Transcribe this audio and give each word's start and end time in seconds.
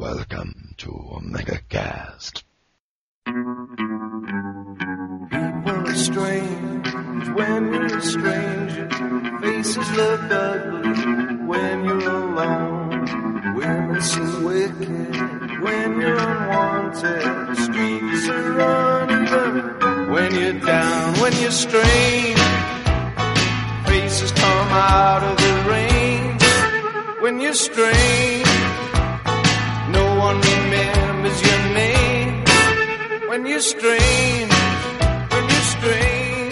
Welcome 0.00 0.74
to 0.78 0.90
Omega 1.14 1.60
Cast. 1.68 2.44
People 3.26 3.42
are 5.66 5.94
strange 5.94 6.88
when 7.36 7.74
you're 7.74 7.98
a 7.98 8.00
stranger. 8.00 8.88
Faces 9.42 9.90
look 9.90 10.22
ugly 10.22 11.36
when 11.44 11.84
you're 11.84 12.08
alone. 12.08 13.54
Women 13.54 14.00
seem 14.00 14.42
wicked 14.42 15.60
when 15.60 16.00
you're 16.00 16.16
unwanted. 16.16 17.58
Streets 17.58 18.28
are 18.30 19.02
uneven 19.02 20.12
when 20.14 20.34
you're 20.34 20.60
down, 20.60 21.12
when 21.20 21.34
you're 21.42 21.50
strange. 21.50 22.40
Faces 23.84 24.32
come 24.32 24.68
out 24.72 25.22
of 25.24 25.36
the 25.36 25.52
rain 25.68 26.38
when 27.20 27.38
you're 27.38 27.52
strange. 27.52 28.69
One 30.20 30.38
remembers 30.40 31.40
your 31.42 31.60
name 31.74 32.44
when 33.28 33.46
you're 33.46 33.60
strange. 33.60 34.52
When 35.32 35.44
you're 35.48 35.68
strange. 35.74 36.50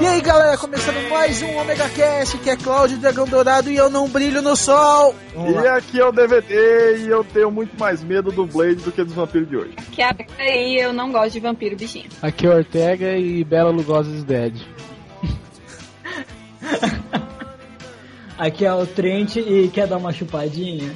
E 0.00 0.06
aí 0.06 0.20
galera, 0.20 0.56
começando 0.58 1.08
mais 1.08 1.42
um 1.42 1.56
Omega 1.58 1.88
Cast, 1.88 2.36
que 2.38 2.50
é 2.50 2.56
Cláudio 2.56 2.98
Dragão 2.98 3.26
Dourado 3.26 3.70
e 3.70 3.76
eu 3.76 3.88
não 3.90 4.08
brilho 4.08 4.42
no 4.42 4.54
sol. 4.54 5.14
Vamos 5.34 5.50
E 5.50 5.54
lá. 5.54 5.76
aqui 5.76 5.98
é 5.98 6.04
o 6.04 6.12
DVD 6.12 6.98
e 6.98 7.08
eu 7.08 7.24
tenho 7.24 7.50
muito 7.50 7.76
mais 7.80 8.04
medo 8.04 8.30
do 8.30 8.46
Blade 8.46 8.76
do 8.76 8.92
que 8.92 9.02
dos 9.02 9.14
vampiros 9.14 9.48
de 9.48 9.56
hoje. 9.56 9.72
Que 9.92 10.02
a 10.02 10.14
aí 10.38 10.76
eu 10.78 10.92
não 10.92 11.10
gosto 11.10 11.32
de 11.32 11.40
vampiro 11.40 11.74
bichinho. 11.76 12.10
Aqui 12.22 12.46
é 12.46 12.50
Ortega 12.50 13.16
e 13.16 13.42
Bela 13.42 13.70
Lugosi's 13.70 14.22
Dead. 14.22 14.54
Aqui 18.38 18.66
é 18.66 18.74
o 18.74 18.86
Trent 18.86 19.36
e 19.36 19.70
quer 19.72 19.86
dar 19.86 19.96
uma 19.96 20.12
chupadinha? 20.12 20.94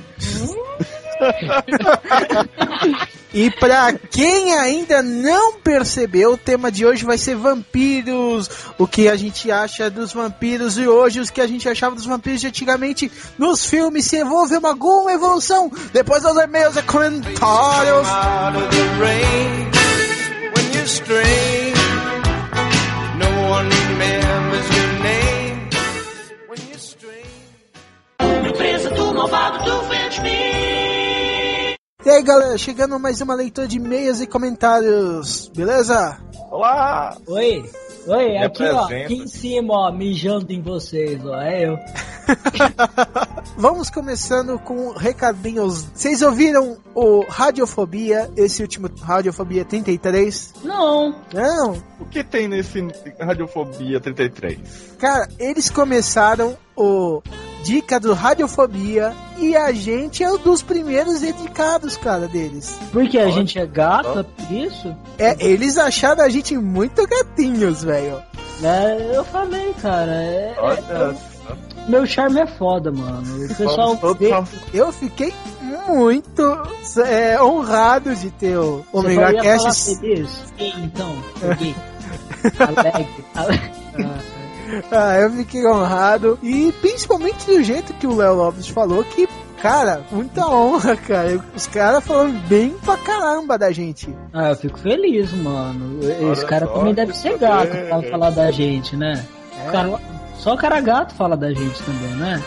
E 3.32 3.48
pra 3.48 3.92
quem 3.92 4.54
ainda 4.58 5.02
não 5.02 5.54
percebeu, 5.60 6.32
o 6.32 6.36
tema 6.36 6.70
de 6.70 6.84
hoje 6.84 7.04
vai 7.04 7.16
ser 7.16 7.36
vampiros. 7.36 8.50
O 8.76 8.88
que 8.88 9.08
a 9.08 9.14
gente 9.14 9.50
acha 9.52 9.88
dos 9.88 10.12
vampiros 10.12 10.76
e 10.76 10.88
hoje 10.88 11.20
os 11.20 11.30
que 11.30 11.40
a 11.40 11.46
gente 11.46 11.68
achava 11.68 11.94
dos 11.94 12.06
vampiros 12.06 12.40
de 12.40 12.48
antigamente 12.48 13.10
nos 13.38 13.64
filmes. 13.64 14.06
Se 14.06 14.22
houve 14.24 14.56
uma 14.56 14.70
alguma 14.70 15.12
evolução. 15.12 15.70
Depois 15.92 16.22
dos 16.22 16.36
e-mails 16.36 16.76
e 16.76 16.82
comentários. 16.82 18.08
of 18.56 18.70
the 18.70 18.98
rain 18.98 19.70
when 20.54 20.70
E 32.04 32.08
aí 32.08 32.22
galera, 32.22 32.56
chegando 32.56 32.98
mais 32.98 33.20
uma 33.20 33.34
leitura 33.34 33.68
de 33.68 33.76
e-mails 33.76 34.20
e 34.20 34.26
comentários. 34.26 35.50
Beleza? 35.54 36.18
Olá! 36.50 37.16
Oi, 37.26 37.70
oi, 38.06 38.28
Me 38.30 38.38
aqui 38.38 38.62
ó, 38.64 38.80
apresenta. 38.84 39.04
aqui 39.04 39.14
em 39.14 39.26
cima 39.28 39.74
ó, 39.74 39.92
mijando 39.92 40.50
em 40.50 40.62
vocês, 40.62 41.22
ó, 41.24 41.38
é 41.40 41.66
eu. 41.68 41.78
Vamos 43.56 43.90
começando 43.90 44.58
com 44.60 44.92
recadinhos. 44.92 45.84
Vocês 45.94 46.22
ouviram 46.22 46.78
o 46.94 47.22
Radiofobia, 47.28 48.30
esse 48.34 48.62
último 48.62 48.88
Radiofobia 49.02 49.64
33? 49.64 50.54
Não, 50.64 51.14
Não, 51.34 51.82
O 52.00 52.06
que 52.06 52.24
tem 52.24 52.48
nesse 52.48 52.80
Radiofobia 53.20 54.00
33? 54.00 54.94
Cara, 54.98 55.28
eles 55.38 55.68
começaram 55.68 56.56
o 56.74 57.20
Dica 57.62 58.00
do 58.00 58.14
Radiofobia 58.14 59.12
e 59.38 59.54
a 59.56 59.72
gente 59.72 60.22
é 60.22 60.30
um 60.32 60.38
dos 60.38 60.62
primeiros 60.62 61.20
dedicados, 61.20 61.96
cara, 61.96 62.26
deles. 62.26 62.78
porque 62.92 63.18
a 63.18 63.28
gente 63.30 63.58
é 63.58 63.66
gata, 63.66 64.24
por 64.24 64.52
isso? 64.52 64.94
É, 65.18 65.36
eles 65.44 65.76
acharam 65.76 66.24
a 66.24 66.28
gente 66.28 66.56
muito 66.56 67.06
gatinhos, 67.06 67.84
velho. 67.84 68.22
É, 68.62 69.16
eu 69.16 69.24
falei, 69.24 69.74
cara, 69.80 70.12
é, 70.12 70.54
é- 70.54 70.60
Olha, 70.60 71.16
meu 71.88 72.06
charme 72.06 72.40
é 72.40 72.46
foda, 72.46 72.92
mano. 72.92 73.44
O 73.44 73.48
pessoal 73.48 73.96
Eu 74.72 74.92
fiquei 74.92 75.32
muito 75.88 76.42
é, 77.06 77.42
honrado 77.42 78.14
de 78.14 78.30
ter 78.30 78.56
o 78.58 78.84
Omega? 78.92 79.26
Gay, 80.56 80.72
então. 80.76 81.14
Alegre, 82.58 83.24
alegre. 83.34 83.70
Ah, 84.90 85.18
eu 85.18 85.30
fiquei 85.32 85.66
honrado. 85.66 86.38
E 86.42 86.72
principalmente 86.80 87.46
do 87.46 87.62
jeito 87.62 87.92
que 87.94 88.06
o 88.06 88.14
Léo 88.16 88.34
Lopes 88.34 88.68
falou, 88.68 89.02
que, 89.04 89.28
cara, 89.60 90.02
muita 90.10 90.46
honra, 90.46 90.96
cara. 90.96 91.40
Os 91.54 91.66
caras 91.66 92.04
falaram 92.04 92.32
bem 92.48 92.70
pra 92.84 92.96
caramba 92.96 93.56
da 93.58 93.70
gente. 93.72 94.14
Ah, 94.32 94.50
eu 94.50 94.56
fico 94.56 94.78
feliz, 94.78 95.32
mano. 95.32 95.98
Olha 96.02 96.32
Esse 96.32 96.46
cara 96.46 96.66
só, 96.66 96.72
também 96.74 96.94
deve 96.94 97.12
ser 97.16 97.38
gato 97.38 97.70
pra 97.88 98.02
falar 98.10 98.30
da 98.30 98.50
gente, 98.50 98.96
né? 98.96 99.24
É. 99.64 99.68
O 99.68 99.72
cara- 99.72 100.00
só 100.38 100.54
o 100.54 100.56
cara 100.56 100.80
gato 100.80 101.14
fala 101.14 101.36
da 101.36 101.52
gente 101.52 101.82
também, 101.82 102.10
né? 102.16 102.42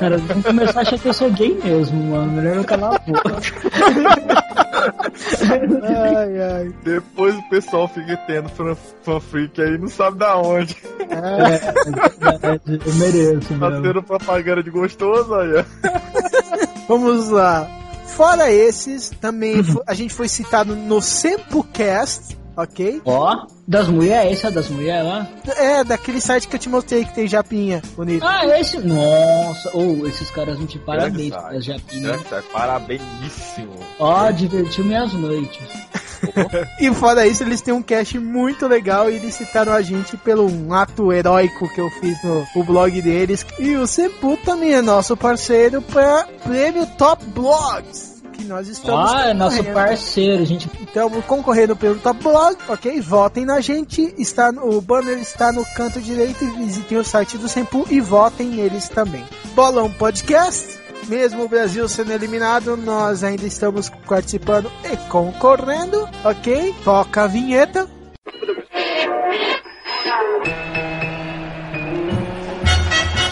Cara, 0.00 0.18
vamos 0.18 0.44
começar 0.44 0.80
a 0.80 0.82
achar 0.82 0.98
que 0.98 1.06
eu 1.08 1.14
sou 1.14 1.30
gay 1.30 1.58
mesmo, 1.62 2.02
mano. 2.10 2.32
Melhor 2.32 2.56
eu 2.56 2.64
calar 2.64 2.94
a 2.94 2.98
boca. 2.98 3.36
Ai, 5.82 6.40
ai. 6.40 6.74
Depois 6.82 7.34
o 7.36 7.48
pessoal 7.48 7.88
fica 7.88 8.16
tendo 8.26 8.48
fan- 8.48 8.76
fanfic 9.02 9.60
aí, 9.60 9.78
não 9.78 9.88
sabe 9.88 10.18
da 10.18 10.36
onde. 10.36 10.76
É, 11.00 12.86
eu 12.86 12.94
mereço, 12.94 13.54
Tá 13.58 13.70
meu. 13.70 13.82
tendo 13.82 14.02
propaganda 14.02 14.62
de 14.62 14.70
gostoso 14.70 15.34
aí. 15.34 15.64
Vamos 16.88 17.28
lá. 17.30 17.68
Fora 18.06 18.50
esses, 18.50 19.10
também 19.20 19.62
a 19.86 19.94
gente 19.94 20.14
foi 20.14 20.28
citado 20.28 20.74
no 20.74 21.02
SempoCast, 21.02 22.36
ok? 22.56 23.02
Ó, 23.04 23.46
das 23.66 23.88
mulheres, 23.88 24.32
esse 24.32 24.46
é 24.46 24.50
das 24.50 24.68
mulheres 24.68 25.06
lá? 25.06 25.28
É, 25.56 25.84
daquele 25.84 26.20
site 26.20 26.48
que 26.48 26.56
eu 26.56 26.60
te 26.60 26.68
mostrei 26.68 27.04
que 27.04 27.14
tem 27.14 27.26
japinha 27.26 27.82
bonito. 27.96 28.24
Ah, 28.24 28.46
esse. 28.58 28.78
Nossa, 28.78 29.70
ou 29.74 30.06
esses 30.06 30.30
caras 30.30 30.58
não 30.58 30.66
te 30.66 30.78
parabéns 30.78 31.34
pelas 31.34 31.64
site. 31.64 31.66
japinhas. 31.66 32.22
Grande, 32.22 32.46
Parabeníssimo. 32.52 33.74
Ó, 33.98 34.30
divertiu 34.30 34.84
minhas 34.84 35.12
noites. 35.12 35.68
E 36.80 36.92
fora 36.94 37.26
isso, 37.26 37.42
eles 37.42 37.60
têm 37.60 37.74
um 37.74 37.82
cast 37.82 38.18
muito 38.18 38.66
legal 38.66 39.10
e 39.10 39.16
eles 39.16 39.34
citaram 39.34 39.72
a 39.72 39.82
gente 39.82 40.16
pelo 40.16 40.50
um 40.50 40.72
ato 40.72 41.12
heróico 41.12 41.68
que 41.68 41.80
eu 41.80 41.90
fiz 41.90 42.22
no, 42.22 42.46
no 42.54 42.64
blog 42.64 43.00
deles. 43.02 43.44
E 43.58 43.76
o 43.76 43.86
Sempu 43.86 44.36
também 44.38 44.72
é 44.72 44.82
nosso 44.82 45.16
parceiro 45.16 45.82
para 45.82 46.26
prêmio 46.42 46.86
Top 46.98 47.24
Blogs. 47.26 48.15
Que 48.36 48.44
nós 48.44 48.68
estamos 48.68 49.12
Ah, 49.12 49.28
é 49.28 49.34
nosso 49.34 49.62
parceiro, 49.64 50.44
gente. 50.44 50.68
Então, 50.82 51.10
concorrendo 51.22 51.74
pelo 51.74 51.96
Top 51.98 52.22
Blog, 52.22 52.56
ok? 52.68 53.00
Votem 53.00 53.44
na 53.44 53.60
gente. 53.60 54.14
Está 54.18 54.52
no- 54.52 54.76
o 54.76 54.80
banner 54.80 55.18
está 55.18 55.50
no 55.52 55.64
canto 55.74 56.00
direito. 56.00 56.44
Visitem 56.56 56.98
o 56.98 57.04
site 57.04 57.38
do 57.38 57.48
Sempu 57.48 57.86
e 57.90 58.00
votem 58.00 58.48
neles 58.48 58.88
também. 58.88 59.24
Bolão 59.54 59.90
Podcast. 59.90 60.78
Mesmo 61.08 61.44
o 61.44 61.48
Brasil 61.48 61.88
sendo 61.88 62.12
eliminado, 62.12 62.76
nós 62.76 63.22
ainda 63.22 63.46
estamos 63.46 63.88
participando 64.08 64.70
e 64.90 64.96
concorrendo, 65.08 66.08
ok? 66.24 66.74
Toca 66.84 67.24
a 67.24 67.26
vinheta. 67.28 67.88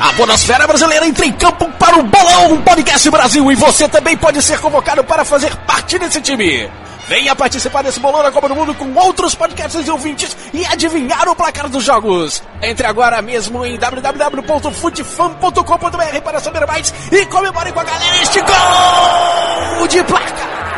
A 0.05 0.13
Bonasfera 0.13 0.67
Brasileira 0.67 1.07
entra 1.07 1.25
em 1.25 1.33
campo 1.33 1.67
para 1.79 1.99
o 1.99 2.03
Bolão 2.03 2.61
Podcast 2.61 3.09
Brasil 3.09 3.51
e 3.51 3.55
você 3.55 3.89
também 3.89 4.15
pode 4.15 4.43
ser 4.43 4.61
convocado 4.61 5.03
para 5.03 5.25
fazer 5.25 5.57
parte 5.67 5.99
desse 5.99 6.21
time. 6.21 6.71
Venha 7.09 7.35
participar 7.35 7.83
desse 7.83 7.99
bolão 8.01 8.23
da 8.23 8.31
Copa 8.31 8.49
do 8.49 8.55
Mundo 8.55 8.75
com 8.75 8.93
outros 8.95 9.35
podcasts 9.35 9.87
e 9.87 9.91
ouvintes 9.91 10.37
e 10.53 10.63
adivinhar 10.67 11.27
o 11.27 11.35
placar 11.35 11.71
dos 11.71 11.83
jogos. 11.83 12.43
Entre 12.61 12.87
agora 12.87 13.23
mesmo 13.23 13.65
em 13.65 13.79
www.futefan.com.br 13.79 16.21
para 16.23 16.39
saber 16.39 16.67
mais 16.67 16.93
e 17.11 17.25
comemore 17.25 17.73
com 17.73 17.81
a 17.81 17.85
galera 17.85 18.23
este 18.23 18.43
gol 18.43 19.89
de 19.89 20.05
placa. 20.05 20.74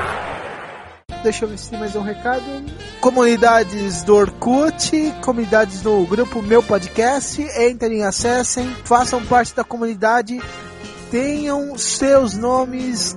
Deixa 1.23 1.45
eu 1.45 1.49
ver 1.49 1.59
se 1.59 1.71
tem 1.71 1.79
mais 1.79 1.97
um 1.97 2.03
recado. 2.03 2.45
Comunidades 3.01 4.03
do 4.05 4.15
Orkut, 4.15 4.91
comunidades 5.25 5.81
do 5.83 6.05
grupo 6.07 6.41
Meu 6.43 6.63
Podcast. 6.63 7.43
Entrem, 7.43 8.03
acessem, 8.05 8.69
façam 8.85 9.25
parte 9.25 9.55
da 9.55 9.65
comunidade. 9.65 10.41
Tenham 11.11 11.77
seus 11.77 12.37
nomes 12.37 13.17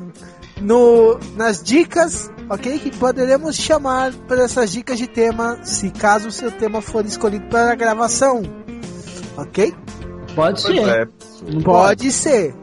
no, 0.59 1.19
nas 1.35 1.61
dicas, 1.61 2.29
ok? 2.49 2.79
Que 2.79 2.95
poderemos 2.97 3.55
chamar 3.55 4.11
para 4.27 4.43
essas 4.43 4.71
dicas 4.71 4.97
de 4.97 5.07
tema, 5.07 5.59
se 5.63 5.89
caso 5.91 6.29
o 6.29 6.31
seu 6.31 6.51
tema 6.51 6.81
for 6.81 7.05
escolhido 7.05 7.45
para 7.47 7.71
a 7.71 7.75
gravação, 7.75 8.41
ok? 9.37 9.73
Pode 10.35 10.61
ser. 10.61 10.77
é, 10.87 11.07
Pode 11.63 12.11
ser, 12.11 12.53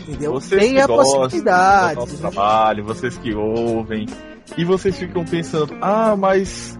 entendeu? 0.00 0.32
Vocês 0.32 0.60
Tem 0.60 0.74
que 0.74 0.80
a 0.80 0.86
gostam 0.86 1.20
possibilidade. 1.20 1.94
do 1.94 2.00
nosso 2.00 2.16
trabalho, 2.18 2.84
vocês 2.84 3.16
que 3.18 3.34
ouvem, 3.34 4.06
e 4.56 4.64
vocês 4.64 4.98
ficam 4.98 5.24
pensando, 5.24 5.76
ah, 5.80 6.14
mas 6.16 6.78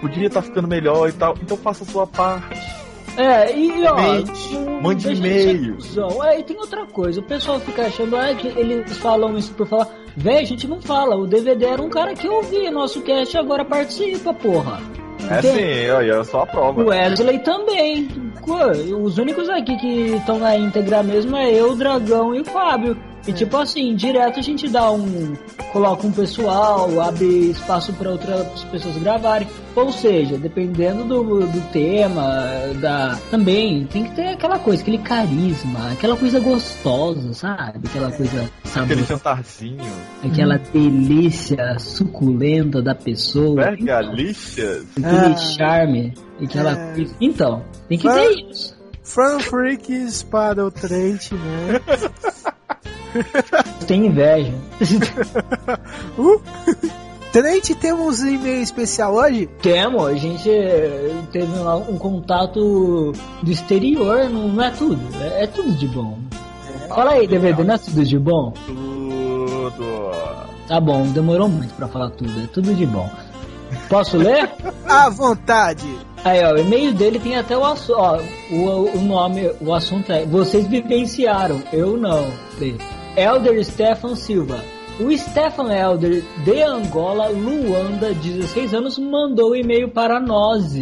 podia 0.00 0.26
estar 0.26 0.42
ficando 0.42 0.68
melhor 0.68 1.08
e 1.08 1.12
tal, 1.12 1.34
então 1.40 1.56
faça 1.56 1.84
a 1.84 1.86
sua 1.86 2.06
parte. 2.06 2.80
É, 3.16 3.54
e 3.56 3.86
ó. 3.86 3.96
Mente, 3.96 4.58
mande 4.82 5.12
e-mail. 5.12 5.76
É, 6.24 6.38
e 6.38 6.42
tem 6.42 6.56
outra 6.56 6.86
coisa, 6.86 7.20
o 7.20 7.24
pessoal 7.24 7.60
fica 7.60 7.86
achando 7.86 8.16
ah, 8.16 8.34
que 8.34 8.48
eles 8.48 8.96
falam 8.98 9.36
isso 9.36 9.52
por 9.52 9.66
falar, 9.66 9.88
Véi, 10.16 10.38
a 10.38 10.44
gente 10.44 10.66
não 10.66 10.80
fala. 10.80 11.16
O 11.16 11.26
DVD 11.26 11.66
era 11.66 11.82
um 11.82 11.88
cara 11.88 12.14
que 12.14 12.28
ouvia 12.28 12.70
nosso 12.70 13.00
cast 13.02 13.36
e 13.36 13.38
agora 13.38 13.64
participa, 13.64 14.34
porra. 14.34 14.80
É 15.30 15.38
Entende? 15.38 15.58
sim, 15.58 15.90
olha, 15.90 16.12
eu 16.12 16.24
sou 16.24 16.40
a 16.40 16.46
prova. 16.46 16.82
O 16.82 16.86
Wesley 16.88 17.38
também. 17.40 18.08
Os 19.00 19.18
únicos 19.18 19.48
aqui 19.48 19.76
que 19.76 20.16
estão 20.16 20.38
na 20.38 20.56
íntegra 20.56 21.02
mesmo 21.02 21.36
é 21.36 21.52
eu, 21.52 21.72
o 21.72 21.76
Dragão 21.76 22.34
e 22.34 22.40
o 22.40 22.44
Fábio. 22.44 22.96
E 23.26 23.32
tipo 23.32 23.56
assim, 23.58 23.94
direto 23.94 24.38
a 24.40 24.42
gente 24.42 24.68
dá 24.68 24.90
um. 24.90 25.34
coloca 25.72 26.06
um 26.06 26.10
pessoal, 26.12 27.00
abre 27.00 27.50
espaço 27.50 27.92
para 27.92 28.10
outras 28.10 28.64
pessoas 28.64 28.96
gravarem. 28.96 29.46
Ou 29.76 29.92
seja, 29.92 30.36
dependendo 30.36 31.04
do, 31.04 31.46
do 31.46 31.60
tema, 31.70 32.24
da. 32.80 33.16
Também 33.30 33.86
tem 33.86 34.04
que 34.04 34.12
ter 34.16 34.28
aquela 34.28 34.58
coisa, 34.58 34.82
aquele 34.82 34.98
carisma, 34.98 35.92
aquela 35.92 36.16
coisa 36.16 36.40
gostosa, 36.40 37.32
sabe? 37.34 37.86
Aquela 37.86 38.10
coisa 38.10 38.40
Aquele 38.40 39.04
saborosa, 39.04 39.04
jantarzinho. 39.06 39.92
aquela 40.24 40.56
delícia 40.58 41.78
suculenta 41.78 42.80
da 42.82 42.94
pessoa. 42.94 43.62
Vergalicias. 43.64 44.86
Aquele 44.96 45.34
Ah. 45.34 45.36
charme, 45.36 46.14
aquela 46.42 46.72
É. 46.72 46.94
coisa. 46.94 47.14
Então, 47.20 47.62
tem 47.88 47.98
que 47.98 48.06
Mas- 48.06 48.34
ter 48.34 48.50
isso. 48.50 48.80
Fan 49.02 49.40
Freaks 49.40 50.22
para 50.22 50.64
o 50.64 50.70
Trent, 50.70 51.32
né? 51.32 51.80
Tem 53.86 54.06
inveja. 54.06 54.54
Uh! 56.18 56.40
Trent, 57.32 57.70
temos 57.76 58.20
um 58.22 58.28
e-mail 58.28 58.60
especial 58.60 59.14
hoje? 59.14 59.46
Temo, 59.62 60.04
a 60.04 60.14
gente 60.14 60.50
eh, 60.50 61.14
teve 61.30 61.56
lá 61.58 61.76
um 61.76 61.96
contato 61.96 63.12
do 63.40 63.50
exterior, 63.50 64.28
não, 64.28 64.48
não 64.48 64.64
é 64.64 64.70
tudo. 64.72 65.00
É, 65.20 65.44
é 65.44 65.46
tudo 65.46 65.70
de 65.70 65.86
bom. 65.86 66.18
Fala 66.88 67.12
aí, 67.12 67.28
DVD, 67.28 67.62
não 67.62 67.74
é 67.74 67.78
tudo 67.78 68.04
de 68.04 68.18
bom? 68.18 68.52
Tudo. 68.66 70.10
Tá 70.66 70.80
bom, 70.80 71.06
demorou 71.06 71.48
muito 71.48 71.72
pra 71.74 71.86
falar 71.86 72.10
tudo, 72.10 72.32
é 72.42 72.48
tudo 72.48 72.74
de 72.74 72.84
bom. 72.84 73.08
Posso 73.88 74.16
ler? 74.16 74.50
À 74.88 75.08
vontade. 75.08 75.86
Aí, 76.24 76.44
ó, 76.44 76.54
o 76.54 76.58
e-mail 76.58 76.92
dele 76.92 77.20
tem 77.20 77.36
até 77.36 77.56
o 77.56 77.64
assunto, 77.64 77.96
ó, 77.96 78.18
o, 78.50 78.96
o 78.96 79.00
nome, 79.02 79.52
o 79.60 79.72
assunto 79.72 80.10
é 80.10 80.26
Vocês 80.26 80.66
vivenciaram, 80.66 81.62
eu 81.72 81.96
não. 81.96 82.26
Elder 83.16 83.64
Stefan 83.64 84.14
Silva. 84.16 84.62
O 84.98 85.16
Stefan 85.16 85.72
Elder 85.72 86.22
de 86.44 86.62
Angola, 86.62 87.28
Luanda, 87.28 88.12
16 88.12 88.74
anos, 88.74 88.98
mandou 88.98 89.52
o 89.52 89.56
e-mail 89.56 89.88
para 89.88 90.20
nós. 90.20 90.74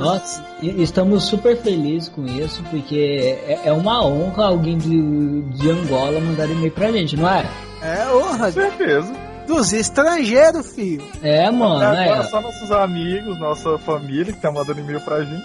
Nós 0.00 0.42
estamos 0.60 1.24
super 1.24 1.56
felizes 1.56 2.08
com 2.08 2.26
isso, 2.26 2.62
porque 2.70 3.38
é, 3.46 3.68
é 3.68 3.72
uma 3.72 4.04
honra 4.04 4.46
alguém 4.46 4.76
de, 4.76 5.42
de 5.42 5.70
Angola 5.70 6.20
mandar 6.20 6.50
e-mail 6.50 6.72
pra 6.72 6.90
gente, 6.90 7.16
não 7.16 7.28
é? 7.28 7.46
É 7.80 8.06
honra 8.12 8.50
Certeza. 8.50 9.12
dos 9.46 9.72
estrangeiros, 9.72 10.72
filho. 10.74 11.04
É, 11.22 11.48
mano, 11.50 11.76
Agora 11.76 12.20
é. 12.20 12.22
só 12.24 12.40
nossos 12.40 12.70
amigos, 12.72 13.38
nossa 13.38 13.78
família 13.78 14.32
que 14.32 14.40
tá 14.40 14.50
mandando 14.50 14.80
e-mail 14.80 15.00
pra 15.00 15.22
gente. 15.22 15.44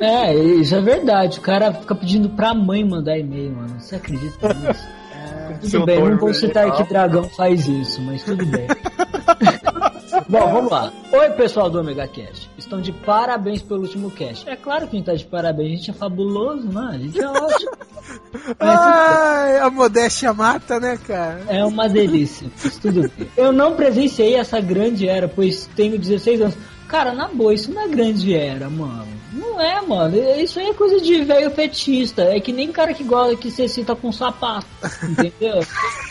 É, 0.00 0.34
isso 0.34 0.74
é 0.74 0.80
verdade. 0.80 1.38
O 1.38 1.42
cara 1.42 1.72
fica 1.72 1.94
pedindo 1.94 2.28
pra 2.30 2.54
mãe 2.54 2.84
mandar 2.84 3.18
e-mail, 3.18 3.52
mano. 3.52 3.80
Você 3.80 3.96
acredita 3.96 4.54
nisso? 4.54 4.86
Tudo 5.60 5.68
Seu 5.68 5.84
bem, 5.84 6.00
não 6.00 6.16
vou 6.16 6.30
é 6.30 6.34
citar 6.34 6.72
que 6.72 6.84
Dragão 6.84 7.24
faz 7.24 7.66
isso, 7.68 8.00
mas 8.02 8.22
tudo 8.22 8.44
bem. 8.46 8.66
Bom, 10.28 10.52
vamos 10.52 10.70
lá. 10.70 10.92
Oi, 11.12 11.30
pessoal 11.30 11.68
do 11.68 11.80
Omega 11.80 12.06
Cast. 12.06 12.48
Estão 12.56 12.80
de 12.80 12.92
parabéns 12.92 13.60
pelo 13.62 13.82
último 13.82 14.10
cast. 14.10 14.48
É 14.48 14.56
claro 14.56 14.86
que 14.86 14.96
a 14.96 14.98
gente 14.98 15.06
tá 15.06 15.14
de 15.14 15.24
parabéns, 15.24 15.72
a 15.72 15.76
gente 15.76 15.90
é 15.90 15.94
fabuloso, 15.94 16.68
né? 16.68 16.90
A 16.92 16.98
gente 16.98 17.20
é 17.20 17.28
ótimo. 17.28 17.72
Ai, 18.60 19.58
a 19.58 19.70
modéstia 19.70 20.32
mata, 20.32 20.78
né, 20.78 20.98
cara? 21.06 21.42
É 21.48 21.64
uma 21.64 21.88
delícia, 21.88 22.48
tudo 22.80 23.02
bem. 23.02 23.28
Eu 23.36 23.52
não 23.52 23.74
presenciei 23.74 24.36
essa 24.36 24.60
grande 24.60 25.08
era, 25.08 25.28
pois 25.28 25.68
tenho 25.74 25.98
16 25.98 26.40
anos. 26.40 26.54
Cara, 26.88 27.12
na 27.12 27.28
boa, 27.28 27.52
isso 27.52 27.72
não 27.72 27.82
é 27.82 27.88
grande 27.88 28.34
era, 28.34 28.70
mano. 28.70 29.23
Não 29.34 29.60
é, 29.60 29.80
mano. 29.82 30.16
Isso 30.38 30.58
aí 30.58 30.68
é 30.68 30.74
coisa 30.74 31.00
de 31.00 31.22
velho 31.24 31.50
fetista. 31.50 32.22
É 32.22 32.38
que 32.40 32.52
nem 32.52 32.70
cara 32.70 32.94
que 32.94 33.04
gosta 33.04 33.36
que 33.36 33.50
se 33.50 33.62
excita 33.62 33.94
com 33.94 34.12
sapato. 34.12 34.66
Entendeu? 35.02 35.60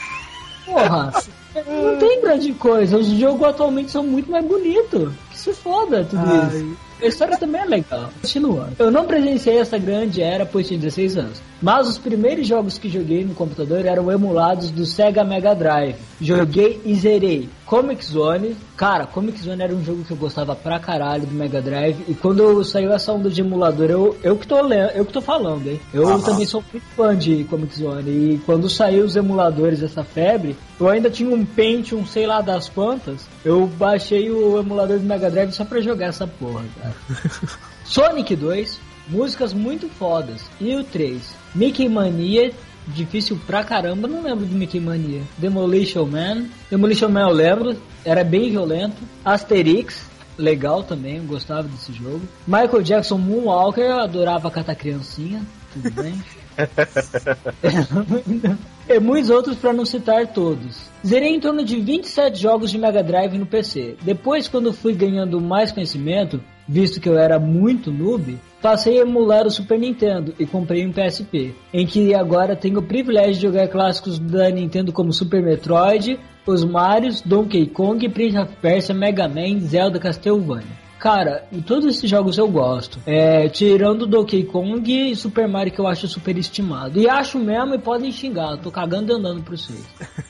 Porra. 0.65 1.11
Não 1.55 1.97
tem 1.97 2.21
grande 2.21 2.51
coisa. 2.53 2.97
Os 2.97 3.07
jogos 3.07 3.47
atualmente 3.47 3.91
são 3.91 4.03
muito 4.03 4.31
mais 4.31 4.45
bonitos. 4.45 5.11
Que 5.29 5.37
se 5.37 5.53
foda 5.53 6.03
tudo 6.03 6.23
isso. 6.23 6.75
Ai, 7.01 7.05
A 7.05 7.05
história 7.07 7.37
também 7.37 7.61
é 7.61 7.65
legal. 7.65 8.09
Continuando. 8.21 8.73
Eu 8.79 8.89
não 8.89 9.05
presenciei 9.05 9.57
essa 9.57 9.77
grande 9.77 10.21
era, 10.21 10.45
pois 10.45 10.67
tinha 10.67 10.79
16 10.79 11.17
anos. 11.17 11.41
Mas 11.61 11.87
os 11.87 11.97
primeiros 11.97 12.47
jogos 12.47 12.77
que 12.77 12.89
joguei 12.89 13.23
no 13.23 13.35
computador 13.35 13.85
eram 13.85 14.11
emulados 14.11 14.71
do 14.71 14.85
Sega 14.85 15.23
Mega 15.23 15.53
Drive. 15.53 15.95
Joguei 16.19 16.81
e 16.83 16.95
zerei. 16.95 17.49
Comic 17.73 18.05
Zone. 18.05 18.55
Cara, 18.77 19.07
Comic 19.07 19.41
Zone 19.41 19.63
era 19.63 19.73
um 19.73 19.83
jogo 19.83 20.03
que 20.03 20.11
eu 20.11 20.17
gostava 20.17 20.55
pra 20.55 20.77
caralho 20.77 21.25
do 21.25 21.33
Mega 21.33 21.59
Drive. 21.59 22.05
E 22.07 22.13
quando 22.13 22.63
saiu 22.63 22.93
essa 22.93 23.11
onda 23.11 23.31
de 23.31 23.41
emulador, 23.41 23.89
eu, 23.89 24.15
eu 24.21 24.37
que 24.37 24.45
tô 24.45 24.59
eu 24.71 25.03
que 25.03 25.11
tô 25.11 25.19
falando, 25.19 25.65
hein? 25.65 25.81
Eu 25.91 26.21
também 26.21 26.45
sou 26.45 26.63
muito 26.71 26.85
fã 26.95 27.17
de 27.17 27.43
Comic 27.45 27.75
Zone. 27.75 28.11
E 28.11 28.41
quando 28.45 28.69
saiu 28.69 29.03
os 29.03 29.15
emuladores 29.15 29.79
dessa 29.79 30.03
febre, 30.03 30.55
eu 30.79 30.87
ainda 30.87 31.09
tinha 31.09 31.35
um 31.35 31.43
Pentium, 31.43 32.05
sei 32.05 32.27
lá 32.27 32.41
das 32.41 32.69
quantas. 32.69 33.27
Eu 33.43 33.65
baixei 33.65 34.29
o 34.29 34.59
emulador 34.59 34.99
do 34.99 35.05
Mega 35.05 35.31
Drive 35.31 35.51
só 35.51 35.65
pra 35.65 35.81
jogar 35.81 36.09
essa 36.09 36.27
porra, 36.27 36.63
cara. 36.79 36.95
Sonic 37.83 38.35
2, 38.35 38.79
músicas 39.09 39.51
muito 39.51 39.89
fodas. 39.89 40.45
E 40.61 40.75
o 40.75 40.83
3, 40.83 41.23
Mickey 41.55 41.89
Mania, 41.89 42.51
difícil 42.87 43.39
pra 43.45 43.63
caramba, 43.63 44.07
não 44.07 44.23
lembro 44.23 44.45
do 44.45 44.55
Mickey 44.55 44.79
Mania. 44.79 45.21
Demolition 45.37 46.05
Man, 46.05 46.45
Demolition 46.69 47.09
Man 47.09 47.29
eu 47.29 47.33
lembro, 47.33 47.77
era 48.03 48.23
bem 48.23 48.51
violento. 48.51 48.97
Asterix, 49.23 50.05
legal 50.37 50.83
também, 50.83 51.25
gostava 51.25 51.63
desse 51.63 51.93
jogo. 51.93 52.21
Michael 52.47 52.81
Jackson 52.81 53.17
Moonwalker, 53.17 53.83
eu 53.83 53.99
adorava 53.99 54.51
catar 54.51 54.75
criancinha, 54.75 55.41
tudo 55.73 55.91
bem. 55.91 56.21
e 58.87 58.99
muitos 58.99 59.29
outros 59.29 59.57
para 59.57 59.73
não 59.73 59.85
citar 59.85 60.27
todos. 60.27 60.91
Zerei 61.05 61.35
em 61.35 61.39
torno 61.39 61.63
de 61.63 61.79
27 61.79 62.39
jogos 62.39 62.71
de 62.71 62.77
Mega 62.77 63.03
Drive 63.03 63.37
no 63.37 63.45
PC. 63.45 63.95
Depois, 64.01 64.47
quando 64.47 64.73
fui 64.73 64.93
ganhando 64.93 65.39
mais 65.41 65.71
conhecimento, 65.71 66.41
visto 66.67 66.99
que 66.99 67.09
eu 67.09 67.17
era 67.17 67.39
muito 67.39 67.91
noob, 67.91 68.37
passei 68.61 68.99
a 68.99 69.01
emular 69.01 69.45
o 69.45 69.51
Super 69.51 69.77
Nintendo 69.77 70.33
e 70.39 70.45
comprei 70.45 70.85
um 70.85 70.93
PSP, 70.93 71.53
em 71.73 71.85
que 71.85 72.13
agora 72.13 72.55
tenho 72.55 72.79
o 72.79 72.83
privilégio 72.83 73.35
de 73.35 73.41
jogar 73.41 73.67
clássicos 73.67 74.17
da 74.19 74.49
Nintendo 74.49 74.93
como 74.93 75.11
Super 75.11 75.41
Metroid, 75.41 76.19
os 76.45 76.63
Marios, 76.63 77.21
Donkey 77.21 77.67
Kong, 77.67 78.07
Prince 78.09 78.37
of 78.37 78.53
Persia, 78.61 78.95
Mega 78.95 79.27
Man, 79.27 79.59
Zelda 79.59 79.99
Castlevania. 79.99 80.83
Cara, 81.03 81.43
e 81.51 81.61
todos 81.61 81.85
esses 81.97 82.09
jogos 82.09 82.37
eu 82.37 82.47
gosto. 82.47 82.97
É, 83.05 83.49
tirando 83.49 84.07
Donkey 84.07 84.45
Kong 84.45 85.11
e 85.11 85.13
Super 85.17 85.49
Mario 85.49 85.73
que 85.73 85.79
eu 85.81 85.85
acho 85.85 86.07
super 86.07 86.37
estimado. 86.37 86.97
E 86.97 87.09
acho 87.09 87.37
mesmo 87.37 87.75
e 87.75 87.77
podem 87.77 88.09
xingar. 88.09 88.51
Eu 88.51 88.57
tô 88.59 88.71
cagando 88.71 89.11
e 89.11 89.15
andando 89.15 89.43
pra 89.43 89.57
vocês. 89.57 89.83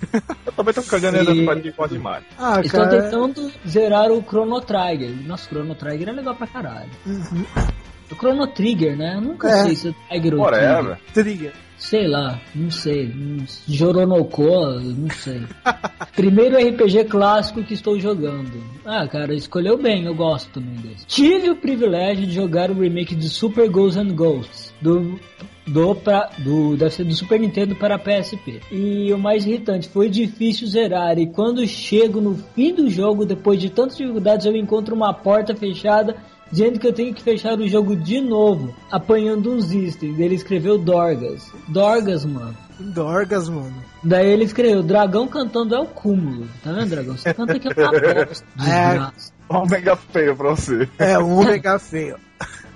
Eu 0.47 0.51
também 0.53 0.73
tô 0.73 0.81
cagando 0.81 1.17
E- 1.17 1.19
ainda 1.19 1.43
pra 1.45 1.87
de 1.87 1.93
demais. 1.95 2.23
Ah, 2.39 2.59
Estou 2.59 2.79
cara. 2.81 3.03
tentando 3.03 3.51
zerar 3.67 4.11
o 4.11 4.23
Chrono 4.23 4.59
Trigger. 4.61 5.11
Nossa, 5.27 5.45
o 5.45 5.49
Chrono 5.49 5.75
Trigger 5.75 6.09
é 6.09 6.11
legal 6.11 6.33
pra 6.35 6.47
caralho. 6.47 6.89
O 7.05 7.82
Chrono 8.15 8.47
Trigger, 8.47 8.97
né? 8.97 9.15
Eu 9.15 9.21
nunca 9.21 9.47
É. 9.49 9.63
sei 9.63 9.75
se 9.75 9.89
é 9.89 9.93
Tiger 10.15 10.35
ou 10.39 10.45
Trigger. 10.47 10.97
Trigger. 11.13 11.53
Sei 11.77 12.07
lá, 12.07 12.39
não 12.55 12.71
sei. 12.71 13.11
Joronoko, 13.67 14.43
não 14.43 15.09
sei. 15.09 15.41
Primeiro 16.15 16.55
RPG 16.57 17.05
clássico 17.05 17.63
que 17.63 17.73
estou 17.73 17.99
jogando. 17.99 18.51
Ah, 18.85 19.07
cara, 19.07 19.33
escolheu 19.33 19.77
bem, 19.77 20.05
eu 20.05 20.15
gosto 20.15 20.49
também 20.51 20.75
desse. 20.75 21.05
Tive 21.07 21.49
o 21.49 21.55
privilégio 21.55 22.25
de 22.25 22.33
jogar 22.33 22.69
o 22.71 22.79
remake 22.79 23.15
de 23.15 23.27
Super 23.27 23.69
Ghosts 23.69 23.97
and 23.97 24.13
Ghosts 24.15 24.73
do 24.81 25.19
do, 25.65 25.95
pra, 25.95 26.29
do 26.39 26.75
deve 26.75 26.91
ser 26.93 27.05
do 27.05 27.13
Super 27.15 27.39
Nintendo 27.39 27.73
para 27.75 27.97
PSP. 27.97 28.59
E 28.69 29.11
o 29.13 29.17
mais 29.17 29.45
irritante 29.45 29.87
foi 29.87 30.09
difícil 30.09 30.67
zerar 30.67 31.17
e 31.17 31.27
quando 31.27 31.65
chego 31.65 32.19
no 32.19 32.35
fim 32.53 32.73
do 32.73 32.89
jogo, 32.89 33.25
depois 33.25 33.59
de 33.59 33.69
tantas 33.69 33.95
dificuldades, 33.97 34.45
eu 34.45 34.55
encontro 34.57 34.93
uma 34.93 35.13
porta 35.13 35.55
fechada 35.55 36.17
dizendo 36.53 36.79
que 36.79 36.87
eu 36.87 36.93
tenho 36.93 37.13
que 37.13 37.23
fechar 37.23 37.57
o 37.59 37.67
jogo 37.67 37.95
de 37.95 38.21
novo, 38.21 38.73
apanhando 38.91 39.51
uns 39.51 39.73
itens. 39.73 40.19
Ele 40.19 40.35
escreveu 40.35 40.77
Dorgas. 40.77 41.51
Dorgas, 41.67 42.23
mano. 42.23 42.55
Dorgas, 42.79 43.49
mano. 43.49 43.73
Daí 44.03 44.29
ele 44.29 44.43
escreveu, 44.43 44.83
dragão 44.83 45.27
cantando 45.27 45.73
é 45.73 45.79
o 45.79 45.85
cúmulo. 45.87 46.47
Tá 46.63 46.71
vendo, 46.71 46.89
dragão? 46.89 47.17
Você 47.17 47.33
canta 47.33 47.59
que 47.59 47.67
é 47.67 47.71
uma 47.71 47.91
bosta. 48.25 48.45
Desgraça. 48.55 49.33
Ó, 49.49 49.65
mega 49.65 49.95
feio 49.95 50.35
pra 50.35 50.51
você. 50.51 50.87
É 50.99 51.17
um 51.17 51.39
ômega 51.39 51.79
feio. 51.79 52.17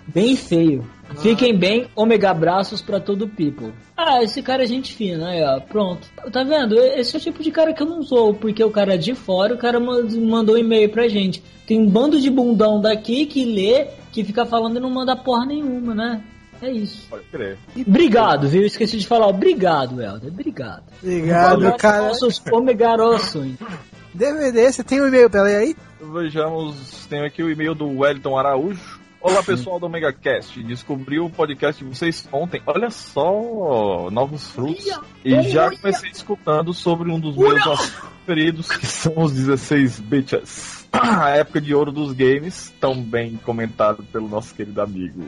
Bem 0.07 0.35
feio. 0.35 0.83
Fiquem 1.21 1.57
bem, 1.57 1.87
ômega 1.95 2.29
abraços 2.29 2.81
pra 2.81 2.99
todo 2.99 3.27
people. 3.27 3.71
Ah, 3.95 4.21
esse 4.23 4.41
cara 4.41 4.63
é 4.63 4.67
gente 4.67 4.93
fina, 4.93 5.29
aí 5.29 5.41
ó, 5.43 5.59
pronto. 5.59 6.07
Tá 6.31 6.43
vendo? 6.43 6.77
Esse 6.79 7.15
é 7.15 7.19
o 7.19 7.21
tipo 7.21 7.41
de 7.41 7.49
cara 7.51 7.73
que 7.73 7.81
eu 7.81 7.87
não 7.87 8.03
sou, 8.03 8.33
porque 8.33 8.63
o 8.63 8.69
cara 8.69 8.93
é 8.95 8.97
de 8.97 9.15
fora, 9.15 9.53
o 9.53 9.57
cara 9.57 9.79
ma- 9.79 10.01
mandou 10.19 10.55
um 10.55 10.57
e-mail 10.59 10.89
pra 10.89 11.07
gente. 11.07 11.41
Tem 11.65 11.79
um 11.81 11.89
bando 11.89 12.19
de 12.19 12.29
bundão 12.29 12.79
daqui 12.81 13.25
que 13.25 13.43
lê, 13.45 13.87
que 14.11 14.23
fica 14.23 14.45
falando 14.45 14.77
e 14.77 14.79
não 14.79 14.89
manda 14.89 15.15
porra 15.15 15.45
nenhuma, 15.45 15.95
né? 15.95 16.21
É 16.61 16.71
isso. 16.71 17.05
Pode 17.09 17.23
crer. 17.25 17.57
Obrigado, 17.85 18.47
viu? 18.47 18.63
Esqueci 18.63 18.97
de 18.97 19.05
falar. 19.07 19.27
Obrigado, 19.27 20.01
Helder. 20.01 20.29
Obrigado. 20.31 20.83
Obrigado, 21.03 21.71
cara. 21.77 22.07
Nossos 22.07 22.41
omegarossões. 22.51 23.55
DVD, 24.13 24.71
você 24.71 24.83
tem 24.83 24.99
um 25.01 25.07
e-mail 25.07 25.29
pra 25.29 25.43
ler 25.43 25.55
aí? 25.57 25.75
Vejamos, 26.01 27.05
tem 27.07 27.23
aqui 27.23 27.43
o 27.43 27.51
e-mail 27.51 27.75
do 27.75 27.87
Wellington 27.99 28.37
Araújo. 28.37 28.99
Olá 29.19 29.41
pessoal 29.43 29.79
do 29.79 29.87
OmegaCast, 29.87 30.61
descobri 30.63 31.19
o 31.19 31.29
podcast 31.29 31.83
de 31.83 31.89
vocês 31.89 32.27
ontem. 32.31 32.61
Olha 32.65 32.89
só, 32.91 34.09
novos 34.11 34.51
frutos. 34.51 34.87
E 35.25 35.41
já 35.49 35.71
comecei 35.71 36.11
escutando 36.11 36.73
sobre 36.73 37.11
um 37.11 37.19
dos 37.19 37.35
meus 37.35 37.55
assuntos 37.55 37.93
preferidos, 38.25 38.67
que 38.67 38.85
são 38.85 39.13
os 39.17 39.33
16 39.33 39.99
bitches. 40.01 40.87
A 40.91 41.29
época 41.31 41.59
de 41.59 41.73
ouro 41.73 41.91
dos 41.91 42.13
games, 42.13 42.73
tão 42.79 43.01
bem 43.01 43.37
comentado 43.37 44.03
pelo 44.03 44.27
nosso 44.27 44.53
querido 44.53 44.81
amigo. 44.81 45.25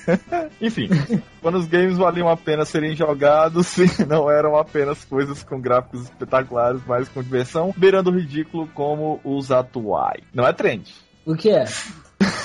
Enfim, 0.60 0.88
quando 1.40 1.56
os 1.56 1.66
games 1.66 1.96
valiam 1.96 2.28
a 2.28 2.36
pena 2.36 2.64
serem 2.64 2.94
jogados 2.94 3.76
e 3.98 4.04
não 4.04 4.30
eram 4.30 4.56
apenas 4.56 5.04
coisas 5.04 5.42
com 5.42 5.60
gráficos 5.60 6.02
espetaculares, 6.02 6.82
mas 6.86 7.08
com 7.08 7.22
diversão, 7.22 7.74
beirando 7.76 8.10
o 8.10 8.14
ridículo 8.14 8.68
como 8.68 9.20
os 9.24 9.50
atuais. 9.50 10.22
Não 10.34 10.46
é 10.46 10.52
trend. 10.52 10.92
O 11.24 11.34
que 11.34 11.50
é? 11.50 11.64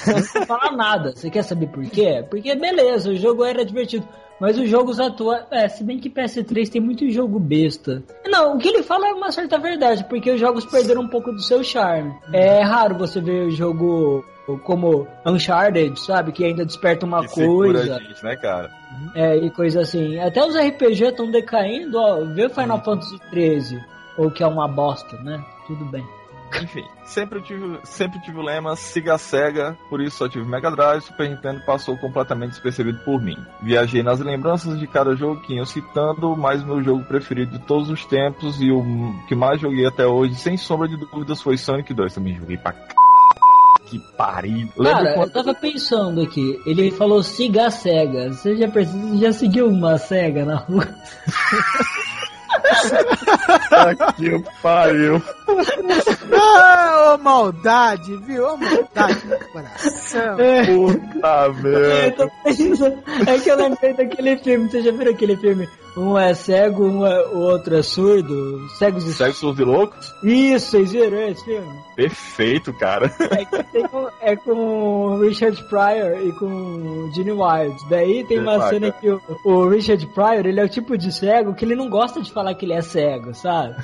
Não 0.07 0.21
vou 0.23 0.45
falar 0.45 0.71
nada. 0.71 1.13
Você 1.15 1.29
quer 1.29 1.43
saber 1.43 1.67
por 1.67 1.83
quê? 1.85 2.23
Porque 2.29 2.55
beleza, 2.55 3.11
o 3.11 3.15
jogo 3.15 3.43
era 3.43 3.65
divertido. 3.65 4.07
Mas 4.39 4.57
os 4.57 4.69
jogos 4.69 4.99
atuais. 4.99 5.45
É, 5.49 5.67
se 5.67 5.83
bem 5.83 5.97
que 5.97 6.09
PS3 6.09 6.69
tem 6.69 6.79
muito 6.81 7.09
jogo 7.09 7.39
besta. 7.39 8.03
Não, 8.27 8.55
o 8.55 8.59
que 8.59 8.67
ele 8.67 8.83
fala 8.83 9.07
é 9.07 9.13
uma 9.13 9.31
certa 9.31 9.57
verdade, 9.57 10.03
porque 10.03 10.29
os 10.31 10.39
jogos 10.39 10.65
perderam 10.65 11.01
um 11.01 11.07
pouco 11.07 11.31
do 11.31 11.41
seu 11.41 11.63
charme. 11.63 12.13
É 12.31 12.61
raro 12.61 12.95
você 12.95 13.19
ver 13.19 13.47
o 13.47 13.51
jogo 13.51 14.23
como 14.63 15.07
Uncharted, 15.25 15.99
sabe? 15.99 16.31
Que 16.31 16.45
ainda 16.45 16.65
desperta 16.65 17.05
uma 17.05 17.25
Que 17.27 17.33
coisa. 17.33 17.99
gente, 17.99 18.23
né, 18.23 18.35
cara? 18.35 18.69
É, 19.15 19.37
e 19.37 19.49
coisa 19.49 19.81
assim. 19.81 20.19
Até 20.19 20.45
os 20.45 20.55
RPG 20.55 21.05
estão 21.05 21.29
decaindo, 21.31 21.97
ó. 21.97 22.23
Vê 22.23 22.47
Final 22.47 22.83
Fantasy 22.83 23.17
XIII, 23.33 23.79
ou 24.17 24.29
que 24.31 24.43
é 24.43 24.47
uma 24.47 24.67
bosta, 24.67 25.17
né? 25.23 25.43
Tudo 25.65 25.83
bem. 25.85 26.05
Enfim, 26.61 26.85
sempre 27.05 27.41
tive, 27.41 27.79
sempre 27.83 28.19
tive 28.21 28.39
o 28.39 28.41
lema 28.41 28.75
siga 28.75 29.15
a 29.15 29.17
SEGA, 29.17 29.77
por 29.89 30.01
isso 30.01 30.17
só 30.17 30.29
tive 30.29 30.45
Mega 30.45 30.71
Drive, 30.71 31.01
Super 31.01 31.29
Nintendo 31.29 31.61
passou 31.65 31.97
completamente 31.97 32.51
despercebido 32.51 32.99
por 33.03 33.21
mim. 33.21 33.35
Viajei 33.61 34.01
nas 34.01 34.19
lembranças 34.19 34.79
de 34.79 34.87
cada 34.87 35.15
joguinho, 35.15 35.65
citando 35.65 36.35
mais 36.35 36.63
meu 36.63 36.81
jogo 36.83 37.03
preferido 37.03 37.57
de 37.57 37.65
todos 37.65 37.89
os 37.89 38.05
tempos 38.05 38.61
e 38.61 38.71
o 38.71 38.83
que 39.27 39.35
mais 39.35 39.59
joguei 39.59 39.85
até 39.85 40.05
hoje, 40.07 40.35
sem 40.35 40.57
sombra 40.57 40.87
de 40.87 40.97
dúvidas, 40.97 41.41
foi 41.41 41.57
Sonic 41.57 41.93
2. 41.93 42.13
Também 42.15 42.35
joguei 42.35 42.57
pra 42.57 42.71
c... 42.71 42.79
que 43.85 43.99
pariu. 44.17 44.69
Cara, 44.81 45.11
eu 45.11 45.15
quando... 45.15 45.31
tava 45.31 45.53
pensando 45.53 46.21
aqui, 46.21 46.59
ele 46.65 46.91
falou 46.91 47.21
siga 47.21 47.67
a 47.67 47.71
SEGA. 47.71 48.31
Você 48.31 48.55
já, 48.55 48.67
perce- 48.67 49.17
já 49.17 49.31
seguiu 49.31 49.67
uma 49.67 49.97
SEGA 49.97 50.45
na 50.45 50.55
rua? 50.55 50.87
que 54.15 54.43
pariu. 54.61 55.21
Ah, 56.33 57.13
ô 57.13 57.17
maldade, 57.17 58.15
viu? 58.17 58.45
Ô 58.45 58.57
maldade 58.57 59.27
no 59.27 59.39
coração. 59.51 60.37
Puta 60.65 61.45
Eu 61.47 61.53
merda. 61.55 62.31
É 63.27 63.39
que 63.39 63.49
eu 63.49 63.57
lembrei 63.57 63.93
daquele 63.93 64.37
filme, 64.37 64.69
você 64.69 64.81
já 64.81 64.91
viu 64.91 65.09
aquele 65.11 65.35
filme? 65.37 65.67
Um 65.97 66.17
é 66.17 66.33
cego, 66.33 66.85
um 66.85 67.05
é- 67.05 67.25
o 67.27 67.39
outro 67.39 67.75
é 67.75 67.81
surdo. 67.81 68.67
Cegos 68.77 69.05
e 69.05 69.13
Segue 69.13 69.33
surdos 69.33 69.59
e 69.59 69.63
loucos? 69.63 70.13
Isso, 70.23 70.67
vocês 70.71 70.91
viram 70.91 71.19
esse 71.27 71.43
filme? 71.43 71.67
Perfeito, 71.95 72.71
cara. 72.73 73.11
É, 73.73 73.87
com, 73.87 74.07
é 74.21 74.35
com 74.35 74.51
o 74.51 75.19
Richard 75.21 75.61
Pryor 75.65 76.19
e 76.23 76.31
com 76.33 76.45
o 76.45 77.11
Gene 77.13 77.31
Wilde. 77.31 77.77
Daí 77.89 78.23
tem 78.25 78.39
uma 78.39 78.57
Vai, 78.57 78.69
cena 78.69 78.91
cara. 78.91 79.01
que 79.01 79.09
o, 79.09 79.21
o 79.43 79.69
Richard 79.69 80.05
Pryor, 80.07 80.45
ele 80.45 80.59
é 80.59 80.63
o 80.63 80.69
tipo 80.69 80.97
de 80.97 81.11
cego 81.11 81.53
que 81.53 81.65
ele 81.65 81.75
não 81.75 81.89
gosta 81.89 82.21
de 82.21 82.31
falar 82.31 82.53
que 82.55 82.65
ele 82.65 82.73
é 82.73 82.81
cego, 82.81 83.33
sabe? 83.33 83.75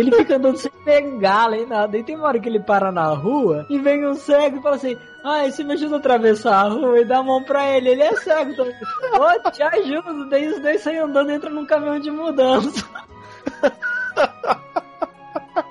Ele 0.00 0.14
fica 0.14 0.36
andando 0.36 0.56
sem 0.56 0.70
bengala 0.84 1.56
e 1.56 1.66
nada. 1.66 1.96
E 1.96 2.02
tem 2.02 2.16
uma 2.16 2.28
hora 2.28 2.38
que 2.38 2.48
ele 2.48 2.60
para 2.60 2.92
na 2.92 3.08
rua 3.08 3.66
e 3.68 3.78
vem 3.78 4.06
um 4.06 4.14
cego 4.14 4.58
e 4.58 4.62
fala 4.62 4.76
assim: 4.76 4.96
Ai, 5.24 5.50
você 5.50 5.64
me 5.64 5.72
ajuda 5.74 5.96
a 5.96 5.98
atravessar 5.98 6.64
a 6.64 6.68
rua 6.68 7.00
e 7.00 7.04
dá 7.04 7.18
a 7.18 7.22
mão 7.22 7.42
pra 7.42 7.76
ele. 7.76 7.90
Ele 7.90 8.02
é 8.02 8.14
cego 8.16 8.54
também. 8.54 8.74
Ô, 9.14 9.50
te 9.50 9.62
ajudo. 9.62 10.28
Daí 10.28 10.48
os 10.48 10.60
dois 10.60 10.80
saem 10.80 10.98
andando 10.98 11.30
e 11.30 11.34
entram 11.34 11.52
num 11.52 11.66
caminhão 11.66 11.98
de 11.98 12.10
mudança. 12.10 12.84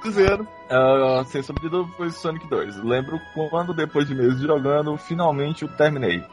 dizendo. 0.05 0.47
Ah, 0.69 1.23
sem 1.25 1.41
dúvida 1.41 1.85
foi 1.97 2.09
Sonic 2.09 2.47
2. 2.47 2.83
Lembro 2.83 3.19
quando, 3.49 3.73
depois 3.73 4.07
de 4.07 4.15
meses 4.15 4.39
jogando, 4.39 4.95
finalmente 4.97 5.65
o 5.65 5.67
terminei. 5.67 6.23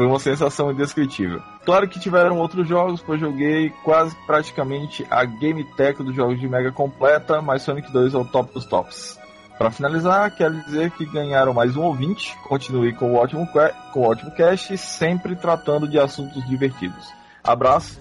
Foi 0.00 0.06
uma 0.06 0.18
sensação 0.18 0.72
indescritível. 0.72 1.42
Claro 1.62 1.86
que 1.86 2.00
tiveram 2.00 2.38
outros 2.38 2.66
jogos, 2.66 3.02
pois 3.02 3.20
joguei 3.20 3.68
quase 3.84 4.16
praticamente 4.26 5.06
a 5.10 5.26
Game 5.26 5.62
Tech 5.76 6.02
dos 6.02 6.16
jogos 6.16 6.40
de 6.40 6.48
Mega 6.48 6.72
completa, 6.72 7.42
mas 7.42 7.60
Sonic 7.60 7.92
2 7.92 8.14
é 8.14 8.16
o 8.16 8.24
top 8.24 8.50
dos 8.54 8.64
tops. 8.64 9.18
Para 9.58 9.70
finalizar, 9.70 10.34
quero 10.34 10.54
dizer 10.64 10.90
que 10.92 11.04
ganharam 11.04 11.52
mais 11.52 11.76
um 11.76 11.82
ouvinte. 11.82 12.34
Continue 12.48 12.94
com 12.94 13.12
o 13.12 13.16
ótimo, 13.16 13.46
que- 13.52 13.74
com 13.92 14.00
o 14.00 14.08
ótimo 14.10 14.30
cast, 14.30 14.74
sempre 14.78 15.36
tratando 15.36 15.86
de 15.86 15.98
assuntos 15.98 16.42
divertidos. 16.48 17.12
Abraço, 17.44 18.00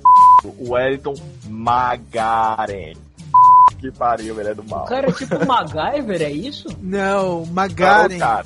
o 0.58 0.72
Wellington 0.72 1.16
Magaren. 1.50 2.94
Que 3.78 3.92
pariu, 3.92 4.40
ele 4.40 4.52
é 4.52 4.54
do 4.56 4.64
mal. 4.64 4.86
O 4.86 4.88
cara 4.88 5.10
é 5.10 5.12
tipo 5.12 5.46
MacGyver, 5.46 6.22
é 6.22 6.32
isso? 6.32 6.70
Não, 6.82 7.44
Tá, 7.46 7.52
Magaren. 7.52 8.16
o 8.16 8.20
cara. 8.20 8.46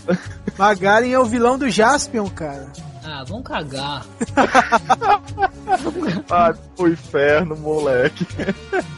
Magaren 0.57 1.11
é 1.11 1.19
o 1.19 1.25
vilão 1.25 1.59
do 1.59 1.69
Jaspion, 1.69 2.27
cara. 2.31 2.71
Ah, 3.05 3.23
vamos 3.27 3.43
cagar. 3.45 4.05
Vai 6.27 6.53
pro 6.75 6.87
inferno, 6.89 7.55
moleque. 7.57 8.25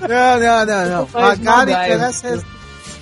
Não, 0.01 0.39
não, 0.39 0.65
não, 0.65 0.89
não. 0.89 1.09
Magaren 1.11 1.75
merece 1.77 2.27
res- 2.27 2.45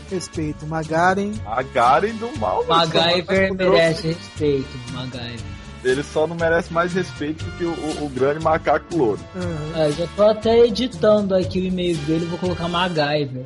respeito. 0.09 0.65
Magaren. 0.67 1.33
A 1.45 1.61
Garen 1.61 2.13
do 2.15 2.31
mal. 2.39 2.63
só- 2.65 3.53
merece 3.55 4.07
respeito, 4.07 4.77
MacGyver. 4.93 5.39
Ele 5.83 6.01
só 6.03 6.25
não 6.25 6.35
merece 6.37 6.71
mais 6.71 6.93
respeito 6.93 7.43
do 7.43 7.51
que 7.57 7.65
o, 7.65 7.71
o- 7.73 8.05
o 8.05 8.09
grande 8.09 8.41
macaco 8.41 8.95
louro. 8.95 9.19
Uhum. 9.35 9.71
Ah, 9.75 9.89
já 9.91 10.07
tô 10.15 10.23
até 10.23 10.59
editando 10.59 11.35
aqui 11.35 11.59
o 11.59 11.63
e-mail 11.65 11.97
dele, 11.97 12.25
vou 12.27 12.39
colocar 12.39 12.69
MacGyver. 12.69 13.43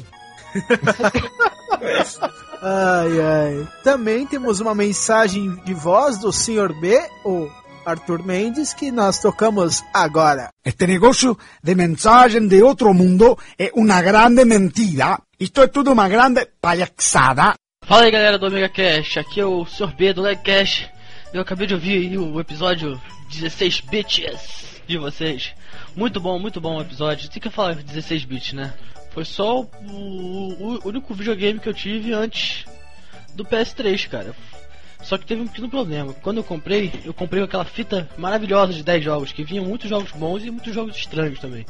Ai, 2.62 3.22
ai. 3.22 3.68
Também 3.84 4.26
temos 4.26 4.60
uma 4.60 4.74
mensagem 4.74 5.56
de 5.64 5.74
voz 5.74 6.18
do 6.18 6.32
Sr. 6.32 6.74
B, 6.80 7.00
o 7.24 7.50
Arthur 7.86 8.24
Mendes, 8.26 8.74
que 8.74 8.92
nós 8.92 9.20
tocamos 9.20 9.84
agora. 9.94 10.50
Este 10.66 10.88
negocio 10.88 11.38
de 11.64 11.76
mensaje 11.76 12.40
de 12.40 12.64
otro 12.64 12.94
mundo 12.94 13.38
es 13.58 13.72
una 13.76 14.02
grande 14.02 14.44
mentira. 14.46 15.20
Esto 15.40 15.64
es 15.64 15.72
todo 15.72 15.92
una 15.92 16.10
grande 16.10 16.48
payasada. 16.60 17.56
Fala 17.86 18.04
aí 18.04 18.12
galera 18.12 18.38
do 18.38 18.48
Omega 18.48 18.68
Cash, 18.68 19.18
aqui 19.18 19.40
é 19.40 19.46
o 19.46 19.64
Sr. 19.66 19.96
B 19.96 20.14
do 20.14 20.22
Leg 20.22 20.42
Cash. 20.44 20.90
Eu 21.32 21.42
acabei 21.42 21.68
de 21.68 21.76
ouvir 21.76 21.98
aí 21.98 22.18
o 22.18 22.40
episódio 22.40 23.00
16 23.30 23.82
bits 23.82 24.82
de 24.88 24.98
vocês. 24.98 25.54
Muito 25.96 26.20
bom, 26.20 26.40
muito 26.40 26.60
bom 26.60 26.78
o 26.78 26.82
episódio. 26.82 27.30
Tem 27.30 27.42
que 27.42 27.50
falar 27.50 27.76
16 27.76 28.26
bits, 28.26 28.54
né? 28.54 28.74
Foi 29.18 29.26
só 29.26 29.62
o, 29.62 29.66
o- 29.90 30.88
único 30.88 31.12
videogame 31.12 31.60
que 31.60 31.68
eu 31.68 31.74
tive 31.74 32.14
antes 32.14 32.66
do 33.34 33.44
PS3, 33.44 34.08
cara. 34.08 34.36
Só 35.02 35.18
que 35.18 35.26
teve 35.26 35.42
um 35.42 35.48
pequeno 35.48 35.68
problema. 35.68 36.14
Quando 36.14 36.38
eu 36.38 36.44
comprei, 36.44 36.94
eu 37.04 37.16
comprei 37.16 37.42
aquela 37.42 37.66
fita 37.66 38.08
maravilhosa 38.16 38.74
de 38.74 38.84
10 38.84 39.04
jogos, 39.04 39.32
que 39.32 39.44
vinham 39.44 39.66
muitos 39.66 39.90
jogos 39.90 40.12
bons 40.12 40.44
e 40.44 40.52
muitos 40.52 40.72
jogos 40.72 40.96
estranhos 40.96 41.40
também. 41.40 41.66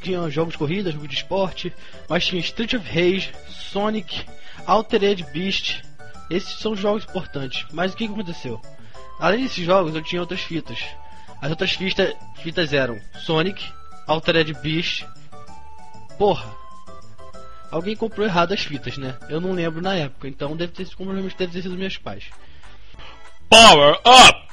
Tinha 0.00 0.30
jogos 0.30 0.52
de 0.52 0.58
corrida, 0.58 0.92
jogos 0.92 1.08
de 1.08 1.16
esporte, 1.16 1.72
mas 2.08 2.24
tinha 2.24 2.38
Street 2.40 2.74
of 2.74 2.86
Rage, 2.88 3.32
Sonic, 3.48 4.24
Altered 4.64 5.24
Beast. 5.32 5.82
Esses 6.30 6.60
são 6.60 6.76
jogos 6.76 7.02
importantes. 7.02 7.66
Mas 7.72 7.92
o 7.92 7.96
que, 7.96 8.04
aconteceu? 8.04 8.62
Além 9.18 9.42
desses 9.42 9.66
jogos, 9.66 9.96
eu 9.96 10.02
tinha 10.02 10.20
outras 10.20 10.42
fitas. 10.42 10.78
As 11.42 11.50
outras 11.50 11.72
fita, 11.72 12.14
fitas 12.36 12.72
eram 12.72 13.00
Sonic, 13.26 13.68
Altered 14.06 14.54
Beast. 14.62 15.04
Porra! 16.16 16.67
Alguém 17.70 17.94
comprou 17.94 18.26
errado 18.26 18.52
as 18.52 18.60
fitas, 18.60 18.96
né? 18.96 19.16
Eu 19.28 19.40
não 19.40 19.52
lembro 19.52 19.82
na 19.82 19.94
época, 19.94 20.26
então 20.26 20.56
deve 20.56 20.72
ter, 20.72 20.86
provavelmente 20.96 21.36
deve 21.36 21.52
ter 21.52 21.62
sido 21.62 21.76
meus 21.76 21.96
pais. 21.96 22.30
Power 23.48 23.98
up! 24.04 24.48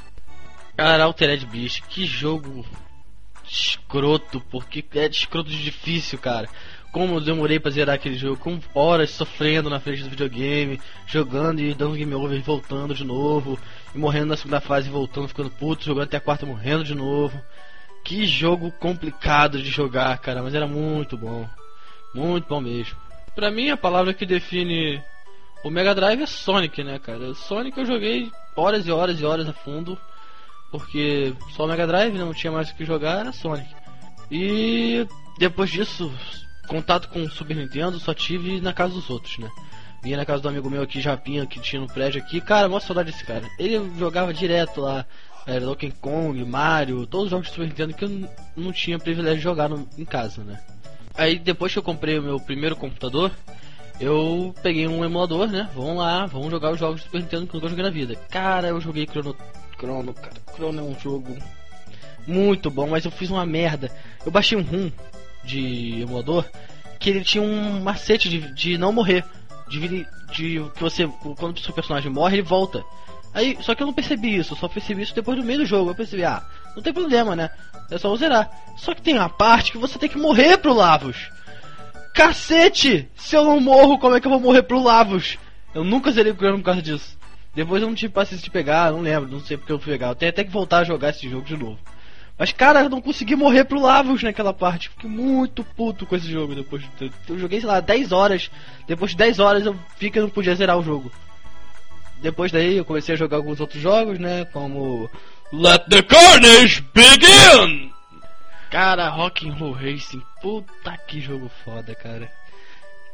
Cara, 0.76 1.06
Altered 1.06 1.46
Beast, 1.46 1.82
que 1.90 2.06
jogo 2.06 2.66
escroto, 3.48 4.42
porque 4.52 4.84
é 4.96 5.08
escroto 5.08 5.50
de 5.50 5.64
difícil, 5.64 6.20
cara. 6.20 6.50
Como 6.92 7.16
eu 7.16 7.22
demorei 7.22 7.60
pra 7.60 7.72
zerar 7.72 7.96
aquele 7.96 8.18
jogo, 8.18 8.38
com 8.38 8.60
horas 8.74 9.10
sofrendo 9.10 9.70
na 9.70 9.80
frente 9.80 10.04
do 10.04 10.10
videogame, 10.10 10.80
jogando 11.06 11.60
e 11.60 11.74
dando 11.74 11.96
game 11.96 12.14
over, 12.14 12.38
e 12.38 12.42
voltando 12.42 12.94
de 12.94 13.04
novo, 13.04 13.60
e 13.94 13.98
morrendo 13.98 14.28
na 14.28 14.38
segunda 14.38 14.62
fase, 14.62 14.88
e 14.88 14.92
voltando, 14.92 15.28
ficando 15.28 15.50
puto, 15.50 15.84
jogando 15.84 16.06
até 16.06 16.18
a 16.18 16.22
quarta, 16.22 16.46
morrendo 16.46 16.84
de 16.84 16.96
novo. 16.96 17.42
Que 18.04 18.26
jogo 18.26 18.72
complicado 18.72 19.62
de 19.62 19.70
jogar, 19.70 20.18
cara, 20.20 20.42
mas 20.42 20.54
era 20.54 20.68
muito 20.68 21.18
bom. 21.18 21.48
Muito 22.14 22.48
bom 22.48 22.62
mesmo. 22.62 22.96
Pra 23.36 23.52
mim, 23.52 23.70
a 23.70 23.78
palavra 23.78 24.14
que 24.14 24.26
define 24.26 25.02
o 25.64 25.70
Mega 25.70 25.94
Drive 25.94 26.22
é 26.22 26.26
Sonic, 26.26 26.84
né, 26.84 26.98
cara? 27.00 27.34
Sonic 27.34 27.78
eu 27.78 27.86
joguei 27.86 28.32
horas 28.56 28.88
e 28.88 28.92
horas 28.92 29.20
e 29.20 29.26
horas 29.26 29.48
a 29.50 29.54
fundo. 29.54 29.98
porque 30.72 31.34
só 31.56 31.64
o 31.66 31.68
Mega 31.68 31.88
Drive 31.88 32.18
não 32.18 32.34
tinha 32.34 32.52
mais 32.52 32.70
o 32.70 32.76
que 32.76 32.84
jogar, 32.86 33.20
era 33.20 33.32
Sonic. 33.32 33.68
E 34.30 35.08
depois 35.38 35.70
disso, 35.70 36.12
contato 36.68 37.08
com 37.10 37.22
o 37.24 37.30
Super 37.30 37.56
Nintendo 37.56 38.00
só 38.00 38.14
tive 38.14 38.60
na 38.60 38.74
casa 38.74 38.94
dos 38.94 39.10
outros, 39.10 39.38
né? 39.38 39.50
Ia 40.04 40.18
na 40.18 40.26
casa 40.26 40.42
do 40.42 40.50
amigo 40.50 40.70
meu 40.70 40.82
aqui, 40.84 41.00
Japinha, 41.02 41.46
que 41.46 41.60
tinha 41.62 41.82
no 41.82 41.88
prédio 41.88 42.22
aqui. 42.22 42.42
Cara, 42.42 42.68
mó 42.70 42.80
saudade 42.80 43.12
desse 43.12 43.24
cara. 43.26 43.48
Ele 43.58 43.80
jogava 43.98 44.34
direto 44.34 44.82
lá. 44.82 45.06
Era 45.48 45.62
Donkey 45.66 45.92
Kong, 46.02 46.44
Mario, 46.44 47.06
todos 47.08 47.26
os 47.26 47.32
jogos 47.32 47.48
de 47.48 47.54
Super 47.54 47.68
Nintendo 47.68 47.94
que 47.94 48.04
eu 48.06 48.30
não 48.58 48.72
tinha 48.74 49.00
privilégio 49.00 49.38
de 49.38 49.44
jogar 49.44 49.70
no- 49.70 49.88
em 49.98 50.04
casa, 50.06 50.44
né? 50.44 50.60
Aí 51.18 51.40
depois 51.40 51.72
que 51.72 51.80
eu 51.80 51.84
comprei 51.84 52.20
o 52.20 52.24
meu 52.24 52.40
primeiro 52.40 52.76
computador, 52.76 53.32
eu 54.00 54.54
peguei 54.62 54.88
um 54.88 55.04
emulador, 55.04 55.48
né? 55.48 55.70
Vamos 55.74 55.98
lá, 55.98 56.26
vamos 56.26 56.52
jogar 56.52 56.72
os 56.72 56.80
jogos 56.80 57.02
do 57.02 57.06
Super 57.06 57.22
Nintendo 57.22 57.48
que 57.48 57.56
eu 57.56 57.60
nunca 57.60 57.70
joguei 57.70 57.86
na 57.86 57.92
vida. 57.92 58.16
Cara, 58.30 58.68
eu 58.68 58.82
joguei 58.82 59.06
Chrono, 59.06 59.36
Chrono, 59.80 60.14
cara. 60.14 60.36
Chrono 60.54 60.80
é 60.80 60.84
um 60.84 61.00
jogo 61.00 61.38
muito 62.28 62.70
bom, 62.70 62.88
mas 62.88 63.06
eu 63.06 63.12
fiz 63.12 63.30
uma 63.30 63.46
merda. 63.46 63.90
Eu 64.26 64.32
baixei 64.32 64.58
um 64.58 64.64
ROM 64.64 64.92
de 65.44 66.02
emulador 66.02 66.46
que 67.00 67.10
ele 67.10 67.24
tinha 67.24 67.44
um 67.44 67.82
macete 67.82 68.28
de, 68.28 68.54
de 68.54 68.78
não 68.78 68.92
morrer. 68.92 69.24
De, 69.68 70.06
de 70.32 70.70
que 70.76 70.82
você, 70.82 71.08
quando 71.38 71.58
o 71.58 71.62
seu 71.62 71.74
personagem 71.74 72.12
morre, 72.12 72.36
ele 72.36 72.42
volta. 72.42 72.84
Aí, 73.34 73.58
só 73.62 73.76
que 73.76 73.84
eu 73.84 73.88
não 73.88 73.94
percebi 73.94 74.36
isso, 74.36 74.56
só 74.56 74.68
percebi 74.68 75.02
isso 75.02 75.14
depois 75.14 75.38
do 75.38 75.44
meio 75.44 75.60
do 75.60 75.66
jogo. 75.66 75.92
Eu 75.92 75.96
percebi, 75.96 76.24
ah, 76.24 76.44
não 76.76 76.82
tem 76.82 76.94
problema, 76.94 77.36
né? 77.36 77.50
É 77.92 77.98
só 77.98 78.10
eu 78.10 78.18
zerar. 78.18 78.50
Só 78.78 78.94
que 78.94 79.02
tem 79.02 79.16
uma 79.18 79.30
parte 79.30 79.72
que 79.72 79.78
você 79.78 79.98
tem 80.00 80.10
que 80.10 80.18
morrer 80.18 80.58
pro 80.58 80.74
Lavos. 80.74 81.30
Cacete! 82.14 83.10
Se 83.16 83.36
eu 83.36 83.44
não 83.44 83.60
morro, 83.60 83.98
como 84.00 84.16
é 84.16 84.22
que 84.22 84.28
eu 84.28 84.32
vou 84.32 84.40
morrer 84.40 84.64
pro 84.64 84.82
Lavos? 84.82 85.38
Eu 85.74 85.84
nunca 85.84 86.12
zerei 86.12 86.32
o 86.32 86.36
Chrono 86.36 86.60
por 86.60 86.66
causa 86.66 86.82
disso. 86.82 87.18
Depois 87.54 87.82
eu 87.82 87.88
não 87.88 87.96
tive 87.96 88.14
paciência 88.14 88.44
de 88.44 88.50
pegar, 88.50 88.92
não 88.92 89.02
lembro, 89.02 89.30
não 89.30 89.40
sei 89.40 89.58
porque 89.58 89.72
eu 89.72 89.80
fui 89.80 89.94
pegar. 89.94 90.08
Eu 90.10 90.16
tenho 90.16 90.30
até 90.30 90.44
que 90.44 90.52
voltar 90.52 90.80
a 90.80 90.84
jogar 90.84 91.10
esse 91.10 91.30
jogo 91.30 91.46
de 91.46 91.56
novo. 91.58 91.78
Mas 92.38 92.52
cara, 92.52 92.82
eu 92.82 92.90
não 92.90 93.02
consegui 93.02 93.36
morrer 93.36 93.64
pro 93.64 93.80
Lavos 93.80 94.22
naquela 94.24 94.54
parte. 94.54 94.90
Fiquei 94.90 95.10
muito 95.10 95.64
puto 95.64 96.06
com 96.06 96.16
esse 96.16 96.30
jogo 96.30 96.54
depois. 96.56 96.82
de- 96.98 97.12
Eu 97.30 97.40
joguei, 97.40 97.60
sei 97.62 97.68
lá, 97.70 97.80
10 97.80 98.12
horas. 98.12 98.50
Depois 98.88 99.12
de 99.12 99.18
10 99.18 99.40
horas 99.40 99.66
eu 99.66 99.78
vi 100.00 100.10
que 100.12 100.20
eu 100.20 100.24
não 100.24 100.30
podia 100.30 100.56
zerar 100.56 100.78
o 100.78 100.84
jogo. 100.84 101.12
Depois 102.22 102.52
daí 102.52 102.78
eu 102.78 102.86
comecei 102.86 103.14
a 103.16 103.18
jogar 103.18 103.38
alguns 103.38 103.60
outros 103.60 103.82
jogos, 103.82 104.20
né? 104.20 104.46
Como 104.46 105.10
Let 105.52 105.90
the 105.90 106.02
Carnage 106.02 106.84
Begin! 106.94 107.92
Cara, 108.72 109.10
Rock'n'Roll 109.10 109.74
Racing, 109.74 110.22
puta 110.42 110.98
que 111.08 111.22
jogo 111.22 111.50
foda, 111.64 111.94
cara. 111.96 112.30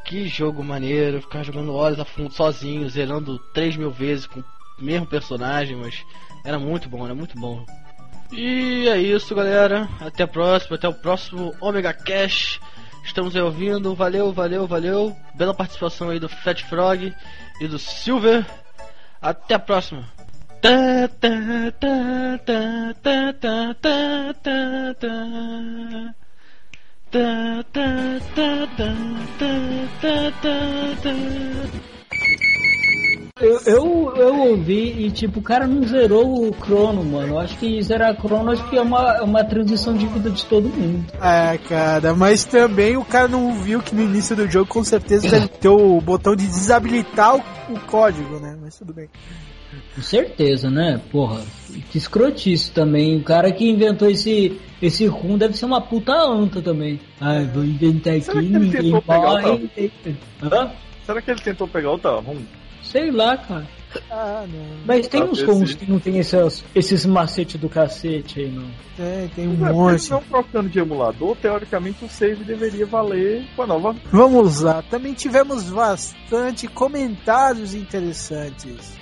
Que 0.06 0.28
jogo 0.28 0.64
maneiro, 0.64 1.22
ficar 1.22 1.44
jogando 1.44 1.76
horas 1.76 2.00
a 2.00 2.06
fundo 2.06 2.34
sozinho, 2.34 2.90
zerando 2.90 3.38
3 3.54 3.76
mil 3.76 3.92
vezes 3.92 4.26
com 4.26 4.40
o 4.40 4.46
mesmo 4.80 5.06
personagem, 5.06 5.76
mas 5.76 6.04
era 6.44 6.58
muito 6.58 6.90
bom, 6.90 7.06
era 7.06 7.14
muito 7.14 7.40
bom. 7.40 7.66
E 8.32 8.88
é 8.88 8.98
isso, 8.98 9.36
galera. 9.36 9.90
Até 10.00 10.24
a 10.24 10.28
próxima, 10.28 10.78
até 10.78 10.88
o 10.88 10.94
próximo 10.94 11.54
Omega 11.60 11.94
Cash. 11.94 12.60
Estamos 13.04 13.36
aí 13.36 13.42
ouvindo. 13.42 13.94
Valeu, 13.94 14.32
valeu, 14.32 14.66
valeu. 14.66 15.16
Bela 15.36 15.54
participação 15.54 16.10
aí 16.10 16.20
do 16.20 16.30
Fat 16.30 16.64
Frog 16.64 17.14
e 17.60 17.68
do 17.68 17.78
Silver. 17.78 18.46
Até 19.22 19.56
a 19.56 19.60
próxima. 19.60 20.08
Tá, 20.62 21.08
tá, 21.20 21.30
tá, 21.80 22.38
tá, 22.46 22.94
tá, 23.02 23.34
tá, 23.34 23.74
tá, 23.82 24.34
tá, 24.44 24.94
tá. 24.94 26.16
Tá, 27.10 27.66
tá, 27.74 28.20
tá, 28.36 28.68
tá, 28.78 28.94
tá, 29.40 29.52
tá, 30.02 30.32
tá, 30.40 31.02
tá. 31.02 31.82
Eu, 33.42 33.60
eu, 33.66 34.14
eu 34.16 34.40
ouvi 34.52 35.04
e 35.04 35.10
tipo, 35.10 35.40
o 35.40 35.42
cara 35.42 35.66
não 35.66 35.82
zerou 35.88 36.48
o 36.48 36.54
Crono, 36.54 37.04
mano. 37.04 37.34
Eu 37.34 37.40
acho 37.40 37.58
que 37.58 37.82
zerar 37.82 38.16
Crono 38.16 38.52
acho 38.52 38.64
que 38.70 38.78
é 38.78 38.82
uma, 38.84 39.16
é 39.16 39.22
uma 39.22 39.44
transição 39.44 39.98
de 39.98 40.06
vida 40.06 40.30
de 40.30 40.46
todo 40.46 40.70
mundo. 40.70 41.12
É, 41.20 41.58
cara, 41.58 42.14
mas 42.14 42.46
também 42.46 42.96
o 42.98 43.04
cara 43.04 43.28
não 43.28 43.56
viu 43.64 43.82
que 43.82 43.96
no 43.96 44.04
início 44.04 44.36
do 44.36 44.48
jogo 44.48 44.68
com 44.68 44.84
certeza 44.84 45.28
deve 45.28 45.48
ter 45.48 45.70
o 45.70 46.00
botão 46.00 46.36
de 46.36 46.46
desabilitar 46.46 47.36
o, 47.36 47.40
o 47.74 47.80
código, 47.88 48.40
né? 48.40 48.56
Mas 48.62 48.78
tudo 48.78 48.94
bem. 48.94 49.10
Com 49.96 50.02
certeza, 50.02 50.70
né? 50.70 51.02
Porra, 51.12 51.42
que 51.92 51.98
escrotice 51.98 52.72
também. 52.72 53.18
O 53.18 53.24
cara 53.24 53.52
que 53.52 53.70
inventou 53.70 54.10
esse, 54.10 54.60
esse 54.82 55.06
rum 55.08 55.38
deve 55.38 55.56
ser 55.56 55.66
uma 55.66 55.82
puta 55.82 56.14
anta 56.14 56.62
também. 56.62 57.00
Ai, 57.20 57.46
vou 57.46 57.64
inventar 57.64 58.14
aqui, 58.16 58.26
Será 58.26 58.40
que 58.40 58.46
ele 58.46 58.60
ninguém 58.60 58.82
tentou 58.82 59.02
pegar 59.02 59.34
o 59.34 59.42
morre. 59.42 59.92
Hã? 60.44 60.72
Será 61.06 61.22
que 61.22 61.32
ele 61.32 61.42
tentou 61.42 61.68
pegar 61.68 61.92
o 61.92 62.00
Tarrum? 62.00 62.38
Sei 62.84 63.12
lá, 63.12 63.38
cara. 63.38 63.68
Ah, 64.10 64.46
não. 64.52 64.66
Mas 64.86 65.08
tem 65.08 65.22
uns 65.22 65.40
Talvez 65.40 65.58
ROMs 65.58 65.72
sim. 65.72 65.78
que 65.78 65.92
não 65.92 66.00
tem 66.00 66.18
esses, 66.18 66.64
esses 66.74 67.06
macetes 67.06 67.60
do 67.60 67.68
cacete 67.68 68.40
aí, 68.40 68.50
não. 68.50 68.68
É, 68.98 69.28
tem 69.36 69.48
um 69.48 69.58
Mas 69.58 69.70
eles 69.70 69.76
monte. 69.78 70.00
estão 70.00 70.24
trocando 70.30 70.70
de 70.70 70.80
emulador, 70.80 71.36
teoricamente 71.36 72.06
o 72.06 72.10
save 72.10 72.44
deveria 72.44 72.86
valer 72.86 73.46
com 73.56 73.64
a 73.64 73.68
nova. 73.68 73.96
Vamos 74.12 74.62
lá, 74.62 74.82
também 74.84 75.14
tivemos 75.14 75.70
bastante 75.70 76.68
comentários 76.68 77.76
interessantes. 77.76 79.01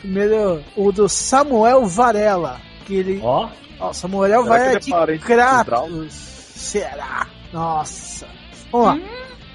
Primeiro, 0.00 0.62
o 0.76 0.92
do 0.92 1.08
Samuel 1.08 1.86
Varela, 1.86 2.60
que 2.84 2.94
ele. 2.94 3.20
Ó, 3.22 3.48
Ó, 3.78 3.92
Samuel 3.92 4.42
Será 4.42 4.56
Varela 4.58 4.80
que 4.80 4.92
ele 4.92 4.96
é 4.96 5.12
de 5.12 5.18
do 5.18 5.24
Kratos. 5.24 6.12
Será? 6.12 7.26
Nossa. 7.52 8.26
Vamos 8.72 8.86
lá. 8.86 8.98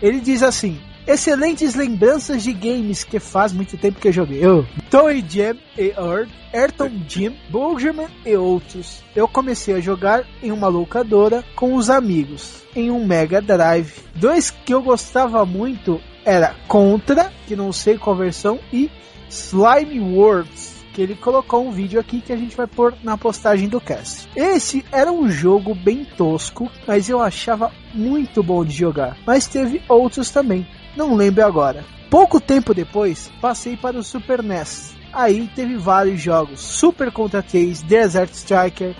Ele 0.01 0.19
diz 0.19 0.43
assim: 0.43 0.79
Excelentes 1.05 1.73
lembranças 1.73 2.43
de 2.43 2.53
games 2.53 3.03
que 3.03 3.19
faz 3.19 3.51
muito 3.51 3.77
tempo 3.77 3.99
que 3.99 4.07
eu 4.07 4.13
joguei. 4.13 4.43
Eu, 4.43 4.65
Toy 4.89 5.23
Jam 5.27 5.57
e 5.77 5.89
Earth, 5.89 6.29
Ayrton 6.53 6.91
Jim, 7.07 7.35
Boogerman 7.49 8.07
e 8.25 8.35
outros. 8.35 9.01
Eu 9.15 9.27
comecei 9.27 9.73
a 9.75 9.79
jogar 9.79 10.23
em 10.43 10.51
uma 10.51 10.67
locadora 10.67 11.43
com 11.55 11.73
os 11.75 11.89
amigos, 11.89 12.63
em 12.75 12.91
um 12.91 13.05
Mega 13.05 13.41
Drive. 13.41 13.93
Dois 14.15 14.51
que 14.51 14.73
eu 14.73 14.81
gostava 14.81 15.45
muito 15.45 15.99
era 16.23 16.55
Contra, 16.67 17.31
que 17.47 17.55
não 17.55 17.73
sei 17.73 17.97
qual 17.97 18.15
versão, 18.15 18.59
e 18.71 18.89
Slime 19.31 19.99
Worlds. 19.99 20.81
Que 20.93 21.01
ele 21.01 21.15
colocou 21.15 21.65
um 21.65 21.71
vídeo 21.71 22.01
aqui 22.01 22.19
que 22.19 22.33
a 22.33 22.35
gente 22.35 22.55
vai 22.55 22.67
pôr 22.67 22.93
na 23.01 23.17
postagem 23.17 23.69
do 23.69 23.79
cast. 23.79 24.27
Esse 24.35 24.83
era 24.91 25.09
um 25.09 25.29
jogo 25.29 25.73
bem 25.73 26.03
tosco, 26.03 26.69
mas 26.85 27.09
eu 27.09 27.21
achava 27.21 27.71
muito 27.93 28.43
bom 28.43 28.65
de 28.65 28.73
jogar. 28.73 29.17
Mas 29.25 29.47
teve 29.47 29.81
outros 29.87 30.29
também, 30.31 30.67
não 30.97 31.15
lembro 31.15 31.45
agora. 31.45 31.85
Pouco 32.09 32.41
tempo 32.41 32.73
depois, 32.73 33.31
passei 33.39 33.77
para 33.77 33.97
o 33.97 34.03
Super 34.03 34.43
NES. 34.43 34.93
Aí 35.13 35.49
teve 35.55 35.77
vários 35.77 36.19
jogos: 36.19 36.59
Super 36.59 37.09
Contra 37.09 37.41
3, 37.41 37.83
Desert 37.83 38.33
Striker, 38.33 38.93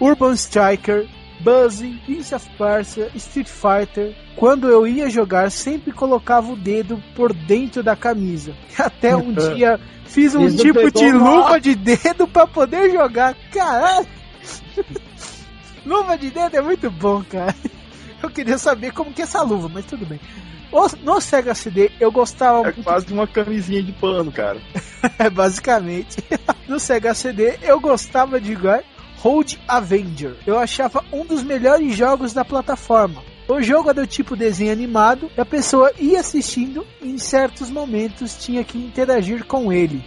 Urban 0.00 0.32
Striker, 0.32 1.06
Buzzing, 1.40 1.98
Prince 2.04 2.34
of 2.34 2.48
Persia, 2.56 3.10
Street 3.14 3.48
Fighter. 3.48 4.14
Quando 4.36 4.68
eu 4.68 4.86
ia 4.86 5.08
jogar, 5.08 5.50
sempre 5.50 5.92
colocava 5.92 6.52
o 6.52 6.56
dedo 6.56 7.02
por 7.14 7.32
dentro 7.32 7.82
da 7.82 7.96
camisa. 7.96 8.54
Até 8.78 9.16
um 9.16 9.32
dia 9.54 9.78
fiz 10.04 10.34
um 10.34 10.46
Isso 10.46 10.58
tipo 10.58 10.90
de 10.90 11.12
mal. 11.12 11.36
luva 11.36 11.60
de 11.60 11.74
dedo 11.74 12.26
para 12.26 12.46
poder 12.46 12.90
jogar. 12.90 13.34
Caralho! 13.52 14.06
luva 15.84 16.16
de 16.18 16.30
dedo 16.30 16.56
é 16.56 16.60
muito 16.60 16.90
bom, 16.90 17.22
cara. 17.24 17.54
Eu 18.22 18.30
queria 18.30 18.58
saber 18.58 18.92
como 18.92 19.12
que 19.12 19.22
é 19.22 19.24
essa 19.24 19.42
luva, 19.42 19.68
mas 19.72 19.84
tudo 19.84 20.04
bem. 20.04 20.20
No 21.02 21.20
Sega 21.20 21.54
CD 21.54 21.90
eu 21.98 22.12
gostava 22.12 22.58
É 22.60 22.62
muito 22.64 22.82
quase 22.82 23.10
uma 23.12 23.26
camisinha 23.26 23.82
de 23.82 23.92
pano, 23.92 24.30
cara. 24.30 24.60
é, 25.18 25.30
basicamente. 25.30 26.16
No 26.66 26.78
Sega 26.78 27.14
CD, 27.14 27.58
eu 27.62 27.80
gostava 27.80 28.38
de 28.40 28.52
jogar 28.52 28.82
Road 29.20 29.60
Avenger. 29.66 30.36
Eu 30.46 30.58
achava 30.58 31.04
um 31.12 31.24
dos 31.24 31.42
melhores 31.42 31.94
jogos 31.96 32.32
da 32.32 32.44
plataforma. 32.44 33.22
O 33.48 33.62
jogo 33.62 33.90
é 33.90 33.94
do 33.94 34.06
tipo 34.06 34.36
desenho 34.36 34.72
animado 34.72 35.30
e 35.36 35.40
a 35.40 35.44
pessoa 35.44 35.92
ia 35.98 36.20
assistindo 36.20 36.86
e 37.00 37.08
em 37.08 37.18
certos 37.18 37.70
momentos 37.70 38.36
tinha 38.36 38.62
que 38.62 38.78
interagir 38.78 39.44
com 39.44 39.72
ele. 39.72 40.04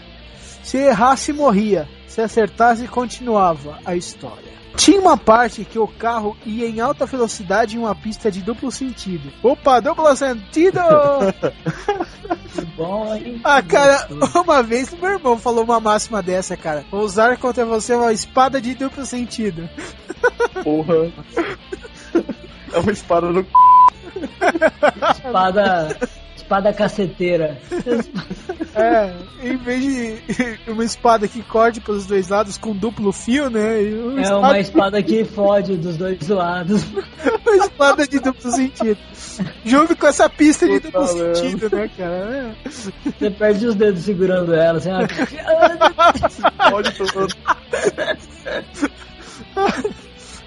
Se 0.63 0.77
errasse, 0.77 1.33
morria. 1.33 1.89
Se 2.07 2.21
acertasse, 2.21 2.87
continuava 2.87 3.79
a 3.83 3.95
história. 3.95 4.51
Tinha 4.75 4.99
uma 4.99 5.17
parte 5.17 5.65
que 5.65 5.79
o 5.79 5.87
carro 5.87 6.37
ia 6.45 6.67
em 6.67 6.79
alta 6.79 7.05
velocidade 7.05 7.75
em 7.75 7.79
uma 7.79 7.95
pista 7.95 8.31
de 8.31 8.41
duplo 8.41 8.71
sentido. 8.71 9.31
Opa, 9.43 9.79
duplo 9.79 10.15
sentido! 10.15 10.79
bom, 12.81 13.15
hein? 13.15 13.39
Ah, 13.43 13.61
cara, 13.61 14.07
uma 14.43 14.63
vez 14.63 14.91
meu 14.93 15.11
irmão 15.11 15.37
falou 15.37 15.63
uma 15.63 15.79
máxima 15.79 16.21
dessa, 16.21 16.57
cara. 16.57 16.83
Vou 16.89 17.01
usar 17.01 17.37
contra 17.37 17.65
você 17.65 17.93
uma 17.93 18.11
espada 18.11 18.59
de 18.59 18.73
duplo 18.73 19.05
sentido. 19.05 19.69
Porra. 20.63 21.11
É 22.73 22.79
uma 22.79 22.91
espada 22.91 23.27
no 23.27 23.43
c. 23.43 23.49
Espada. 25.15 25.97
Espada 26.35 26.73
caceteira. 26.73 27.57
É, 28.75 29.13
em 29.43 29.57
vez 29.57 29.83
de 29.83 30.21
uma 30.71 30.83
espada 30.83 31.27
que 31.27 31.41
corte 31.41 31.79
pelos 31.81 32.05
dois 32.05 32.29
lados 32.29 32.57
com 32.57 32.75
duplo 32.75 33.11
fio, 33.11 33.49
né? 33.49 33.79
uma 33.81 34.21
É 34.21 34.35
uma 34.35 34.59
espada 34.59 35.01
que 35.01 35.25
fode 35.25 35.77
dos 35.77 35.97
dois 35.97 36.27
lados. 36.27 36.83
uma 37.45 37.55
espada 37.55 38.07
de 38.07 38.19
duplo 38.19 38.51
sentido. 38.51 38.97
Junto 39.65 39.95
com 39.95 40.07
essa 40.07 40.29
pista 40.29 40.67
de 40.67 40.79
Puta 40.79 40.99
duplo 40.99 41.15
merda. 41.15 41.35
sentido, 41.35 41.75
né, 41.75 41.89
cara? 41.97 42.55
Você 42.65 43.29
perde 43.31 43.67
os 43.67 43.75
dedos 43.75 44.03
segurando 44.03 44.53
ela. 44.53 44.77
Assim, 44.77 44.89
ó. 44.91 45.01
Pode 46.69 46.91
todo. 46.95 47.35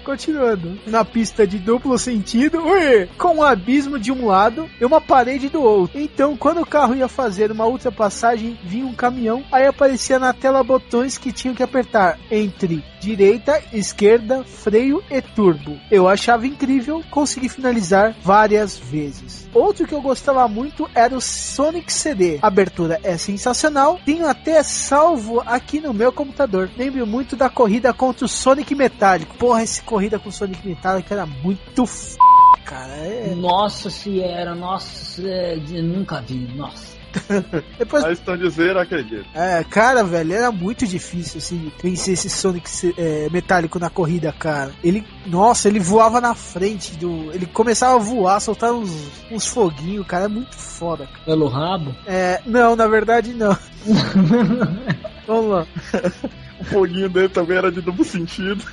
Continuando. 0.05 0.77
Na 0.85 1.03
pista 1.03 1.47
de 1.47 1.57
duplo 1.57 1.97
sentido, 1.97 2.63
ui, 2.63 3.09
com 3.17 3.37
um 3.37 3.43
abismo 3.43 3.97
de 3.97 4.11
um 4.11 4.27
lado 4.27 4.69
e 4.79 4.85
uma 4.85 5.01
parede 5.01 5.49
do 5.49 5.63
outro. 5.63 5.99
Então, 5.99 6.37
quando 6.37 6.61
o 6.61 6.65
carro 6.65 6.95
ia 6.95 7.07
fazer 7.07 7.51
uma 7.51 7.65
ultrapassagem, 7.65 8.57
vinha 8.63 8.85
um 8.85 8.93
caminhão, 8.93 9.43
aí 9.51 9.65
aparecia 9.65 10.19
na 10.19 10.31
tela 10.31 10.63
botões 10.63 11.17
que 11.17 11.31
tinham 11.31 11.55
que 11.55 11.63
apertar 11.63 12.19
entre 12.29 12.83
direita, 13.05 13.61
esquerda, 13.71 14.43
freio 14.43 15.03
e 15.09 15.21
turbo. 15.21 15.79
Eu 15.91 16.07
achava 16.07 16.47
incrível, 16.47 17.03
consegui 17.11 17.49
finalizar 17.49 18.15
várias 18.21 18.77
vezes. 18.77 19.47
Outro 19.53 19.87
que 19.87 19.93
eu 19.93 20.01
gostava 20.01 20.47
muito 20.47 20.89
era 20.93 21.15
o 21.15 21.21
Sonic 21.21 21.93
CD. 21.93 22.39
A 22.41 22.47
abertura 22.47 22.99
é 23.03 23.17
sensacional, 23.17 23.99
tenho 24.05 24.27
até 24.27 24.61
salvo 24.63 25.41
aqui 25.45 25.79
no 25.79 25.93
meu 25.93 26.11
computador. 26.11 26.69
Lembro 26.77 27.05
muito 27.05 27.35
da 27.35 27.49
corrida 27.49 27.93
contra 27.93 28.25
o 28.25 28.29
Sonic 28.29 28.73
Metálico. 28.73 29.37
Porra, 29.37 29.61
essa 29.61 29.81
corrida 29.95 30.19
com 30.19 30.27
o 30.27 30.31
Sonic 30.31 30.67
Metálico 30.67 31.13
era 31.13 31.25
muito 31.25 31.83
f... 31.83 32.17
cara. 32.65 32.91
É... 32.97 33.33
Nossa, 33.33 33.89
se 33.89 34.21
era, 34.21 34.53
nossa, 34.53 35.25
é, 35.25 35.55
nunca 35.81 36.19
vi, 36.19 36.53
nossa. 36.53 36.95
Depois, 37.79 38.03
Mas 38.03 38.19
estão 38.19 38.35
dizendo, 38.35 38.77
acredito. 38.77 39.25
é, 39.33 39.63
cara, 39.63 40.03
velho, 40.03 40.33
era 40.33 40.51
muito 40.51 40.85
difícil 40.85 41.37
assim 41.37 41.71
vencer 41.81 42.15
esse 42.15 42.29
Sonic 42.29 42.69
é, 42.97 43.29
metálico 43.31 43.79
na 43.79 43.89
corrida, 43.89 44.33
cara. 44.33 44.73
Ele, 44.83 45.01
nossa, 45.25 45.69
ele 45.69 45.79
voava 45.79 46.19
na 46.19 46.35
frente 46.35 46.97
do, 46.97 47.31
ele 47.33 47.45
começava 47.45 47.95
a 47.95 47.99
voar, 47.99 48.41
soltar 48.41 48.73
uns, 48.73 48.91
uns 49.31 49.47
foguinhos, 49.47 50.05
cara, 50.05 50.25
é 50.25 50.27
muito 50.27 50.57
foda. 50.57 51.07
cara. 51.07 51.23
Pelo 51.23 51.47
rabo. 51.47 51.95
É, 52.05 52.41
não, 52.45 52.75
na 52.75 52.85
verdade 52.85 53.33
não. 53.33 53.57
Vamos 55.25 55.51
lá. 55.51 55.67
O 56.65 56.73
foguinho 56.73 57.09
dele 57.09 57.29
também 57.29 57.57
era 57.57 57.71
de 57.71 57.81
duplo 57.81 58.03
sentido. 58.03 58.63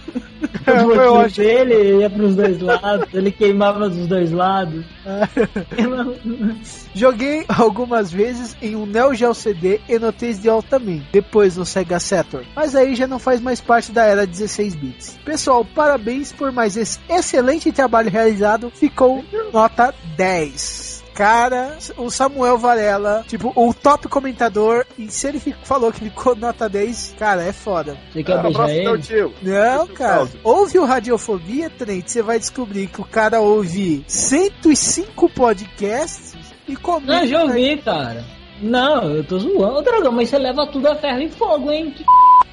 O 0.66 0.70
eu 0.70 0.86
botinho 0.86 1.20
acho- 1.20 1.36
dele 1.36 2.00
ia 2.00 2.10
pros 2.10 2.34
dois 2.36 2.60
lados, 2.60 3.08
ele 3.12 3.30
queimava 3.30 3.88
dos 3.88 4.06
dois 4.06 4.30
lados. 4.32 4.84
Joguei 6.94 7.44
algumas 7.48 8.12
vezes 8.12 8.56
em 8.60 8.76
um 8.76 8.84
Neo 8.86 9.14
Geo 9.14 9.34
CD 9.34 9.80
e 9.88 9.98
no 9.98 10.12
3DO 10.12 10.62
também, 10.68 11.02
depois 11.12 11.56
no 11.56 11.64
Sega 11.64 11.98
Saturn, 11.98 12.46
mas 12.54 12.74
aí 12.76 12.94
já 12.94 13.06
não 13.06 13.18
faz 13.18 13.40
mais 13.40 13.60
parte 13.60 13.92
da 13.92 14.04
era 14.04 14.26
16 14.26 14.74
bits. 14.74 15.18
Pessoal, 15.24 15.64
parabéns 15.64 16.32
por 16.32 16.52
mais 16.52 16.76
esse 16.76 16.98
excelente 17.08 17.72
trabalho 17.72 18.10
realizado, 18.10 18.70
ficou 18.74 19.24
nota 19.52 19.94
10. 20.16 20.91
Cara, 21.14 21.76
o 21.98 22.08
Samuel 22.10 22.56
Varela, 22.56 23.22
tipo, 23.28 23.52
o 23.54 23.74
top 23.74 24.08
comentador, 24.08 24.86
e 24.98 25.10
se 25.10 25.28
ele 25.28 25.40
falou 25.62 25.92
que 25.92 26.00
ficou 26.04 26.34
nota 26.34 26.68
10, 26.68 27.16
cara, 27.18 27.42
é 27.44 27.52
foda. 27.52 27.96
Você 28.12 28.22
quer 28.22 28.40
beijar 28.42 28.66
teu 28.66 28.94
ele? 28.94 29.02
tio. 29.02 29.34
Não, 29.42 29.84
é 29.84 29.86
cara. 29.88 30.28
Ouve 30.42 30.78
o 30.78 30.84
Radiofobia, 30.84 31.68
Trent, 31.68 32.06
você 32.08 32.22
vai 32.22 32.38
descobrir 32.38 32.86
que 32.86 33.00
o 33.00 33.04
cara 33.04 33.40
ouve 33.40 34.02
105 34.06 35.28
podcasts 35.30 36.34
e 36.66 36.74
comenta. 36.76 37.12
Não, 37.20 37.26
já 37.26 37.42
ouvi, 37.44 37.76
cara. 37.78 38.24
Não, 38.62 39.10
eu 39.16 39.24
tô 39.24 39.38
zoando, 39.38 39.78
Ô, 39.78 39.82
dragão, 39.82 40.12
mas 40.12 40.28
você 40.30 40.38
leva 40.38 40.66
tudo 40.66 40.86
a 40.88 40.94
ferro 40.94 41.20
e 41.20 41.28
fogo, 41.28 41.70
hein? 41.70 41.90
Que 41.94 42.04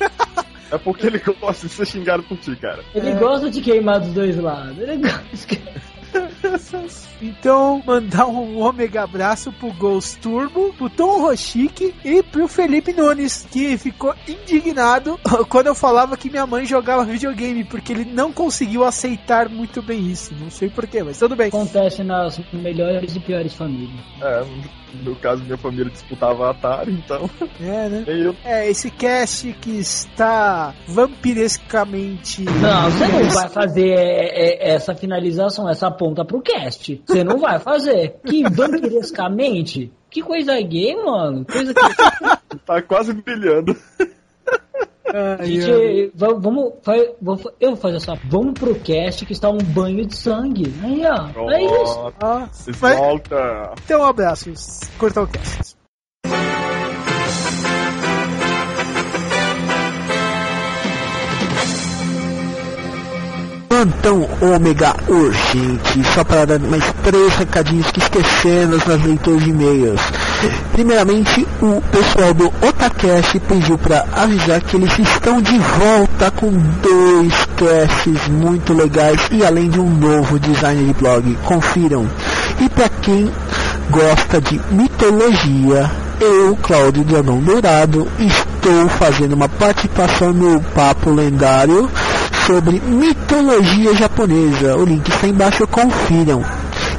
É 0.71 0.77
porque 0.77 1.07
ele 1.07 1.19
gosta 1.41 1.65
de 1.67 1.73
ser 1.73 1.85
xingado 1.87 2.21
por 2.23 2.37
ti, 2.37 2.55
cara. 2.55 2.83
Ele 2.93 3.09
É. 3.09 3.13
gosta 3.15 3.49
de 3.49 3.59
queimar 3.61 3.99
dos 3.99 4.09
dois 4.13 4.37
lados. 4.37 4.77
Ele 4.77 4.97
gosta. 4.97 5.57
Então, 7.21 7.83
mandar 7.85 8.27
um 8.27 8.59
ômega 8.59 9.03
abraço 9.03 9.51
pro 9.51 9.73
Ghost 9.73 10.17
Turbo, 10.19 10.73
pro 10.73 10.89
Tom 10.89 11.21
Rochique 11.21 11.93
e 12.03 12.23
pro 12.23 12.47
Felipe 12.47 12.93
Nunes, 12.93 13.45
que 13.51 13.77
ficou 13.77 14.15
indignado 14.27 15.19
quando 15.49 15.67
eu 15.67 15.75
falava 15.75 16.15
que 16.15 16.29
minha 16.29 16.47
mãe 16.47 16.65
jogava 16.65 17.03
videogame, 17.03 17.63
porque 17.63 17.91
ele 17.91 18.05
não 18.05 18.31
conseguiu 18.31 18.83
aceitar 18.83 19.49
muito 19.49 19.81
bem 19.81 20.09
isso. 20.09 20.33
Não 20.39 20.49
sei 20.49 20.69
porquê, 20.69 21.03
mas 21.03 21.19
tudo 21.19 21.35
bem. 21.35 21.47
Acontece 21.47 22.03
nas 22.03 22.39
melhores 22.53 23.15
e 23.15 23.19
piores 23.19 23.53
famílias. 23.53 23.99
É, 24.21 24.45
no 25.03 25.15
caso, 25.15 25.43
minha 25.43 25.57
família 25.57 25.89
disputava 25.91 26.47
a 26.47 26.51
Atari, 26.51 26.91
então. 26.91 27.29
É, 27.61 27.89
né? 27.89 28.03
Eu. 28.07 28.35
É, 28.43 28.69
esse 28.69 28.89
cast 28.89 29.51
que 29.53 29.79
está 29.79 30.73
vampirescamente. 30.87 32.43
Não, 32.43 32.91
você 32.91 33.07
não 33.07 33.29
vai 33.29 33.49
fazer 33.49 33.89
é, 33.89 34.69
é, 34.69 34.73
essa 34.73 34.95
finalização, 34.95 35.69
essa 35.69 35.89
ponta 35.91 36.25
pro 36.25 36.41
cast. 36.41 37.01
Você 37.05 37.23
não 37.23 37.39
vai 37.39 37.59
fazer. 37.59 38.15
Que 38.25 38.43
vampirescamente? 38.49 39.91
Que 40.09 40.21
coisa 40.21 40.59
gay, 40.61 40.95
mano. 40.95 41.45
Coisa 41.45 41.73
que. 41.73 41.79
Tá 42.65 42.81
quase 42.81 43.13
brilhando. 43.13 43.75
Ai. 45.13 45.47
Gente, 45.47 46.11
va- 46.15 46.33
vamos. 46.33 46.73
fa- 46.83 46.95
Eu 46.95 47.15
vou 47.69 47.75
fazer 47.77 47.97
essa. 47.97 48.17
Vamos 48.25 48.53
pro 48.53 48.75
cast 48.75 49.25
que 49.25 49.33
está 49.33 49.49
um 49.49 49.57
banho 49.57 50.05
de 50.05 50.15
sangue. 50.15 50.73
Aí, 50.83 51.01
ó. 51.05 51.49
É 51.51 51.63
isso. 51.63 52.13
Ah, 52.21 52.47
mas- 52.81 52.97
Volta. 52.99 53.73
então, 53.83 54.01
um 54.01 54.05
abraço. 54.05 54.51
Cortar 54.97 55.23
o 55.23 55.27
cast. 55.27 55.75
Plantão 63.69 64.27
ômega 64.41 64.93
urgente, 65.07 66.03
só 66.13 66.23
para 66.23 66.45
dar 66.45 66.59
mais 66.59 66.83
três 67.03 67.35
recadinhos 67.35 67.89
que 67.91 67.99
esquecemos 67.99 68.83
nas 68.85 69.03
leituras 69.03 69.43
de 69.43 69.49
e-mails. 69.51 70.01
Primeiramente, 70.71 71.45
o 71.61 71.81
pessoal 71.91 72.33
do 72.33 72.47
Otacast 72.47 73.39
pediu 73.41 73.77
para 73.77 74.05
avisar 74.13 74.61
que 74.61 74.77
eles 74.77 74.97
estão 74.97 75.41
de 75.41 75.57
volta 75.57 76.31
com 76.31 76.51
dois 76.81 77.33
casts 77.57 78.27
muito 78.29 78.73
legais 78.73 79.19
e 79.31 79.45
além 79.45 79.69
de 79.69 79.79
um 79.79 79.89
novo 79.89 80.39
design 80.39 80.85
de 80.85 80.93
blog. 80.93 81.37
Confiram. 81.43 82.07
E 82.59 82.69
para 82.69 82.89
quem 83.01 83.31
gosta 83.89 84.39
de 84.39 84.59
mitologia, 84.71 85.91
eu, 86.21 86.55
Cláudio 86.61 87.03
Dranon 87.03 87.39
Dourado, 87.39 88.07
estou 88.19 88.89
fazendo 88.89 89.33
uma 89.33 89.49
participação 89.49 90.33
no 90.33 90.61
Papo 90.61 91.11
Lendário 91.11 91.89
sobre 92.45 92.81
mitologia 92.81 93.95
japonesa. 93.95 94.75
O 94.75 94.85
link 94.85 95.07
está 95.07 95.27
embaixo, 95.27 95.67
confiram. 95.67 96.43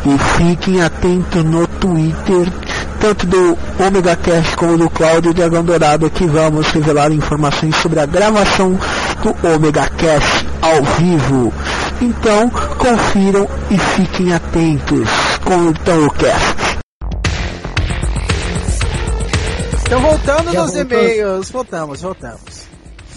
E 0.07 0.19
fiquem 0.39 0.83
atentos 0.83 1.45
no 1.45 1.67
Twitter, 1.67 2.51
tanto 3.01 3.27
do 3.27 3.59
Omega 3.85 4.15
Cast 4.15 4.57
como 4.57 4.77
do 4.77 4.91
Cláudio 4.91 5.33
Dragão 5.33 5.65
Dourado, 5.65 6.11
que 6.11 6.27
vamos 6.27 6.67
revelar 6.69 7.11
informações 7.11 7.75
sobre 7.77 7.99
a 7.99 8.07
gravação 8.07 8.79
do 9.23 9.55
Omega 9.55 9.89
Cast 9.89 10.47
ao 10.61 10.83
vivo. 10.99 11.53
Então, 12.01 12.51
confiram 12.79 13.49
e 13.71 13.79
fiquem 13.79 14.33
atentos. 14.35 15.09
Curtam 15.45 16.07
o 16.07 16.11
cast. 16.13 16.81
Então, 19.87 20.01
voltando 20.01 20.53
Já 20.53 20.63
nos 20.63 20.75
voltou? 20.75 20.99
e-mails. 20.99 21.51
Voltamos, 21.51 22.03
voltamos. 22.03 22.71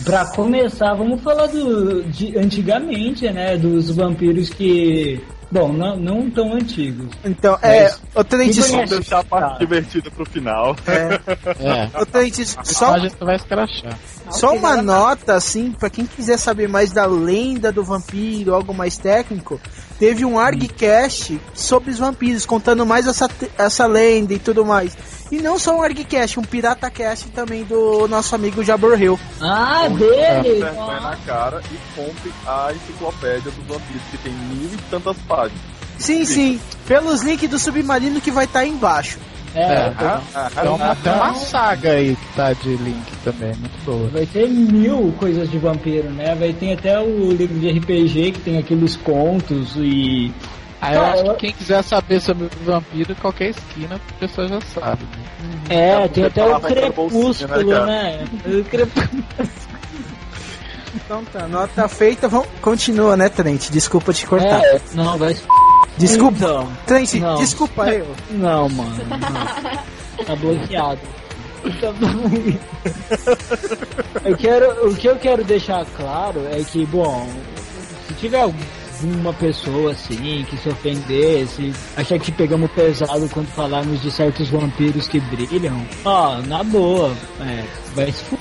Pra 0.03 0.25
começar, 0.25 0.93
vamos 0.95 1.21
falar 1.21 1.47
do 1.47 2.03
de 2.03 2.37
antigamente, 2.37 3.29
né? 3.31 3.57
Dos 3.57 3.91
vampiros 3.91 4.49
que. 4.49 5.21
Bom, 5.53 5.71
não, 5.71 5.95
não 5.95 6.31
tão 6.31 6.51
antigos. 6.55 7.15
Então, 7.23 7.59
é. 7.61 7.93
O 8.15 8.23
Quem 8.23 8.51
Vamos 8.51 8.89
deixar 8.89 9.19
a 9.19 9.23
parte 9.23 9.53
Tá. 9.53 9.57
divertida 9.59 10.09
pro 10.09 10.25
final. 10.25 10.75
É. 10.87 12.01
o 12.01 12.05
Trent, 12.07 12.43
Só 12.43 12.63
só, 12.63 12.93
a 12.95 12.99
gente 12.99 13.15
vai 13.19 13.35
escrachar. 13.35 13.95
só 14.31 14.55
uma 14.55 14.81
nota, 14.81 15.35
assim, 15.35 15.71
pra 15.71 15.91
quem 15.91 16.07
quiser 16.07 16.37
saber 16.37 16.67
mais 16.67 16.91
da 16.91 17.05
lenda 17.05 17.71
do 17.71 17.83
vampiro, 17.83 18.55
algo 18.55 18.73
mais 18.73 18.97
técnico, 18.97 19.61
teve 19.99 20.25
um 20.25 20.39
ArgCast 20.39 21.39
sobre 21.53 21.91
os 21.91 21.99
vampiros, 21.99 22.47
contando 22.47 22.83
mais 22.83 23.05
essa, 23.05 23.29
essa 23.55 23.85
lenda 23.85 24.33
e 24.33 24.39
tudo 24.39 24.65
mais. 24.65 24.97
E 25.33 25.41
não 25.41 25.57
só 25.57 25.75
um 25.75 25.81
ArgCast, 25.81 26.39
um 26.39 26.43
PirataCast 26.43 27.29
também 27.29 27.63
do 27.63 28.07
nosso 28.07 28.35
amigo 28.35 28.63
Jabor 28.63 29.01
Hill. 29.01 29.19
Ah, 29.41 29.87
dele! 29.87 30.59
vergonha 30.59 30.99
na 30.99 31.15
cara 31.25 31.59
e 31.71 31.99
compre 31.99 32.31
a 32.45 32.71
enciclopédia 32.71 33.49
dos 33.49 33.65
vampiros, 33.65 34.03
que 34.11 34.17
tem 34.19 34.31
mil 34.31 34.69
e 34.71 34.77
tantas 34.91 35.17
páginas. 35.27 35.59
Sim, 35.97 36.23
sim, 36.23 36.61
pelos 36.87 37.23
links 37.23 37.49
do 37.49 37.57
Submarino 37.57 38.21
que 38.21 38.29
vai 38.29 38.45
estar 38.45 38.59
aí 38.59 38.69
embaixo. 38.69 39.17
É, 39.55 39.63
É, 39.63 40.61
Tem 40.61 40.69
uma, 40.69 40.95
tem 40.95 41.13
uma 41.13 41.33
saga 41.33 41.93
aí 41.93 42.15
que 42.15 42.35
tá 42.35 42.53
de 42.53 42.75
link 42.75 43.05
também, 43.23 43.55
muito 43.55 43.85
boa. 43.85 44.09
vai 44.09 44.27
ter 44.27 44.47
mil 44.47 45.13
coisas 45.19 45.49
de 45.49 45.57
vampiro, 45.57 46.11
né? 46.11 46.35
Vai 46.35 46.53
ter 46.53 46.73
até 46.73 46.99
o 46.99 47.31
livro 47.31 47.59
de 47.59 47.71
RPG 47.71 48.33
que 48.33 48.39
tem 48.41 48.59
aqueles 48.59 48.95
contos 48.97 49.75
e. 49.77 50.31
Aí 50.85 50.95
eu 50.95 51.01
Cara, 51.01 51.13
acho 51.13 51.25
eu- 51.25 51.33
que 51.35 51.39
quem 51.39 51.51
quiser 51.53 51.81
saber 51.83 52.19
sobre 52.19 52.45
o 52.45 52.49
vampiro, 52.65 53.15
qualquer 53.15 53.49
esquina, 53.51 53.95
a 53.95 54.13
pessoa 54.19 54.47
já 54.49 54.59
sabe. 54.61 55.03
Né? 55.03 55.23
É, 55.69 56.07
tem 56.09 56.25
até 56.25 56.45
o 56.45 56.59
crepúsculo, 56.59 57.85
né, 57.85 57.85
né? 57.85 58.27
O 58.59 58.63
crepúsculo. 58.65 59.23
Então 60.95 61.23
tá, 61.25 61.47
nota 61.47 61.87
feita, 61.87 62.27
vamos... 62.27 62.47
continua, 62.61 63.15
né, 63.17 63.27
Trent? 63.29 63.69
Desculpa 63.71 64.13
te 64.13 64.25
cortar. 64.27 64.61
É, 64.63 64.79
não, 64.93 65.17
vai. 65.17 65.35
Desculpa, 65.97 66.37
Então, 66.37 66.71
Trent, 66.85 67.13
não. 67.15 67.35
desculpa 67.35 67.89
eu. 67.89 68.07
Não, 68.31 68.67
mano. 68.69 68.95
não. 69.09 70.25
Tá 70.25 70.35
bloqueado. 70.35 70.99
eu 74.25 74.37
quero, 74.37 74.87
o 74.89 74.95
que 74.95 75.07
eu 75.07 75.15
quero 75.17 75.43
deixar 75.43 75.85
claro 75.97 76.45
é 76.51 76.63
que, 76.63 76.85
bom, 76.85 77.27
se 78.07 78.13
tiver 78.15 78.45
alguma 79.03 79.33
pessoa 79.33 79.91
assim 79.91 80.45
que 80.49 80.57
se 80.57 80.69
ofendesse, 80.69 81.73
achar 81.97 82.17
que 82.19 82.31
pegamos 82.31 82.71
pesado 82.71 83.29
quando 83.33 83.47
falarmos 83.47 84.01
de 84.01 84.09
certos 84.09 84.49
vampiros 84.49 85.07
que 85.07 85.19
brilham, 85.19 85.85
ó, 86.05 86.37
na 86.47 86.63
boa, 86.63 87.13
é, 87.41 87.63
vai 87.95 88.11
se 88.11 88.23
f... 88.23 88.37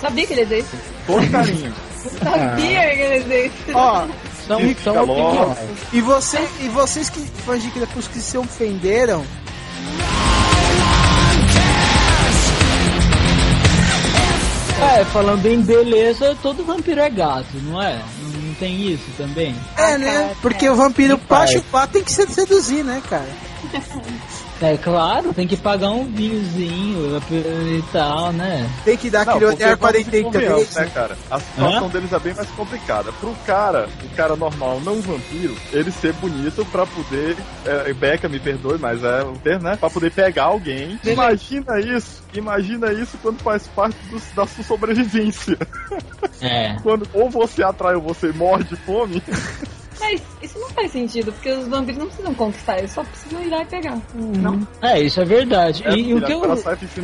Sabia 0.00 0.26
que 0.26 0.32
ele 0.34 0.40
ia 0.42 0.46
dizer 0.46 0.58
isso. 0.60 0.76
Porcarinho. 1.06 1.74
Eu 2.04 2.10
sabia 2.20 2.56
que 2.94 3.00
ele 3.00 3.14
ia 3.14 3.20
dizer 3.22 3.46
isso. 3.46 3.54
Ó, 3.76 4.06
São, 4.46 4.60
E- 4.60 4.76
são 4.76 5.02
opiniões. 5.02 5.58
e, 5.92 6.00
você, 6.00 6.48
e 6.60 6.68
vocês 6.68 7.10
que 7.10 7.20
fãs 7.44 7.60
de 7.62 7.70
Crepúsculo 7.70 8.14
que 8.14 8.20
se 8.20 8.38
ofenderam, 8.38 9.24
É, 14.98 15.04
falando 15.06 15.44
em 15.46 15.60
beleza, 15.62 16.36
todo 16.42 16.62
vampiro 16.64 17.00
é 17.00 17.08
gato, 17.08 17.46
não 17.62 17.82
é? 17.82 17.98
Tem 18.58 18.92
isso 18.92 19.10
também? 19.16 19.54
é, 19.76 19.98
né? 19.98 20.36
Porque 20.40 20.68
o 20.68 20.74
vampiro 20.74 21.18
pra 21.18 21.46
chupar 21.46 21.86
tem 21.88 22.02
que 22.02 22.12
se 22.12 22.26
seduzir, 22.26 22.82
né, 22.84 23.02
cara? 23.08 23.28
É 24.60 24.74
claro, 24.78 25.34
tem 25.34 25.46
que 25.46 25.56
pagar 25.56 25.90
um 25.90 26.06
vinhozinho 26.06 27.18
e 27.18 27.82
tal, 27.92 28.32
né? 28.32 28.66
Tem 28.86 28.96
que 28.96 29.10
dar 29.10 29.26
Não, 29.26 29.34
aquele 29.34 29.52
olhar 29.52 29.76
40 29.76 30.22
convenhamos, 30.22 30.58
vezes. 30.60 30.74
né, 30.76 30.90
cara? 30.94 31.18
A 31.30 31.38
situação 31.38 31.88
deles 31.90 32.12
é 32.12 32.18
bem 32.18 32.34
mais 32.34 32.48
complicada. 32.50 33.12
Pro 33.12 33.34
cara, 33.46 33.86
o 34.02 34.16
cara 34.16 34.34
normal, 34.34 34.80
não 34.80 35.02
vampiro, 35.02 35.54
ele 35.72 35.90
ser 35.92 36.14
bonito 36.14 36.64
pra 36.72 36.86
poder. 36.86 37.36
É, 37.66 37.92
Beca, 37.92 38.28
me 38.30 38.38
perdoe, 38.40 38.78
mas 38.78 39.04
é 39.04 39.22
o 39.24 39.32
termo, 39.36 39.64
né? 39.64 39.76
Pra 39.76 39.90
poder 39.90 40.10
pegar 40.10 40.44
alguém. 40.44 40.98
Imagina 41.04 41.78
isso. 41.78 42.22
Imagina 42.32 42.92
isso 42.92 43.18
quando 43.22 43.40
faz 43.42 43.66
parte 43.68 43.96
do- 44.10 44.22
da 44.34 44.46
sua 44.46 44.64
sobrevivência. 44.64 45.58
É. 46.40 46.76
Quando 46.82 47.06
ou 47.14 47.28
você 47.30 47.62
atrai 47.62 47.94
ou 47.94 48.02
você 48.02 48.32
morre 48.32 48.64
de 48.64 48.76
fome. 48.76 49.22
Mas 50.06 50.22
isso 50.40 50.58
não 50.60 50.70
faz 50.70 50.92
sentido, 50.92 51.32
porque 51.32 51.50
os 51.50 51.66
vampiros 51.66 51.98
não 51.98 52.06
precisam 52.06 52.32
conquistar, 52.34 52.78
eles 52.78 52.92
só 52.92 53.02
precisam 53.02 53.42
ir 53.42 53.48
lá 53.48 53.62
e 53.62 53.66
pegar. 53.66 53.98
Não. 54.14 54.66
É, 54.80 55.00
isso 55.00 55.20
é 55.20 55.24
verdade. 55.24 55.82
É, 55.84 55.94
e, 55.94 56.10
e 56.10 56.14
o 56.14 56.22
que 56.22 56.32
eu. 56.32 56.44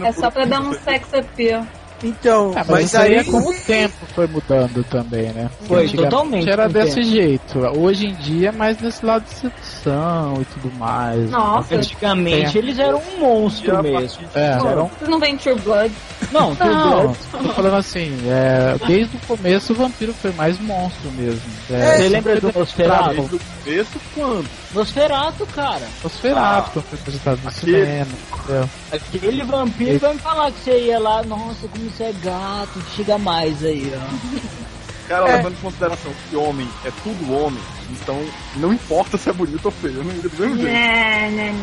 É 0.04 0.12
só 0.12 0.30
pra 0.30 0.44
dar 0.44 0.60
um 0.60 0.72
sex 0.72 1.12
appeal. 1.12 1.66
Então, 2.02 2.50
Ah, 2.56 2.64
mas, 2.68 2.68
mas 2.68 2.94
aí 2.96 3.12
aí 3.12 3.18
é 3.18 3.24
com 3.24 3.38
o 3.38 3.54
tempo 3.54 3.94
foi 4.14 4.26
mudando 4.26 4.84
também, 4.84 5.32
né? 5.32 5.48
Foi, 5.68 5.88
totalmente 5.88 6.48
Era 6.50 6.68
desse 6.68 6.96
tempo. 6.96 7.06
jeito. 7.08 7.58
Hoje 7.78 8.06
em 8.06 8.14
dia 8.14 8.48
é 8.48 8.52
mais 8.52 8.80
nesse 8.80 9.04
lado 9.06 9.24
de 9.24 9.34
sedução 9.34 10.38
e 10.40 10.44
tudo 10.46 10.72
mais. 10.78 11.30
Nossa. 11.30 11.76
Antigamente 11.76 12.56
É. 12.56 12.60
eles 12.60 12.78
eram 12.78 13.00
um 13.16 13.20
monstro 13.20 13.82
mesmo. 13.82 14.22
É, 14.34 14.56
Pô, 14.56 14.68
eram 14.68 14.88
Vocês 14.88 15.08
não 15.10 15.18
veem 15.20 15.36
True 15.36 15.54
Blood? 15.60 15.94
Não, 16.32 16.56
True 16.56 16.68
Não, 16.70 16.90
Blood. 17.02 17.18
tô 17.30 17.48
falando 17.50 17.76
assim, 17.76 18.18
é, 18.28 18.76
desde 18.86 19.16
o 19.16 19.20
começo 19.20 19.72
o 19.72 19.76
vampiro 19.76 20.12
foi 20.14 20.32
mais 20.32 20.58
monstro 20.60 21.10
mesmo. 21.12 21.40
É, 21.70 21.96
Você 21.98 22.08
lembra 22.08 22.40
do 22.40 22.52
Nosferatu? 22.52 23.14
Desde 23.14 23.36
o 23.36 23.40
começo, 23.64 24.00
quando? 24.14 24.48
Nosferatu, 24.74 25.46
cara. 25.54 25.86
Nosferatu, 26.02 26.70
quando 26.72 26.84
foi 26.86 26.98
apresentado 26.98 27.40
no 27.42 27.48
aquele- 27.48 27.84
cinema. 27.86 28.68
Aquele 28.90 29.44
vampiro 29.44 29.98
vai 29.98 30.12
me 30.14 30.18
falar 30.18 30.50
que 30.50 30.60
você 30.60 30.78
ia 30.86 30.98
lá, 30.98 31.22
nossa, 31.22 31.68
como 31.68 31.90
você 31.96 32.04
é 32.04 32.12
gato, 32.24 32.82
chega 32.96 33.18
mais 33.18 33.64
aí, 33.64 33.92
ó. 33.94 34.52
Cara, 35.08 35.28
É. 35.28 35.36
levando 35.36 35.54
em 35.54 35.60
consideração 35.62 36.12
que 36.30 36.36
homem 36.36 36.68
é 36.84 36.90
tudo 37.02 37.32
homem, 37.34 37.60
então 37.90 38.18
não 38.56 38.72
importa 38.72 39.18
se 39.18 39.28
é 39.28 39.32
bonito 39.32 39.66
ou 39.66 39.70
feio, 39.72 39.94
não 40.04 40.04
do 40.04 40.30
mesmo 40.30 40.56
jeito. 40.56 40.56
Não, 40.56 41.30
não, 41.30 41.52
não, 41.52 41.62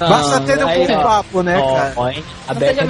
não. 0.00 0.08
basta 0.08 0.40
ter 0.40 0.64
um 0.64 0.86
bom 0.86 1.02
papo, 1.02 1.42
né, 1.42 1.56
Ó, 1.58 1.74
cara? 1.76 1.92
ó? 1.96 2.12
A 2.48 2.54
Beca. 2.54 2.84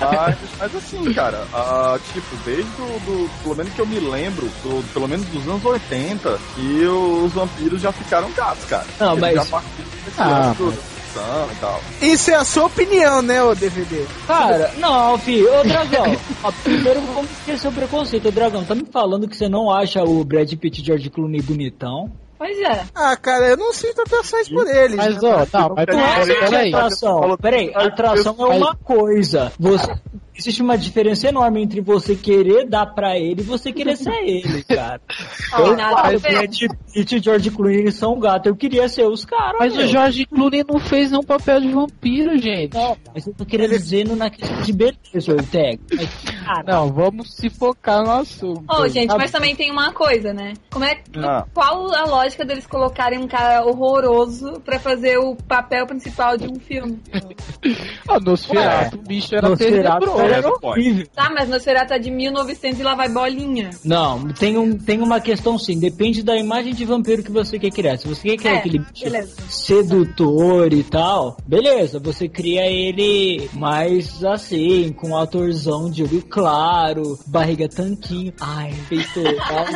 Mas, 0.00 0.36
mas 0.58 0.76
assim, 0.76 1.12
cara, 1.12 1.44
ah, 1.52 1.98
tipo, 2.12 2.36
desde 2.44 2.62
do, 2.62 3.00
do- 3.00 3.30
Pelo 3.42 3.56
menos 3.56 3.72
que 3.74 3.80
eu 3.80 3.86
me 3.86 3.98
lembro, 3.98 4.46
do- 4.62 4.84
pelo 4.92 5.08
menos 5.08 5.26
dos 5.26 5.42
anos 5.48 5.64
80, 5.64 6.38
que 6.54 6.84
os 6.86 7.32
vampiros 7.32 7.80
já 7.82 7.90
ficaram 7.90 8.30
gatos, 8.32 8.64
cara. 8.66 8.86
Não, 9.00 9.10
Eles 9.12 9.20
mas- 9.20 9.34
Já 9.34 9.44
partiram 9.46 9.88
Ah, 10.18 10.54
lance 10.60 10.78
e 11.20 11.56
tal. 11.60 11.80
Isso 12.00 12.30
é 12.30 12.34
a 12.34 12.44
sua 12.44 12.66
opinião, 12.66 13.22
né, 13.22 13.42
ô 13.42 13.54
DVD? 13.54 14.04
Cara, 14.26 14.72
não, 14.78 15.18
filho, 15.18 15.48
ô 15.58 15.62
Dragão, 15.62 16.16
ó, 16.42 16.52
primeiro 16.62 17.00
vamos 17.02 17.30
esquecer 17.30 17.68
o 17.68 17.72
preconceito. 17.72 18.28
Ô 18.28 18.30
Dragão, 18.30 18.64
tá 18.64 18.74
me 18.74 18.86
falando 18.92 19.28
que 19.28 19.36
você 19.36 19.48
não 19.48 19.70
acha 19.70 20.02
o 20.02 20.24
Brad 20.24 20.52
Pitt 20.54 20.80
e 20.80 20.84
George 20.84 21.10
Clooney 21.10 21.42
bonitão? 21.42 22.10
Pois 22.36 22.58
é. 22.58 22.84
Ah, 22.94 23.16
cara, 23.16 23.46
eu 23.50 23.56
não 23.56 23.72
sinto 23.72 24.02
atrações 24.02 24.48
por 24.48 24.66
eles. 24.66 24.96
Mas, 24.96 25.22
né? 25.22 25.28
ó, 25.30 25.58
não, 25.58 25.74
mas 25.76 25.86
Não 25.86 26.00
é 26.00 26.14
Peraí, 26.14 26.26
só 26.26 26.50
peraí. 26.50 26.74
atração. 26.74 27.36
Peraí, 27.40 27.72
atração 27.74 28.36
é 28.38 28.56
uma 28.56 28.74
coisa. 28.74 29.52
Você, 29.58 29.94
existe 30.36 30.62
uma 30.62 30.76
diferença 30.76 31.28
enorme 31.28 31.62
entre 31.62 31.80
você 31.80 32.14
querer 32.16 32.66
dar 32.68 32.86
pra 32.86 33.18
ele 33.18 33.40
e 33.40 33.44
você 33.44 33.72
querer 33.72 33.96
ser 33.96 34.14
ele, 34.22 34.62
cara. 34.64 35.00
Eu 35.58 35.76
nada. 35.76 36.18
Brad 36.18 36.52
Pitt 36.92 37.14
e 37.16 37.18
George 37.22 37.50
Clooney 37.50 37.90
são 37.92 38.18
gato. 38.18 38.48
Eu 38.48 38.56
queria 38.56 38.88
ser 38.88 39.04
os 39.06 39.24
caras. 39.24 39.56
Mas 39.58 39.72
o 39.74 39.76
meu. 39.78 39.86
Jorge 39.88 40.26
Clooney 40.26 40.64
não 40.68 40.78
fez 40.80 41.10
nenhum 41.10 41.22
papel 41.22 41.60
de 41.60 41.68
vampiro, 41.68 42.36
gente. 42.38 42.74
Não, 42.74 42.96
mas 43.14 43.26
eu 43.26 43.34
tô 43.34 43.44
querendo 43.44 43.70
dizer 43.70 44.06
no- 44.06 44.16
na 44.16 44.30
questão 44.30 44.60
de 44.62 44.72
beleza, 44.72 45.32
Ortega. 45.32 45.78
Mas, 45.94 46.08
cara, 46.44 46.64
Não, 46.66 46.92
vamos 46.92 47.34
se 47.34 47.48
focar 47.50 48.02
no 48.02 48.10
assunto. 48.10 48.64
Ô, 48.68 48.88
gente, 48.88 49.08
Tá 49.08 49.16
mas 49.18 49.30
também 49.30 49.54
tem 49.54 49.70
uma 49.70 49.92
coisa, 49.92 50.32
né? 50.32 50.54
Como 50.70 50.84
é, 50.84 51.00
Ah. 51.16 51.44
Qual 51.54 51.92
a 51.94 52.04
lógica 52.04 52.44
deles 52.44 52.66
colocarem 52.66 53.18
um 53.18 53.28
cara 53.28 53.64
horroroso 53.64 54.60
pra 54.64 54.78
fazer 54.80 55.18
o 55.18 55.36
papel 55.36 55.86
principal 55.86 56.36
de 56.36 56.46
um 56.46 56.58
filme? 56.58 56.98
Ah, 58.08 58.20
Nosferatu, 58.20 58.96
o 58.98 59.02
bicho 59.02 59.34
era 59.34 59.48
Nosferatu 59.48 60.00
tenebroso. 60.06 60.23
Era 60.24 60.38
Essa 60.38 60.50
pode. 60.60 60.80
horrível. 60.80 61.06
Tá, 61.14 61.30
mas 61.30 61.48
Nosferatu 61.48 61.92
é 61.92 61.98
de 61.98 62.10
1900 62.10 62.80
e 62.80 62.82
lá 62.82 62.94
vai 62.94 63.08
bolinha. 63.08 63.70
Não, 63.84 64.28
tem, 64.32 64.56
um, 64.58 64.76
tem 64.76 65.00
uma 65.00 65.20
questão 65.20 65.58
sim. 65.58 65.78
Depende 65.78 66.22
da 66.22 66.36
imagem 66.36 66.74
de 66.74 66.84
vampiro 66.84 67.22
que 67.22 67.30
você 67.32 67.58
quer 67.58 67.70
criar. 67.70 67.98
Se 67.98 68.08
você 68.08 68.30
quer 68.30 68.36
criar 68.36 68.52
É, 68.54 68.56
aquele 68.58 68.78
bicho 68.78 69.04
beleza. 69.04 69.34
sedutor 69.48 70.72
e 70.72 70.82
tal, 70.82 71.36
beleza. 71.46 71.98
Você 72.00 72.28
cria 72.28 72.66
ele 72.66 73.48
mais 73.52 74.24
assim, 74.24 74.92
com 74.92 75.10
um 75.10 75.16
atorzão 75.16 75.90
de 75.90 76.02
olho 76.02 76.22
claro, 76.28 77.18
barriga 77.26 77.68
tanquinho. 77.68 78.32
Ai, 78.40 78.72
peitoral. 78.88 79.66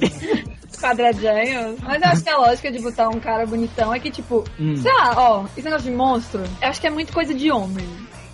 Quadradinhos. 0.80 1.76
Mas 1.82 2.02
eu 2.02 2.08
acho 2.08 2.22
que 2.22 2.30
a 2.30 2.38
lógica 2.38 2.70
de 2.70 2.78
botar 2.80 3.08
um 3.08 3.18
cara 3.18 3.44
bonitão 3.46 3.92
é 3.92 3.98
que, 3.98 4.10
tipo, 4.10 4.44
Hum. 4.60 4.76
sei 4.76 4.92
lá, 4.92 5.14
ó, 5.16 5.44
esse 5.56 5.62
negócio 5.64 5.90
de 5.90 5.96
monstro, 5.96 6.40
eu 6.62 6.68
acho 6.68 6.80
que 6.80 6.86
é 6.86 6.90
muito 6.90 7.12
coisa 7.12 7.34
de 7.34 7.50
homem. 7.50 7.84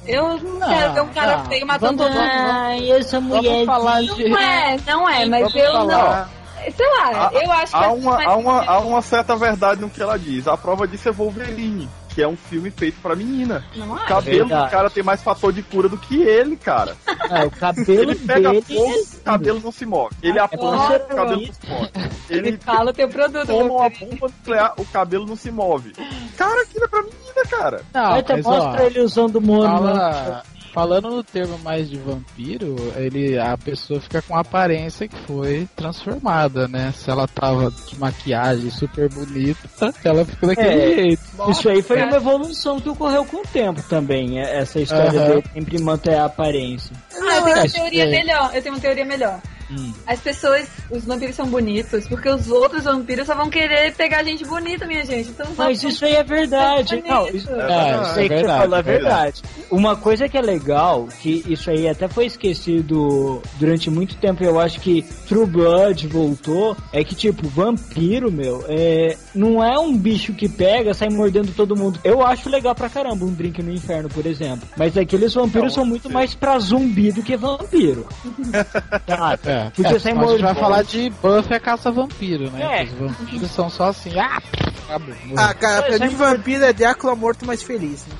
Eu 0.06 0.38
não, 0.38 0.68
quero 0.68 0.92
ver 0.94 1.00
um 1.02 1.08
cara 1.08 1.36
não. 1.38 1.44
feio 1.46 1.66
matando 1.66 1.96
Vamos- 2.04 2.14
todo 2.14 2.22
mundo. 2.24 2.50
Ai, 2.50 2.90
essa 2.92 3.20
mulher. 3.20 3.64
falar 3.66 4.00
de- 4.02 4.28
Não 4.28 4.38
é, 4.38 4.76
não 4.86 5.08
é, 5.08 5.26
mas 5.26 5.40
Vamos 5.52 5.54
eu 5.54 5.72
falar. 5.72 6.28
não. 6.28 6.44
Sei 6.74 6.86
lá, 6.98 7.30
eu 7.34 7.52
acho 7.52 7.72
que 7.72 7.78
Há 7.78 7.84
é 7.84 7.88
uma, 7.88 8.12
mais- 8.12 8.26
há, 8.28 8.36
uma, 8.36 8.64
há 8.64 8.78
uma 8.80 9.02
certa 9.02 9.36
verdade 9.36 9.82
no 9.82 9.90
que 9.90 10.02
ela 10.02 10.18
diz. 10.18 10.48
A 10.48 10.56
prova 10.56 10.88
disso 10.88 11.06
é 11.10 11.12
Wolverine, 11.12 11.90
que 12.08 12.22
é 12.22 12.26
um 12.28 12.36
filme 12.38 12.70
feito 12.70 12.98
pra 13.02 13.14
menina. 13.14 13.62
Não 13.76 13.92
O 13.92 13.98
é? 13.98 14.06
cabelo 14.06 14.44
do 14.44 14.48
verdade. 14.48 14.70
cara 14.70 14.88
tem 14.88 15.02
mais 15.02 15.22
fator 15.22 15.52
de 15.52 15.62
cura 15.62 15.90
do 15.90 15.98
que 15.98 16.22
ele, 16.22 16.56
cara. 16.56 16.96
É, 17.30 17.44
o 17.44 17.50
cabelo 17.50 18.12
Ele 18.12 18.14
pega 18.14 18.48
dele. 18.50 18.62
fogo, 18.62 18.94
o 19.16 19.20
cabelo 19.20 19.60
não 19.62 19.72
se 19.72 19.84
move. 19.84 20.14
Ele 20.22 20.38
apanha, 20.38 20.72
o 20.72 21.06
cabelo 21.06 21.42
não 21.42 21.52
se 21.52 21.68
move. 21.68 21.90
Ele 22.30 22.48
Ele 22.48 22.56
fala 22.56 22.90
o 22.90 22.94
teu 22.94 23.08
produto. 23.10 23.46
toma 23.46 23.64
uma 23.70 23.90
bomba 23.90 24.26
nuclear, 24.38 24.72
o 24.78 24.84
cabelo 24.86 25.26
não 25.26 25.36
se 25.36 25.50
move. 25.50 25.92
Cara, 26.38 26.62
aquilo 26.62 26.84
é 26.86 26.88
pra 26.88 27.02
menina, 27.02 27.23
cara. 27.58 27.80
Não, 27.92 28.14
Até 28.14 28.36
mas, 28.36 28.44
mostra 28.46 28.82
ó, 28.82 28.86
ele 28.86 29.00
usando 29.00 29.36
o 29.36 29.40
mono. 29.40 29.68
fala- 29.68 30.42
falando 30.72 31.08
no 31.08 31.22
termo 31.22 31.56
mais 31.60 31.88
de 31.88 31.96
vampiro, 31.96 32.74
ele, 32.96 33.38
a 33.38 33.56
pessoa 33.56 34.00
fica 34.00 34.20
com 34.20 34.34
a 34.36 34.40
aparência 34.40 35.06
que 35.06 35.14
foi 35.20 35.68
transformada, 35.76 36.66
né? 36.66 36.92
Se 36.96 37.08
ela 37.08 37.28
tava 37.28 37.70
de 37.70 37.96
maquiagem 37.96 38.70
super 38.70 39.08
bonita, 39.08 39.94
ela 40.04 40.24
fica 40.24 40.48
daquele 40.48 40.68
É. 40.82 40.94
jeito. 40.96 41.22
Isso 41.48 41.68
aí 41.68 41.80
foi 41.80 42.02
uma 42.02 42.16
evolução 42.16 42.80
que 42.80 42.88
ocorreu 42.88 43.24
com 43.24 43.36
o 43.36 43.46
tempo 43.46 43.80
também, 43.88 44.40
é- 44.40 44.58
essa 44.58 44.80
história 44.80 45.10
Aham. 45.20 45.28
dele 45.28 45.44
sempre 45.54 45.78
manter 45.80 46.14
a 46.16 46.24
aparência. 46.24 46.96
Ah, 47.12 47.36
eu 47.36 47.42
tenho 47.44 47.56
uma 47.56 47.66
Isso 47.66 47.74
teoria 47.76 48.06
melhor. 48.06 48.50
Eu 48.52 48.62
tenho 48.62 48.74
uma 48.74 48.80
teoria 48.80 49.04
melhor. 49.04 49.40
Hum. 49.78 49.92
As 50.06 50.20
pessoas, 50.20 50.66
os 50.90 51.04
vampiros 51.04 51.34
são 51.34 51.46
bonitos, 51.46 52.06
porque 52.08 52.28
os 52.28 52.50
outros 52.50 52.84
vampiros 52.84 53.26
só 53.26 53.34
vão 53.34 53.50
querer 53.50 53.94
pegar 53.94 54.22
gente 54.22 54.44
bonita, 54.44 54.86
minha 54.86 55.04
gente. 55.04 55.30
Então, 55.30 55.46
Mas 55.56 55.82
isso 55.82 56.04
aí 56.04 56.14
é 56.14 56.22
verdade. 56.22 57.02
Não, 57.06 57.28
isso, 57.28 57.50
É, 57.50 57.90
é, 57.90 58.02
isso 58.02 58.20
é 58.20 58.22
que 58.22 58.28
você 58.28 58.28
verdade, 58.28 58.60
falou 58.62 58.78
é 58.78 58.82
verdade. 58.82 59.42
Uma 59.70 59.96
coisa 59.96 60.28
que 60.28 60.36
é 60.36 60.42
legal, 60.42 61.08
que 61.20 61.44
isso 61.48 61.70
aí 61.70 61.88
até 61.88 62.08
foi 62.08 62.26
esquecido 62.26 63.42
durante 63.58 63.90
muito 63.90 64.16
tempo, 64.16 64.42
eu 64.44 64.58
acho 64.60 64.80
que 64.80 65.02
True 65.26 65.46
Blood 65.46 66.06
voltou, 66.08 66.76
é 66.92 67.02
que, 67.04 67.14
tipo, 67.14 67.48
vampiro, 67.48 68.30
meu, 68.30 68.64
é, 68.68 69.16
não 69.34 69.62
é 69.62 69.78
um 69.78 69.96
bicho 69.96 70.32
que 70.34 70.48
pega, 70.48 70.94
sai 70.94 71.08
mordendo 71.08 71.52
todo 71.54 71.76
mundo. 71.76 71.98
Eu 72.04 72.24
acho 72.24 72.48
legal 72.48 72.74
pra 72.74 72.88
caramba 72.88 73.24
um 73.24 73.32
drink 73.32 73.62
no 73.62 73.72
inferno, 73.72 74.08
por 74.08 74.26
exemplo. 74.26 74.68
Mas 74.76 74.96
aqueles 74.96 75.34
vampiros 75.34 75.68
Não, 75.68 75.70
são 75.70 75.84
muito 75.86 76.08
sim. 76.08 76.14
mais 76.14 76.34
pra 76.34 76.58
zumbi 76.58 77.12
do 77.12 77.22
que 77.22 77.36
vampiro. 77.36 78.06
Tá? 79.06 79.38
É, 79.44 79.63
Porque 79.70 79.94
é, 79.94 79.98
senão 79.98 80.22
a 80.22 80.30
gente 80.32 80.42
vai 80.42 80.54
falar 80.54 80.82
de 80.82 81.10
Buffy 81.10 81.54
a 81.54 81.60
caça-vampiro, 81.60 82.50
né? 82.50 82.82
É. 82.82 82.86
Que 82.86 82.92
Os 82.94 83.16
vampiros 83.16 83.50
são 83.50 83.70
só 83.70 83.88
assim, 83.88 84.18
ah, 84.18 84.40
acabou. 84.84 85.14
Ah, 85.36 85.54
cara, 85.54 85.82
pra 85.82 85.98
Mas 85.98 86.10
mim 86.10 86.16
vampiro 86.16 86.64
é 86.64 86.72
Drácula 86.72 87.14
morto, 87.14 87.46
mas 87.46 87.62
feliz. 87.62 88.06
Né? 88.06 88.14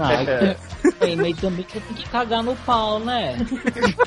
Ah, 0.00 0.12
é, 1.00 1.16
mas 1.16 1.36
também 1.38 1.66
você 1.68 1.80
tem 1.80 1.96
que 1.96 2.08
cagar 2.08 2.42
no 2.42 2.56
pau, 2.56 2.98
né? 3.00 3.36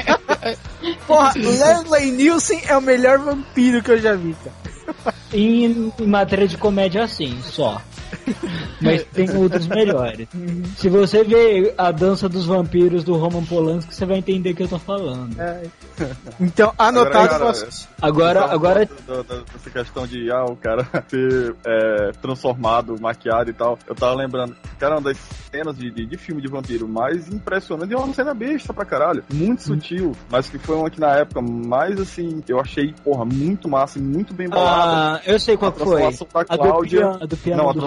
Porra, 1.05 1.33
Leslie 1.35 2.11
Nielsen 2.11 2.61
é 2.67 2.77
o 2.77 2.81
melhor 2.81 3.19
vampiro 3.19 3.83
que 3.83 3.91
eu 3.91 3.99
já 3.99 4.15
vi, 4.15 4.35
cara. 4.43 5.15
Em, 5.33 5.91
em 5.99 6.07
matéria 6.07 6.47
de 6.47 6.57
comédia, 6.57 7.03
assim, 7.03 7.39
só. 7.43 7.81
Mas 8.81 9.03
tem 9.05 9.29
outros 9.35 9.67
melhores. 9.67 10.27
Se 10.77 10.89
você 10.89 11.23
ver 11.23 11.73
a 11.77 11.91
dança 11.91 12.27
dos 12.27 12.45
vampiros 12.45 13.03
do 13.03 13.15
Roman 13.15 13.43
Polanski, 13.43 13.93
você 13.93 14.05
vai 14.05 14.17
entender 14.17 14.51
o 14.51 14.55
que 14.55 14.63
eu 14.63 14.67
tô 14.67 14.79
falando. 14.79 15.35
Então, 16.39 16.73
anotado. 16.77 17.17
Agora, 17.17 17.29
cara, 17.29 17.45
posso- 17.45 17.87
Agora, 18.01 18.45
agora 18.45 18.89
da- 19.07 19.21
da- 19.21 19.41
Dessa 19.53 19.69
questão 19.69 20.05
de 20.07 20.29
ah, 20.31 20.43
o 20.45 20.55
cara 20.55 20.85
ser 21.07 21.55
é, 21.65 22.11
transformado, 22.21 22.95
maquiado 22.99 23.49
e 23.49 23.53
tal. 23.53 23.77
Eu 23.87 23.95
tava 23.95 24.13
lembrando, 24.15 24.55
cara, 24.79 24.95
uma 24.95 25.01
das 25.01 25.17
cenas 25.51 25.77
de, 25.77 25.89
de, 25.89 26.05
de 26.05 26.17
filme 26.17 26.41
de 26.41 26.47
vampiro 26.47 26.87
mais 26.87 27.27
impressionante 27.31 27.93
é 27.93 27.97
uma 27.97 28.13
cena 28.13 28.33
besta 28.33 28.73
pra 28.73 28.83
caralho. 28.85 29.23
Muito 29.33 29.63
sutil, 29.63 30.11
mas 30.29 30.49
que 30.49 30.57
foi 30.57 30.75
uma 30.75 30.89
que 30.89 30.99
na 30.99 31.11
época 31.17 31.41
mais 31.41 31.99
assim, 31.99 32.43
eu 32.47 32.59
achei, 32.59 32.93
porra, 33.03 33.23
muito 33.25 33.69
massa 33.69 33.99
e 33.99 34.01
muito 34.01 34.33
bem 34.33 34.49
bolada. 34.49 35.17
Ah, 35.17 35.21
eu 35.25 35.39
sei 35.39 35.55
qual 35.57 35.69
a 35.71 35.73
foi. 35.73 35.85
transformação 35.85 36.27
da 36.33 36.39
A 36.41 36.57
do 36.57 36.63
Cláudia. 36.63 36.99
piano- 36.99 37.17
a 37.21 37.25
do 37.25 37.37
piano 37.37 37.63
não, 37.63 37.69
a 37.69 37.73
do 37.73 37.85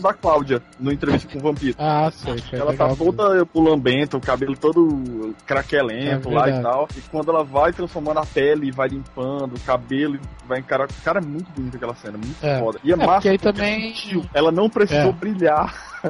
da 0.00 0.12
Cláudia 0.14 0.62
no 0.78 0.92
entrevista 0.92 1.28
com 1.32 1.38
o 1.38 1.42
vampiro. 1.42 1.76
Ah, 1.78 2.10
sei. 2.12 2.36
Ela 2.52 2.74
tá 2.74 2.86
legal. 2.88 2.96
toda 2.96 3.46
pulambenta, 3.46 4.16
o 4.16 4.20
cabelo 4.20 4.56
todo 4.56 5.34
craquelento 5.46 6.28
É 6.30 6.34
lá 6.34 6.48
e 6.48 6.62
tal. 6.62 6.88
E 6.96 7.00
quando 7.02 7.30
ela 7.30 7.44
vai 7.44 7.72
transformando 7.72 8.18
a 8.18 8.26
pele, 8.26 8.70
vai 8.70 8.88
limpando 8.88 9.54
o 9.56 9.60
cabelo, 9.60 10.16
e 10.16 10.20
vai 10.46 10.58
encarar. 10.60 10.88
Cara, 11.04 11.20
é 11.20 11.24
muito 11.24 11.50
bonita 11.52 11.76
aquela 11.76 11.94
cena, 11.94 12.18
muito 12.18 12.36
É. 12.44 12.58
foda. 12.58 12.78
E 12.84 12.90
é, 12.90 12.94
É, 12.94 12.96
massa 12.96 13.12
porque 13.14 13.28
aí 13.28 13.38
porque 13.38 13.52
também- 13.52 13.94
sutil. 13.94 14.24
Ela 14.34 14.50
não 14.52 14.68
precisou 14.68 15.10
É. 15.10 15.12
brilhar 15.12 15.74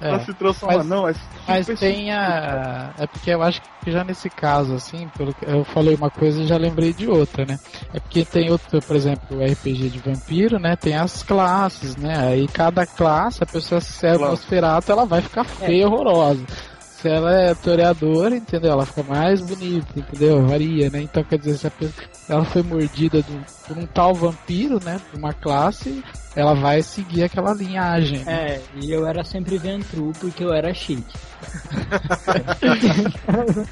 É. 0.00 0.08
pra 0.08 0.20
se 0.20 0.34
transformar, 0.34 0.78
Mas- 0.78 0.86
não. 0.88 1.08
É 1.08 1.14
Mas 1.46 1.66
tem 1.78 2.12
a. 2.12 2.92
É 2.98 3.06
porque 3.06 3.30
eu 3.30 3.42
acho 3.42 3.60
que 3.82 3.90
já 3.90 4.02
nesse 4.04 4.28
caso, 4.28 4.74
assim, 4.74 5.08
pelo 5.16 5.32
que 5.34 5.44
eu 5.46 5.64
falei 5.64 5.94
uma 5.94 6.10
coisa 6.10 6.40
e 6.42 6.46
já 6.46 6.56
lembrei 6.56 6.92
de 6.92 7.06
outra, 7.06 7.44
né? 7.44 7.58
É 7.94 8.00
porque 8.00 8.24
tem 8.24 8.50
outro, 8.50 8.80
por 8.82 8.96
exemplo, 8.96 9.38
o 9.38 9.42
RPG 9.44 9.90
de 9.90 9.98
vampiro, 9.98 10.58
né? 10.58 10.76
Tem 10.76 10.96
as 10.96 11.22
classes, 11.22 11.96
né? 11.96 12.14
Aí 12.18 12.46
cada 12.56 12.86
classe, 12.86 13.42
a 13.42 13.46
pessoa 13.46 13.82
se 13.82 14.06
é 14.06 14.14
Claro. 14.16 14.30
Nosferatu, 14.30 14.90
ela 14.90 15.04
vai 15.04 15.20
ficar 15.20 15.44
feia 15.44 15.82
e 15.82 15.84
horrorosa. 15.84 16.42
Se 16.80 17.06
ela 17.10 17.30
é 17.30 17.54
toreadora, 17.54 18.34
entendeu? 18.34 18.72
Ela 18.72 18.86
fica 18.86 19.02
mais 19.02 19.42
bonita, 19.42 19.86
entendeu? 19.94 20.42
Varia, 20.46 20.88
né? 20.88 21.02
Então 21.02 21.22
quer 21.22 21.38
dizer, 21.38 21.58
se 21.58 21.66
a 21.66 21.70
pessoa, 21.70 22.06
ela 22.30 22.44
foi 22.46 22.62
mordida 22.62 23.20
do- 23.20 23.44
por 23.68 23.76
um 23.76 23.84
tal 23.86 24.14
vampiro, 24.14 24.82
né? 24.82 24.98
Por 25.10 25.18
uma 25.18 25.34
classe, 25.34 26.02
ela 26.34 26.54
vai 26.54 26.80
seguir 26.82 27.24
aquela 27.24 27.52
linhagem. 27.52 28.24
né? 28.24 28.32
É, 28.32 28.62
e 28.80 28.90
eu 28.90 29.06
era 29.06 29.22
sempre 29.22 29.58
ventru 29.58 30.10
porque 30.18 30.42
eu 30.42 30.54
era 30.54 30.72
chique. 30.72 31.04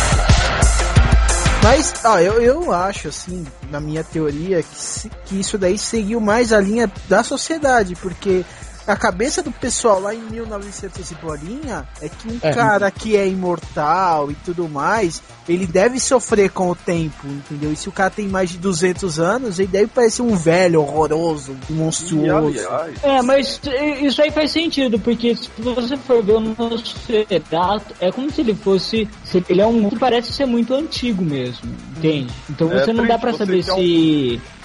Mas, 1.63 1.93
ó, 2.06 2.20
eu, 2.20 2.41
eu 2.41 2.72
acho, 2.72 3.08
assim, 3.08 3.46
na 3.70 3.80
minha 3.80 4.04
teoria, 4.04 4.62
que, 4.62 5.10
que 5.26 5.39
isso 5.39 5.58
daí 5.58 5.78
seguiu 5.78 6.22
mais 6.22 6.54
a 6.54 6.60
linha 6.60 6.91
da 7.10 7.24
sociedade, 7.24 7.96
porque 7.96 8.46
a 8.88 8.95
cabeça 8.95 9.43
do 9.43 9.52
pessoal 9.52 10.00
lá 10.00 10.15
em 10.15 10.21
1900 10.21 11.12
e 11.12 11.15
bolinha 11.15 11.88
é 12.02 12.08
que 12.10 12.28
um 12.30 12.39
É. 12.41 12.54
cara 12.54 12.89
que 12.89 13.15
é 13.17 13.28
imortal 13.28 14.32
e 14.32 14.36
tudo 14.36 14.67
mais, 14.69 15.21
ele 15.47 15.67
deve 15.67 16.00
sofrer 16.00 16.50
com 16.52 16.69
o 16.71 16.76
tempo, 16.76 17.28
entendeu? 17.28 17.71
E 17.71 17.76
se 17.76 17.89
o 17.89 17.91
cara 17.91 18.10
tem 18.10 18.28
mais 18.28 18.50
de 18.50 18.58
200 18.58 19.19
anos, 19.19 19.60
ele 19.60 19.67
deve 19.67 19.88
parecer 19.88 20.21
um 20.21 20.36
velho 20.36 20.82
horroroso, 20.82 21.56
monstruoso. 21.69 22.58
É, 23.04 23.21
mas 23.21 23.60
isso 24.02 24.21
aí 24.21 24.32
faz 24.32 24.52
sentido, 24.52 24.97
porque 25.00 25.36
se 25.36 25.50
você 25.58 25.97
for 25.97 26.23
ver 26.23 26.34
o 26.34 26.39
Nosferatu, 26.39 27.93
é 28.00 28.12
como 28.12 28.32
se 28.32 28.41
ele 28.41 28.56
fosse. 28.56 29.08
se 29.23 29.43
ele 29.50 29.62
é 29.62 29.65
um 29.67 29.89
que 29.89 29.97
parece 30.00 30.32
ser 30.32 30.45
muito 30.45 30.73
antigo 30.73 31.23
mesmo, 31.23 31.69
entende? 31.97 32.34
Então 32.50 32.71
É, 32.71 32.84
você 32.86 32.93
não 32.93 33.06
dá 33.06 33.17
você 33.17 33.38
saber 33.38 33.67
é 33.67 33.73
um- 33.73 33.78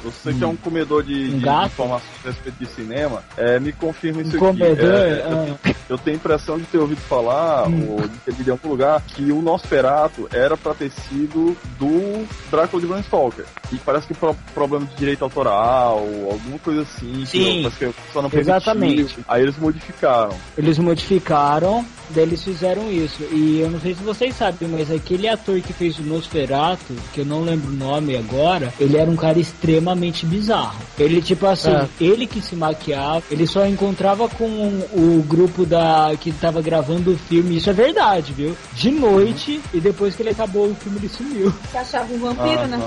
você 0.02 0.32
que 0.32 0.42
é 0.42 0.46
um 0.46 0.56
comedor 0.56 1.02
de, 1.02 1.34
Um 1.34 1.38
de 1.38 1.48
informações 1.66 2.10
a 2.24 2.28
respeito 2.28 2.56
de 2.58 2.66
cinema, 2.66 3.22
é, 3.36 3.58
me 3.60 3.72
confirma 3.72 4.22
isso 4.22 4.36
Um 4.36 4.40
comedor, 4.40 4.72
aqui. 4.72 4.84
É, 4.84 5.26
ah. 5.68 5.74
Eu 5.88 5.98
tenho 5.98 6.16
a 6.16 6.18
impressão 6.18 6.58
de 6.58 6.64
ter 6.64 6.78
ouvido 6.78 7.00
falar, 7.02 7.68
Hum. 7.68 7.86
ou 7.90 8.00
de 8.00 8.16
ter 8.18 8.32
lido 8.34 8.48
em 8.48 8.52
algum 8.52 8.68
lugar, 8.68 9.00
que 9.02 9.30
o 9.30 9.42
Nosferatu 9.42 10.28
era 10.32 10.56
pra 10.56 10.72
ter 10.74 10.90
sido 10.90 11.56
do 11.78 12.26
Drácula 12.50 12.80
de 12.80 12.88
Bram 12.88 13.02
Stoker. 13.02 13.44
E 13.70 13.76
parece 13.76 14.06
que 14.06 14.14
por 14.14 14.34
problema 14.54 14.86
de 14.86 14.94
direito 14.96 15.22
autoral, 15.22 15.98
alguma 16.30 16.58
coisa 16.58 16.82
assim, 16.82 17.24
Sim. 17.26 17.38
que 17.44 17.62
parece 17.62 17.78
que 17.78 18.12
só 18.12 18.22
não 18.22 18.30
permitiu. 18.30 18.54
Exatamente. 18.56 19.18
Aí 19.28 19.42
eles 19.42 19.56
modificaram. 19.58 20.34
Eles 20.56 20.78
modificaram, 20.78 21.84
daí 22.10 22.24
eles 22.24 22.42
fizeram 22.42 22.90
isso. 22.90 23.22
E 23.30 23.60
eu 23.60 23.70
não 23.70 23.80
sei 23.80 23.94
se 23.94 24.02
vocês 24.02 24.34
sabem, 24.34 24.68
mas 24.68 24.90
aquele 24.90 25.28
ator 25.28 25.60
que 25.60 25.72
fez 25.72 25.98
o 25.98 26.02
Nosferatu, 26.02 26.94
que 27.12 27.20
eu 27.20 27.26
não 27.26 27.42
lembro 27.42 27.70
o 27.70 27.74
nome 27.74 28.16
agora, 28.16 28.72
ele 28.80 28.96
era 28.96 29.10
um 29.10 29.16
cara 29.16 29.38
extremamente 29.38 29.91
bizarro. 30.26 30.74
Ele, 30.98 31.22
tipo 31.22 31.46
assim, 31.46 31.70
É. 31.70 31.88
ele 32.00 32.26
que 32.26 32.40
se 32.40 32.54
maquiava, 32.54 33.22
ele 33.30 33.46
só 33.46 33.66
encontrava 33.66 34.28
com 34.28 34.44
o 34.92 35.24
grupo 35.26 35.64
da 35.64 36.12
que 36.20 36.32
tava 36.32 36.60
gravando 36.60 37.12
o 37.12 37.16
filme, 37.16 37.56
isso 37.56 37.70
é 37.70 37.72
verdade, 37.72 38.32
viu? 38.32 38.56
De 38.74 38.90
noite, 38.90 39.60
e 39.72 39.80
depois 39.80 40.14
que 40.14 40.22
ele 40.22 40.30
acabou 40.30 40.70
o 40.70 40.74
filme, 40.74 40.98
ele 40.98 41.08
sumiu. 41.08 41.52
Você 41.70 41.78
achava 41.78 42.12
um 42.12 42.18
vampiro, 42.18 42.66
né? 42.66 42.78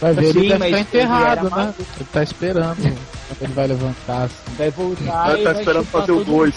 Vai 0.00 0.12
ver, 0.12 0.32
Sim, 0.32 0.38
ele 0.40 0.52
estar 0.54 0.80
enterrado, 0.80 1.46
ele 1.46 1.54
né? 1.54 1.74
Ele 1.78 2.08
tá 2.12 2.22
esperando 2.22 2.98
ele 3.40 3.52
vai 3.52 3.66
levantar. 3.66 4.24
Assim. 4.24 4.34
Vai 4.56 4.70
voltar 4.70 5.26
Vai 5.26 5.40
e 5.40 5.44
tá 5.44 5.52
vai 5.52 5.60
esperando 5.60 5.84
fazer 5.86 6.12
o 6.12 6.24
todo 6.24 6.24
2. 6.24 6.54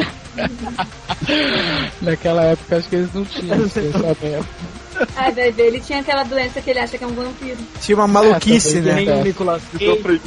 Naquela 2.00 2.42
época 2.44 2.76
acho 2.76 2.88
que 2.88 2.96
eles 2.96 3.12
não 3.12 3.24
tinham 3.24 3.60
esse 3.66 3.80
pensamento. 3.80 4.46
Aí 5.16 5.32
vai 5.32 5.50
ver, 5.50 5.66
ele 5.68 5.80
tinha 5.80 6.00
aquela 6.00 6.22
doença 6.22 6.60
que 6.60 6.70
ele 6.70 6.78
acha 6.78 6.96
que 6.98 7.04
é 7.04 7.06
um 7.06 7.12
vampiro. 7.14 7.58
Tinha 7.80 7.96
uma 7.96 8.08
maluquice, 8.08 8.78
É, 8.78 8.80
né? 8.80 8.94
Nem 8.94 9.10
o 9.10 9.24
Nicolas 9.24 9.62
Cage. 9.72 10.20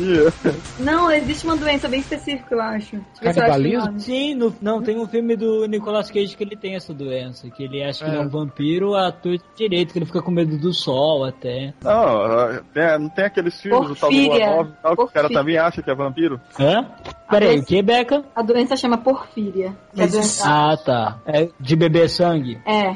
Não, 0.79 1.11
existe 1.11 1.45
uma 1.45 1.55
doença 1.55 1.87
bem 1.87 1.99
específica, 1.99 2.55
eu 2.55 2.61
acho. 2.61 2.97
Canibalismo? 3.21 3.99
Sim, 3.99 4.35
no- 4.35 4.55
não, 4.61 4.81
tem 4.81 4.97
um 4.99 5.07
filme 5.07 5.35
do 5.35 5.65
Nicolas 5.67 6.09
Cage 6.11 6.35
que 6.35 6.43
ele 6.43 6.55
tem 6.55 6.75
essa 6.75 6.93
doença, 6.93 7.49
que 7.49 7.63
ele 7.63 7.83
acha 7.83 8.03
que 8.03 8.09
É. 8.09 8.13
ele 8.13 8.17
é 8.23 8.25
um 8.25 8.29
vampiro, 8.29 8.95
ator 8.95 9.37
direito, 9.55 9.93
que 9.93 9.99
ele 9.99 10.05
fica 10.05 10.21
com 10.21 10.31
medo 10.31 10.57
do 10.57 10.73
sol 10.73 11.23
até. 11.25 11.73
Não, 11.83 12.61
tem- 12.73 12.99
não 12.99 13.09
tem 13.09 13.25
aqueles 13.25 13.59
filmes 13.61 13.87
do 13.89 13.95
tal 13.95 14.09
do 14.09 14.15
Porfíria. 14.15 14.45
Lua 14.47 14.55
Nova 14.57 14.69
e 14.69 14.81
tal, 14.83 14.95
que 14.95 15.01
o 15.03 15.07
cara 15.07 15.11
Porfíria. 15.27 15.39
também 15.39 15.57
acha 15.57 15.81
que 15.81 15.89
é 15.91 15.95
vampiro? 15.95 16.41
Hã? 16.59 16.85
Peraí, 17.29 17.59
o 17.59 17.65
que, 17.65 17.81
Beca? 17.81 18.23
A 18.35 18.41
doença 18.41 18.75
chama 18.75 18.97
porfíria. 18.97 19.75
que 19.93 20.01
é 20.01 20.03
a 20.03 20.07
doença- 20.07 20.43
Ah, 20.47 20.77
tá. 20.77 21.19
É 21.25 21.49
de 21.59 21.75
beber 21.75 22.09
sangue. 22.09 22.59
É. 22.65 22.95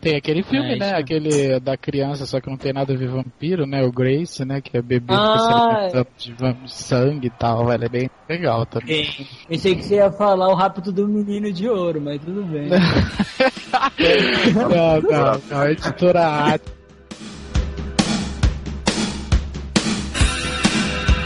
Tem 0.00 0.16
aquele 0.16 0.42
filme, 0.42 0.74
É, 0.74 0.78
né? 0.78 0.86
isso. 0.86 0.96
Aquele 0.96 1.60
da 1.60 1.76
criança, 1.76 2.26
só 2.26 2.40
que 2.40 2.48
não 2.48 2.56
tem 2.56 2.72
nada 2.72 2.92
a 2.92 2.96
ver 2.96 3.08
vampiro, 3.08 3.66
né? 3.66 3.82
O 3.82 3.90
Grace, 3.92 4.44
né? 4.44 4.60
Que 4.60 4.76
é 4.76 4.82
bebê 4.82 5.14
Ah, 5.14 5.34
que 5.34 6.22
se 6.22 6.32
alimenta 6.32 6.64
de 6.64 6.72
sangue 6.72 7.26
e 7.26 7.30
tal. 7.30 7.72
Ele 7.72 7.86
é 7.86 7.88
bem 7.88 8.10
legal 8.28 8.66
também. 8.66 9.08
Pensei 9.48 9.74
que 9.74 9.82
você 9.82 9.96
ia 9.96 10.10
falar 10.12 10.48
o 10.48 10.54
rápido 10.54 10.92
do 10.92 11.08
menino 11.08 11.52
de 11.52 11.68
ouro, 11.68 12.00
mas 12.00 12.20
tudo 12.20 12.42
bem. 12.44 12.68
não, 14.54 15.00
não, 15.00 15.40
não. 15.50 15.60
A 15.60 15.70
editora. 15.70 16.60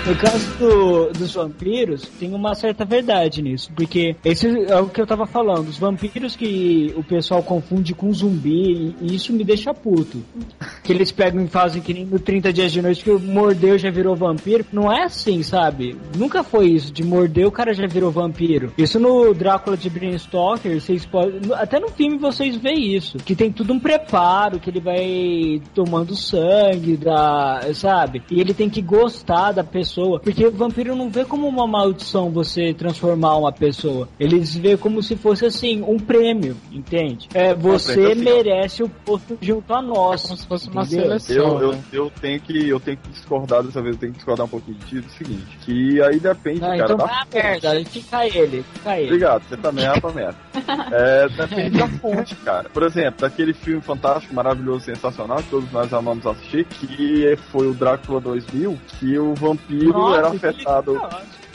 No 0.08 0.16
caso 0.16 0.56
do- 0.58 1.12
dos 1.12 1.34
vampiros, 1.34 2.00
tem 2.18 2.32
uma 2.34 2.54
certa 2.54 2.82
verdade 2.82 3.42
nisso, 3.42 3.70
porque 3.76 4.16
esse 4.24 4.46
é 4.64 4.80
o 4.80 4.88
que 4.88 5.02
eu 5.02 5.06
tava 5.06 5.26
falando, 5.26 5.68
os 5.68 5.76
vampiros 5.76 6.34
que 6.34 6.94
o 6.96 7.04
pessoal 7.04 7.42
confunde 7.42 7.94
com 7.94 8.10
zumbi, 8.10 8.94
e 9.02 9.14
isso 9.14 9.34
me 9.34 9.44
deixa 9.44 9.74
puto. 9.74 10.22
Que 10.82 10.94
eles 10.94 11.12
pegam 11.12 11.44
e 11.44 11.46
fazem 11.46 11.82
que 11.82 11.92
nem 11.92 12.06
no 12.06 12.18
30 12.18 12.50
dias 12.54 12.72
de 12.72 12.80
noite 12.80 13.04
que 13.04 13.10
mordeu 13.10 13.76
já 13.78 13.90
virou 13.90 14.16
vampiro. 14.16 14.64
Não 14.72 14.90
é 14.90 15.04
assim, 15.04 15.42
sabe? 15.42 15.94
Nunca 16.16 16.42
foi 16.42 16.68
isso, 16.68 16.90
de 16.90 17.04
morder 17.04 17.46
o 17.46 17.52
cara 17.52 17.74
já 17.74 17.86
virou 17.86 18.10
vampiro. 18.10 18.72
Isso 18.78 18.98
no 18.98 19.34
Drácula 19.34 19.76
de 19.76 19.90
Bram 19.90 20.16
Stoker, 20.18 20.80
vocês 20.80 21.04
podem. 21.04 21.52
Até 21.52 21.78
no 21.78 21.90
filme 21.90 22.16
vocês 22.16 22.56
veem 22.56 22.96
isso. 22.96 23.18
Que 23.18 23.36
tem 23.36 23.52
tudo 23.52 23.74
um 23.74 23.78
preparo, 23.78 24.58
que 24.58 24.70
ele 24.70 24.80
vai 24.80 25.60
tomando 25.74 26.16
sangue, 26.16 26.96
da, 26.96 27.60
sabe? 27.74 28.22
E 28.30 28.40
ele 28.40 28.54
tem 28.54 28.70
que 28.70 28.80
gostar 28.80 29.52
da 29.52 29.62
pessoa. 29.62 29.97
Porque 30.20 30.46
o 30.46 30.52
vampiro 30.52 30.94
não 30.94 31.10
vê 31.10 31.24
como 31.24 31.46
uma 31.46 31.66
maldição 31.66 32.30
você 32.30 32.72
transformar 32.72 33.36
uma 33.36 33.52
pessoa. 33.52 34.08
Eles 34.18 34.54
vê 34.54 34.76
como 34.76 35.02
se 35.02 35.16
fosse 35.16 35.46
assim, 35.46 35.82
um 35.82 35.98
prêmio, 35.98 36.56
entende? 36.72 37.28
É, 37.34 37.54
você 37.54 37.94
prêmio, 37.94 38.12
assim, 38.12 38.24
merece 38.24 38.82
o 38.82 38.88
posto 38.88 39.38
junto 39.40 39.72
a 39.72 39.82
nós. 39.82 40.22
Como 40.22 40.36
se 40.36 40.46
fosse 40.46 40.68
uma 40.68 40.82
entendeu? 40.82 41.18
seleção. 41.18 41.36
Eu, 41.36 41.60
eu, 41.60 41.72
né? 41.72 41.82
eu, 41.92 42.12
tenho 42.20 42.40
que, 42.40 42.68
eu 42.68 42.80
tenho 42.80 42.96
que 42.96 43.08
discordar 43.10 43.62
dessa 43.62 43.82
vez, 43.82 43.94
eu 43.94 44.00
tenho 44.00 44.12
que 44.12 44.18
discordar 44.18 44.46
um 44.46 44.48
pouquinho 44.48 44.76
de 44.78 44.86
ti 44.86 45.00
do 45.00 45.10
seguinte, 45.10 45.58
que 45.62 46.02
aí 46.02 46.18
depende, 46.18 46.60
Não, 46.60 46.68
cara, 46.68 46.84
então 46.84 46.96
da 46.96 47.04
vai 47.04 47.14
a 47.14 47.26
merda, 47.34 47.84
fica 47.84 48.26
ele, 48.26 48.64
fica 48.74 48.98
ele. 48.98 49.06
Obrigado, 49.06 49.42
você 49.48 49.56
também 49.56 49.84
é 49.84 50.00
pra 50.00 50.12
merda. 50.12 50.38
É, 50.90 51.28
depende 51.28 51.78
da 51.78 51.88
fonte, 51.88 52.34
cara. 52.36 52.68
Por 52.70 52.82
exemplo, 52.82 53.20
daquele 53.20 53.52
filme 53.52 53.80
fantástico, 53.80 54.34
maravilhoso, 54.34 54.84
sensacional, 54.84 55.38
que 55.38 55.50
todos 55.50 55.70
nós 55.72 55.92
amamos 55.92 56.26
assistir, 56.26 56.64
que 56.64 57.36
foi 57.50 57.68
o 57.68 57.74
Drácula 57.74 58.20
2000, 58.20 58.78
que 58.98 59.18
o 59.18 59.34
vampiro 59.34 59.87
Nossa, 59.92 60.18
era 60.18 60.30
que 60.30 60.36
afetado 60.36 61.00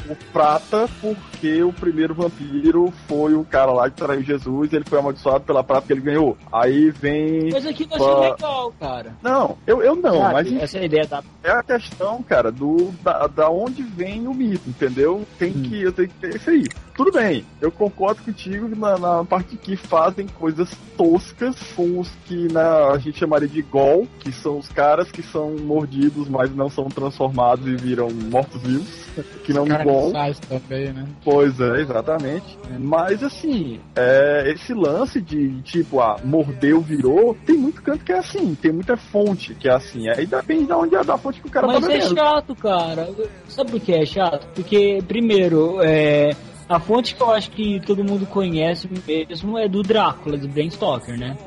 por 0.08 0.18
prata 0.32 0.90
por 1.02 1.16
porque 1.44 1.62
o 1.62 1.74
primeiro 1.74 2.14
vampiro 2.14 2.94
foi 3.06 3.34
o 3.34 3.44
cara 3.44 3.74
lá 3.74 3.90
que 3.90 3.98
traiu 3.98 4.24
Jesus, 4.24 4.72
ele 4.72 4.86
foi 4.86 4.98
amaldiçoado 5.00 5.44
pela 5.44 5.62
prata 5.62 5.88
que 5.88 5.92
ele 5.92 6.00
ganhou. 6.00 6.38
Aí 6.50 6.90
vem. 6.90 7.50
Mas 7.52 7.66
aqui 7.66 7.86
não 7.86 7.98
Pá. 7.98 8.06
achei 8.06 8.32
legal, 8.32 8.74
cara. 8.80 9.18
Não, 9.22 9.58
eu, 9.68 9.84
eu 9.84 9.94
não, 9.94 10.20
Sabe, 10.20 10.34
mas 10.34 10.54
essa 10.64 10.78
é 10.78 10.82
a 10.82 10.86
ideia 10.86 11.06
da. 11.06 11.22
é 11.44 11.52
a 11.52 11.62
questão, 11.62 12.24
cara, 12.24 12.50
do 12.50 12.94
da, 13.04 13.28
da 13.28 13.50
onde 13.50 13.84
vem 13.84 14.26
o 14.26 14.34
mito, 14.34 14.70
entendeu? 14.70 15.26
Tem 15.38 15.52
Hum. 15.54 15.64
que, 15.64 15.82
eu 15.82 15.92
tenho 15.92 16.08
que 16.08 16.16
ter 16.16 16.36
isso 16.38 16.50
aí. 16.50 16.66
Tudo 16.96 17.12
bem, 17.12 17.44
eu 17.60 17.72
concordo 17.72 18.22
contigo 18.22 18.70
na, 18.76 18.98
na 18.98 19.26
parte 19.26 19.58
que 19.58 19.76
fazem 19.76 20.28
coisas 20.28 20.70
toscas 20.96 21.56
com 21.76 22.00
os 22.00 22.08
que 22.26 22.48
na, 22.54 22.92
a 22.92 22.98
gente 23.00 23.18
chamaria 23.20 23.48
de 23.48 23.64
gol, 23.64 24.08
que 24.20 24.32
são 24.32 24.60
os 24.60 24.70
caras 24.70 25.12
que 25.12 25.24
são 25.24 25.56
mordidos, 25.58 26.30
mas 26.30 26.56
não 26.56 26.70
são 26.70 26.86
transformados 26.86 27.66
e 27.68 27.76
viram 27.76 28.10
mortos-vivos. 28.12 29.04
Que 29.44 29.54
não 29.54 29.66
gol. 29.84 30.12
Também, 30.48 30.94
né? 30.94 31.08
Pois 31.24 31.33
é, 31.42 31.82
exatamente. 31.82 32.58
Mas 32.80 33.24
assim, 33.24 33.80
é, 33.96 34.52
esse 34.54 34.74
lance 34.74 35.22
de 35.22 35.62
tipo, 35.62 36.00
ah, 36.00 36.18
mordeu, 36.24 36.82
virou, 36.82 37.36
tem 37.46 37.58
muito 37.58 37.82
canto 37.82 38.04
que 38.04 38.12
é 38.12 38.18
assim, 38.18 38.56
tem 38.56 38.72
muita 38.72 38.96
fonte 38.98 39.56
que 39.56 39.68
é 39.68 39.74
assim. 39.74 40.10
Aí 40.10 40.26
depende 40.26 40.66
de 40.66 40.74
onde 40.74 40.96
é 40.96 41.04
da 41.04 41.18
fonte 41.18 41.42
que 41.42 41.48
o 41.48 41.52
cara 41.52 41.68
Mas 41.68 41.86
tá 41.86 41.94
é 41.94 42.02
chato, 42.02 42.56
cara. 42.56 43.10
Sabe 43.48 43.72
por 43.72 43.80
que 43.80 43.94
é 43.94 44.06
chato? 44.06 44.48
Porque, 44.54 45.00
primeiro, 45.08 45.82
é. 45.82 46.32
A 46.74 46.80
fonte 46.80 47.14
que 47.14 47.22
eu 47.22 47.30
acho 47.30 47.52
que 47.52 47.80
todo 47.82 48.04
mundo 48.04 48.26
conhece 48.26 48.90
mesmo 49.08 49.60
é 49.60 49.68
do 49.68 49.84
Drácula, 49.84 50.36
do 50.38 50.48
Bram 50.48 50.70
Stoker, 50.72 51.16
né? 51.16 51.38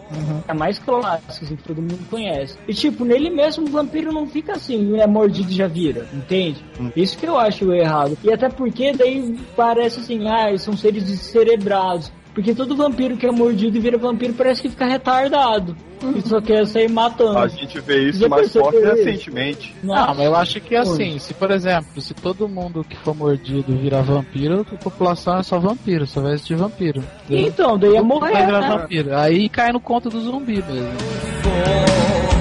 É 0.46 0.52
a 0.52 0.54
mais 0.54 0.78
clássica, 0.78 1.44
assim, 1.44 1.56
que 1.56 1.64
todo 1.64 1.82
mundo 1.82 2.08
conhece. 2.08 2.56
E, 2.68 2.72
tipo, 2.72 3.04
nele 3.04 3.28
mesmo 3.28 3.66
o 3.66 3.70
vampiro 3.70 4.12
não 4.12 4.28
fica 4.28 4.52
assim, 4.52 4.96
é 5.00 5.06
mordido 5.06 5.50
e 5.50 5.54
já 5.54 5.66
vira, 5.66 6.06
entende? 6.12 6.64
Isso 6.94 7.18
que 7.18 7.26
eu 7.26 7.36
acho 7.36 7.72
errado. 7.72 8.16
E 8.22 8.32
até 8.32 8.48
porque 8.48 8.92
daí 8.92 9.36
parece 9.56 9.98
assim, 9.98 10.28
ah, 10.28 10.56
são 10.58 10.76
seres 10.76 11.02
descerebrados. 11.02 12.12
Porque 12.36 12.54
todo 12.54 12.76
vampiro 12.76 13.16
que 13.16 13.24
é 13.24 13.32
mordido 13.32 13.78
e 13.78 13.80
vira 13.80 13.96
vampiro 13.96 14.34
parece 14.34 14.60
que 14.60 14.68
fica 14.68 14.84
retardado. 14.84 15.74
E 16.14 16.20
só 16.20 16.38
quer 16.38 16.66
sair 16.66 16.90
matando. 16.90 17.38
A 17.38 17.48
gente 17.48 17.80
vê 17.80 18.10
isso 18.10 18.18
Já 18.18 18.28
mais 18.28 18.52
forte 18.52 18.78
recentemente. 18.78 19.74
Não, 19.82 20.08
mas 20.14 20.18
eu 20.20 20.36
acho 20.36 20.60
que 20.60 20.76
assim, 20.76 21.18
se 21.18 21.32
por 21.32 21.50
exemplo, 21.50 21.98
se 21.98 22.12
todo 22.12 22.46
mundo 22.46 22.84
que 22.84 22.94
for 22.98 23.16
mordido 23.16 23.74
virar 23.78 24.02
vampiro, 24.02 24.66
a 24.70 24.76
população 24.76 25.38
é 25.38 25.42
só 25.42 25.58
vampiro, 25.58 26.06
só 26.06 26.20
vai 26.20 26.34
existir 26.34 26.56
vampiro. 26.56 27.02
entendeu? 27.24 27.48
Então, 27.48 27.78
daí 27.78 27.92
ia 27.92 28.00
Todo 28.02 28.06
mundo 28.06 28.20
morrer, 28.20 28.46
né? 28.46 28.68
vampiro. 28.68 29.16
Aí 29.16 29.48
cai 29.48 29.72
no 29.72 29.80
conto 29.80 30.10
do 30.10 30.20
zumbi 30.20 30.56
mesmo. 30.56 30.76
Eu 30.76 32.35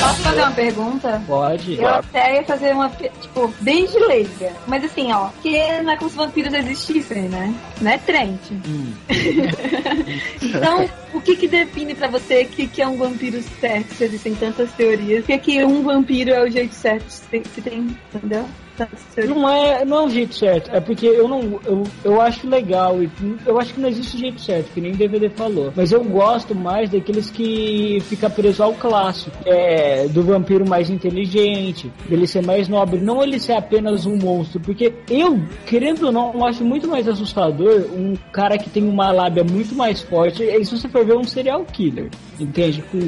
posso 0.00 0.22
fazer 0.22 0.40
uma 0.40 0.50
pergunta? 0.52 1.22
Pode. 1.26 1.80
Eu 1.80 1.88
até 1.88 2.36
ia 2.36 2.44
fazer 2.44 2.72
uma, 2.72 2.88
tipo, 2.90 3.52
bem 3.60 3.86
de 3.86 3.98
leiga. 3.98 4.52
Mas 4.66 4.84
assim, 4.84 5.12
ó, 5.12 5.28
que 5.42 5.56
não 5.82 5.92
é 5.92 5.96
como 5.96 6.10
se 6.10 6.16
vampiros 6.16 6.52
existissem, 6.52 7.28
né? 7.28 7.54
Não 7.80 7.90
é 7.90 7.98
Trent. 7.98 8.40
então, 10.42 10.88
o 11.12 11.20
que 11.20 11.36
que 11.36 11.48
define 11.48 11.94
pra 11.94 12.08
você 12.08 12.44
que, 12.44 12.66
que 12.66 12.82
é 12.82 12.86
um 12.86 12.96
vampiro 12.96 13.42
certo? 13.60 13.94
Se 13.94 14.04
existem 14.04 14.34
tantas 14.34 14.70
teorias. 14.72 15.24
O 15.24 15.26
que 15.26 15.38
que 15.38 15.64
um 15.64 15.82
vampiro 15.82 16.30
é 16.30 16.42
o 16.42 16.50
jeito 16.50 16.74
certo 16.74 17.08
se 17.08 17.60
tem 17.60 17.96
entendeu? 18.14 18.46
Teorias. 18.76 19.36
Não 19.36 19.48
é, 19.48 19.84
não 19.84 19.96
é 19.98 20.02
o 20.06 20.10
jeito 20.10 20.34
certo, 20.34 20.70
é 20.74 20.80
porque 20.80 21.06
eu 21.06 21.26
não. 21.28 21.60
Eu, 21.64 21.82
eu 22.04 22.20
acho 22.20 22.46
legal, 22.48 23.02
e 23.02 23.08
eu 23.46 23.58
acho 23.58 23.74
que 23.74 23.80
não 23.80 23.88
existe 23.88 24.18
jeito 24.18 24.40
certo, 24.40 24.72
que 24.72 24.80
nem 24.80 24.92
o 24.92 24.96
DVD 24.96 25.28
falou. 25.30 25.72
Mas 25.74 25.92
eu 25.92 26.02
gosto 26.04 26.54
mais 26.54 26.90
daqueles 26.90 27.30
que 27.30 27.98
fica 28.02 28.28
preso 28.28 28.62
ao 28.62 28.74
clássico. 28.74 29.36
É, 29.46 30.06
do 30.08 30.22
vampiro 30.22 30.68
mais 30.68 30.90
inteligente, 30.90 31.90
dele 32.08 32.26
ser 32.26 32.44
mais 32.44 32.68
nobre, 32.68 33.00
não 33.00 33.22
ele 33.22 33.38
ser 33.38 33.52
apenas 33.54 34.06
um 34.06 34.16
monstro. 34.16 34.60
Porque 34.60 34.92
eu, 35.10 35.40
querendo 35.66 36.06
ou 36.06 36.12
não, 36.12 36.32
eu 36.34 36.44
acho 36.44 36.64
muito 36.64 36.88
mais 36.88 37.08
assustador 37.08 37.86
um 37.92 38.14
cara 38.32 38.58
que 38.58 38.68
tem 38.70 38.86
uma 38.86 39.10
lábia 39.10 39.44
muito 39.44 39.74
mais 39.74 40.00
forte. 40.02 40.42
E 40.42 40.64
se 40.64 40.76
você 40.76 40.88
for 40.88 41.04
ver 41.04 41.16
um 41.16 41.24
serial 41.24 41.64
killer, 41.64 42.10
entende? 42.38 42.82
Com- 42.90 43.06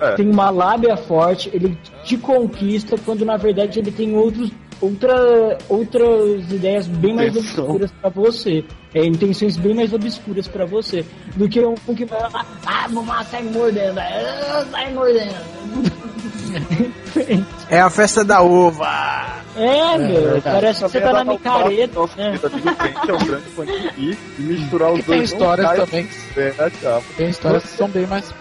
É. 0.00 0.14
Tem 0.14 0.28
uma 0.30 0.50
lábia 0.50 0.96
forte, 0.96 1.50
ele 1.52 1.76
te 2.04 2.16
conquista 2.16 2.96
quando 3.04 3.24
na 3.24 3.36
verdade 3.36 3.78
ele 3.78 3.90
tem 3.90 4.16
outros 4.16 4.50
outra, 4.80 5.09
outras 5.68 6.50
ideias 6.52 6.86
bem 6.86 7.14
mais 7.14 7.30
Intenção. 7.36 7.64
obscuras 7.64 7.90
pra 8.00 8.10
você. 8.10 8.64
É, 8.94 9.04
intenções 9.04 9.56
bem 9.56 9.74
mais 9.74 9.92
obscuras 9.92 10.48
pra 10.48 10.64
você. 10.66 11.04
Do 11.36 11.48
que 11.48 11.60
um 11.60 11.74
que 11.94 12.04
vai 12.04 12.20
lá, 12.20 12.44
ah, 12.66 12.88
matar, 12.88 13.24
sai 13.24 13.42
mordendo, 13.42 13.98
ah, 13.98 14.66
sai 14.70 14.92
mordendo. 14.92 15.34
É 17.68 17.80
a 17.80 17.88
festa 17.90 18.24
da 18.24 18.40
uva. 18.42 19.40
É, 19.56 19.98
meu, 19.98 20.22
verdade. 20.22 20.42
parece 20.42 20.84
que 20.84 20.90
você 20.90 21.00
tá 21.00 21.12
na 21.12 21.24
micareta. 21.24 22.00
Nossa, 22.00 22.16
né? 22.16 22.38
é 23.08 23.12
um 23.12 23.24
grande 23.24 23.44
e 23.98 24.16
misturar 24.42 24.92
os 24.92 25.00
E 25.00 25.02
tem 25.02 25.16
dois. 25.18 25.32
não 25.32 25.38
histórias 25.38 25.70
também 25.76 26.06
que 26.06 26.40
É. 26.40 27.02
Tem 27.16 27.28
histórias 27.28 27.62
que 27.64 27.68
são 27.70 27.88
bem 27.88 28.06
mais 28.06 28.32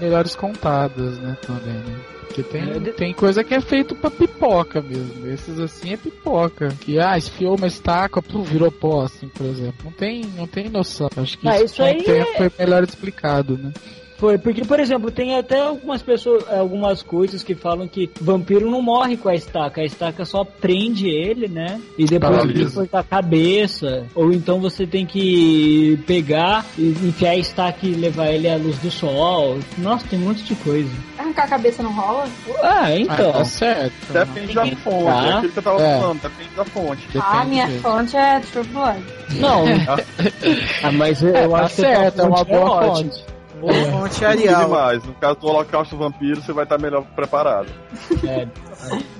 melhores 0.00 0.34
contadas, 0.34 1.18
né, 1.18 1.36
também, 1.46 1.74
né? 1.74 1.96
Porque 2.34 2.42
tem, 2.42 2.62
É, 2.62 2.92
tem 2.92 3.14
coisa 3.14 3.44
que 3.44 3.54
é 3.54 3.60
feito 3.60 3.94
pra 3.94 4.10
pipoca 4.10 4.82
mesmo. 4.82 5.24
Esses 5.28 5.56
assim 5.60 5.92
é 5.92 5.96
pipoca. 5.96 6.68
Que, 6.80 6.98
ah, 6.98 7.16
esfiou 7.16 7.56
uma 7.56 7.68
estaca, 7.68 8.20
pô, 8.20 8.42
virou 8.42 8.72
pó, 8.72 9.02
assim, 9.02 9.28
por 9.28 9.46
exemplo. 9.46 9.76
Não 9.84 9.92
tem, 9.92 10.24
não 10.36 10.46
tem 10.48 10.68
noção. 10.68 11.08
Acho 11.16 11.38
que 11.38 11.46
Ah, 11.46 11.54
isso, 11.56 11.66
isso 11.66 11.76
com 11.76 11.82
o 11.82 11.86
aí 11.86 12.02
tempo 12.02 12.30
é- 12.32 12.36
foi 12.48 12.50
melhor 12.58 12.82
explicado, 12.82 13.56
né? 13.56 13.72
Foi, 14.16 14.38
porque, 14.38 14.64
por 14.64 14.78
exemplo, 14.78 15.10
tem 15.10 15.36
até 15.36 15.60
algumas 15.60 16.00
pessoas, 16.00 16.44
algumas 16.50 17.02
coisas 17.02 17.42
que 17.42 17.54
falam 17.54 17.88
que 17.88 18.08
vampiro 18.20 18.70
não 18.70 18.80
morre 18.80 19.16
com 19.16 19.28
a 19.28 19.34
estaca, 19.34 19.80
a 19.80 19.84
estaca 19.84 20.24
só 20.24 20.44
prende 20.44 21.08
ele, 21.08 21.48
né? 21.48 21.80
E 21.98 22.04
depois 22.04 22.30
tem 22.32 22.40
que 22.40 22.44
Paralisa. 22.54 22.74
cortar 22.80 22.98
a 23.00 23.02
cabeça. 23.02 24.06
Ou 24.14 24.32
então 24.32 24.60
você 24.60 24.86
tem 24.86 25.04
que 25.04 25.98
pegar 26.06 26.64
e 26.78 26.90
enfiar 26.90 27.30
a 27.30 27.36
estaca 27.36 27.78
e 27.86 27.90
levar 27.94 28.28
ele 28.30 28.48
à 28.48 28.56
luz 28.56 28.78
do 28.78 28.90
sol. 28.90 29.58
Nossa, 29.78 30.06
tem 30.08 30.18
um 30.18 30.22
monte 30.26 30.44
de 30.44 30.54
coisa. 30.56 30.90
Arrancar 31.18 31.44
a 31.44 31.48
cabeça 31.48 31.82
não 31.82 31.92
rola? 31.92 32.24
Ah, 32.62 32.82
Ah, 32.84 32.98
então. 32.98 33.32
tá 33.32 33.44
certo. 33.44 33.92
Depende 34.12 34.54
da 34.54 34.62
que 34.62 34.76
fonte, 34.76 35.04
tá. 35.04 35.26
é 35.26 35.32
aquilo 35.32 35.52
que 35.52 35.58
eu 35.58 35.62
tava 35.62 35.82
É. 35.82 35.98
falando, 36.00 36.20
depende 36.22 36.50
da 36.56 36.64
fonte. 36.64 37.06
Depende 37.06 37.24
ah, 37.28 37.44
minha 37.44 37.68
fonte 37.80 38.16
é 38.16 38.40
True 38.40 38.64
Blood. 38.68 39.02
Não. 39.40 39.64
ah, 40.84 40.92
mas 40.92 41.22
eu 41.22 41.34
É, 41.34 41.48
tá 41.48 41.56
acho 41.64 41.74
que 41.74 41.80
certo, 41.82 42.04
é 42.04 42.10
tua 42.10 42.26
uma 42.28 42.36
fonte 42.38 42.50
boa 42.52 42.70
ótima. 42.70 43.10
fonte. 43.10 43.33
Fonte 43.72 44.14
Tudo 44.14 44.26
Arial. 44.26 44.64
demais. 44.64 45.04
No 45.04 45.14
caso 45.14 45.36
do 45.40 45.46
Holocausto 45.46 45.96
Vampiro, 45.96 46.40
você 46.42 46.52
vai 46.52 46.64
estar 46.64 46.78
melhor 46.78 47.02
preparado. 47.14 47.68
É. 48.26 48.46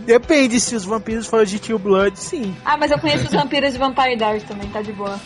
Depende 0.05 0.61
se 0.61 0.75
os 0.77 0.85
vampiros 0.85 1.27
forem 1.27 1.47
de 1.47 1.59
Tio 1.59 1.79
Blood, 1.79 2.19
sim. 2.19 2.55
Ah, 2.65 2.77
mas 2.77 2.91
eu 2.91 2.99
conheço 2.99 3.25
os 3.25 3.33
vampiros 3.33 3.73
de 3.73 3.79
Vampire 3.79 4.17
Diaries 4.17 4.43
também, 4.43 4.69
tá 4.69 4.83
de 4.83 4.93
boa. 4.93 5.19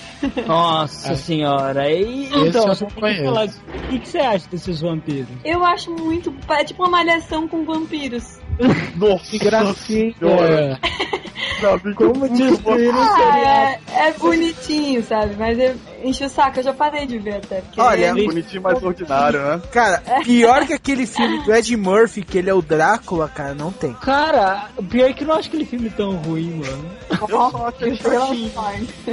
Nossa 0.47 1.17
senhora. 1.17 1.91
E, 1.91 2.27
então, 2.27 2.63
eu 2.63 2.69
não 2.69 2.77
falar. 3.25 3.47
O 3.47 3.89
que, 3.89 3.99
que 3.99 4.09
você 4.09 4.19
acha 4.19 4.49
desses 4.49 4.81
vampiros? 4.81 5.29
Eu 5.45 5.65
acho 5.65 5.91
muito. 5.91 6.33
É 6.51 6.65
tipo 6.65 6.83
uma 6.85 6.91
malhação 6.91 7.49
com 7.49 7.65
vampiros. 7.65 8.39
Nossa 8.97 9.31
Que 9.31 9.39
gracinha. 9.39 10.15
senhora. 10.19 10.79
Que 11.59 11.65
eu 11.65 11.95
Como 11.95 12.29
destruir 12.29 12.95
um 12.95 12.99
Ah, 13.01 13.41
é, 13.41 13.81
é 14.09 14.13
bonitinho, 14.13 15.03
sabe? 15.03 15.35
Mas 15.37 15.59
eu 15.59 15.75
enche 16.05 16.25
o 16.25 16.29
saco, 16.29 16.59
eu 16.61 16.65
já 16.65 16.73
parei 16.73 17.07
de 17.07 17.19
ver 17.19 17.37
até. 17.37 17.61
Porque 17.61 17.81
Olha, 17.81 18.11
ele- 18.11 18.27
bonitinho, 18.27 18.63
mais 18.63 18.83
ordinário, 18.83 19.41
né? 19.43 19.61
Cara, 19.73 20.03
pior 20.25 20.67
que 20.67 20.73
aquele 20.73 21.07
filme 21.07 21.43
do 21.45 21.53
Ed 21.55 21.77
Murphy, 21.77 22.23
que 22.23 22.39
ele 22.39 22.51
é 22.51 22.55
o 22.55 22.63
Drácula, 22.63 23.29
cara, 23.29 23.55
não 23.55 23.73
tem. 23.73 23.93
Cara, 23.95 24.69
o 24.77 24.83
pior 24.83 25.11
é 25.11 25.13
que 25.13 25.25
eu 25.25 25.29
não 25.29 25.35
acho 25.37 25.49
aquele 25.49 25.65
filme 25.65 25.91
tão 25.91 26.17
ruim, 26.17 26.51
mano. 26.55 26.91
Eu 27.11 27.29
só 27.51 27.67
acho 27.69 27.85
ele 27.85 27.97
chatinho. 27.97 28.53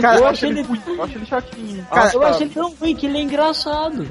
Cara, 0.02 0.18
eu 0.20 0.28
acho 0.28 0.46
ele 0.46 0.60
eu 0.88 1.04
acho 1.04 1.18
ele 1.18 1.26
chatinho. 1.26 1.86
Cara, 1.90 2.10
Ah, 2.10 2.12
Eu 2.14 2.24
achei 2.24 2.46
ele 2.48 2.54
tão 2.54 2.74
ruim 2.76 2.96
que 2.96 3.06
ele 3.06 3.18
é 3.18 3.22
engraçado. 3.22 4.08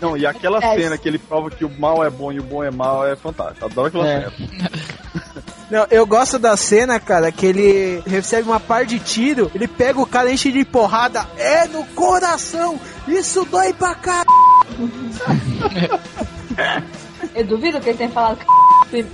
Não, 0.00 0.16
e 0.16 0.26
aquela 0.26 0.58
É. 0.58 0.74
cena 0.76 0.96
que 0.98 1.08
ele 1.08 1.18
prova 1.18 1.50
que 1.50 1.64
o 1.64 1.70
mal 1.80 2.04
é 2.04 2.10
bom 2.10 2.32
e 2.32 2.38
o 2.38 2.42
bom 2.42 2.62
é 2.64 2.70
mal 2.70 3.06
é 3.06 3.14
fantástico. 3.16 3.64
Adoro 3.66 3.88
aquela 3.88 4.08
É. 4.08 4.30
cena. 4.30 4.70
Não, 5.70 5.86
eu 5.90 6.06
gosto 6.06 6.38
da 6.38 6.56
cena, 6.56 6.98
cara, 6.98 7.30
que 7.30 7.46
ele 7.46 8.02
recebe 8.06 8.48
uma 8.48 8.58
par 8.58 8.84
de 8.84 8.98
tiro, 8.98 9.50
ele 9.54 9.68
pega 9.68 10.00
o 10.00 10.06
cara, 10.06 10.32
enche 10.32 10.50
de 10.50 10.64
porrada, 10.64 11.26
é 11.38 11.68
no 11.68 11.84
coração, 11.86 12.80
isso 13.06 13.44
dói 13.44 13.72
pra 13.72 13.94
cá. 13.94 14.24
Eu 17.34 17.44
duvido 17.46 17.80
que 17.80 17.88
ele 17.90 17.98
tenha 17.98 18.10
falado 18.10 18.38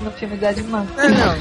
no 0.00 0.10
filme 0.12 0.36
do 0.36 0.46
Ed 0.46 0.62
Murphy. 0.62 0.92
Não, 0.96 1.06
não. 1.06 1.36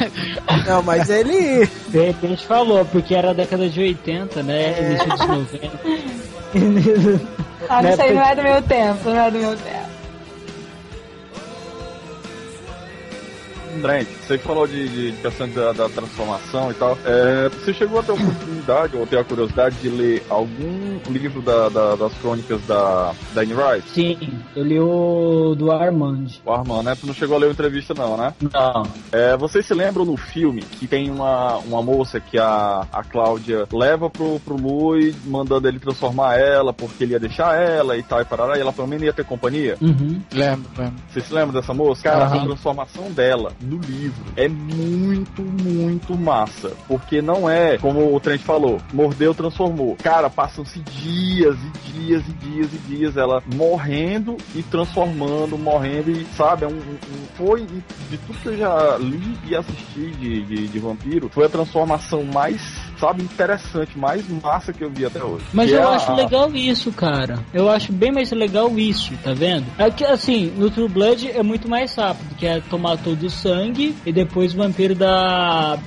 Não, 0.66 0.84
mas 0.84 1.10
ele. 1.10 1.70
De 1.88 2.08
repente 2.08 2.46
falou, 2.46 2.84
porque 2.86 3.16
era 3.16 3.32
a 3.32 3.34
década 3.34 3.70
de 3.70 3.80
80, 3.80 4.44
né? 4.44 4.82
Início 4.82 5.08
dos 5.10 5.28
90. 5.28 7.36
Ah, 7.68 7.82
isso 7.82 8.00
aí 8.00 8.14
não 8.14 8.22
é 8.22 8.36
do 8.36 8.44
meu 8.44 8.62
tempo, 8.62 9.10
não 9.10 9.20
é 9.20 9.32
do 9.32 9.40
meu 9.40 9.58
tempo. 9.58 9.85
Trent, 13.82 14.08
você 14.26 14.38
falou 14.38 14.68
de, 14.68 14.88
de 15.12 15.22
questão 15.22 15.48
da, 15.50 15.72
da 15.72 15.90
transformação 15.90 16.72
e 16.72 16.74
tal. 16.76 16.98
É, 17.06 17.50
você 17.50 17.74
chegou 17.74 18.00
a 18.00 18.04
ter 18.04 18.12
a 18.12 18.16
oportunidade 18.16 18.96
ou 18.98 19.06
ter 19.08 19.20
a 19.20 19.24
curiosidade 19.24 19.76
de 19.78 19.90
ler 19.90 20.24
algum 20.30 21.00
livro 21.10 21.42
da, 21.42 21.70
da- 21.70 21.96
das 21.96 22.14
crônicas 22.16 22.62
da, 22.66 23.14
da 23.34 23.42
Anne 23.42 23.54
Rice? 23.54 23.90
Sim, 23.90 24.18
eu 24.56 24.64
li 24.64 24.80
o 24.80 25.56
do 25.56 25.72
Armand. 25.72 26.28
O 26.46 26.52
Armand, 26.52 26.84
né? 26.84 26.96
Tu 27.00 27.06
não 27.08 27.14
chegou 27.14 27.36
a 27.38 27.40
ler 27.40 27.48
a 27.48 27.52
entrevista, 27.52 27.94
não, 27.94 28.18
né? 28.18 28.34
Não. 28.54 28.84
É, 29.12 29.36
vocês 29.38 29.66
se 29.66 29.74
lembram 29.74 30.06
no 30.06 30.18
filme 30.18 30.62
que 30.62 30.88
tem 30.88 31.10
uma, 31.10 31.58
uma 31.58 31.82
moça 31.82 32.20
que 32.20 32.38
a, 32.38 32.86
a 32.92 33.04
Cláudia 33.04 33.66
leva 33.72 34.10
pro, 34.10 34.40
pro 34.40 34.56
Lui, 34.56 35.16
mandando 35.26 35.68
ele 35.68 35.80
transformar 35.80 36.36
ela, 36.40 36.74
porque 36.74 37.04
ele 37.04 37.14
ia 37.14 37.20
deixar 37.20 37.56
ela 37.60 37.98
e 37.98 38.04
tal, 38.04 38.22
e 38.22 38.26
parará, 38.26 38.58
e 38.58 38.62
ela 38.62 38.74
pelo 38.74 38.88
menos 38.88 39.04
ia 39.06 39.14
ter 39.14 39.26
companhia? 39.26 39.78
Uhum. 39.82 40.22
Lembro, 40.32 40.70
lembro. 40.78 40.96
Vocês 41.10 41.26
se 41.26 41.34
lembram 41.34 41.54
dessa 41.54 41.74
moça? 41.74 42.04
Cara, 42.04 42.26
Aham. 42.26 42.42
a 42.42 42.46
transformação 42.46 43.12
dela 43.12 43.52
no 43.66 43.78
livro 43.78 44.24
é 44.36 44.48
muito, 44.48 45.42
muito 45.42 46.18
massa. 46.18 46.72
Porque 46.88 47.22
não 47.22 47.50
é, 47.50 47.78
como 47.78 48.14
o 48.16 48.20
Trent 48.20 48.42
falou, 48.42 48.80
mordeu, 48.94 49.34
transformou. 49.34 49.98
Cara, 50.02 50.30
passam-se 50.30 50.80
dias 50.80 51.56
e 51.58 51.92
dias 51.92 52.24
e 52.28 52.34
dias 52.34 52.74
e 52.74 52.78
dias 52.78 53.18
ela 53.18 53.42
morrendo 53.54 54.38
e 54.54 54.62
transformando, 54.64 55.58
morrendo 55.58 56.12
e, 56.12 56.26
sabe, 56.36 56.66
é 56.66 56.68
um, 56.68 56.72
um- 56.78 57.26
foi 57.36 57.66
de 57.66 57.82
de 58.10 58.18
tudo 58.20 58.40
que 58.40 58.48
eu 58.50 58.58
já 58.58 58.98
li 58.98 59.36
e 59.48 59.56
assisti 59.56 60.12
de, 60.12 60.42
de, 60.44 60.68
de 60.68 60.80
vampiro, 60.80 61.30
foi 61.30 61.46
a 61.46 61.50
transformação 61.50 62.24
mais, 62.24 62.62
sabe, 63.00 63.24
interessante, 63.24 63.98
mais 63.98 64.24
massa 64.42 64.72
que 64.74 64.84
eu 64.84 64.90
vi 64.90 65.06
até 65.06 65.24
hoje. 65.24 65.46
Mas 65.54 65.70
Que 65.70 65.76
eu 65.76 65.80
é 65.82 65.84
a- 65.84 65.90
acho 65.92 66.14
legal 66.14 66.52
isso, 66.56 66.92
cara. 66.92 67.40
Eu 67.54 67.70
acho 67.70 67.92
bem 67.92 68.12
mais 68.12 68.32
legal 68.32 68.78
isso, 68.78 69.14
tá 69.24 69.34
vendo? 69.34 69.66
É 69.78 69.90
que, 69.90 70.04
assim, 70.04 70.52
no 70.58 70.70
True 70.70 70.88
Blood 70.90 71.30
é 71.32 71.44
muito 71.44 71.68
mais 71.70 71.96
rápido, 71.96 72.36
que 72.36 72.46
é 72.46 72.60
tomar 72.70 72.98
todo 72.98 73.24
o 73.24 73.30
sangue 73.30 73.96
e 74.06 74.12
depois 74.12 74.54
o 74.54 74.58
vampiro 74.58 74.96
dá 74.96 75.78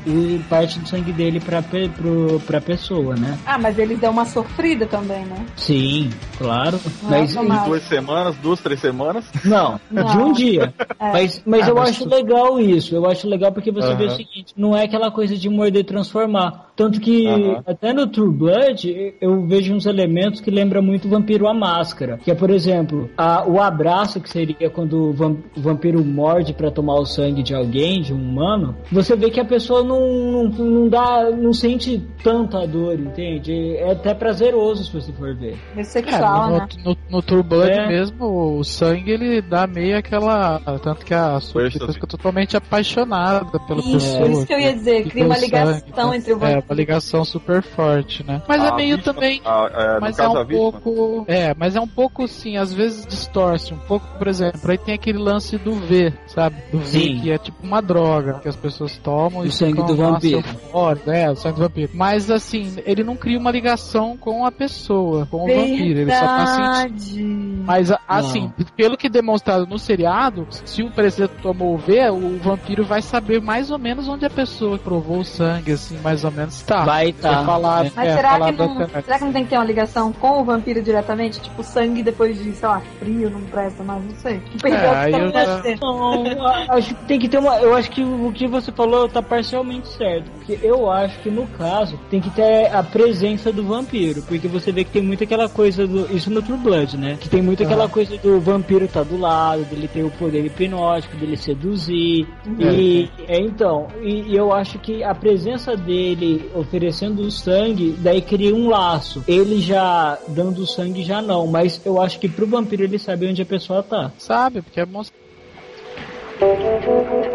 parte 0.49 0.79
do 0.79 0.89
sangue 0.89 1.13
dele 1.13 1.41
pra, 1.41 1.63
pro, 1.63 2.41
pra 2.47 2.61
pessoa, 2.61 3.15
né? 3.17 3.39
Ah, 3.47 3.59
mas 3.59 3.79
eles 3.79 3.99
dão 3.99 4.11
uma 4.13 4.25
sofrida 4.25 4.87
também, 4.87 5.25
né? 5.25 5.45
Sim, 5.57 6.11
claro. 6.37 6.81
Não 7.03 7.15
é 7.15 7.21
Mas, 7.21 7.37
automático. 7.37 7.69
Duas 7.69 7.83
semanas, 7.85 8.37
duas, 8.37 8.61
três 8.61 8.81
semanas. 8.81 9.25
não, 9.45 9.81
Não. 9.91 10.05
de 10.05 10.19
um 10.19 10.33
dia. 10.33 10.73
É. 11.01 11.13
Mas, 11.13 11.41
mas 11.47 11.63
Ah, 11.63 11.71
eu 11.71 11.75
mas 11.77 11.91
acho 11.91 12.05
tu- 12.05 12.09
legal 12.11 12.59
isso. 12.61 12.93
Eu 12.95 13.07
acho 13.09 13.29
legal 13.29 13.53
porque 13.53 13.71
você 13.71 13.95
vê 13.95 14.07
o 14.07 14.11
seguinte: 14.11 14.53
não 14.57 14.77
é 14.77 14.83
aquela 14.85 15.13
coisa 15.13 15.37
de 15.37 15.49
morder 15.49 15.83
e 15.83 15.85
transformar. 15.85 16.71
Tanto 16.75 16.98
que 16.99 17.27
Aham. 17.27 17.63
até 17.67 17.93
no 17.93 18.07
True 18.07 18.31
Blood 18.33 19.15
eu 19.21 19.47
vejo 19.47 19.75
uns 19.75 19.87
elementos 19.87 20.41
que 20.41 20.51
lembram 20.51 20.83
muito 20.83 21.07
o 21.07 21.11
Vampiro 21.11 21.47
a 21.49 21.55
Máscara. 21.55 22.19
Que 22.23 22.31
é, 22.31 22.35
por 22.35 22.51
exemplo, 22.51 23.09
a- 23.17 23.45
o 23.47 23.61
abraço, 23.61 24.21
que 24.21 24.29
seria 24.31 24.71
quando 24.71 25.11
o, 25.11 25.13
vam- 25.13 25.37
o 25.57 25.61
vampiro 25.61 26.05
morde 26.05 26.53
pra 26.53 26.71
tomar 26.71 26.95
o 27.01 27.07
sangue 27.07 27.43
de 27.43 27.55
alguém, 27.55 28.01
de 28.01 28.13
um 28.13 28.17
humano. 28.19 28.75
Você 28.93 29.17
vê 29.17 29.31
que 29.31 29.41
a 29.41 29.45
pessoa 29.45 29.83
não, 29.83 30.01
não, 30.11 30.45
não 30.45 30.89
dá, 30.89 31.31
não 31.31 31.53
sente 31.53 32.03
tanta 32.23 32.67
dor, 32.67 32.99
entende? 32.99 33.77
É 33.77 33.93
até 33.93 34.15
prazeroso 34.15 34.85
se 34.85 34.93
você 34.93 35.13
for 35.13 35.35
ver. 35.35 35.57
Meio 35.75 35.81
É, 35.81 35.85
sexual, 35.85 36.51
no, 36.51 36.57
né? 36.59 36.69
no, 36.85 36.97
no 37.11 37.23
True 37.23 37.43
Blood 37.43 37.71
É. 37.73 37.89
mesmo, 37.89 38.59
o 38.59 38.65
sangue 38.65 39.11
ele 39.11 39.41
dá 39.41 39.67
meio 39.67 39.97
aquela. 39.97 40.61
Tanto 40.83 41.05
que 41.05 41.15
a 41.15 41.41
Sophie 41.41 41.67
Êxtase. 41.69 41.95
fica 41.95 42.07
totalmente 42.07 42.57
apaixonada 42.57 43.59
pela 43.67 43.81
Isso, 43.81 43.93
pessoa. 43.93 44.29
isso 44.29 44.47
que 44.47 44.53
eu 44.55 44.59
ia 44.61 44.73
dizer. 44.75 45.03
que 45.05 45.11
Cria 45.11 45.25
uma 45.27 45.39
ligação 45.39 45.81
sangue, 45.95 46.17
entre 46.17 46.33
o 46.33 46.37
É, 46.37 46.39
vampiro 46.39 46.65
ligação 46.89 47.23
super 47.25 47.63
forte, 47.63 48.25
né? 48.27 48.41
Mas 48.49 48.63
é 48.65 48.69
A 48.69 48.75
meio 48.75 48.97
vítima- 48.97 49.15
também. 49.15 49.41
a- 49.45 49.71
é, 49.75 50.01
Mas 50.01 50.19
é 50.19 50.27
um 50.27 50.47
pouco. 50.47 51.25
É, 51.29 51.55
mas 51.55 51.77
é 51.77 51.81
um 51.81 51.87
pouco 51.87 52.25
assim, 52.25 52.57
às 52.57 52.73
vezes 52.73 53.07
distorce 53.07 53.75
um 53.75 53.79
pouco, 53.79 54.07
por 54.17 54.27
exemplo, 54.27 54.59
aí 54.71 54.79
tem 54.79 54.95
aquele 54.95 55.19
lance 55.19 55.59
do 55.59 55.73
V, 55.75 56.13
sabe? 56.27 56.57
Do 56.73 56.79
V, 56.79 56.87
Sim. 56.87 57.21
que 57.21 57.31
é 57.31 57.37
tipo 57.37 57.59
uma 57.63 57.83
droga 57.83 58.39
que 58.41 58.49
as 58.49 58.57
pessoas 58.57 58.97
tomam 58.97 59.43
O 59.43 59.47
e 59.47 59.51
sangue 59.53 59.73
ficam, 59.73 59.87
do 59.87 59.97
"Nossa, 59.97 60.13
vampiro." 60.15 60.39
eufóricas", 60.39 61.15
É, 61.15 61.31
o 61.31 61.37
sangue 61.37 61.57
do 61.57 61.63
vampiro. 61.63 61.91
Mas 61.95 62.31
assim, 62.31 62.77
ele 62.87 63.05
não 63.05 63.17
cria 63.17 63.39
uma 63.39 63.51
ligação 63.51 64.17
com 64.17 64.47
a 64.47 64.51
pessoa, 64.51 65.27
com 65.27 65.45
o 65.45 65.47
vampiro. 65.47 66.01
Ele 66.01 66.11
só 66.15 66.27
tá 66.27 66.47
sentindo. 66.47 66.79
Verdade. 66.79 67.63
Mas 67.69 67.93
assim, 68.09 68.51
pelo 68.77 68.97
que 68.97 69.09
demonstrado 69.11 69.67
no 69.67 69.79
seriado, 69.79 70.47
se 70.65 70.83
o 70.83 70.91
presidente 70.91 71.35
tomou 71.43 71.75
o 71.75 71.79
V, 71.79 72.09
o 72.11 72.39
vampiro 72.39 72.85
vai 72.85 73.03
saber 73.03 73.43
mais 73.43 73.71
ou 73.71 73.79
menos 73.79 74.09
onde 74.09 74.25
a 74.25 74.31
pessoa 74.31 74.79
que 74.79 74.85
provou 74.85 75.19
o 75.19 75.25
sangue, 75.25 75.73
assim, 75.73 75.99
mais 76.01 76.25
ou 76.25 76.31
menos 76.31 76.63
tá. 76.63 76.78
Vai 76.85 77.13
tá. 77.13 77.43
É 77.43 77.45
falado, 77.45 77.93
Mas 77.95 78.09
é, 78.09 78.17
será, 78.17 78.31
falado 78.31 78.53
que 78.53 78.59
não, 78.59 79.03
será 79.03 79.19
que 79.19 79.25
não 79.25 79.33
tem 79.33 79.45
que 79.45 79.51
ter 79.51 79.57
uma 79.57 79.65
ligação 79.65 80.13
com 80.13 80.41
o 80.41 80.45
vampiro 80.45 80.83
diretamente? 80.83 81.41
Tipo, 81.41 81.63
sangue 81.63 82.03
depois 82.03 82.43
de, 82.43 82.53
sei 82.53 82.69
lá, 82.69 82.83
frio, 82.99 83.31
não 83.31 83.41
presta 83.43 83.83
mais, 83.83 84.05
não 84.05 84.15
sei. 84.17 84.41
Perdeu 84.61 84.79
É, 84.79 86.35
eu 86.37 86.47
acho 86.77 86.95
que 86.95 87.05
tem 87.07 87.19
que 87.19 87.29
ter 87.29 87.39
uma. 87.39 87.57
Eu 87.57 87.75
acho 87.75 87.91
que 87.91 88.03
o 88.03 88.33
que 88.33 88.47
você 88.47 88.73
falou 88.73 89.09
tá 89.09 89.23
parcialmente 89.23 89.89
certo. 89.89 90.31
Porque 90.31 90.59
eu 90.63 90.91
acho 90.91 91.19
que 91.21 91.31
no 91.31 91.47
caso 91.47 91.99
tem 92.11 92.21
que 92.21 92.31
ter 92.31 92.73
a 92.73 92.83
presença 92.83 93.53
do 93.53 93.65
vampiro. 93.65 94.23
Porque 94.23 94.49
você 94.49 94.73
vê 94.73 94.85
que 94.85 94.91
tem 94.91 95.03
muito 95.03 95.25
aquela 95.25 95.49
coisa 95.49 95.87
do. 95.87 96.15
Isso 96.15 96.31
no 96.31 96.43
True 96.43 96.59
Blood, 96.59 96.97
né? 96.97 97.17
Que 97.21 97.29
tem 97.29 97.43
muito 97.43 97.63
aquela 97.63 97.89
coisa 97.89 98.17
do 98.19 98.41
vampiro 98.41 98.89
tá 98.89 99.03
do 99.03 99.19
lado, 99.19 99.65
dele 99.65 99.89
ter 99.89 100.03
o 100.03 100.11
poder 100.11 100.45
hipnótico, 100.45 101.17
dele 101.17 101.37
seduzir. 101.37 102.27
E 102.59 103.11
é, 103.27 103.41
então, 103.41 103.89
e, 104.03 104.33
e 104.33 104.37
eu 104.37 104.53
acho 104.53 104.79
que 104.79 105.03
a 105.03 105.15
presença 105.15 105.77
dele 105.77 106.51
oferecendo 106.69 107.23
o 107.23 107.31
sangue, 107.31 107.97
daí 107.99 108.21
cria 108.21 108.55
um 108.55 108.69
laço. 108.69 109.25
Ele 109.27 109.59
já 109.61 110.19
dando 110.29 110.63
o 110.63 110.67
sangue 110.67 111.03
já 111.03 111.23
não. 111.23 111.47
Mas 111.47 111.81
eu 111.85 112.01
acho 112.01 112.21
que 112.21 112.29
pro 112.29 112.47
vampiro 112.47 112.85
ele 112.85 112.99
sabe 112.99 113.27
onde 113.27 113.41
a 113.41 113.47
pessoa 113.47 113.83
tá. 113.83 114.13
Sabe, 114.19 114.61
porque 114.61 114.81
é 114.81 114.87
monstro. 114.87 115.17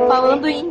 Falando 0.07 0.47
em 0.47 0.63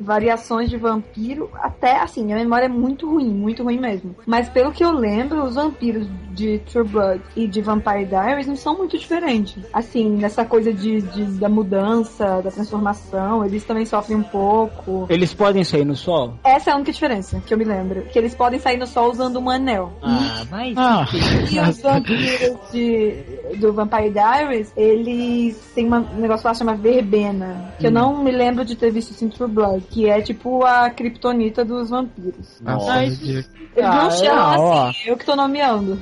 variações 0.00 0.70
de 0.70 0.76
vampiro, 0.76 1.50
até 1.54 2.00
assim, 2.00 2.24
minha 2.24 2.36
memória 2.36 2.66
é 2.66 2.68
muito 2.68 3.08
ruim, 3.10 3.28
muito 3.30 3.62
ruim 3.62 3.78
mesmo. 3.78 4.14
Mas 4.26 4.48
pelo 4.48 4.72
que 4.72 4.84
eu 4.84 4.90
lembro, 4.92 5.42
os 5.44 5.54
vampiros 5.54 6.06
de 6.32 6.58
True 6.70 6.84
Blood 6.88 7.20
e 7.36 7.46
de 7.48 7.60
Vampire 7.60 8.04
Diaries 8.04 8.46
não 8.46 8.56
são 8.56 8.76
muito 8.76 8.96
diferentes. 8.98 9.62
Assim, 9.72 10.08
nessa 10.10 10.44
coisa 10.44 10.72
de, 10.72 11.02
de- 11.02 11.24
da 11.38 11.48
mudança, 11.48 12.40
da 12.42 12.50
transformação, 12.50 13.44
eles 13.44 13.64
também 13.64 13.84
sofrem 13.84 14.16
um 14.18 14.22
pouco. 14.22 15.06
Eles 15.10 15.34
podem 15.34 15.64
sair 15.64 15.84
no 15.84 15.96
sol? 15.96 16.34
Essa 16.44 16.70
é 16.70 16.72
a 16.72 16.76
única 16.76 16.92
diferença 16.92 17.40
que 17.44 17.52
eu 17.52 17.58
me 17.58 17.64
lembro. 17.64 18.02
Que 18.02 18.18
eles 18.18 18.34
podem 18.34 18.58
sair 18.60 18.76
no 18.76 18.86
sol 18.86 19.10
usando 19.10 19.38
um 19.40 19.50
anel. 19.50 19.92
Ah, 20.02 20.44
vai. 20.48 20.72
Ah, 20.76 21.06
E 21.50 21.58
os 21.60 21.80
vampiros 21.82 22.56
de, 22.72 23.56
do 23.58 23.72
Vampire 23.72 24.10
Diaries, 24.10 24.72
eles 24.76 25.56
têm 25.74 25.86
uma- 25.86 26.00
um 26.00 26.20
negócio 26.20 26.46
lá 26.46 26.52
que 26.52 26.58
chama 26.58 26.74
verbena. 26.74 27.72
Que 27.78 27.86
eu 27.86 27.90
não 27.90 28.22
me 28.22 28.30
lembro 28.30 28.64
de 28.64 28.76
ter 28.76 28.90
visto 28.92 29.10
isso 29.10 29.24
em 29.24 29.28
True 29.28 29.50
Blood. 29.50 29.84
Que 29.90 30.08
é 30.08 30.20
tipo 30.20 30.64
a 30.64 30.90
kriptonita 30.90 31.64
dos 31.64 31.90
vampiros. 31.90 32.60
Nossa, 32.60 32.92
Ah, 32.92 32.98
ridículo. 33.04 33.58
Eles 33.76 33.88
Ah, 33.90 34.02
não 34.04 34.10
chamam 34.10 34.56
não, 34.56 34.64
ó. 34.64 34.88
assim, 34.88 35.08
eu 35.08 35.16
que 35.16 35.24
tô 35.24 35.36
nomeando. 35.36 35.98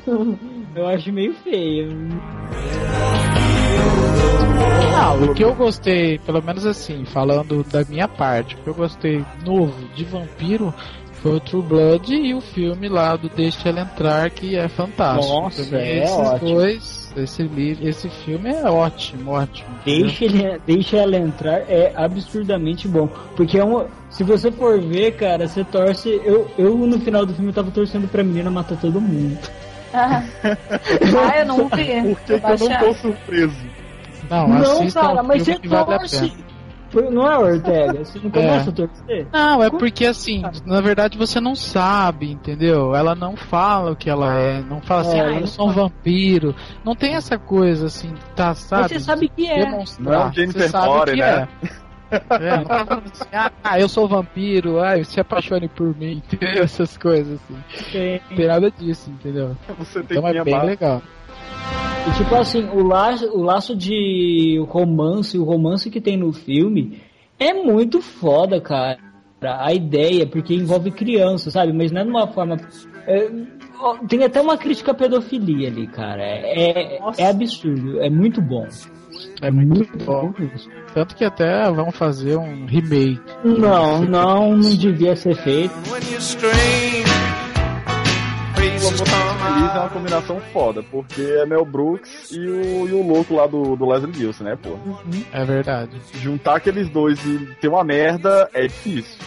Eu 0.74 0.86
acho 0.88 1.12
meio 1.12 1.34
feio. 1.34 1.88
Ah, 4.98 5.12
o 5.14 5.34
que 5.34 5.44
eu 5.44 5.54
gostei, 5.54 6.18
pelo 6.20 6.42
menos 6.42 6.64
assim, 6.66 7.04
falando 7.04 7.62
da 7.64 7.84
minha 7.84 8.08
parte, 8.08 8.54
o 8.54 8.58
que 8.58 8.68
eu 8.68 8.74
gostei 8.74 9.24
novo 9.44 9.86
de 9.94 10.04
vampiro 10.04 10.72
foi 11.22 11.32
o 11.36 11.40
True 11.40 11.62
Blood 11.62 12.14
e 12.14 12.34
o 12.34 12.40
filme 12.40 12.88
lá 12.88 13.14
do 13.16 13.28
Deixa 13.28 13.68
Ela 13.68 13.80
Entrar, 13.82 14.30
que 14.30 14.56
é 14.56 14.68
fantástico. 14.68 15.32
Nossa, 15.40 15.76
é 15.76 16.02
esses 16.02 16.16
ótimo. 16.16 16.50
dois, 16.50 17.05
esse 17.20 17.42
livro, 17.42 17.88
esse 17.88 18.08
filme 18.08 18.50
é 18.50 18.64
ótimo, 18.64 19.32
ótimo. 19.32 19.68
Deixa, 19.84 20.24
ele, 20.24 20.60
deixa 20.66 20.96
ela 20.98 21.16
entrar 21.16 21.60
é 21.68 21.92
absurdamente 21.94 22.86
bom. 22.88 23.08
Porque 23.36 23.58
é 23.58 23.64
um. 23.64 23.86
Se 24.10 24.22
você 24.24 24.50
for 24.50 24.80
ver, 24.80 25.12
cara, 25.12 25.48
você 25.48 25.64
torce. 25.64 26.20
Eu, 26.24 26.50
eu 26.58 26.76
no 26.76 26.98
final 27.00 27.24
do 27.24 27.34
filme 27.34 27.52
tava 27.52 27.70
torcendo 27.70 28.08
pra 28.08 28.22
menina 28.22 28.50
matar 28.50 28.78
todo 28.78 29.00
mundo. 29.00 29.38
ah, 29.92 30.22
Ah, 30.42 31.38
eu 31.38 31.46
não 31.46 31.68
vi. 31.68 32.02
Por 32.02 32.20
que, 32.20 32.32
eu 32.32 32.68
não 32.68 32.78
tô 32.78 32.94
surpreso? 32.94 33.56
Não, 34.28 34.48
Não, 34.48 34.90
cara, 34.90 35.22
mas 35.22 35.42
você 35.42 35.58
vale 35.64 35.86
torce. 35.86 36.32
Foi- 36.90 37.10
Não 37.10 37.26
é, 37.30 37.36
Ortega? 37.38 37.98
Você 38.04 38.18
não 38.18 38.30
começa 38.30 38.70
a 38.70 38.72
torcer? 38.72 39.26
Não, 39.32 39.62
é 39.62 39.70
porque 39.70 40.06
assim, 40.06 40.42
na 40.64 40.80
verdade 40.80 41.18
você 41.18 41.40
não 41.40 41.54
sabe, 41.54 42.30
entendeu? 42.30 42.94
Ela 42.94 43.14
não 43.14 43.36
fala 43.36 43.92
o 43.92 43.96
que 43.96 44.08
ela 44.08 44.34
é, 44.38 44.60
não 44.62 44.80
fala 44.80 45.00
assim, 45.02 45.18
É, 45.18 45.26
ah, 45.26 45.40
eu 45.40 45.46
sou 45.46 45.68
um 45.68 45.72
vampiro. 45.72 46.54
Não 46.84 46.94
tem 46.94 47.14
essa 47.14 47.38
coisa 47.38 47.86
assim, 47.86 48.14
tá, 48.34 48.54
sabe? 48.54 48.88
Você 48.88 49.00
sabe 49.00 49.28
que 49.28 49.46
é. 49.46 49.64
Demonstrar. 49.64 50.26
Não, 50.26 50.32
Jennifer 50.32 50.62
Você 50.62 50.68
sabe 50.68 50.88
Lawrence, 50.88 51.12
que 51.14 51.20
né? 51.22 51.48
É. 51.72 51.86
É, 52.08 52.56
não 52.58 52.64
tá 52.64 52.86
falando 52.86 53.10
assim, 53.12 53.50
ah, 53.64 53.80
eu 53.80 53.88
sou 53.88 54.06
vampiro, 54.06 54.78
ah, 54.80 55.02
se 55.02 55.18
apaixone 55.18 55.68
por 55.68 55.96
mim, 55.96 56.22
entendeu? 56.32 56.62
Essas 56.62 56.96
coisas 56.96 57.40
assim. 57.42 57.90
Tem. 57.90 58.20
Não 58.30 58.36
tem 58.36 58.46
nada 58.46 58.70
disso, 58.70 59.10
entendeu? 59.10 59.56
Você 59.78 60.02
tem 60.04 60.16
Então 60.18 60.30
que 60.30 60.38
é 60.38 60.44
bem 60.44 60.54
amar. 60.54 60.66
legal. 60.66 61.02
E 62.06 62.18
tipo 62.18 62.34
assim, 62.36 62.64
o 62.68 62.82
laço, 62.86 63.26
o 63.30 63.42
laço 63.42 63.74
de 63.76 64.64
romance, 64.68 65.36
o 65.38 65.44
romance 65.44 65.90
que 65.90 66.00
tem 66.00 66.16
no 66.16 66.32
filme 66.32 67.00
é 67.38 67.52
muito 67.52 68.00
foda, 68.00 68.60
cara. 68.60 68.98
A 69.42 69.72
ideia, 69.72 70.26
porque 70.26 70.54
envolve 70.54 70.90
criança, 70.90 71.50
sabe? 71.50 71.72
Mas 71.72 71.92
não 71.92 72.00
é 72.00 72.04
de 72.04 72.10
uma 72.10 72.26
forma. 72.28 72.56
é, 73.06 73.30
tem 74.08 74.24
até 74.24 74.40
uma 74.40 74.56
crítica 74.56 74.92
à 74.92 74.94
pedofilia 74.94 75.68
ali, 75.68 75.86
cara. 75.86 76.22
É, 76.22 76.96
é, 76.96 76.98
é 77.18 77.28
absurdo, 77.28 78.00
é 78.00 78.08
muito 78.08 78.40
bom. 78.40 78.66
É 79.42 79.50
muito 79.50 79.98
bom. 80.04 80.32
Tanto 80.94 81.14
que 81.14 81.24
até 81.24 81.70
vão 81.70 81.90
fazer 81.90 82.36
um 82.36 82.66
remake. 82.66 83.20
Não, 83.44 84.02
não, 84.02 84.56
não 84.56 84.74
devia 84.74 85.14
ser 85.14 85.34
feito. 85.34 85.74
When 85.90 87.05
Feliz 88.90 89.74
é 89.74 89.78
uma 89.78 89.88
combinação 89.88 90.40
foda, 90.52 90.82
porque 90.82 91.22
é 91.22 91.46
Mel 91.46 91.64
Brooks 91.64 92.30
e 92.30 92.38
o, 92.38 92.88
e 92.88 92.92
o 92.92 93.06
louco 93.06 93.34
lá 93.34 93.46
do, 93.46 93.76
do 93.76 93.86
Leslie 93.86 94.12
Nielsen, 94.16 94.46
né, 94.46 94.58
pô? 94.60 94.78
É 95.32 95.44
verdade. 95.44 96.00
Juntar 96.14 96.56
aqueles 96.56 96.88
dois 96.88 97.18
e 97.24 97.48
ter 97.60 97.68
uma 97.68 97.84
merda 97.84 98.48
é 98.52 98.66
difícil. 98.66 99.18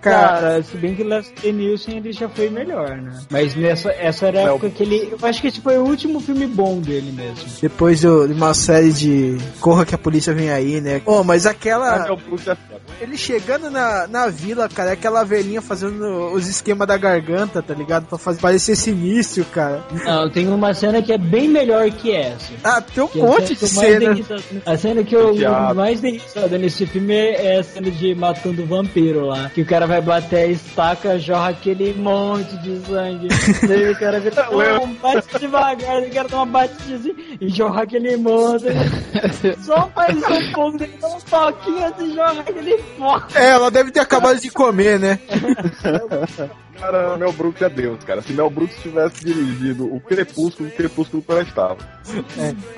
Cara, 0.00 0.62
se 0.62 0.76
bem 0.76 0.94
que 0.94 1.02
Leslie 1.02 1.52
Nielsen 1.52 1.96
ele 1.98 2.12
já 2.12 2.28
foi 2.28 2.48
melhor, 2.48 2.96
né? 2.96 3.20
Mas 3.30 3.54
nessa 3.54 3.90
essa 3.90 4.26
era 4.26 4.40
a 4.40 4.44
Mel 4.44 4.54
época 4.56 4.70
que 4.70 4.82
ele. 4.82 5.12
Eu 5.12 5.18
acho 5.28 5.40
que 5.40 5.48
esse 5.48 5.60
foi 5.60 5.78
o 5.78 5.84
último 5.84 6.20
filme 6.20 6.46
bom 6.46 6.80
dele 6.80 7.12
mesmo. 7.12 7.44
Depois 7.60 8.00
de 8.00 8.06
uma 8.06 8.54
série 8.54 8.92
de 8.92 9.38
Corra 9.60 9.84
que 9.84 9.94
a 9.94 9.98
polícia 9.98 10.34
vem 10.34 10.50
aí, 10.50 10.80
né? 10.80 11.00
Oh, 11.04 11.22
mas 11.22 11.46
aquela. 11.46 12.04
Mel 12.04 12.16
Brooks 12.16 12.48
é. 12.48 12.56
Ele 13.00 13.16
chegando 13.16 13.70
na, 13.70 14.06
na 14.06 14.28
vila, 14.28 14.68
cara, 14.68 14.90
é 14.90 14.92
aquela 14.92 15.24
velhinha 15.24 15.60
fazendo 15.60 16.32
os 16.32 16.46
esquemas 16.46 16.86
da 16.86 16.96
garganta, 16.96 17.60
tá 17.60 17.74
ligado? 17.74 18.06
Pra 18.06 18.16
fazer, 18.16 18.40
parecer 18.40 18.76
sinistro, 18.76 19.44
cara. 19.46 19.82
Não, 20.04 20.30
tem 20.30 20.48
uma 20.48 20.72
cena 20.72 21.02
que 21.02 21.12
é 21.12 21.18
bem 21.18 21.48
melhor 21.48 21.90
que 21.90 22.12
essa. 22.12 22.52
Ah, 22.62 22.80
tem 22.80 23.02
um 23.02 23.08
Que 23.08 23.18
é 23.18 23.22
a 23.22 23.26
monte 23.26 23.56
cena 23.56 23.56
de 23.56 23.56
que 23.56 23.64
eu 23.64 23.74
mais 23.74 23.98
dei 23.98 24.24
cena. 24.24 24.62
A 24.66 24.76
cena 24.76 25.04
que 25.04 25.16
eu 25.16 25.32
Diabo. 25.32 25.74
mais 25.74 26.00
dei 26.00 26.12
risada 26.18 26.58
nesse 26.58 26.86
filme 26.86 27.12
é 27.14 27.58
a 27.58 27.64
cena 27.64 27.90
de 27.90 28.14
matando 28.14 28.62
o 28.62 28.66
vampiro 28.66 29.26
lá. 29.26 29.50
Que 29.50 29.62
o 29.62 29.66
cara 29.66 29.86
vai 29.86 30.00
bater 30.00 30.36
a 30.36 30.46
estaca, 30.46 31.18
jorra 31.18 31.48
aquele 31.50 31.94
monte 31.94 32.56
de 32.58 32.78
sangue. 32.86 33.28
Daí 33.66 33.90
o 33.90 33.98
cara 33.98 34.20
vira, 34.20 34.48
não, 34.50 34.94
bate 34.94 35.38
devagar, 35.38 36.02
o 36.02 36.10
cara 36.10 36.28
dá 36.28 36.42
uma 36.42 36.62
assim 36.62 37.14
e 37.40 37.48
jorra 37.48 37.82
aquele 37.82 38.16
monte. 38.16 38.66
Só 39.62 39.88
faz 39.88 40.16
um 40.16 40.52
pouco, 40.52 40.78
dele 40.78 40.94
dá 41.00 41.08
um 41.08 41.20
toquinho 41.20 41.84
assim, 41.84 42.14
jorra 42.14 42.40
aquele 42.40 42.71
fogo. 42.78 43.24
É, 43.34 43.50
ela 43.50 43.70
deve 43.70 43.90
ter 43.90 44.00
acabado 44.00 44.40
de 44.40 44.50
comer, 44.50 44.98
né? 44.98 45.18
Cara, 46.82 47.16
Mel 47.16 47.32
Brooks 47.32 47.62
é 47.62 47.68
Deus, 47.68 48.02
cara. 48.02 48.20
Se 48.22 48.32
Mel 48.32 48.50
Brooks 48.50 48.76
tivesse 48.82 49.24
dirigido 49.24 49.84
o 49.94 50.00
Crepúsculo, 50.00 50.68
o 50.68 50.72
Crepúsculo 50.72 51.22
prestava. 51.22 51.76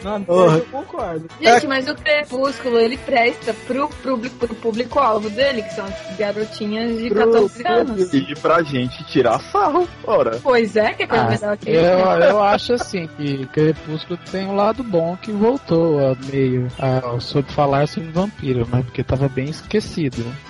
Não, 0.03 0.23
Porra. 0.25 0.59
eu 0.59 0.67
concordo. 0.67 1.27
Gente, 1.41 1.67
mas 1.67 1.89
o 1.89 1.95
Crepúsculo, 1.95 2.79
ele 2.79 2.99
presta 2.99 3.55
pro 3.67 3.89
público, 3.89 4.37
pro 4.37 4.55
público-alvo 4.57 5.31
dele, 5.31 5.63
que 5.63 5.75
são 5.75 5.87
as 5.87 6.17
garotinhas 6.19 6.99
de 6.99 7.09
14 7.09 7.67
anos. 7.67 8.13
E 8.13 8.35
pra 8.35 8.63
gente 8.63 9.03
tirar 9.05 9.39
sarro, 9.41 9.89
ora. 10.05 10.39
Pois 10.43 10.77
é, 10.77 10.93
que 10.93 11.05
é 11.05 11.07
coisa 11.07 11.25
Ah, 11.25 11.31
melhor 11.31 11.57
que 11.57 11.71
eu, 11.71 11.83
eu 11.83 12.43
acho 12.43 12.75
assim 12.75 13.07
que 13.17 13.47
Crepúsculo 13.47 14.19
tem 14.31 14.47
um 14.47 14.55
lado 14.55 14.85
bom 14.85 15.17
que 15.17 15.33
voltou 15.33 15.99
a 15.99 16.15
meio 16.31 16.69
a, 16.79 17.19
sobre 17.21 17.51
falar 17.53 17.89
sobre 17.89 18.11
vampiro, 18.11 18.69
mas 18.71 18.85
porque 18.85 19.03
tava 19.03 19.29
bem 19.31 19.47
esquecido. 19.47 19.84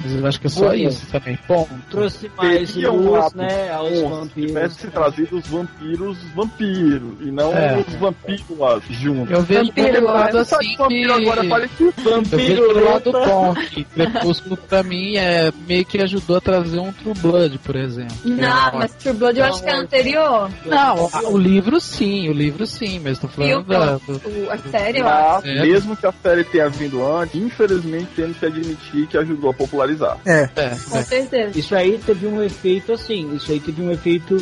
Mas 0.01 0.12
eu 0.14 0.26
acho 0.26 0.41
que 0.41 0.47
é 0.47 0.51
só 0.51 0.66
Olha. 0.66 0.89
isso 0.89 1.07
também. 1.11 1.39
Ponto. 1.47 1.70
Trouxe 1.91 2.30
mais 2.37 2.72
Teria 2.72 2.93
um 2.93 2.97
luz, 2.97 3.11
lado 3.11 3.37
né, 3.37 3.70
aos 3.72 4.01
bom 4.01 4.09
vampiros. 4.11 4.49
tivesse 4.51 4.74
se 4.80 4.87
trazido 4.89 5.37
os 5.39 5.47
vampiros 5.47 6.18
vampiros 6.35 7.12
e 7.20 7.30
não 7.30 7.53
É. 7.53 7.78
os 7.87 7.95
vampiros 7.95 8.45
juntos. 8.91 9.30
Eu 9.30 9.43
vejo 9.43 9.64
Vampiro, 9.66 9.93
pelo 9.93 10.07
lado 10.07 10.37
né? 10.39 10.45
Só 10.45 10.57
assim 10.57 10.68
que 10.70 10.76
vampiro 10.76 11.14
agora 11.14 11.45
parece 11.49 11.72
Eu 11.82 11.93
vejo 11.93 12.11
Vampiro, 12.20 12.66
pelo 12.68 12.85
lado 12.85 13.12
bom 13.12 13.55
que 13.55 13.85
Crepúsculo 13.85 14.57
pra 14.57 14.82
mim 14.82 15.16
é 15.16 15.53
meio 15.66 15.85
que 15.85 16.01
ajudou 16.03 16.37
a 16.37 16.41
trazer 16.41 16.78
um 16.78 16.93
True 16.93 17.14
Blood, 17.14 17.59
por 17.59 17.76
exemplo. 17.76 18.14
Não, 18.24 18.72
mas 18.78 18.93
True 18.95 19.14
Blood 19.14 19.39
eu 19.39 19.45
acho 19.47 19.62
que 19.62 19.68
é 19.70 19.76
anterior. 19.76 20.51
Não, 20.66 21.09
a- 21.12 21.28
o 21.28 21.37
livro 21.39 21.80
sim, 21.80 22.28
o 22.28 22.32
livro 22.32 22.66
sim, 22.66 23.01
mas 23.03 23.18
tô 23.18 23.28
falando 23.28 23.64
da, 23.66 23.97
do, 23.97 24.12
o- 24.12 24.51
a 24.51 24.59
série, 24.59 24.99
eu 25.01 25.09
acho. 25.09 25.47
Mas, 25.47 25.57
É. 25.57 25.62
mesmo 25.62 25.97
que 25.97 26.07
a 26.07 26.12
série 26.22 26.45
tenha 26.45 26.68
vindo 26.68 27.05
antes, 27.05 27.35
infelizmente 27.41 28.09
temos 28.16 28.37
que 28.39 28.47
admitir 28.47 29.07
que 29.07 29.16
ajudou 29.24 29.50
a 29.50 29.54
popularizar. 29.54 30.18
É. 30.24 30.48
é, 30.56 30.68
Com 30.70 31.02
certeza. 31.02 31.58
Isso 31.58 31.74
aí 31.74 31.98
teve 31.98 32.26
um 32.26 32.42
efeito 32.42 32.92
assim, 32.92 33.34
isso 33.34 33.50
aí 33.52 33.60
teve 33.60 33.82
um 33.82 33.90
efeito. 33.90 34.36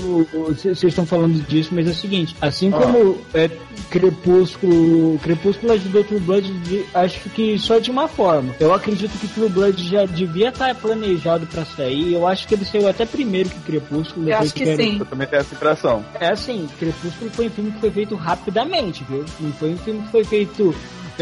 Vocês 0.48 0.82
estão 0.84 1.06
falando 1.06 1.40
disso, 1.46 1.70
mas 1.72 1.86
é 1.88 1.90
o 1.90 1.94
seguinte: 1.94 2.36
assim 2.40 2.70
como 2.70 3.18
é, 3.34 3.50
Crepúsculo. 3.90 5.18
Crepúsculo 5.22 5.72
ajudou 5.72 6.04
True 6.04 6.20
Blood, 6.20 6.52
de- 6.60 6.84
acho 6.94 7.20
que 7.30 7.58
só 7.58 7.78
de 7.78 7.90
uma 7.90 8.08
forma. 8.08 8.54
Eu 8.60 8.72
acredito 8.74 9.10
que 9.18 9.28
True 9.28 9.48
Blood 9.48 9.88
já 9.88 10.04
devia 10.04 10.48
estar 10.48 10.74
planejado 10.74 11.46
pra 11.46 11.64
sair. 11.64 12.12
Eu 12.12 12.26
acho 12.26 12.46
que 12.46 12.54
ele 12.54 12.64
saiu 12.64 12.88
até 12.88 13.04
primeiro 13.06 13.48
que 13.48 13.60
Crepúsculo. 13.60 14.28
Eu 14.28 14.36
acho 14.38 14.52
que 14.52 14.60
tiveram- 14.64 14.84
sim. 14.92 14.98
Eu 14.98 15.06
também 15.06 15.26
tenho 15.26 15.40
essa 15.40 15.54
impressão. 15.54 16.04
É 16.20 16.28
assim, 16.32 16.68
Crepúsculo 16.78 17.30
foi 17.30 17.46
um 17.46 17.50
filme 17.50 17.70
que 17.72 17.80
foi 17.80 17.90
feito 17.90 18.14
rapidamente, 18.14 19.04
viu? 19.08 19.24
Não 19.40 19.52
foi 19.52 19.70
um 19.70 19.76
filme 19.78 20.02
que 20.02 20.10
foi 20.10 20.24
feito 20.24 20.74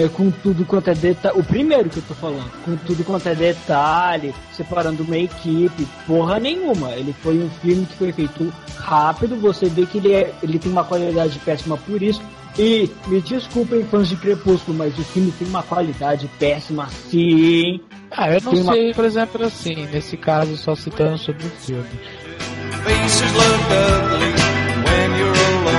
é, 0.05 0.09
com 0.09 0.31
tudo 0.31 0.65
quanto 0.65 0.89
é 0.91 0.95
detalhe. 0.95 1.39
O 1.39 1.45
primeiro 1.45 1.89
que 1.89 1.99
eu 1.99 2.03
tô 2.09 2.15
falando, 2.15 2.51
com 2.65 2.77
tudo 2.77 3.05
quanto 3.05 3.29
é 3.29 3.35
detalhe, 3.35 4.35
separando 4.53 5.03
uma 5.03 5.17
equipe, 5.19 5.87
porra 6.07 6.39
nenhuma. 6.39 6.91
Ele 6.93 7.15
foi 7.23 7.39
um 7.39 7.51
filme 7.63 7.87
que 7.87 7.97
foi 7.97 8.13
feito 8.13 8.53
rápido, 8.77 9.37
você 9.37 9.67
vê 9.67 9.87
que 9.87 9.99
ele, 9.99 10.13
é, 10.15 10.33
ele 10.43 10.59
tem 10.59 10.71
uma 10.73 10.85
qualidade 10.85 11.39
péssima 11.41 11.77
por 11.77 12.03
isso. 12.03 12.23
E 12.59 12.91
me 13.07 13.21
desculpem, 13.21 13.85
fãs 13.85 14.09
de 14.09 14.17
Crepúsculo, 14.17 14.77
mas 14.77 14.99
o 14.99 15.03
filme 15.05 15.31
tem 15.39 15.47
uma 15.47 15.63
qualidade 15.63 16.29
péssima 16.39 16.89
sim. 17.09 17.81
Ah, 18.11 18.29
eu 18.29 18.41
não 18.43 18.53
Tem 18.53 18.63
uma- 18.63 18.73
sei, 18.73 18.93
por 18.93 19.05
exemplo, 19.05 19.45
assim, 19.45 19.87
nesse 19.87 20.17
caso, 20.17 20.57
só 20.57 20.75
citando 20.75 21.17
sobre 21.17 21.47
o 21.47 21.51
filme. 21.51 21.87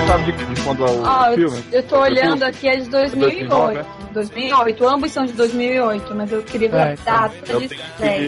Você 0.01 0.07
sabe 0.07 0.31
de, 0.31 0.45
de 0.55 0.61
quando 0.63 0.83
é 0.85 0.89
o 0.89 1.05
Ah, 1.05 1.27
eu, 1.31 1.49
filme? 1.51 1.63
eu 1.71 1.83
tô 1.83 1.99
olhando 1.99 2.43
aqui, 2.43 2.67
é 2.67 2.75
de 2.77 2.89
2008. 2.89 3.49
2009, 3.49 3.85
2008, 4.13 4.87
ambos 4.87 5.11
são 5.11 5.25
de 5.25 5.33
2008, 5.33 6.15
mas 6.15 6.31
eu 6.31 6.41
queria 6.43 6.69
ver 6.69 6.77
É, 6.77 6.81
a 6.81 6.93
então. 6.93 7.03
data 7.05 7.35
Eu 7.51 7.59
de 7.61 7.67
tenho, 7.69 7.81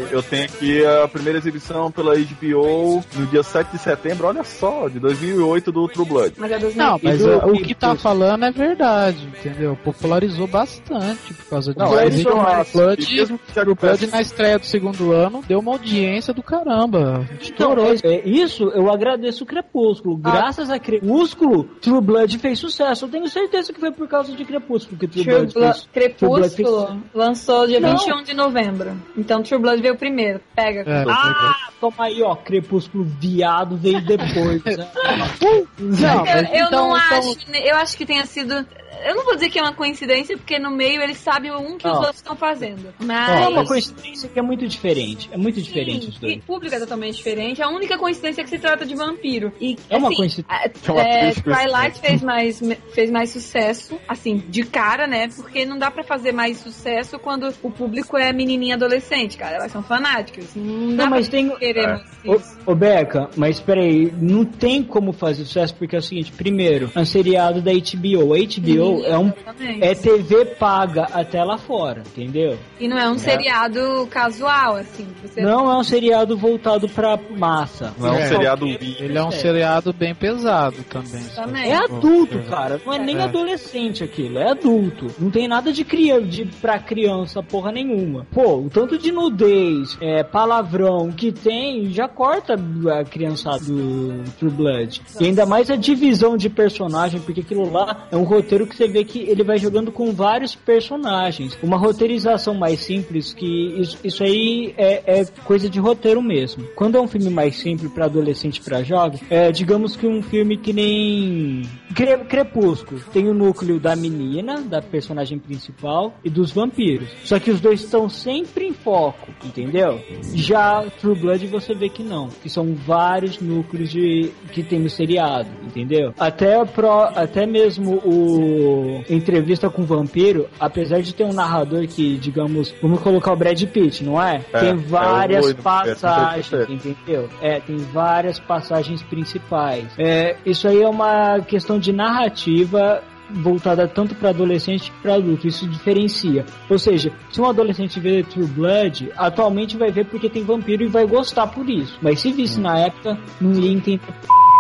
aqui, 0.04 0.14
eu 0.14 0.24
tenho 0.24 0.44
aqui 0.46 0.86
a 0.86 1.08
primeira 1.08 1.40
exibição 1.40 1.92
pela 1.92 2.16
HBO 2.16 3.04
no 3.16 3.26
dia 3.28 3.44
7 3.44 3.72
de 3.72 3.80
setembro, 3.80 4.28
olha 4.28 4.44
só, 4.44 4.88
de 4.88 5.00
2008 5.00 5.72
do 5.72 5.88
True 5.88 6.06
Blood. 6.08 6.34
Mas 6.38 6.52
é 6.52 6.60
2008. 6.60 6.78
Não, 6.78 7.00
mas 7.04 7.20
do- 7.20 7.48
o 7.52 7.56
e 7.56 7.64
que 7.64 7.74
tá 7.76 7.94
do- 7.94 8.00
falando 8.00 8.46
é 8.46 8.52
verdade, 8.52 9.28
entendeu? 9.40 9.78
Popularizou 9.84 10.48
bastante 10.48 11.34
por 11.34 11.46
causa 11.50 11.74
disso. 11.74 11.86
Não, 11.86 12.00
é 12.00 12.08
isso. 12.08 12.30
Blood, 12.74 13.02
E 13.04 13.26
True 13.54 13.76
Blood 13.76 14.08
na 14.08 14.22
estreia 14.22 14.60
do 14.60 14.66
segundo 14.66 15.12
ano 15.12 15.44
deu 15.48 15.60
uma 15.60 15.72
audiência 15.74 16.34
do 16.34 16.44
caramba. 16.44 17.26
Então, 17.44 17.74
Estourou. 17.74 17.94
é, 17.94 17.98
é, 18.04 18.30
isso 18.30 18.64
eu 18.70 18.90
agradeço 18.92 19.44
o 19.44 19.48
Crepúsculo. 19.48 20.16
Graças 20.18 20.70
a 20.70 20.80
Crepúsculo, 20.80 21.63
True 21.82 22.02
Blood 22.02 22.38
fez 22.40 22.60
sucesso. 22.60 23.06
Eu 23.06 23.10
tenho 23.10 23.28
certeza 23.28 23.72
que 23.74 23.80
foi 23.80 23.92
por 23.92 24.08
causa 24.08 24.32
de 24.34 24.44
Crepúsculo 24.46 24.98
que 25.00 25.08
True, 25.08 25.24
True 25.24 25.36
Blood 25.38 25.54
Blood, 25.54 25.74
fez. 25.74 26.16
True 26.16 26.30
Blood 26.30 26.50
Crepúsculo 26.56 27.04
lançou 27.14 27.68
dia 27.68 27.80
Não. 27.80 27.98
21 27.98 28.24
de 28.24 28.34
novembro. 28.34 28.98
Então 29.18 29.42
True 29.44 29.60
Blood 29.60 29.82
veio 29.82 29.98
primeiro. 29.98 30.40
Pega. 30.56 30.82
É. 30.90 31.06
Ah, 31.10 31.70
toma 31.80 32.06
aí, 32.06 32.22
ó. 32.22 32.36
Crepúsculo 32.36 33.04
viado 33.04 33.76
veio 33.78 34.02
depois. 34.06 34.64
né? 34.64 34.88
Não, 35.80 36.26
eu, 36.26 36.36
eu 36.38 36.66
então- 36.68 36.88
não 36.90 36.98
então- 36.98 37.18
acho, 37.20 37.52
né, 37.52 37.60
eu 37.70 37.76
acho 37.76 37.98
que 37.98 38.06
tenha 38.06 38.26
sido. 38.26 38.66
Eu 39.06 39.16
não 39.16 39.26
vou 39.26 39.36
dizer 39.36 39.50
que 39.50 39.60
é 39.60 39.62
uma 39.62 39.74
coincidência, 39.74 40.38
porque 40.38 40.58
no 40.60 40.72
meio 40.72 41.02
eles 41.02 41.18
sabem 41.18 41.52
um 41.52 41.78
que 41.78 41.88
os 41.88 41.94
Ó. 41.94 41.98
outros 42.00 42.18
estão 42.18 42.36
fazendo. 42.36 42.88
É 43.00 43.04
Mas. 43.04 43.48
uma 43.50 43.66
coincidência 43.66 44.30
que 44.30 44.40
é 44.40 44.42
muito 44.42 44.68
diferente. 44.68 45.30
É 45.32 45.38
muito 45.38 45.62
diferente 45.62 46.08
os 46.08 46.16
Sim, 46.16 46.22
dois. 46.22 46.34
e 46.36 46.40
público 46.40 46.76
é 46.76 46.80
totalmente 46.80 47.16
diferente. 47.16 47.62
A 47.62 47.70
única 47.70 47.98
coincidência 47.98 48.42
é 48.42 48.44
que 48.44 48.50
se 48.50 48.60
trata 48.60 48.86
de 48.86 48.96
vampiro. 48.96 49.52
E, 49.60 49.76
É 49.90 49.98
uma 49.98 50.08
assim, 50.08 50.18
coincidência. 50.18 50.46
a- 50.50 50.66
É 50.88 50.92
uma 50.92 51.02
é, 51.02 51.20
triste 51.32 51.44
Twilight 51.44 52.00
fez 52.00 52.22
mais, 52.22 52.62
fez 52.94 53.12
mais 53.12 53.30
sucesso, 53.32 54.00
assim, 54.08 54.38
de 54.48 54.64
cara, 54.64 55.08
né? 55.08 55.28
Porque 55.36 55.66
não 55.66 55.78
dá 55.78 55.90
pra 55.92 56.04
fazer 56.04 56.32
mais 56.32 56.58
sucesso 56.58 57.18
quando 57.20 57.52
o 57.62 57.72
público 57.72 58.18
é 58.18 58.32
menininha 58.34 58.76
adolescente, 58.76 59.38
cara. 59.38 59.58
Elas 59.58 59.72
são 59.72 59.84
fanáticas. 59.84 60.56
Não 60.56 60.96
dá 60.96 61.04
Não, 61.04 61.10
mas 61.10 61.28
pra 61.30 61.38
tem. 61.40 61.50
querer 61.58 61.84
É. 61.84 61.88
mais 62.28 62.58
ô 62.66 62.74
Beca, 62.76 63.30
mas 63.36 63.60
peraí, 63.60 64.12
não 64.22 64.46
tem 64.46 64.82
como 64.84 65.12
fazer 65.14 65.44
sucesso 65.46 65.76
porque 65.76 65.96
é 65.96 66.00
o 66.00 66.02
seguinte: 66.02 66.32
primeiro, 66.32 66.90
é 66.96 67.00
um 67.00 67.06
seriado 67.06 67.62
da 67.62 67.72
HBO. 67.72 68.34
A 68.34 68.38
HBO 68.38 68.83
É 69.06 69.18
um. 69.18 69.32
exatamente. 69.36 69.84
É 69.84 69.96
TV 69.96 70.46
paga 70.46 71.04
até 71.14 71.44
lá 71.44 71.58
fora, 71.58 72.02
entendeu? 72.06 72.58
E 72.80 72.88
não 72.88 72.98
é 72.98 73.10
um 73.10 73.18
seriado 73.18 74.08
casual, 74.10 74.76
assim. 74.76 75.08
Você 75.24 75.42
Não 75.42 75.72
é 75.72 75.78
um 75.78 75.84
seriado 75.84 76.38
voltado 76.38 76.88
pra 76.90 77.18
massa. 77.38 77.94
Não 77.98 78.10
é 78.10 78.12
um 78.12 78.20
É. 78.20 78.26
seriado 78.28 78.66
Ele 78.68 79.18
é 79.18 79.24
um 79.24 79.32
seriado 79.32 79.94
bem 79.94 80.14
pesado 80.16 80.78
também. 80.90 81.24
Também. 81.36 81.72
É 81.72 81.76
adulto, 81.76 82.40
cara. 82.50 82.80
Não 82.86 82.94
é 82.94 83.00
nem 83.00 83.18
É. 83.18 83.24
adolescente 83.24 84.04
aquilo, 84.04 84.38
é 84.40 84.52
adulto. 84.52 85.08
Não 85.20 85.30
tem 85.32 85.48
nada 85.48 85.72
de 85.72 85.84
criança, 85.84 86.28
de 86.28 86.46
pra 86.46 86.80
criança, 86.80 87.42
porra 87.44 87.72
nenhuma. 87.72 88.26
Pô, 88.32 88.58
o 88.58 88.70
tanto 88.70 88.98
de 88.98 89.12
nudez, 89.12 89.98
é, 90.02 90.24
palavrão 90.24 91.12
que 91.12 91.32
tem, 91.32 91.90
já 91.92 92.08
corta 92.08 92.54
a 93.00 93.04
criançada 93.04 93.64
do 93.66 94.24
True 94.40 94.52
Blood. 94.52 95.02
E 95.20 95.26
ainda 95.26 95.46
mais 95.46 95.70
a 95.70 95.76
divisão 95.76 96.36
de 96.38 96.50
personagem, 96.50 97.20
porque 97.22 97.42
aquilo 97.42 97.72
lá 97.72 98.08
é 98.12 98.18
um 98.18 98.24
roteiro 98.24 98.66
que 98.68 98.73
que 98.74 98.78
você 98.78 98.88
vê 98.88 99.04
que 99.04 99.20
ele 99.20 99.44
vai 99.44 99.58
jogando 99.58 99.92
com 99.92 100.12
vários 100.12 100.56
personagens. 100.56 101.58
Uma 101.62 101.78
roteirização 101.78 102.54
mais 102.54 102.80
simples, 102.82 103.34
que 103.34 103.46
isso, 103.80 103.98
isso 104.04 104.24
aí 104.24 104.74
é, 104.78 105.20
é 105.22 105.26
coisa 105.46 105.70
de 105.70 105.80
roteiro 105.80 106.22
mesmo. 106.22 106.64
Quando 106.76 106.98
é 106.98 107.02
um 107.02 107.08
filme 107.08 107.30
mais 107.30 107.56
simples 107.58 107.92
para 107.92 108.06
adolescente 108.06 108.62
para 108.62 108.84
jovem, 108.84 109.20
é 109.30 109.52
digamos 109.52 109.96
que 109.96 110.08
um 110.08 110.22
filme 110.22 110.58
que 110.58 110.74
nem 110.74 111.62
Cre- 111.96 112.26
Crepúsculo. 112.26 113.02
Tem 113.14 113.28
o 113.28 113.34
núcleo 113.34 113.80
da 113.80 113.96
menina, 113.96 114.62
da 114.62 114.82
personagem 114.82 115.38
principal, 115.40 116.14
e 116.24 116.30
dos 116.30 116.52
vampiros. 116.52 117.10
Só 117.24 117.40
que 117.40 117.52
os 117.52 117.62
dois 117.62 117.82
estão 117.84 118.10
sempre 118.10 118.66
em 118.66 118.74
foco, 118.74 119.32
entendeu? 119.46 120.00
Já 120.34 120.84
True 121.00 121.16
Blood 121.20 121.48
você 121.48 121.74
vê 121.74 121.90
que 121.90 122.04
não, 122.04 122.30
que 122.30 122.50
são 122.50 122.74
vários 122.74 123.40
núcleos 123.40 123.90
de 123.90 124.32
que 124.52 124.64
tem 124.64 124.80
no 124.80 124.90
seriado, 124.90 125.50
entendeu? 125.64 126.14
Até 126.18 126.64
pro, 126.66 126.90
até 127.04 127.46
mesmo 127.46 127.96
o 128.06 128.63
entrevista 129.10 129.70
com 129.70 129.82
o 129.82 129.86
vampiro, 129.86 130.48
apesar 130.60 131.02
de 131.02 131.14
ter 131.14 131.24
um 131.24 131.34
narrador 131.34 131.88
que, 131.88 132.18
digamos, 132.18 132.74
vamos 132.82 133.00
colocar 133.02 133.34
o 133.34 133.36
Brad 133.36 133.62
Pitt, 133.64 134.04
não 134.04 134.22
é? 134.22 134.42
É, 134.54 134.60
tem 134.60 134.70
é 134.70 134.76
várias 134.76 135.54
passagens, 135.54 136.54
é, 136.54 136.66
tem 136.66 136.76
entendeu? 136.76 137.30
É, 137.42 137.60
tem 137.60 137.78
várias 137.78 138.40
passagens 138.40 139.02
principais. 139.04 139.86
É, 139.98 140.36
isso 140.46 140.68
aí 140.68 140.82
é 140.82 140.88
uma 140.88 141.40
questão 141.42 141.80
de 141.80 141.92
narrativa 141.92 143.02
voltada 143.34 143.88
tanto 143.88 144.16
para 144.16 144.30
adolescente 144.30 144.92
que 144.92 145.02
para 145.02 145.16
adulto. 145.16 145.48
Isso 145.48 145.68
diferencia. 145.68 146.46
Ou 146.70 146.78
seja, 146.78 147.12
se 147.32 147.42
um 147.42 147.46
adolescente 147.46 148.00
vê 148.00 148.24
True 148.24 148.46
Blood, 148.46 149.12
atualmente 149.18 149.78
vai 149.78 149.92
ver 149.92 150.06
porque 150.06 150.30
tem 150.30 150.44
vampiro 150.44 150.84
e 150.84 150.88
vai 150.88 151.06
gostar 151.06 151.48
por 151.48 151.70
isso. 151.70 151.98
Mas 152.02 152.20
se 152.20 152.32
visse 152.32 152.60
na 152.60 152.78
época, 152.78 153.18
não 153.42 153.54
ia 153.54 153.72
entender 153.72 154.02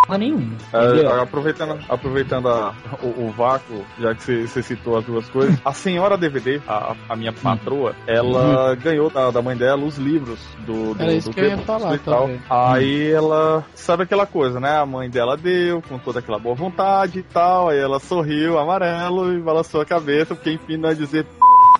porra 0.05 0.17
nenhuma. 0.17 0.55
É, 0.73 1.21
aproveitando 1.21 1.79
aproveitando 1.89 2.47
a- 2.49 2.73
o, 3.01 3.25
o 3.27 3.31
vácuo, 3.31 3.83
já 3.99 4.13
que 4.15 4.23
você- 4.47 4.61
citou 4.63 4.97
as 4.97 5.03
duas 5.05 5.27
coisas, 5.29 5.59
a 5.65 5.73
senhora 5.73 6.17
DVD, 6.17 6.61
a, 6.67 6.95
a 7.09 7.15
minha 7.15 7.33
patroa, 7.33 7.93
ela 8.07 8.75
ganhou 8.75 9.09
da, 9.09 9.29
da 9.31 9.41
mãe 9.41 9.55
dela 9.57 9.83
os 9.83 9.97
livros 9.97 10.39
do, 10.65 10.93
do, 10.93 11.03
Era 11.03 11.13
isso 11.13 11.29
do 11.29 11.33
que 11.35 11.41
eu 11.41 11.45
ia 11.45 11.49
Crepúsculo 11.57 11.79
falar 11.79 11.95
e 11.95 11.99
tal. 11.99 12.21
também. 12.21 12.41
Aí 12.49 13.11
ela 13.11 13.65
sabe 13.75 14.03
aquela 14.03 14.25
coisa, 14.25 14.59
né? 14.59 14.77
A 14.77 14.85
mãe 14.85 15.09
dela 15.09 15.35
deu 15.35 15.81
com 15.81 15.97
toda 15.99 16.19
aquela 16.19 16.39
boa 16.39 16.55
vontade 16.55 17.19
e 17.19 17.23
tal. 17.23 17.69
Aí 17.69 17.79
ela 17.79 17.99
sorriu 17.99 18.57
amarelo 18.57 19.33
e 19.33 19.41
balançou 19.41 19.81
a 19.81 19.85
cabeça, 19.85 20.33
porque 20.35 20.51
enfim 20.51 20.77
não 20.77 20.89
ia 20.89 20.95
dizer 20.95 21.25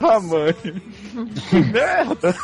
a 0.01 0.19
mãe. 0.19 0.53
que 1.49 1.61
merda! 1.71 2.35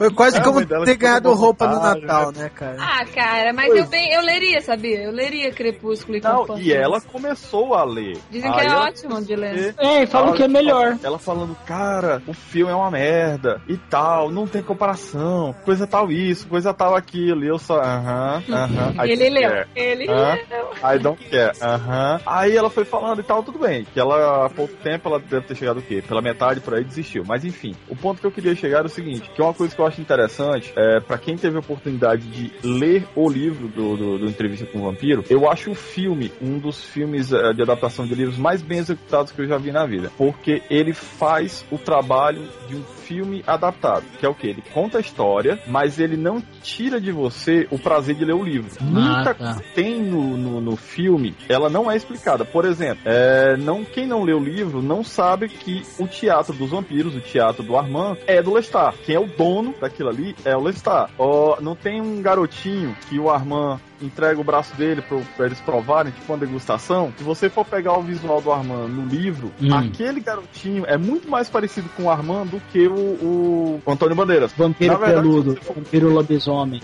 Foi 0.00 0.10
quase 0.14 0.38
É, 0.38 0.40
como 0.40 0.64
ter 0.64 0.96
ganhado 0.96 1.30
roupa 1.34 1.66
no 1.68 1.78
Natal, 1.78 2.32
né, 2.32 2.48
cara? 2.54 2.76
Ah, 2.80 3.04
cara, 3.04 3.52
mas 3.52 3.68
eu, 3.76 3.86
bem, 3.86 4.10
eu 4.14 4.22
leria, 4.22 4.62
sabia? 4.62 5.02
Eu 5.02 5.12
leria 5.12 5.52
Crepúsculo 5.52 6.16
e 6.16 6.22
Não, 6.22 6.38
Companhia. 6.38 6.64
e 6.64 6.72
ela 6.74 7.02
começou 7.02 7.74
a 7.74 7.84
ler. 7.84 8.16
Dizem 8.30 8.50
que 8.50 8.60
Aí 8.60 8.66
é 8.66 8.76
ótimo 8.76 9.20
de 9.22 9.36
ler. 9.36 9.74
É, 9.78 10.06
falam 10.06 10.32
que 10.32 10.42
é 10.42 10.48
melhor. 10.48 10.96
Ela 11.02 11.18
falando, 11.18 11.54
cara, 11.66 12.22
o 12.26 12.32
filme 12.32 12.72
é 12.72 12.74
uma 12.74 12.90
merda 12.90 13.60
e 13.68 13.76
tal, 13.76 14.30
não 14.30 14.46
tem 14.46 14.62
comparação, 14.62 15.54
coisa 15.66 15.86
tal 15.86 16.10
isso, 16.10 16.48
coisa 16.48 16.72
tal 16.72 16.94
aquilo. 16.96 17.44
E 17.44 17.48
eu 17.48 17.58
só, 17.58 17.78
aham, 17.78 18.42
aham. 18.48 19.04
Ele 19.06 19.28
leu. 19.28 19.50
care. 19.50 19.68
Ele 19.76 20.06
leu. 20.06 20.94
I 20.94 20.98
don't 20.98 21.22
care, 21.28 21.52
aham. 21.60 22.20
Aí 22.24 22.56
ela 22.56 22.70
foi 22.70 22.86
falando 22.86 23.20
e 23.20 23.22
tal, 23.22 23.42
tudo 23.42 23.58
bem. 23.58 23.84
Que 23.92 24.00
ela, 24.00 24.46
há 24.46 24.48
pouco 24.48 24.72
tempo, 24.76 25.10
ela 25.10 25.18
deve 25.18 25.46
ter 25.46 25.56
chegado 25.56 25.80
o 25.80 25.82
quê? 25.82 26.02
Pela 26.08 26.22
metade 26.22 26.60
por 26.60 26.72
aí 26.72 26.84
desistiu. 26.84 27.22
Mas 27.26 27.44
enfim, 27.44 27.76
o 27.86 27.94
ponto 27.94 28.18
que 28.18 28.26
eu 28.26 28.32
queria 28.32 28.54
chegar 28.54 28.78
era 28.78 28.86
o 28.86 28.90
seguinte: 28.90 29.28
que 29.34 29.42
uma 29.42 29.52
coisa 29.52 29.74
que 29.76 29.80
eu 29.82 29.89
acho 29.90 30.00
interessante, 30.00 30.72
é, 30.76 31.00
pra 31.00 31.18
quem 31.18 31.36
teve 31.36 31.56
a 31.56 31.60
oportunidade 31.60 32.22
de 32.22 32.50
ler 32.62 33.06
o 33.14 33.28
livro 33.28 33.68
do, 33.68 33.96
do, 33.96 34.18
do 34.18 34.26
Entrevista 34.28 34.64
com 34.66 34.78
o 34.78 34.82
Vampiro, 34.82 35.24
eu 35.28 35.50
acho 35.50 35.72
o 35.72 35.74
filme 35.74 36.32
um 36.40 36.58
dos 36.58 36.82
filmes 36.82 37.32
eh, 37.32 37.52
de 37.52 37.62
adaptação 37.62 38.06
de 38.06 38.14
livros 38.14 38.38
mais 38.38 38.62
bem 38.62 38.78
executados 38.78 39.32
que 39.32 39.40
eu 39.42 39.46
já 39.46 39.58
vi 39.58 39.72
na 39.72 39.84
vida. 39.84 40.10
Porque 40.16 40.62
ele 40.70 40.92
faz 40.92 41.64
o 41.70 41.78
trabalho 41.78 42.48
de 42.68 42.76
um 42.76 42.82
filme 43.10 43.42
adaptado, 43.44 44.04
que 44.20 44.24
é 44.24 44.28
o 44.28 44.34
que? 44.34 44.46
Ele 44.46 44.62
conta 44.72 44.98
a 44.98 45.00
história, 45.00 45.60
mas 45.66 45.98
ele 45.98 46.16
não 46.16 46.40
tira 46.62 47.00
de 47.00 47.10
você 47.10 47.66
o 47.68 47.76
prazer 47.76 48.14
de 48.14 48.24
ler 48.24 48.34
o 48.34 48.44
livro. 48.44 48.70
Muita 48.80 49.34
tá. 49.34 49.60
tem 49.74 50.00
no, 50.00 50.36
no, 50.36 50.60
no 50.60 50.76
filme, 50.76 51.34
ela 51.48 51.68
não 51.68 51.90
é 51.90 51.96
explicada. 51.96 52.44
Por 52.44 52.64
exemplo, 52.64 53.02
é, 53.04 53.56
não, 53.56 53.84
quem 53.84 54.06
não 54.06 54.22
lê 54.22 54.32
o 54.32 54.38
livro 54.38 54.80
não 54.80 55.02
sabe 55.02 55.48
que 55.48 55.82
o 55.98 56.06
teatro 56.06 56.54
dos 56.54 56.70
vampiros, 56.70 57.16
o 57.16 57.20
teatro 57.20 57.64
do 57.64 57.76
Armand, 57.76 58.16
é 58.28 58.40
do 58.40 58.54
Lestat. 58.54 58.96
Quem 59.04 59.16
é 59.16 59.20
o 59.20 59.26
dono 59.26 59.74
daquilo 59.80 60.10
ali 60.10 60.36
é 60.44 60.56
o 60.56 60.62
Lestat. 60.62 61.10
Ó, 61.18 61.60
não 61.60 61.74
tem 61.74 62.00
um 62.00 62.22
garotinho 62.22 62.96
que 63.08 63.18
o 63.18 63.28
Armand 63.28 63.80
entrega 64.02 64.40
o 64.40 64.44
braço 64.44 64.74
dele 64.76 65.02
pro, 65.02 65.20
pra 65.36 65.46
eles 65.46 65.60
provarem, 65.60 66.12
tipo 66.12 66.32
uma 66.32 66.38
degustação. 66.38 67.12
Se 67.16 67.24
você 67.24 67.48
for 67.48 67.64
pegar 67.64 67.98
o 67.98 68.02
visual 68.02 68.40
do 68.40 68.50
Armand 68.52 68.88
no 68.88 69.04
livro, 69.06 69.50
Hum. 69.60 69.74
aquele 69.74 70.20
garotinho 70.20 70.84
é 70.86 70.96
muito 70.96 71.28
mais 71.30 71.48
parecido 71.48 71.88
com 71.96 72.04
o 72.04 72.10
Armand 72.10 72.46
do 72.46 72.60
que 72.72 72.86
o, 72.86 72.94
o, 72.94 73.82
o 73.84 73.90
Antônio 73.90 74.14
Bandeiras. 74.16 74.52
Vampiro 74.56 74.96
verdade, 74.98 75.20
peludo, 75.22 75.56
for 75.62 75.74
vampiro 75.76 76.10
lobisomem. 76.12 76.80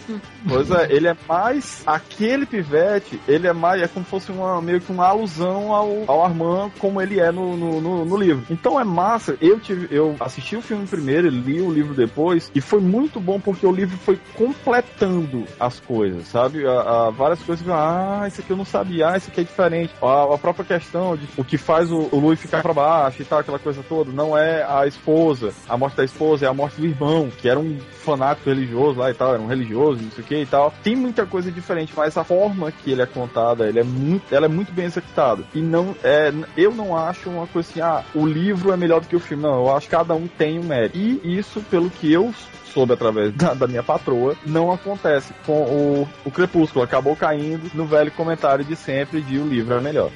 Pois 0.48 0.70
é, 0.70 0.92
ele 0.92 1.08
é 1.08 1.16
mais. 1.28 1.82
Aquele 1.86 2.46
pivete, 2.46 3.20
ele 3.26 3.46
é 3.46 3.52
mais. 3.52 3.82
É 3.82 3.88
como 3.88 4.04
se 4.04 4.10
fosse 4.10 4.30
uma, 4.32 4.60
meio 4.60 4.80
que 4.80 4.90
uma 4.92 5.06
alusão 5.06 5.72
ao, 5.72 6.04
ao 6.06 6.24
Armand 6.24 6.70
como 6.78 7.00
ele 7.00 7.18
é 7.20 7.30
no, 7.32 7.56
no, 7.56 7.80
no- 7.80 8.04
no 8.04 8.16
livro. 8.16 8.44
Então 8.50 8.78
é 8.80 8.84
massa. 8.84 9.36
Eu 9.40 9.58
tive. 9.60 9.88
Eu 9.94 10.16
assisti 10.20 10.56
o 10.56 10.62
filme 10.62 10.86
primeiro, 10.86 11.28
li 11.28 11.60
o 11.60 11.70
livro 11.72 11.94
depois, 11.94 12.50
e 12.54 12.60
foi 12.60 12.80
muito 12.80 13.20
bom 13.20 13.40
porque 13.40 13.66
o 13.66 13.72
livro 13.72 13.96
foi 13.98 14.18
completando 14.34 15.44
as 15.58 15.80
coisas, 15.80 16.26
sabe? 16.28 16.66
A, 16.66 17.05
a 17.05 17.05
várias 17.10 17.42
coisas 17.42 17.64
que. 17.64 17.70
Ah, 17.70 18.24
isso 18.26 18.40
aqui 18.40 18.50
eu 18.50 18.56
não 18.56 18.64
sabia, 18.64 19.10
ah, 19.10 19.16
isso 19.16 19.30
aqui 19.30 19.40
é 19.40 19.44
diferente. 19.44 19.94
A, 20.02 20.34
a 20.34 20.38
própria 20.38 20.64
questão 20.64 21.16
de 21.16 21.26
o 21.36 21.44
que 21.44 21.58
faz 21.58 21.90
o, 21.90 22.08
o 22.12 22.18
Louis 22.18 22.40
ficar 22.40 22.62
pra 22.62 22.72
baixo 22.72 23.22
e 23.22 23.24
tal, 23.24 23.40
aquela 23.40 23.58
coisa 23.58 23.82
toda, 23.82 24.10
não 24.12 24.36
é 24.36 24.64
a 24.64 24.86
esposa. 24.86 25.52
A 25.68 25.76
morte 25.76 25.96
da 25.96 26.04
esposa 26.04 26.46
é 26.46 26.48
a 26.48 26.54
morte 26.54 26.80
do 26.80 26.86
irmão, 26.86 27.30
que 27.30 27.48
era 27.48 27.58
um 27.58 27.78
fanático 28.06 28.48
religioso 28.48 28.98
lá 28.98 29.10
e 29.10 29.14
tal, 29.14 29.34
era 29.34 29.42
um 29.42 29.46
religioso, 29.46 30.02
não 30.02 30.10
sei 30.10 30.24
o 30.24 30.26
que 30.26 30.36
e 30.36 30.46
tal. 30.46 30.72
Tem 30.82 30.94
muita 30.94 31.26
coisa 31.26 31.50
diferente, 31.50 31.92
mas 31.96 32.16
a 32.16 32.24
forma 32.24 32.70
que 32.70 32.92
ele 32.92 33.02
é 33.02 33.06
contada, 33.06 33.66
ele 33.66 33.80
é 33.80 33.84
muito, 33.84 34.34
ela 34.34 34.46
é 34.46 34.48
muito 34.48 34.72
bem 34.72 34.86
executada. 34.86 35.42
E 35.54 35.60
não 35.60 35.94
é, 36.02 36.32
eu 36.56 36.72
não 36.72 36.96
acho 36.96 37.28
uma 37.28 37.46
coisa 37.46 37.68
assim, 37.68 37.80
ah, 37.80 38.04
o 38.14 38.26
livro 38.26 38.72
é 38.72 38.76
melhor 38.76 39.00
do 39.00 39.08
que 39.08 39.16
o 39.16 39.20
filme. 39.20 39.42
Não, 39.42 39.66
eu 39.66 39.76
acho 39.76 39.88
que 39.88 39.96
cada 39.96 40.14
um 40.14 40.26
tem 40.26 40.58
um 40.58 40.64
mérito. 40.64 40.96
E 40.96 41.38
isso, 41.38 41.60
pelo 41.70 41.90
que 41.90 42.12
eu 42.12 42.32
soube 42.76 42.92
através 42.92 43.32
da, 43.32 43.54
da 43.54 43.66
minha 43.66 43.82
patroa, 43.82 44.36
não 44.44 44.70
acontece 44.70 45.32
com 45.46 45.62
o, 45.62 46.08
o 46.26 46.30
Crepúsculo. 46.30 46.84
Acabou 46.96 47.14
caindo 47.14 47.70
no 47.74 47.84
velho 47.84 48.10
comentário 48.10 48.64
de 48.64 48.74
sempre 48.74 49.20
de 49.20 49.38
o 49.38 49.46
livro 49.46 49.74
é 49.74 49.80
melhor. 49.82 50.10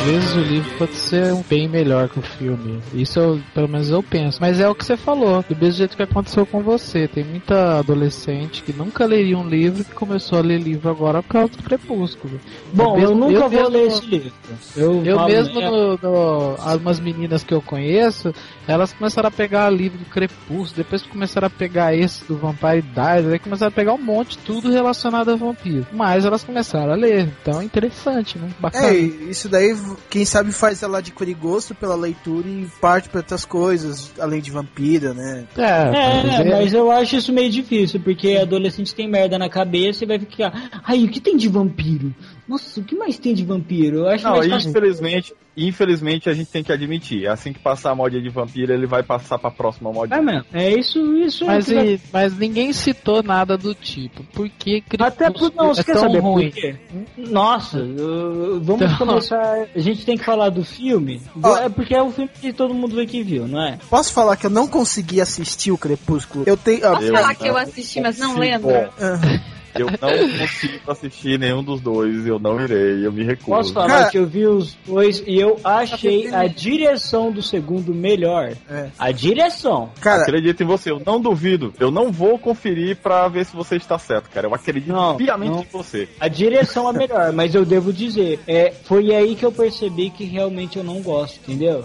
Às 0.00 0.06
vezes 0.06 0.34
o 0.34 0.40
livro 0.40 0.70
pode 0.78 0.94
ser 0.94 1.32
um 1.34 1.42
bem 1.42 1.68
melhor 1.68 2.08
que 2.08 2.18
o 2.18 2.22
filme. 2.22 2.80
Isso 2.94 3.18
eu, 3.20 3.40
pelo 3.54 3.68
menos 3.68 3.90
eu 3.90 4.02
penso. 4.02 4.38
Mas 4.40 4.58
é 4.58 4.66
o 4.66 4.74
que 4.74 4.82
você 4.84 4.96
falou, 4.96 5.44
do 5.46 5.54
mesmo 5.54 5.72
jeito 5.72 5.94
que 5.94 6.02
aconteceu 6.02 6.46
com 6.46 6.62
você. 6.62 7.06
Tem 7.06 7.22
muita 7.22 7.78
adolescente 7.80 8.62
que 8.62 8.72
nunca 8.72 9.04
leria 9.04 9.36
um 9.36 9.46
livro 9.46 9.84
que 9.84 9.92
começou 9.94 10.38
a 10.38 10.42
ler 10.42 10.58
livro 10.58 10.88
agora 10.88 11.22
por 11.22 11.28
causa 11.28 11.48
do 11.52 11.62
Crepúsculo. 11.62 12.40
Bom, 12.72 12.94
eu, 12.96 13.14
mesmo- 13.14 13.14
nunca 13.28 13.40
vou 13.48 13.50
mesmo- 13.50 13.68
ler 13.68 13.86
esse 13.88 14.06
livro. 14.06 14.32
Eu, 14.74 15.04
Eu 15.04 15.26
mesmo, 15.26 15.60
é, 15.60 15.70
no, 15.70 15.98
no, 16.02 16.56
algumas 16.58 16.98
meninas 16.98 17.44
que 17.44 17.52
eu 17.52 17.60
conheço, 17.60 18.34
elas 18.66 18.94
começaram 18.94 19.28
a 19.28 19.30
pegar 19.30 19.68
livro 19.68 19.98
do 19.98 20.06
Crepúsculo, 20.06 20.76
depois 20.76 21.02
começaram 21.02 21.46
a 21.46 21.50
pegar 21.50 21.94
esse 21.94 22.24
do 22.24 22.36
Vampire 22.38 22.80
Diaries, 22.82 23.32
aí 23.32 23.38
começaram 23.38 23.68
a 23.68 23.74
pegar 23.74 23.92
um 23.92 23.98
monte, 23.98 24.38
tudo 24.38 24.70
relacionado 24.70 25.28
a 25.30 25.36
vampiro. 25.36 25.86
Mas 25.92 26.24
elas 26.24 26.42
começaram 26.42 26.92
a 26.92 26.96
ler, 26.96 27.28
então 27.42 27.60
é 27.60 27.64
interessante, 27.64 28.38
né? 28.38 28.48
Bacana. 28.58 28.86
É, 28.88 28.94
isso 28.96 29.46
daí, 29.48 29.74
quem 30.08 30.24
sabe 30.24 30.52
faz 30.52 30.82
ela 30.82 30.98
adquirir 30.98 31.34
gosto 31.34 31.74
pela 31.74 31.94
leitura 31.94 32.46
e 32.48 32.66
parte 32.80 33.08
para 33.08 33.20
outras 33.20 33.44
coisas, 33.44 34.12
além 34.18 34.40
de 34.40 34.50
vampira, 34.50 35.12
né? 35.14 35.44
É, 35.56 35.62
É, 35.62 35.84
mas 36.24 36.40
é- 36.40 36.50
mas 36.50 36.72
eu 36.74 36.90
acho 36.90 37.16
isso 37.16 37.32
meio 37.32 37.50
difícil, 37.50 38.00
porque 38.00 38.36
adolescente 38.36 38.94
tem 38.94 39.08
merda 39.08 39.38
na 39.38 39.48
cabeça 39.48 40.04
e 40.04 40.06
vai 40.06 40.18
ficar. 40.18 40.70
Ai, 40.84 41.04
o 41.04 41.08
que 41.08 41.20
tem 41.20 41.36
de 41.36 41.48
vampiro? 41.48 42.14
Nossa, 42.50 42.80
o 42.80 42.82
que 42.84 42.96
mais 42.96 43.16
tem 43.16 43.32
de 43.32 43.44
vampiro? 43.44 43.98
Eu 43.98 44.08
acho 44.08 44.24
Não, 44.24 44.36
mais 44.38 44.50
fácil. 44.50 44.70
infelizmente, 44.70 45.34
infelizmente 45.56 46.28
a 46.28 46.32
gente 46.34 46.50
tem 46.50 46.64
que 46.64 46.72
admitir. 46.72 47.28
Assim 47.28 47.52
que 47.52 47.60
passar 47.60 47.92
a 47.92 47.94
modinha 47.94 48.20
de 48.20 48.28
vampiro, 48.28 48.72
ele 48.72 48.86
vai 48.86 49.04
passar 49.04 49.38
pra 49.38 49.52
próxima 49.52 49.92
modinha. 49.92 50.18
É 50.18 50.20
mesmo. 50.20 50.44
É 50.52 50.70
isso, 50.72 51.16
isso 51.18 51.46
Mas, 51.46 51.70
é. 51.70 51.92
e- 51.92 52.00
mas 52.12 52.36
ninguém 52.36 52.72
citou 52.72 53.22
nada 53.22 53.56
do 53.56 53.72
tipo. 53.72 54.24
Por 54.32 54.48
que 54.48 54.82
Até 54.98 55.30
por 55.30 55.52
não, 55.54 55.70
é 55.70 55.74
tão 55.84 55.94
saber 56.00 56.18
ruim? 56.18 56.50
por 56.50 56.54
quê? 56.60 56.76
Nossa, 57.16 57.78
uh, 57.78 58.60
vamos 58.60 58.82
Então- 58.82 58.96
começar. 59.06 59.66
A 59.72 59.78
gente 59.78 60.04
tem 60.04 60.16
que 60.18 60.24
falar 60.24 60.48
do 60.50 60.64
filme. 60.64 61.22
Ó. 61.40 61.56
É 61.56 61.68
porque 61.68 61.94
é 61.94 62.02
o 62.02 62.10
filme 62.10 62.28
que 62.40 62.52
todo 62.52 62.74
mundo 62.74 62.96
vê 62.96 63.06
que 63.06 63.22
viu, 63.22 63.46
não 63.46 63.62
é? 63.62 63.78
Posso 63.88 64.12
falar 64.12 64.36
que 64.36 64.46
eu 64.46 64.50
não 64.50 64.66
consegui 64.66 65.20
assistir 65.20 65.70
o 65.70 65.78
Crepúsculo? 65.78 66.42
Eu 66.48 66.56
tenho. 66.56 66.84
ah, 66.84 66.90
Posso 66.94 67.04
Eu 67.04 67.14
falar 67.14 67.28
não 67.28 67.34
que 67.36 67.46
eu 67.48 67.56
assisti, 67.56 68.00
mas 68.00 68.18
não 68.18 68.36
lembro? 68.36 68.70
ah, 68.74 69.59
Eu 69.74 69.86
não 69.86 70.38
consigo 70.38 70.90
assistir 70.90 71.38
nenhum 71.38 71.62
dos 71.62 71.80
dois, 71.80 72.26
eu 72.26 72.38
não 72.38 72.60
irei, 72.60 73.06
eu 73.06 73.12
me 73.12 73.22
recuso. 73.24 73.50
Posso 73.50 73.72
falar 73.72 73.88
Cara- 73.88 74.10
que 74.10 74.18
eu 74.18 74.26
vi 74.26 74.46
os 74.46 74.76
dois 74.86 75.22
e 75.26 75.38
eu 75.38 75.58
achei 75.62 76.32
a 76.34 76.46
direção 76.46 77.30
do 77.30 77.42
segundo 77.42 77.94
melhor. 77.94 78.52
É. 78.68 78.88
A 78.98 79.12
direção. 79.12 79.90
Cara, 80.00 80.22
Acredito 80.22 80.62
em 80.62 80.66
você, 80.66 80.90
eu 80.90 81.00
não 81.04 81.20
duvido. 81.20 81.72
Eu 81.78 81.90
não 81.90 82.10
vou 82.10 82.38
conferir 82.38 82.96
pra 82.96 83.28
ver 83.28 83.44
se 83.46 83.54
você 83.54 83.76
está 83.76 83.98
certo, 83.98 84.28
cara. 84.30 84.46
Eu 84.46 84.54
acredito 84.54 84.92
Não, 84.92 85.16
piamente 85.16 85.52
não. 85.52 85.62
em 85.62 85.66
você. 85.72 86.08
A 86.18 86.28
direção 86.28 86.88
é 86.88 86.92
melhor, 86.92 87.32
mas 87.34 87.54
eu 87.54 87.64
devo 87.64 87.92
dizer, 87.92 88.40
é, 88.46 88.72
foi 88.84 89.14
aí 89.14 89.34
que 89.34 89.44
eu 89.44 89.52
percebi 89.52 90.10
que 90.10 90.24
realmente 90.24 90.76
eu 90.78 90.84
não 90.84 91.00
gosto, 91.00 91.38
entendeu? 91.40 91.84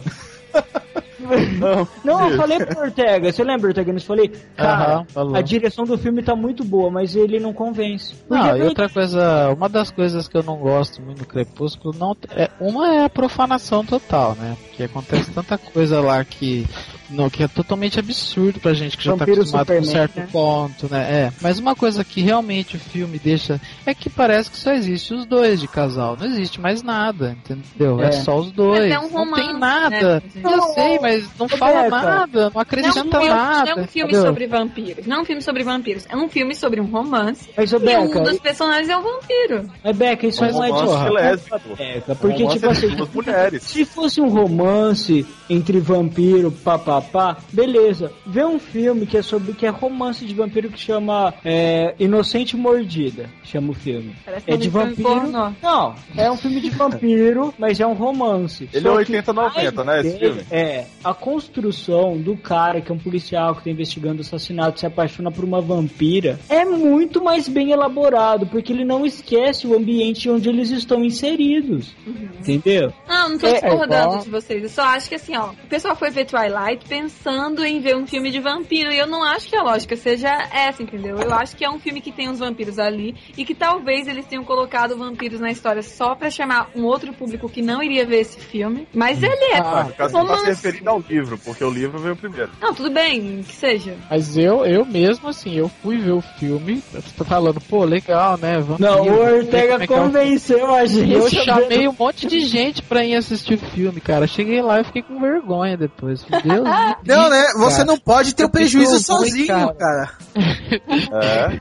Não, 1.20 1.88
Não, 2.03 2.30
eu 2.30 2.38
falei 2.38 2.59
pro 2.66 2.80
Ortega, 2.82 3.32
você 3.32 3.43
lembra, 3.43 3.68
Ortega? 3.70 3.91
Eu 3.91 4.01
falei, 4.01 4.32
cara, 4.55 4.93
Aham, 4.95 5.05
falou. 5.05 5.36
a 5.36 5.41
direção 5.41 5.86
do 5.86 5.97
filme 5.97 6.22
tá 6.24 6.36
muito 6.36 6.63
boa, 6.63 6.89
mas 6.91 7.16
ele 7.16 7.39
não 7.39 7.53
convence. 7.53 8.13
Porque 8.28 8.43
Não, 8.47 8.57
e 8.57 8.61
outra 8.63 8.89
coisa, 8.89 9.49
uma 9.55 9.70
das 9.70 9.91
coisas 9.91 10.28
que 10.28 10.38
eu 10.38 10.43
não 10.43 10.57
gosto 10.57 11.01
muito 11.01 11.20
do 11.20 11.26
Crepúsculo, 11.26 11.93
não, 11.97 12.16
é, 12.32 12.49
uma 12.59 12.93
é 12.95 13.05
a 13.05 13.09
profanação 13.09 13.86
total, 13.86 14.36
né? 14.39 14.57
Porque 14.68 14.84
acontece 14.84 15.32
tanta 15.32 15.57
coisa 15.57 16.01
lá 16.01 16.24
que, 16.26 16.66
não, 17.09 17.30
que 17.30 17.43
é 17.43 17.47
totalmente 17.47 17.97
absurdo 17.99 18.59
pra 18.59 18.74
gente 18.74 18.97
que 18.97 19.03
já 19.05 19.11
Vampiro 19.16 19.38
tá 19.38 19.41
acostumado 19.41 19.68
com 19.68 19.74
um 19.74 19.84
Superman, 19.84 20.07
certo 20.07 20.20
né? 20.20 20.28
ponto, 20.32 20.91
né? 20.91 21.01
É, 21.26 21.32
mas 21.41 21.59
uma 21.59 21.76
coisa 21.76 22.03
que 22.03 22.22
realmente 22.22 22.76
o 22.76 22.80
filme 22.80 23.18
deixa 23.18 23.59
é 23.86 23.93
que 23.93 24.09
parece 24.09 24.51
que 24.51 24.57
só 24.57 24.72
existe 24.74 25.13
os 25.13 25.26
dois 25.26 25.59
de 25.61 25.68
casal, 25.68 26.18
não 26.20 26.26
existe 26.28 26.59
mais 26.59 26.84
nada, 26.84 27.38
entendeu? 27.38 28.01
É, 28.01 28.07
É. 28.07 28.11
só 28.11 28.38
os 28.38 28.51
dois, 28.51 28.91
é 28.91 28.99
um 28.99 29.03
não 29.03 29.34
tem 29.34 29.45
romance, 29.47 29.59
nada. 29.59 30.24
né? 30.36 30.51
Eu 30.53 30.61
sei, 30.74 30.99
mas 31.06 31.30
não 31.39 31.47
fala 31.49 31.89
nada, 31.89 32.51
não 32.53 32.62
acrescenta 32.62 33.18
não, 33.18 33.22
é 33.22 33.26
um- 33.26 33.36
nada. 33.36 33.72
não 33.76 33.82
é 33.82 33.84
um 33.84 33.88
filme 33.88 34.12
entendeu? 34.12 34.28
sobre 34.28 34.47
vampiros. 34.47 35.06
Não 35.08 35.18
é 35.18 35.22
um 35.22 35.26
filme 35.26 35.41
sobre 35.41 35.64
vampiros. 35.64 36.06
É 36.10 36.16
um 36.16 36.30
filme 36.30 36.56
sobre 36.56 36.82
um 36.82 36.86
romance. 36.86 37.49
Mas, 37.56 37.72
e 37.72 37.80
Beca, 37.80 38.20
um 38.20 38.24
dos 38.24 38.39
personagens 38.39 38.89
é 38.89 38.97
um 38.97 39.01
vampiro. 39.01 39.70
Mas 39.84 39.97
Beca, 39.97 40.28
isso 40.28 40.43
Um 40.43 40.51
não 40.51 40.64
é 40.64 40.72
de. 40.72 41.76
Beca, 41.76 42.16
porque 42.16 42.43
romance 42.43 42.60
tipo 42.88 43.03
assim, 43.03 43.60
se 43.60 43.86
fosse 43.86 44.22
um 44.22 44.30
romance 44.30 45.26
entre 45.49 45.80
vampiro, 45.80 46.51
papapá, 46.51 47.38
beleza. 47.51 48.12
Vê 48.26 48.43
um 48.43 48.60
filme 48.60 49.06
que 49.06 49.18
é 49.18 49.22
sobre 49.22 49.53
que 49.53 49.66
é 49.66 49.70
romance 49.70 50.26
de 50.26 50.34
vampiro 50.34 50.70
que 50.70 50.80
chama 50.80 51.34
é, 51.43 51.93
Inocente 51.99 52.56
Mordida, 52.58 53.30
chama 53.43 53.72
o 53.72 53.74
filme. 53.74 54.16
Parece 54.26 54.43
É 54.51 54.58
de 54.58 54.70
vampiro. 54.70 55.30
Não, 55.62 55.95
é 56.18 56.32
um 56.32 56.38
filme 56.38 56.60
de 56.62 56.70
vampiro, 56.70 57.53
mas 57.58 57.80
é 57.80 57.86
um 57.86 57.93
romance. 57.93 58.70
Ele 58.74 58.88
é 58.88 58.91
Só 58.91 58.97
80, 58.97 59.24
que 59.24 59.30
a 59.39 59.43
90, 59.43 59.84
né, 59.84 59.99
esse 60.01 60.18
filme? 60.20 60.41
É, 60.51 60.86
a 61.06 61.14
construção 61.14 62.18
do 62.18 62.36
cara 62.36 62.82
que 62.82 62.91
é 62.91 62.95
um 62.95 62.97
policial 62.97 63.56
que 63.56 63.64
tá 63.64 63.70
investigando 63.70 64.18
o 64.18 64.22
assassinato, 64.22 64.80
se 64.80 64.86
apaixona 64.88 65.32
por 65.32 65.43
uma 65.45 65.62
vampira, 65.62 66.39
é 66.49 66.66
muito 66.66 67.24
mais 67.24 67.47
bem 67.47 67.72
elaborado, 67.72 68.47
porque 68.47 68.74
ele 68.74 68.84
não 68.84 69.06
esquece 69.06 69.68
o 69.68 69.76
ambiente 69.76 70.30
onde 70.30 70.49
eles 70.49 70.72
estão 70.72 71.03
inseridos. 71.03 71.95
Entendeu? 72.39 72.91
Não, 73.08 73.30
não 73.30 73.38
tô 73.38 73.47
É, 73.47 73.53
discordando 73.53 74.03
igual- 74.06 74.24
de 74.24 74.30
vocês. 74.30 74.64
Eu 74.64 74.70
só 74.70 74.84
acho 74.84 75.08
que 75.10 75.16
assim, 75.16 75.36
ó, 75.38 75.51
o 75.51 75.68
pessoal 75.70 75.95
foi 75.95 76.10
ver 76.10 76.26
Twilight 76.26 76.86
pensando 76.88 77.64
em 77.64 77.80
ver 77.80 77.95
um 77.95 78.08
filme 78.08 78.32
de 78.32 78.39
vampiro. 78.39 78.91
E 78.91 78.97
eu 78.97 79.08
não 79.08 79.24
acho 79.24 79.47
que 79.47 79.56
a 79.56 79.62
lógica 79.62 79.95
seja 79.95 80.30
essa, 80.51 80.82
entendeu? 80.82 81.18
Eu 81.18 81.34
acho 81.34 81.56
que 81.56 81.64
é 81.64 81.70
um 81.70 81.80
filme 81.80 82.01
que 82.01 82.12
tem 82.12 82.30
uns 82.30 82.39
vampiros 82.39 82.80
ali 82.80 83.16
e 83.38 83.45
que 83.45 83.53
talvez 83.53 84.08
eles 84.08 84.26
tenham 84.26 84.43
colocado 84.43 84.97
vampiros 84.97 85.39
na 85.39 85.51
história 85.51 85.82
só 85.84 86.16
pra 86.16 86.30
chamar 86.30 86.70
um 86.76 86.84
outro 86.84 87.14
público 87.14 87.47
que 87.47 87.62
não 87.62 87.82
iria 87.84 88.06
ver 88.06 88.22
esse 88.22 88.39
filme. 88.39 88.88
Mas 88.93 89.22
ele 89.22 89.34
é 89.53 89.58
Ah, 89.60 89.84
você 89.84 89.93
tá 89.93 90.10
se 90.10 90.16
romance. 90.16 90.45
referindo 90.45 90.89
ao 90.96 91.04
livro, 91.08 91.38
porque 91.38 91.64
o 91.64 91.70
livro 91.70 92.00
veio 92.00 92.16
primeiro. 92.16 92.50
Não, 92.62 92.74
tudo 92.74 92.89
bem, 92.89 93.43
que 93.43 93.54
seja. 93.56 93.96
Mas 94.10 94.38
eu, 94.38 94.66
eu 94.66 94.86
mesmo, 94.86 95.28
assim, 95.30 95.54
eu 95.56 95.70
fui 95.82 95.98
ver 95.98 96.12
o 96.12 96.22
filme, 96.22 96.82
tá 97.18 97.24
falando, 97.24 97.60
pô, 97.62 97.84
legal, 97.84 98.38
né? 98.38 98.60
Vampiro, 98.60 98.89
Não, 98.89 99.02
o 99.08 99.36
Ortega 99.38 99.74
é 99.74 99.82
é 99.82 99.84
o 99.84 99.88
convenceu 99.88 100.74
a 100.76 100.86
gente. 100.86 101.12
Eu 101.14 101.30
chamei 101.30 101.88
um 101.88 101.96
monte 101.98 102.28
de 102.28 102.39
gente 102.41 102.82
pra 102.82 103.04
ir 103.06 103.16
assistir 103.16 103.56
o 103.56 103.58
filme, 103.58 104.00
cara. 104.02 104.28
Cheguei 104.28 104.62
lá 104.62 104.82
e 104.82 104.84
fiquei 104.84 105.02
com 105.02 105.20
vergonha 105.20 105.78
depois. 105.78 106.24
Deus 106.24 106.64
não, 107.06 107.30
né? 107.30 107.43
Você 107.58 107.78
cara. 107.78 107.86
não 107.86 107.98
pode 107.98 108.34
ter 108.36 108.43
o 108.43 108.46
Eu 108.46 108.50
prejuízo 108.50 109.00
sozinho, 109.04 109.48
cara. 109.48 109.74
cara. 109.76 110.12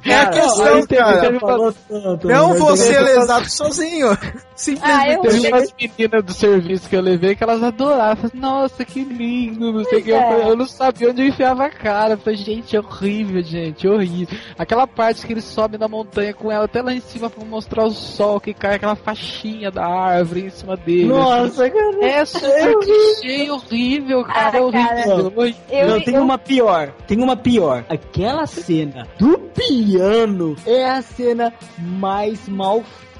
É. 0.04 0.10
É 0.10 0.20
a 0.20 0.26
questão, 0.30 0.80
o 0.80 0.88
cara. 0.88 1.32
já 1.32 1.40
falou 1.40 1.74
tanto, 1.88 2.26
Não 2.28 2.46
o 2.46 2.50
Ortega 2.50 2.64
você 2.76 3.00
lesado 3.00 3.50
sozinho. 3.50 4.16
Simplesmente. 4.56 5.00
Ah, 5.08 5.12
eu- 5.12 5.20
Teve 5.20 5.48
umas 5.48 5.74
meninas 5.78 6.24
do 6.24 6.32
serviço 6.32 6.88
que 6.88 6.96
eu 6.96 7.00
levei 7.00 7.34
que 7.36 7.42
elas. 7.44 7.60
Falaram, 7.60 8.30
Nossa, 8.34 8.84
que 8.84 9.04
lindo, 9.16 9.72
não 9.72 9.84
sei 9.84 10.00
o 10.00 10.04
que. 10.04 10.10
Eu, 10.10 10.16
é. 10.16 10.22
falei, 10.28 10.48
eu 10.50 10.56
não 10.56 10.66
sabia 10.66 11.10
onde 11.10 11.22
eu 11.22 11.28
enfiava 11.28 11.66
a 11.66 11.70
cara. 11.70 12.14
Eu 12.14 12.18
falei, 12.18 12.36
gente, 12.38 12.76
é 12.76 12.80
horrível, 12.80 13.42
gente, 13.42 13.86
é 13.86 13.90
horrível. 13.90 14.36
Aquela 14.58 14.86
parte 14.86 15.26
que 15.26 15.32
ele 15.32 15.40
sobe 15.40 15.78
na 15.78 15.88
montanha 15.88 16.34
com 16.34 16.50
ela 16.50 16.64
até 16.64 16.82
lá 16.82 16.92
em 16.92 17.00
cima 17.00 17.30
pra 17.30 17.44
mostrar 17.44 17.84
o 17.84 17.90
sol, 17.90 18.40
que 18.40 18.52
cai 18.52 18.74
aquela 18.76 18.94
faixinha 18.96 19.70
da 19.70 19.86
árvore 19.86 20.46
em 20.46 20.50
cima 20.50 20.76
dele. 20.76 21.06
Nossa, 21.06 21.70
cara. 21.70 22.04
É 22.04 22.24
super 22.24 22.78
clichê, 22.80 23.50
horrível, 23.50 24.24
cara, 24.24 24.56
é 24.56 24.60
Ah, 24.60 24.64
horrível. 24.64 24.88
cara. 24.88 25.14
horrível. 25.14 25.54
Eu, 25.70 25.88
não, 25.88 26.00
tem 26.00 26.14
eu- 26.14 26.22
uma 26.22 26.38
pior. 26.38 26.92
Tem 27.06 27.22
uma 27.22 27.36
pior. 27.36 27.84
Aquela 27.88 28.46
cena 28.46 29.06
do 29.18 29.38
piano 29.38 30.56
é 30.66 30.84
a 30.90 31.02
cena 31.02 31.52
mais 31.78 32.48
mal 32.48 32.82
feita, 32.82 33.13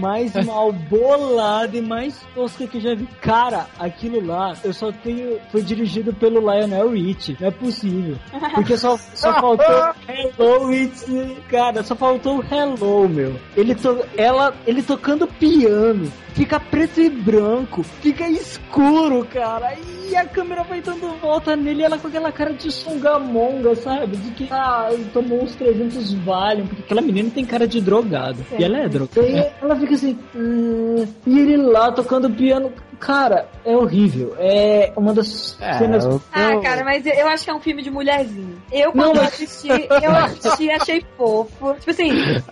mais 0.00 0.32
mal 0.44 0.72
bolada 0.72 1.76
e 1.76 1.80
mais 1.80 2.20
tosca 2.34 2.66
que 2.66 2.78
eu 2.78 2.80
já 2.80 2.94
vi. 2.94 3.06
Cara, 3.20 3.66
aquilo 3.78 4.24
lá, 4.24 4.54
eu 4.64 4.72
só 4.72 4.92
tenho. 4.92 5.38
Foi 5.50 5.62
dirigido 5.62 6.12
pelo 6.12 6.40
Lionel 6.40 6.90
Rich. 6.90 7.36
Não 7.40 7.48
é 7.48 7.50
possível. 7.50 8.16
Porque 8.54 8.76
só, 8.76 8.96
só 9.14 9.32
faltou 9.34 9.94
Hello, 10.08 10.72
It's. 10.72 11.06
Cara, 11.48 11.82
só 11.82 11.94
faltou 11.94 12.38
o 12.38 12.44
Hello, 12.44 13.08
meu. 13.08 13.38
Ele, 13.56 13.74
to, 13.74 14.04
ela, 14.16 14.54
ele 14.66 14.82
tocando 14.82 15.26
piano. 15.26 16.10
Fica 16.36 16.60
preto 16.60 17.00
e 17.00 17.08
branco, 17.08 17.82
fica 17.82 18.28
escuro, 18.28 19.24
cara. 19.24 19.74
E 20.06 20.14
a 20.14 20.26
câmera 20.26 20.62
vai 20.64 20.82
dando 20.82 21.18
volta 21.18 21.56
nele, 21.56 21.82
ela 21.82 21.98
com 21.98 22.08
aquela 22.08 22.30
cara 22.30 22.52
de 22.52 22.70
songamonga, 22.70 23.74
sabe? 23.74 24.18
De 24.18 24.30
que 24.32 24.48
ah, 24.50 24.90
tomou 25.14 25.42
uns 25.42 25.56
300 25.56 26.12
Valium, 26.12 26.66
porque 26.66 26.82
aquela 26.82 27.00
menina 27.00 27.30
tem 27.30 27.42
cara 27.42 27.66
de 27.66 27.80
drogada. 27.80 28.36
E 28.58 28.62
ela 28.62 28.75
drogada. 28.88 29.26
E 29.26 29.52
ela 29.62 29.76
fica 29.76 29.94
assim, 29.94 30.18
"Hum", 30.34 31.06
e 31.26 31.38
ele 31.38 31.56
lá 31.56 31.90
tocando 31.92 32.30
piano. 32.30 32.72
Cara, 32.98 33.46
é 33.62 33.76
horrível. 33.76 34.34
É 34.38 34.90
uma 34.96 35.12
das 35.12 35.54
É, 35.60 35.74
cenas. 35.74 36.02
eu- 36.06 36.20
Ah, 36.32 36.58
cara, 36.62 36.82
mas 36.82 37.04
eu- 37.04 37.28
acho 37.28 37.44
que 37.44 37.50
é 37.50 37.54
um 37.54 37.60
filme 37.60 37.82
de 37.82 37.90
mulherzinho. 37.90 38.56
Eu, 38.72 38.90
quando 38.90 39.08
Não, 39.16 39.16
eu 39.16 39.28
assisti, 39.28 39.68
eu 39.68 40.10
assisti 40.16 40.70
achei 40.70 41.04
fofo. 41.14 41.74
Tipo 41.74 41.90
assim, 41.90 42.08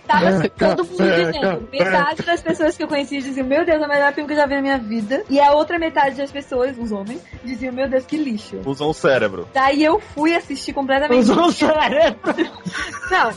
tava 0.07 0.47
todo 0.49 0.85
mundo 0.85 0.97
dizendo. 1.15 1.67
Metade 1.71 2.21
das 2.21 2.41
pessoas 2.43 2.77
que 2.77 2.83
eu 2.83 2.87
conheci 2.87 3.17
diziam, 3.23 3.47
meu 3.47 3.65
Deus, 3.65 3.81
é 3.81 3.85
o 3.85 3.89
melhor 3.89 4.13
filme 4.13 4.27
que 4.27 4.33
eu 4.33 4.37
já 4.37 4.45
vi 4.45 4.53
na 4.53 4.61
minha 4.61 4.77
vida. 4.77 5.23
E 5.31 5.39
a 5.39 5.51
outra 5.51 5.79
metade 5.79 6.15
das 6.17 6.31
pessoas, 6.31 6.77
os 6.77 6.91
homens, 6.91 7.21
diziam, 7.43 7.73
meu 7.73 7.89
Deus, 7.89 8.05
que 8.05 8.15
lixo. 8.15 8.59
Usam 8.67 8.89
o 8.89 8.93
cérebro. 8.93 9.47
Daí 9.51 9.83
eu 9.83 9.99
fui 9.99 10.35
assistir 10.35 10.73
completamente. 10.73 11.21
Usou 11.21 11.45
o 11.47 11.51
cérebro. 11.51 12.19
Não, 13.09 13.31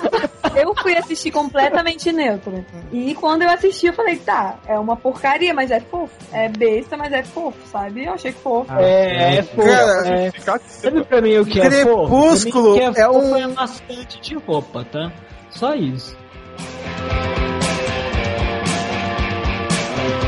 eu 0.60 0.74
fui 0.76 0.94
assistir 0.94 1.30
completamente 1.30 2.12
neutro. 2.12 2.62
E 2.92 3.14
quando 3.14 3.42
eu 3.42 3.50
assisti, 3.50 3.86
eu 3.86 3.92
falei, 3.92 4.16
tá, 4.16 4.56
é 4.66 4.78
uma 4.78 4.96
porcaria, 4.96 5.52
mas 5.54 5.70
é 5.70 5.80
fofo. 5.80 6.12
É 6.32 6.48
besta, 6.48 6.96
mas 6.96 7.12
é 7.12 7.22
fofo, 7.22 7.58
sabe? 7.70 8.04
Eu 8.04 8.14
achei 8.14 8.32
fofo. 8.32 8.72
É, 8.74 9.36
é 9.38 9.42
fofo. 9.42 9.68
Cara, 9.68 10.08
é. 10.08 10.30
Sabe 10.66 11.04
pra 11.04 11.20
mim 11.20 11.36
o 11.38 11.44
que 11.46 11.60
é 11.60 11.70
fofo? 11.70 12.06
Crepúsculo 12.08 12.74
Pra 12.76 12.84
mim, 12.84 12.88
o 12.90 12.94
que 12.94 13.00
é, 13.00 13.02
é 13.02 13.06
fofo 13.06 13.18
um- 13.26 13.36
é 13.36 13.48
bastante 13.48 14.20
de 14.20 14.34
roupa, 14.36 14.84
tá? 14.90 15.12
Só 15.50 15.74
isso. 15.74 16.16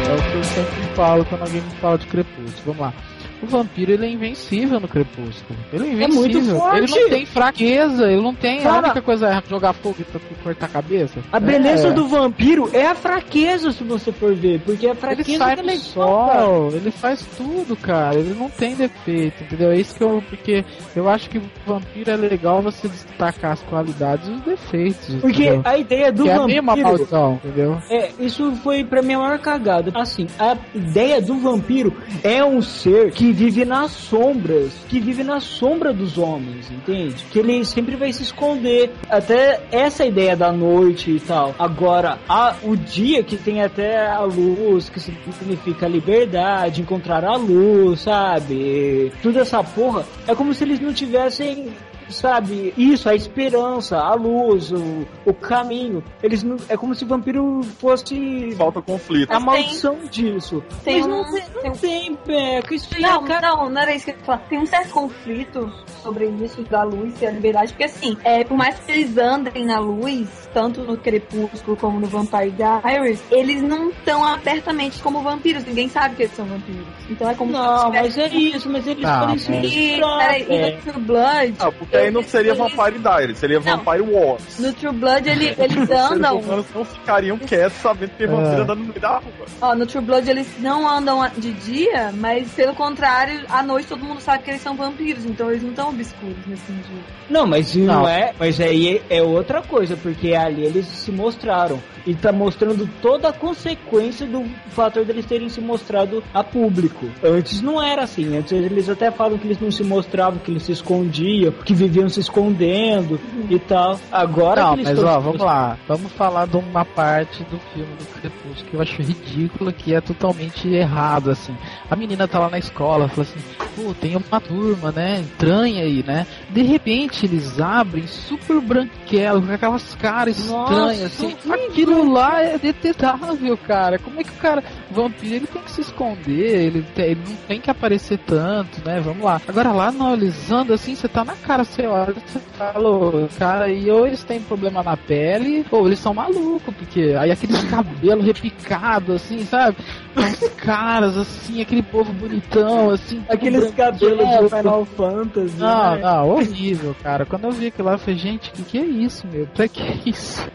É 0.08 0.12
o 0.14 0.30
que 0.30 0.36
eu 0.38 0.44
sempre 0.44 0.94
falo 0.96 1.24
quando 1.24 1.42
alguém 1.42 1.60
me 1.60 1.70
fala 1.76 1.98
de 1.98 2.06
Crepúsculo. 2.06 2.74
Vamos 2.74 2.80
lá. 2.80 2.94
O 3.42 3.46
vampiro 3.46 3.92
ele 3.92 4.06
é 4.06 4.10
invencível 4.10 4.78
no 4.80 4.86
Crepúsculo. 4.88 5.58
Ele 5.72 5.88
é 5.88 5.92
invencível. 5.92 6.20
muito 6.42 6.56
forte. 6.56 6.76
Ele 6.92 7.00
não 7.02 7.08
tem 7.10 7.26
fraqueza, 7.26 8.04
ele 8.10 8.20
não 8.22 8.34
tem. 8.34 8.58
a 8.60 8.62
Cara- 8.62 8.86
única 8.86 9.02
coisa 9.02 9.28
é 9.28 9.42
jogar 9.48 9.72
fogo 9.72 9.96
e 10.00 10.34
cortar 10.42 10.66
a 10.66 10.68
cabeça. 10.68 11.20
A 11.32 11.40
beleza 11.40 11.88
É. 11.88 11.92
do 11.92 12.06
vampiro 12.06 12.68
é 12.72 12.86
a 12.86 12.94
fraqueza, 12.94 13.72
se 13.72 13.82
você 13.84 14.12
for 14.12 14.34
ver. 14.34 14.60
Porque 14.60 14.86
a 14.86 14.90
Ele 14.90 14.98
fraqueza 14.98 15.38
sai 15.38 15.52
é 15.58 15.62
legal, 15.62 16.26
cara. 16.26 16.42
sol, 16.44 16.70
ele 16.72 16.90
faz 16.90 17.26
tudo, 17.36 17.76
cara. 17.76 18.16
Ele 18.16 18.34
não 18.38 18.50
tem 18.50 18.74
defeito, 18.74 19.42
entendeu? 19.44 19.70
É 19.70 19.76
isso 19.76 19.94
que 19.96 20.02
eu. 20.04 20.22
Porque 20.28 20.64
eu 20.94 21.08
acho 21.08 21.30
que 21.30 21.38
o 21.38 21.42
vampiro 21.66 22.10
é 22.10 22.16
legal 22.16 22.60
você 22.62 22.88
destacar 22.88 23.52
as 23.52 23.62
qualidades 23.62 24.28
e 24.28 24.32
os 24.32 24.40
defeitos. 24.42 25.14
Porque 25.20 25.44
entendeu? 25.44 25.62
a 25.64 25.78
ideia 25.78 26.12
do 26.12 26.24
que 26.24 26.28
é 26.28 26.32
a 26.34 26.38
vampiro. 26.38 26.62
mesma 26.64 26.76
maldição, 26.76 27.40
entendeu? 27.42 27.78
É, 27.88 28.10
isso 28.20 28.52
foi 28.62 28.84
pra 28.84 29.00
mim 29.02 29.14
a 29.14 29.18
maior 29.18 29.38
cagada. 29.38 29.90
Assim, 29.94 30.26
a 30.38 30.56
ideia 30.74 31.20
do 31.22 31.36
vampiro 31.36 31.94
é 32.22 32.44
um 32.44 32.60
ser 32.60 33.12
que 33.12 33.29
vive 33.32 33.64
nas 33.64 33.90
sombras, 33.92 34.72
que 34.88 35.00
vive 35.00 35.22
na 35.22 35.40
sombra 35.40 35.92
dos 35.92 36.18
homens, 36.18 36.70
entende? 36.70 37.24
Que 37.30 37.38
ele 37.38 37.64
sempre 37.64 37.96
vai 37.96 38.12
se 38.12 38.22
esconder. 38.22 38.92
Até 39.08 39.60
essa 39.70 40.04
ideia 40.04 40.36
da 40.36 40.52
noite 40.52 41.10
e 41.10 41.20
tal. 41.20 41.54
Agora, 41.58 42.18
a, 42.28 42.54
o 42.62 42.76
dia 42.76 43.22
que 43.22 43.36
tem 43.36 43.62
até 43.62 44.06
a 44.06 44.20
luz, 44.20 44.88
que 44.88 45.00
significa 45.00 45.88
liberdade, 45.88 46.80
encontrar 46.80 47.24
a 47.24 47.36
luz, 47.36 48.00
sabe? 48.00 49.12
Toda 49.22 49.40
essa 49.40 49.62
porra, 49.62 50.04
é 50.26 50.34
como 50.34 50.54
se 50.54 50.64
eles 50.64 50.80
não 50.80 50.92
tivessem 50.92 51.68
sabe, 52.12 52.72
isso, 52.76 53.08
a 53.08 53.14
esperança, 53.14 53.98
a 53.98 54.14
luz, 54.14 54.70
o, 54.72 55.06
o 55.24 55.34
caminho. 55.34 56.02
Eles 56.22 56.42
não, 56.42 56.56
é 56.68 56.76
como 56.76 56.94
se 56.94 57.04
o 57.04 57.06
vampiro 57.06 57.60
fosse 57.78 58.52
Falta 58.56 58.80
conflito. 58.82 59.30
a 59.32 59.40
maldição 59.40 59.96
disso. 60.10 60.62
Tem 60.84 60.98
Mas 61.02 61.06
um- 61.06 61.10
não 61.10 61.32
tem, 61.32 61.44
não 61.64 61.72
tem, 61.72 62.18
Beca. 62.26 62.74
Isso 62.74 62.88
aí 62.94 63.02
Não, 63.02 63.24
é 63.24 63.28
cara. 63.28 63.48
não, 63.50 63.70
não 63.70 63.80
era 63.80 63.94
isso 63.94 64.04
que 64.06 64.10
eu 64.12 64.16
ia 64.16 64.24
falar. 64.24 64.38
Tem 64.48 64.58
um 64.58 64.66
certo 64.66 64.90
conflito 64.90 65.72
sobre 66.02 66.26
isso 66.42 66.62
da 66.64 66.82
luz 66.82 67.20
e 67.20 67.26
a 67.26 67.30
liberdade, 67.30 67.72
porque 67.72 67.84
assim, 67.84 68.16
é, 68.24 68.44
por 68.44 68.56
mais 68.56 68.78
que 68.80 68.90
eles 68.92 69.16
andem 69.16 69.64
na 69.64 69.78
luz, 69.78 70.28
tanto 70.54 70.82
no 70.82 70.96
Crepúsculo 70.96 71.76
como 71.76 72.00
no 72.00 72.06
Vampire 72.06 72.50
Diaries, 72.52 73.22
eles 73.30 73.62
não 73.62 73.90
estão 73.90 74.24
abertamente 74.24 75.00
como 75.02 75.20
vampiros, 75.22 75.64
ninguém 75.64 75.88
sabe 75.88 76.16
que 76.16 76.22
eles 76.22 76.34
são 76.34 76.44
vampiros. 76.46 76.86
Então 77.08 77.28
é 77.28 77.34
como 77.34 77.52
Não, 77.52 77.78
se 77.92 77.98
mas 77.98 78.18
é 78.18 78.28
isso, 78.28 78.68
mas 78.70 78.86
eles 78.86 79.00
se 79.00 79.02
mas- 79.06 79.48
E, 79.48 79.52
misturar, 79.52 80.18
peraí, 80.18 80.46
e 80.48 80.54
é. 80.54 80.80
Blood, 81.00 81.54
Ah, 81.58 81.72
porque 81.72 81.96
aí 82.00 82.10
não 82.10 82.22
seria 82.22 82.54
Vampire 82.54 82.98
Diaries, 82.98 83.38
seria 83.38 83.60
Não. 83.60 83.76
Vampire 83.78 84.02
Wars. 84.02 84.58
no 84.58 84.72
True 84.72 84.92
Blood 84.92 85.28
ele- 85.28 85.54
eles 85.58 85.76
Os 85.90 85.90
andam 85.90 86.38
humanos 86.38 86.66
não 86.74 86.84
ficariam 86.84 87.38
quietos 87.38 87.78
sabendo 87.78 88.10
que 88.10 88.16
tem 88.18 88.26
vampiro 88.26 88.58
É. 88.58 88.62
andando 88.62 88.78
no 88.80 88.84
meio 88.86 89.00
da 89.00 89.18
rua. 89.18 89.22
Ó, 89.60 89.74
no 89.74 89.86
True 89.86 90.04
Blood 90.04 90.30
eles 90.30 90.48
não 90.60 90.88
andam 90.88 91.20
de 91.36 91.52
dia, 91.52 92.12
mas 92.14 92.50
pelo 92.52 92.74
contrário, 92.74 93.44
à 93.48 93.62
noite 93.62 93.88
todo 93.88 94.04
mundo 94.04 94.20
sabe 94.20 94.42
que 94.44 94.50
eles 94.50 94.62
são 94.62 94.74
vampiros, 94.76 95.24
então 95.24 95.50
eles 95.50 95.62
não 95.62 95.70
estão 95.70 95.88
obscuros 95.90 96.36
nesse 96.46 96.62
sentido. 96.66 97.00
Não, 97.28 97.46
mas 97.46 97.74
não, 97.76 97.84
Não. 98.02 98.08
é. 98.08 98.32
Mas 98.38 98.60
aí 98.60 99.00
é 99.08 99.22
outra 99.22 99.62
coisa, 99.62 99.96
porque 99.96 100.34
ali 100.34 100.64
eles 100.64 100.86
se 100.86 101.10
mostraram. 101.12 101.80
E 102.06 102.14
tá 102.14 102.32
mostrando 102.32 102.88
toda 103.02 103.28
a 103.28 103.32
consequência 103.32 104.26
do 104.26 104.44
fator 104.70 105.04
deles 105.04 105.26
terem 105.26 105.48
se 105.50 105.60
mostrado 105.60 106.24
a 106.32 106.42
público. 106.42 107.06
Antes 107.22 107.60
não 107.60 107.80
era 107.80 108.04
assim. 108.04 108.36
Antes 108.38 108.52
eles 108.52 108.88
até 108.88 109.10
falam 109.10 109.36
que 109.38 109.46
eles 109.46 109.60
não 109.60 109.70
se 109.70 109.84
mostravam, 109.84 110.38
que 110.38 110.50
eles 110.50 110.62
se 110.62 110.72
escondiam, 110.72 111.52
que 111.52 111.74
viviam 111.74 111.89
se 112.08 112.20
escondendo 112.20 113.20
e 113.48 113.58
tal. 113.58 113.98
Agora 114.10 114.62
Não, 114.62 114.76
mas 114.76 115.02
ó, 115.02 115.20
vamos 115.20 115.40
lá. 115.40 115.76
Vamos 115.86 116.12
falar 116.12 116.46
de 116.46 116.56
uma 116.56 116.84
parte 116.84 117.42
do 117.44 117.58
filme 117.72 117.94
do 117.98 118.06
Crepúsculo 118.20 118.70
que 118.70 118.74
eu 118.74 118.82
acho 118.82 119.02
ridícula, 119.02 119.72
que 119.72 119.94
é 119.94 120.00
totalmente 120.00 120.68
errado, 120.68 121.30
assim. 121.30 121.56
A 121.90 121.96
menina 121.96 122.28
tá 122.28 122.38
lá 122.38 122.48
na 122.48 122.58
escola, 122.58 123.08
fala 123.08 123.22
assim, 123.22 123.40
pô, 123.76 123.94
tem 123.94 124.16
uma 124.16 124.40
turma, 124.40 124.92
né, 124.92 125.20
estranha 125.20 125.82
aí, 125.82 126.04
né? 126.06 126.26
De 126.50 126.62
repente 126.62 127.26
eles 127.26 127.60
abrem 127.60 128.06
super 128.06 128.60
branquelo, 128.60 129.42
com 129.42 129.52
aquelas 129.52 129.94
caras 129.96 130.38
estranhas, 130.38 131.02
assim. 131.02 131.36
Aquilo 131.50 132.12
lá 132.12 132.42
é 132.42 132.58
detestável, 132.58 133.56
cara. 133.56 133.98
Como 133.98 134.20
é 134.20 134.24
que 134.24 134.30
o 134.30 134.34
cara, 134.34 134.62
vampiro, 134.90 135.34
ele 135.36 135.46
tem 135.46 135.62
que 135.62 135.70
se 135.70 135.80
esconder, 135.80 136.66
ele, 136.66 136.86
ele 136.96 137.20
não 137.26 137.36
tem 137.48 137.60
que 137.60 137.70
aparecer 137.70 138.18
tanto, 138.18 138.80
né? 138.84 139.00
Vamos 139.00 139.24
lá. 139.24 139.40
Agora 139.46 139.72
lá 139.72 139.88
analisando 139.88 140.72
assim, 140.72 140.94
você 140.94 141.08
tá 141.08 141.24
na 141.24 141.34
cara, 141.34 141.64
você 141.64 141.79
olha, 141.86 142.14
você 142.14 142.38
fala, 142.56 142.88
"Ô, 142.88 143.28
cara, 143.38 143.68
e 143.68 143.90
ou 143.90 144.06
eles 144.06 144.22
têm 144.24 144.40
problema 144.40 144.82
na 144.82 144.96
pele, 144.96 145.64
ou 145.70 145.86
eles 145.86 145.98
são 145.98 146.14
malucos, 146.14 146.74
porque 146.74 147.14
aí 147.18 147.30
aqueles 147.30 147.62
cabelos 147.70 148.24
repicados, 148.24 149.16
assim, 149.16 149.44
sabe? 149.44 149.76
Os 150.16 150.48
caras, 150.56 151.16
assim, 151.16 151.60
aquele 151.62 151.82
povo 151.82 152.12
bonitão, 152.12 152.90
assim. 152.90 153.22
Aqueles 153.28 153.70
cabelos 153.72 154.18
branquelo. 154.18 154.48
de 154.48 154.56
Final 154.56 154.84
Fantasy. 154.84 155.56
Não, 155.58 155.94
né? 155.94 156.02
não, 156.02 156.30
horrível, 156.30 156.96
cara. 157.02 157.24
Quando 157.24 157.44
eu 157.44 157.52
vi 157.52 157.68
aquilo 157.68 157.86
lá, 157.88 157.94
eu 157.94 157.98
falei, 157.98 158.18
gente, 158.18 158.50
que 158.50 158.62
que 158.62 158.78
é 158.78 158.84
isso, 158.84 159.26
meu? 159.28 159.46
Pra 159.48 159.68
que 159.68 159.82
isso? 160.10 160.46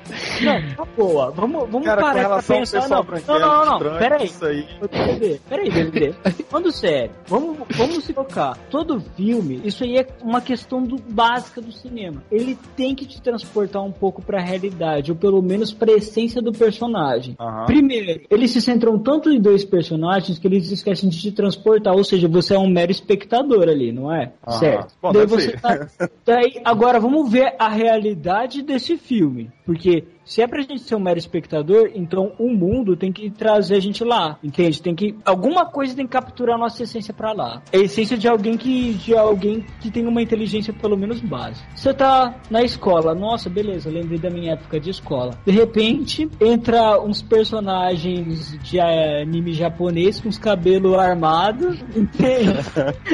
Não, 0.42 0.76
tá 0.76 0.86
boa. 0.96 1.32
Vamos, 1.32 1.70
vamos 1.70 1.86
Cara, 1.86 2.02
parar 2.02 2.30
pra 2.30 2.44
pensar. 2.44 2.82
pessoal 2.82 3.06
Não, 3.28 3.40
não, 3.40 3.40
não, 3.40 3.66
não. 3.66 3.74
estranho, 3.76 3.98
Pera 3.98 4.18
aí. 4.18 5.40
Peraí, 5.50 5.70
DVD. 5.70 6.14
Falando 6.50 6.72
sério, 6.72 7.12
vamos, 7.28 7.58
vamos 7.72 8.04
se 8.04 8.14
focar. 8.14 8.58
Todo 8.70 9.00
filme, 9.16 9.62
isso 9.64 9.84
aí 9.84 9.98
é 9.98 10.08
uma 10.22 10.42
questão 10.42 10.84
do, 10.84 10.98
básica 11.08 11.62
do 11.62 11.72
cinema. 11.72 12.24
Ele 12.32 12.58
tem 12.76 12.96
que 12.96 13.06
te 13.06 13.22
transportar 13.22 13.84
um 13.84 13.92
pouco 13.92 14.22
pra 14.22 14.40
realidade, 14.40 15.12
ou 15.12 15.18
pelo 15.18 15.42
menos 15.42 15.74
pra 15.74 15.92
essência 15.94 16.42
do 16.42 16.52
personagem. 16.52 17.36
Aham. 17.40 17.66
Primeiro, 17.66 18.22
eles 18.30 18.52
se 18.52 18.62
centram 18.62 18.98
tanto 19.00 19.30
em 19.30 19.40
dois 19.40 19.64
personagens 19.64 20.40
que 20.40 20.48
eles 20.48 20.72
esquecem 20.72 21.10
de 21.10 21.20
te 21.20 21.32
transportar, 21.32 21.94
ou 21.96 22.04
seja, 22.04 22.28
você 22.28 22.56
é 22.56 22.60
um 22.60 22.70
mero 22.70 22.92
espectador 22.92 23.68
ali, 23.70 23.92
não 23.92 24.14
é? 24.14 24.34
Aham. 24.46 24.58
Certo. 24.60 24.94
Bom, 25.02 25.12
Daí 25.12 25.26
você 25.26 25.52
tá- 25.54 25.88
Daí, 26.26 26.62
agora 26.64 27.00
vamos 27.00 27.32
ver 27.32 27.56
a 27.60 27.70
realidade 27.70 28.62
desse 28.62 28.98
filme. 28.98 29.52
Porque 29.66 30.04
se 30.26 30.42
é 30.42 30.48
pra 30.48 30.62
gente 30.62 30.80
ser 30.80 30.96
um 30.96 31.00
mero 31.00 31.20
espectador, 31.20 31.92
então 31.94 32.34
o 32.40 32.50
mundo 32.50 32.98
tem 32.98 33.12
que 33.12 33.30
trazer 33.30 33.76
a 33.76 33.80
gente 33.80 34.04
lá. 34.04 34.38
Entende? 34.44 34.82
Tem 34.82 34.96
que. 34.96 35.16
Alguma 35.24 35.66
coisa 35.66 35.96
tem 35.96 36.06
que 36.06 36.12
capturar 36.12 36.56
a 36.56 36.60
nossa 36.60 36.84
essência 36.84 37.14
pra 37.14 37.32
lá. 37.32 37.62
É 37.72 37.78
a 37.78 37.82
essência 37.82 38.18
de 38.18 38.28
alguém 38.28 38.58
que. 38.58 38.94
de 38.96 39.16
alguém 39.16 39.64
que 39.80 39.92
tem 39.92 40.08
uma 40.08 40.22
inteligência 40.22 40.74
pelo 40.74 40.98
menos 40.98 41.22
básica. 41.22 41.68
Você 41.76 41.94
tá 41.94 42.36
na 42.50 42.64
escola, 42.64 43.14
nossa, 43.14 43.50
beleza, 43.50 43.90
lembrei 43.90 44.18
da 44.18 44.30
minha 44.30 44.54
época 44.54 44.80
de 44.80 44.90
escola. 44.90 45.38
De 45.46 45.52
repente, 45.52 46.30
entra 46.42 47.00
uns 47.00 47.22
personagens 47.22 48.58
de 48.64 48.80
eh, 48.80 49.22
anime 49.22 49.54
japonês 49.54 50.20
com 50.20 50.30
os 50.30 50.40
cabelos 50.40 50.96
armados, 50.96 51.80
entende? 51.96 52.60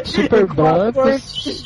Super 0.06 0.46
brancos. 0.48 1.66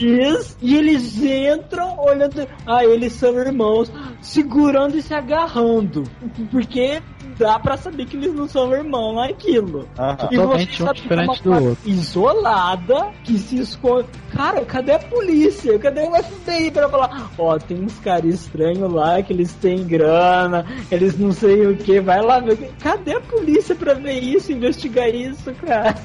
E 0.62 0.76
eles 0.76 1.24
entram 1.24 2.00
olhando. 2.00 2.48
Ah, 2.66 2.84
eles 2.84 3.14
são 3.14 3.38
irmãos, 3.38 3.92
segurando 4.22 4.98
e 4.98 5.02
se 5.02 5.14
agarrando. 5.36 6.04
Porque 6.50 7.02
dá 7.38 7.60
pra 7.60 7.76
saber 7.76 8.06
que 8.06 8.16
eles 8.16 8.34
não 8.34 8.48
são 8.48 8.74
irmãos 8.74 9.16
naquilo. 9.16 9.88
Aham. 9.98 10.30
E 10.32 10.36
Totalmente 10.36 10.78
você 10.78 10.84
um 10.84 10.88
é 10.88 10.94
diferente 10.94 11.42
uma 11.46 11.60
do 11.60 11.66
outro. 11.70 11.90
Isolada 11.90 13.08
que 13.24 13.38
se 13.38 13.60
esconde. 13.60 14.08
Cara, 14.32 14.64
cadê 14.66 14.94
a 14.94 15.00
polícia? 15.00 15.78
Cadê 15.78 16.02
o 16.02 16.16
FBI 16.16 16.72
pra 16.72 16.90
falar? 16.90 17.32
Ó, 17.38 17.58
tem 17.58 17.84
uns 17.84 18.00
caras 18.00 18.34
estranhos 18.34 18.92
lá 18.92 19.22
que 19.22 19.34
eles 19.34 19.54
têm 19.54 19.84
grana, 19.86 20.66
eles 20.90 21.18
não 21.18 21.32
sei 21.32 21.68
o 21.68 21.78
que, 21.78 22.00
vai 22.00 22.22
lá 22.22 22.40
ver. 22.40 22.72
Cadê 22.80 23.14
a 23.14 23.22
polícia 23.22 23.76
pra 23.76 23.94
ver 23.94 24.20
isso, 24.20 24.52
investigar 24.52 25.14
isso, 25.14 25.54
cara? 25.56 25.96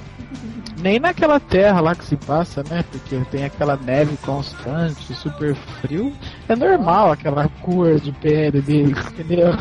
Nem 0.82 0.98
naquela 0.98 1.38
terra 1.38 1.80
lá 1.80 1.94
que 1.94 2.04
se 2.04 2.16
passa, 2.16 2.62
né? 2.68 2.84
Porque 2.90 3.20
tem 3.30 3.44
aquela 3.44 3.76
neve 3.76 4.16
constante, 4.18 5.14
super 5.14 5.54
frio. 5.54 6.12
É 6.48 6.56
normal 6.56 7.12
aquela 7.12 7.48
cor 7.60 8.00
de 8.00 8.12
pele 8.12 8.60
dele, 8.62 8.94
entendeu? 9.12 9.54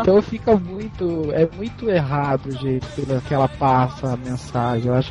Então 0.00 0.20
fica 0.22 0.56
muito. 0.56 1.30
É 1.32 1.48
muito 1.56 1.88
errado 1.88 2.46
o 2.46 2.52
jeito 2.52 2.86
pelo 2.94 3.20
que 3.22 3.34
ela 3.34 3.48
passa 3.48 4.12
a 4.12 4.16
mensagem. 4.16 4.88
Eu 4.88 4.94
acho 4.94 5.10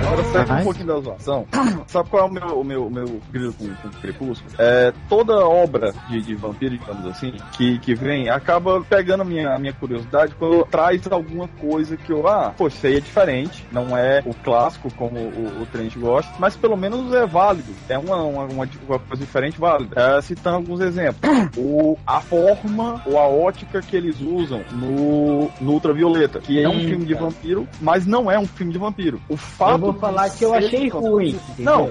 Agora 0.00 0.24
saindo 0.24 0.52
um 0.52 0.56
Ai. 0.56 0.64
pouquinho 0.64 0.86
da 0.86 1.00
zoação, 1.00 1.46
sabe 1.86 2.08
qual 2.10 2.26
é 2.26 2.30
o 2.30 2.32
meu, 2.32 2.60
o 2.60 2.64
meu, 2.64 2.90
meu 2.90 3.20
grilo 3.30 3.52
com, 3.52 3.68
com 3.74 3.88
Crepúsculo? 4.00 4.50
É, 4.58 4.92
toda 5.08 5.46
obra 5.46 5.92
de, 6.08 6.20
de 6.20 6.34
vampiro, 6.34 6.76
digamos 6.76 7.06
assim, 7.06 7.32
que, 7.52 7.78
que 7.78 7.94
vem, 7.94 8.28
acaba 8.28 8.80
pegando 8.82 9.22
a 9.22 9.24
minha, 9.24 9.54
a 9.54 9.58
minha 9.58 9.72
curiosidade 9.72 10.34
quando 10.34 10.64
traz 10.66 11.00
alguma 11.10 11.48
coisa 11.48 11.96
que 11.96 12.10
eu, 12.10 12.26
ah, 12.26 12.52
pô, 12.56 12.68
isso 12.68 12.86
aí 12.86 12.96
é 12.96 13.00
diferente, 13.00 13.66
não 13.70 13.96
é 13.96 14.22
o 14.24 14.34
clássico 14.34 14.92
como 14.94 15.18
o, 15.18 15.62
o 15.62 15.66
Trent 15.66 15.96
gosta, 15.96 16.32
mas 16.38 16.56
pelo 16.56 16.76
menos 16.76 17.12
é 17.12 17.26
válido, 17.26 17.72
é 17.88 17.98
uma, 17.98 18.16
uma, 18.22 18.44
uma, 18.44 18.68
uma 18.88 18.98
coisa 18.98 19.24
diferente 19.24 19.58
válida. 19.58 19.94
É, 20.00 20.20
citando 20.22 20.56
alguns 20.56 20.80
exemplos, 20.80 21.30
o, 21.56 21.96
a 22.06 22.20
forma 22.20 23.02
ou 23.06 23.18
a 23.18 23.26
ótica 23.26 23.80
que 23.80 23.96
eles 23.96 24.20
usam 24.20 24.62
no, 24.72 25.50
no 25.60 25.72
Ultravioleta, 25.72 26.40
que 26.40 26.60
é 26.60 26.68
um 26.68 26.80
Sim, 26.80 26.88
filme 26.88 27.04
de 27.04 27.14
vampiro, 27.14 27.68
mas 27.80 28.06
não 28.06 28.30
é 28.30 28.38
um 28.38 28.46
filme 28.46 28.72
de 28.72 28.78
vampiro. 28.78 29.20
O 29.28 29.36
fato 29.36 29.83
vou 29.84 29.94
falar 30.00 30.30
que 30.30 30.44
eu 30.44 30.54
achei 30.54 30.88
ruim. 30.88 31.38
Não, 31.58 31.84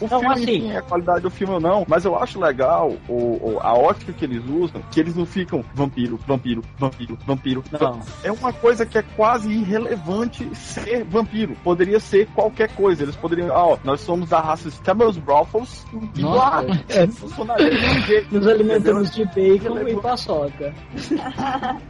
o 0.00 0.08
Não, 0.08 0.20
filme, 0.20 0.26
assim- 0.26 0.42
enfim, 0.56 0.76
a 0.76 0.82
qualidade 0.82 1.20
do 1.22 1.30
filme 1.30 1.54
eu 1.54 1.60
não, 1.60 1.84
mas 1.88 2.04
eu 2.04 2.16
acho 2.16 2.38
legal 2.40 2.92
o, 3.08 3.12
o- 3.14 3.58
a 3.60 3.74
ótica 3.74 4.12
que 4.12 4.24
eles 4.24 4.42
usam, 4.48 4.82
que 4.90 5.00
eles 5.00 5.14
não 5.14 5.24
ficam 5.26 5.64
vampiro, 5.74 6.18
vampiro, 6.26 6.62
vampiro, 6.78 7.18
vampiro. 7.26 7.64
Não. 7.80 8.00
É 8.22 8.30
uma 8.32 8.52
coisa 8.52 8.84
que 8.86 8.98
é 8.98 9.02
quase 9.16 9.50
irrelevante 9.50 10.48
ser 10.54 11.04
vampiro. 11.04 11.56
Poderia 11.64 12.00
ser 12.00 12.26
qualquer 12.34 12.68
coisa. 12.74 13.02
Eles 13.02 13.16
poderiam, 13.16 13.50
ah, 13.54 13.66
ó, 13.66 13.78
nós 13.84 14.00
somos 14.00 14.28
da 14.28 14.40
raça 14.40 14.70
Scammers 14.70 15.16
Brothels 15.18 15.84
e 16.16 16.20
Nossa. 16.22 16.38
lá, 16.38 16.64
é. 16.88 17.06
Nos 18.30 18.46
alimentamos 18.46 19.10
de 19.10 19.24
bacon 19.26 19.86
e 19.88 19.96
paçoca. 20.00 20.72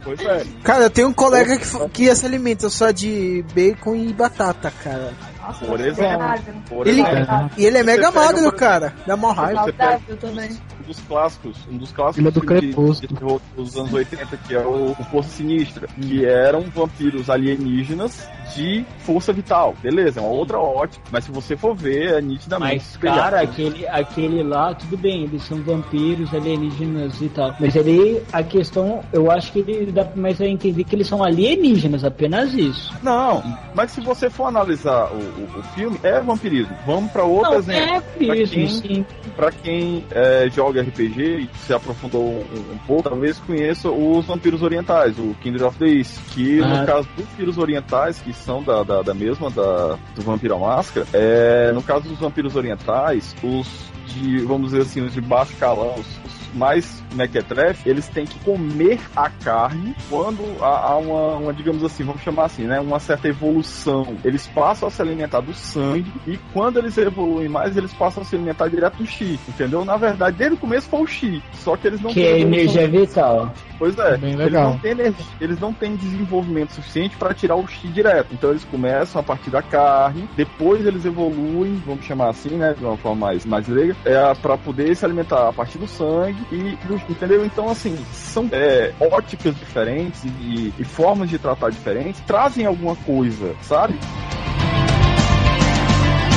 Pois 0.03 0.19
é. 0.21 0.43
Cara, 0.63 0.85
eu 0.85 0.89
tenho 0.89 1.07
um 1.09 1.13
colega 1.13 1.57
que, 1.57 1.89
que 1.89 2.15
se 2.15 2.25
alimenta 2.25 2.69
só 2.69 2.91
de 2.91 3.43
bacon 3.53 3.95
e 3.95 4.13
batata, 4.13 4.71
cara. 4.83 5.13
Nossa, 5.49 5.65
Por 5.65 5.79
é 5.81 5.87
exemplo. 5.87 6.61
Por 6.69 6.87
Ele, 6.87 7.01
exemplo, 7.01 7.49
e 7.57 7.65
ele 7.65 7.77
é 7.79 7.83
mega 7.83 8.11
magro, 8.11 8.51
cara. 8.51 8.93
Dá 9.05 9.17
mó 9.17 9.31
raiva. 9.31 9.63
Saudável 9.63 10.17
também. 10.17 10.49
um 10.79 10.83
dos 10.87 10.99
clássicos, 11.01 11.57
um 11.71 11.77
dos 11.77 11.91
clássicos 11.91 12.33
do 12.33 12.41
de- 12.41 12.73
de 13.01 13.07
terror 13.15 13.41
dos 13.55 13.75
anos 13.77 13.93
80, 13.93 14.37
que 14.37 14.55
é 14.55 14.59
o, 14.59 14.91
o 14.91 15.03
Força 15.11 15.29
Sinistra, 15.29 15.87
que 16.01 16.25
eram 16.25 16.61
vampiros 16.61 17.29
alienígenas 17.29 18.27
de 18.55 18.83
força 18.99 19.31
vital. 19.31 19.75
Beleza, 19.81 20.19
é 20.19 20.23
uma 20.23 20.31
outra 20.31 20.57
ótica, 20.59 21.03
mas 21.11 21.23
se 21.25 21.31
você 21.31 21.55
for 21.55 21.75
ver, 21.75 22.13
é 22.17 22.21
nitidamente 22.21 22.75
Mas, 22.77 22.89
espelhado. 22.91 23.19
cara, 23.19 23.41
aquele, 23.41 23.87
aquele 23.87 24.43
lá, 24.43 24.73
tudo 24.73 24.97
bem, 24.97 25.23
eles 25.23 25.43
são 25.43 25.61
vampiros, 25.61 26.33
alienígenas 26.33 27.21
e 27.21 27.29
tal. 27.29 27.55
Mas 27.59 27.75
ele, 27.75 28.23
a 28.33 28.41
questão, 28.43 29.01
eu 29.13 29.29
acho 29.31 29.51
que 29.51 29.59
ele 29.59 29.91
dá 29.91 30.07
mais 30.15 30.41
a 30.41 30.45
entender 30.47 30.83
que 30.83 30.95
eles 30.95 31.07
são 31.07 31.23
alienígenas, 31.23 32.03
apenas 32.03 32.53
isso. 32.53 32.91
Não, 33.03 33.43
mas 33.75 33.91
se 33.91 34.01
você 34.01 34.29
for 34.29 34.45
analisar 34.45 35.11
o, 35.13 35.38
o, 35.55 35.59
o 35.59 35.63
filme 35.75 35.99
é 36.03 36.19
vampirismo. 36.19 36.75
Vamos 36.85 37.11
pra 37.11 37.23
outro 37.23 37.51
Não, 37.51 37.57
exemplo. 37.59 37.83
é 38.19 38.25
Pra 38.25 38.35
isso, 38.37 38.53
quem- 38.53 38.67
sim. 38.67 39.05
Pra 39.35 39.51
quem 39.51 40.05
é, 40.11 40.49
joga 40.53 40.81
RPG 40.81 41.21
e 41.21 41.49
se 41.65 41.73
aprofundou 41.73 42.23
um, 42.23 42.73
um 42.73 42.77
pouco, 42.85 43.09
talvez 43.09 43.37
conheça 43.39 43.89
os 43.89 44.25
vampiros 44.25 44.61
orientais, 44.61 45.17
o 45.17 45.35
Kindred 45.41 45.63
of 45.63 45.77
the 45.79 45.85
East, 45.87 46.17
que 46.31 46.61
Ah. 46.61 46.67
no 46.81 46.85
caso 46.85 47.07
dos 47.15 47.25
vampiros 47.25 47.57
orientais, 47.57 48.19
que 48.19 48.33
são 48.33 48.61
da, 48.63 48.83
da, 48.83 49.01
da 49.01 49.13
mesma 49.13 49.49
da, 49.49 49.97
do 50.15 50.21
Vampiro 50.21 50.55
à 50.55 50.59
Máscara, 50.59 51.05
é, 51.13 51.71
no 51.73 51.81
caso 51.81 52.07
dos 52.09 52.19
vampiros 52.19 52.55
orientais, 52.55 53.35
os 53.43 53.67
de, 54.07 54.39
vamos 54.39 54.71
dizer 54.71 54.81
assim, 54.81 55.01
os 55.01 55.13
de 55.13 55.21
baixo 55.21 55.53
calão, 55.59 55.93
os 55.95 56.18
mais 56.53 57.03
mequetrefe, 57.13 57.89
eles 57.89 58.07
têm 58.07 58.25
que 58.25 58.39
comer 58.39 58.99
a 59.15 59.29
carne 59.29 59.95
quando 60.09 60.41
há, 60.63 60.91
há 60.91 60.97
uma, 60.97 61.35
uma, 61.37 61.53
digamos 61.53 61.83
assim, 61.83 62.03
vamos 62.03 62.21
chamar 62.21 62.45
assim, 62.45 62.63
né, 62.63 62.79
uma 62.79 62.99
certa 62.99 63.27
evolução. 63.27 64.15
Eles 64.23 64.47
passam 64.47 64.87
a 64.87 64.91
se 64.91 65.01
alimentar 65.01 65.41
do 65.41 65.53
sangue 65.53 66.11
e 66.27 66.37
quando 66.53 66.77
eles 66.77 66.97
evoluem 66.97 67.49
mais, 67.49 67.75
eles 67.75 67.93
passam 67.93 68.23
a 68.23 68.25
se 68.25 68.35
alimentar 68.35 68.67
direto 68.67 68.97
do 68.97 69.05
chi, 69.05 69.39
entendeu? 69.47 69.83
Na 69.85 69.97
verdade, 69.97 70.37
desde 70.37 70.55
o 70.55 70.59
começo 70.59 70.87
foi 70.89 71.01
o 71.01 71.07
chi, 71.07 71.43
só 71.53 71.75
que 71.75 71.87
eles 71.87 72.01
não 72.01 72.09
Que 72.09 72.21
têm 72.21 72.23
é 72.23 72.39
evolução 72.39 72.59
energia 72.59 72.87
vital. 72.87 73.53
Pois 73.77 73.97
é, 73.97 74.17
Bem 74.17 74.33
eles 74.33 74.45
legal. 74.45 74.71
não, 74.71 74.79
têm 74.79 74.91
energia, 74.91 75.25
eles 75.39 75.59
não 75.59 75.73
têm 75.73 75.95
desenvolvimento 75.95 76.71
suficiente 76.71 77.15
para 77.15 77.33
tirar 77.33 77.55
o 77.55 77.65
chi 77.67 77.87
direto. 77.87 78.27
Então 78.33 78.49
eles 78.49 78.65
começam 78.65 79.21
a 79.21 79.23
partir 79.23 79.49
da 79.49 79.61
carne, 79.61 80.27
depois 80.35 80.85
eles 80.85 81.05
evoluem, 81.05 81.81
vamos 81.85 82.05
chamar 82.05 82.29
assim, 82.29 82.49
né, 82.49 82.73
de 82.77 82.83
uma 82.83 82.97
forma 82.97 83.27
mais, 83.27 83.45
mais 83.45 83.67
leiga, 83.67 83.95
é, 84.05 84.33
para 84.35 84.57
poder 84.57 84.95
se 84.95 85.05
alimentar 85.05 85.47
a 85.49 85.53
partir 85.53 85.77
do 85.77 85.87
sangue 85.87 86.38
e 86.51 86.77
entendeu? 87.09 87.45
Então 87.45 87.69
assim, 87.69 87.97
são 88.11 88.47
é, 88.51 88.93
óticas 88.99 89.55
diferentes 89.55 90.23
e, 90.23 90.73
e 90.77 90.83
formas 90.83 91.29
de 91.29 91.37
tratar 91.37 91.69
diferentes, 91.69 92.21
trazem 92.21 92.65
alguma 92.65 92.95
coisa, 92.95 93.55
sabe? 93.61 93.95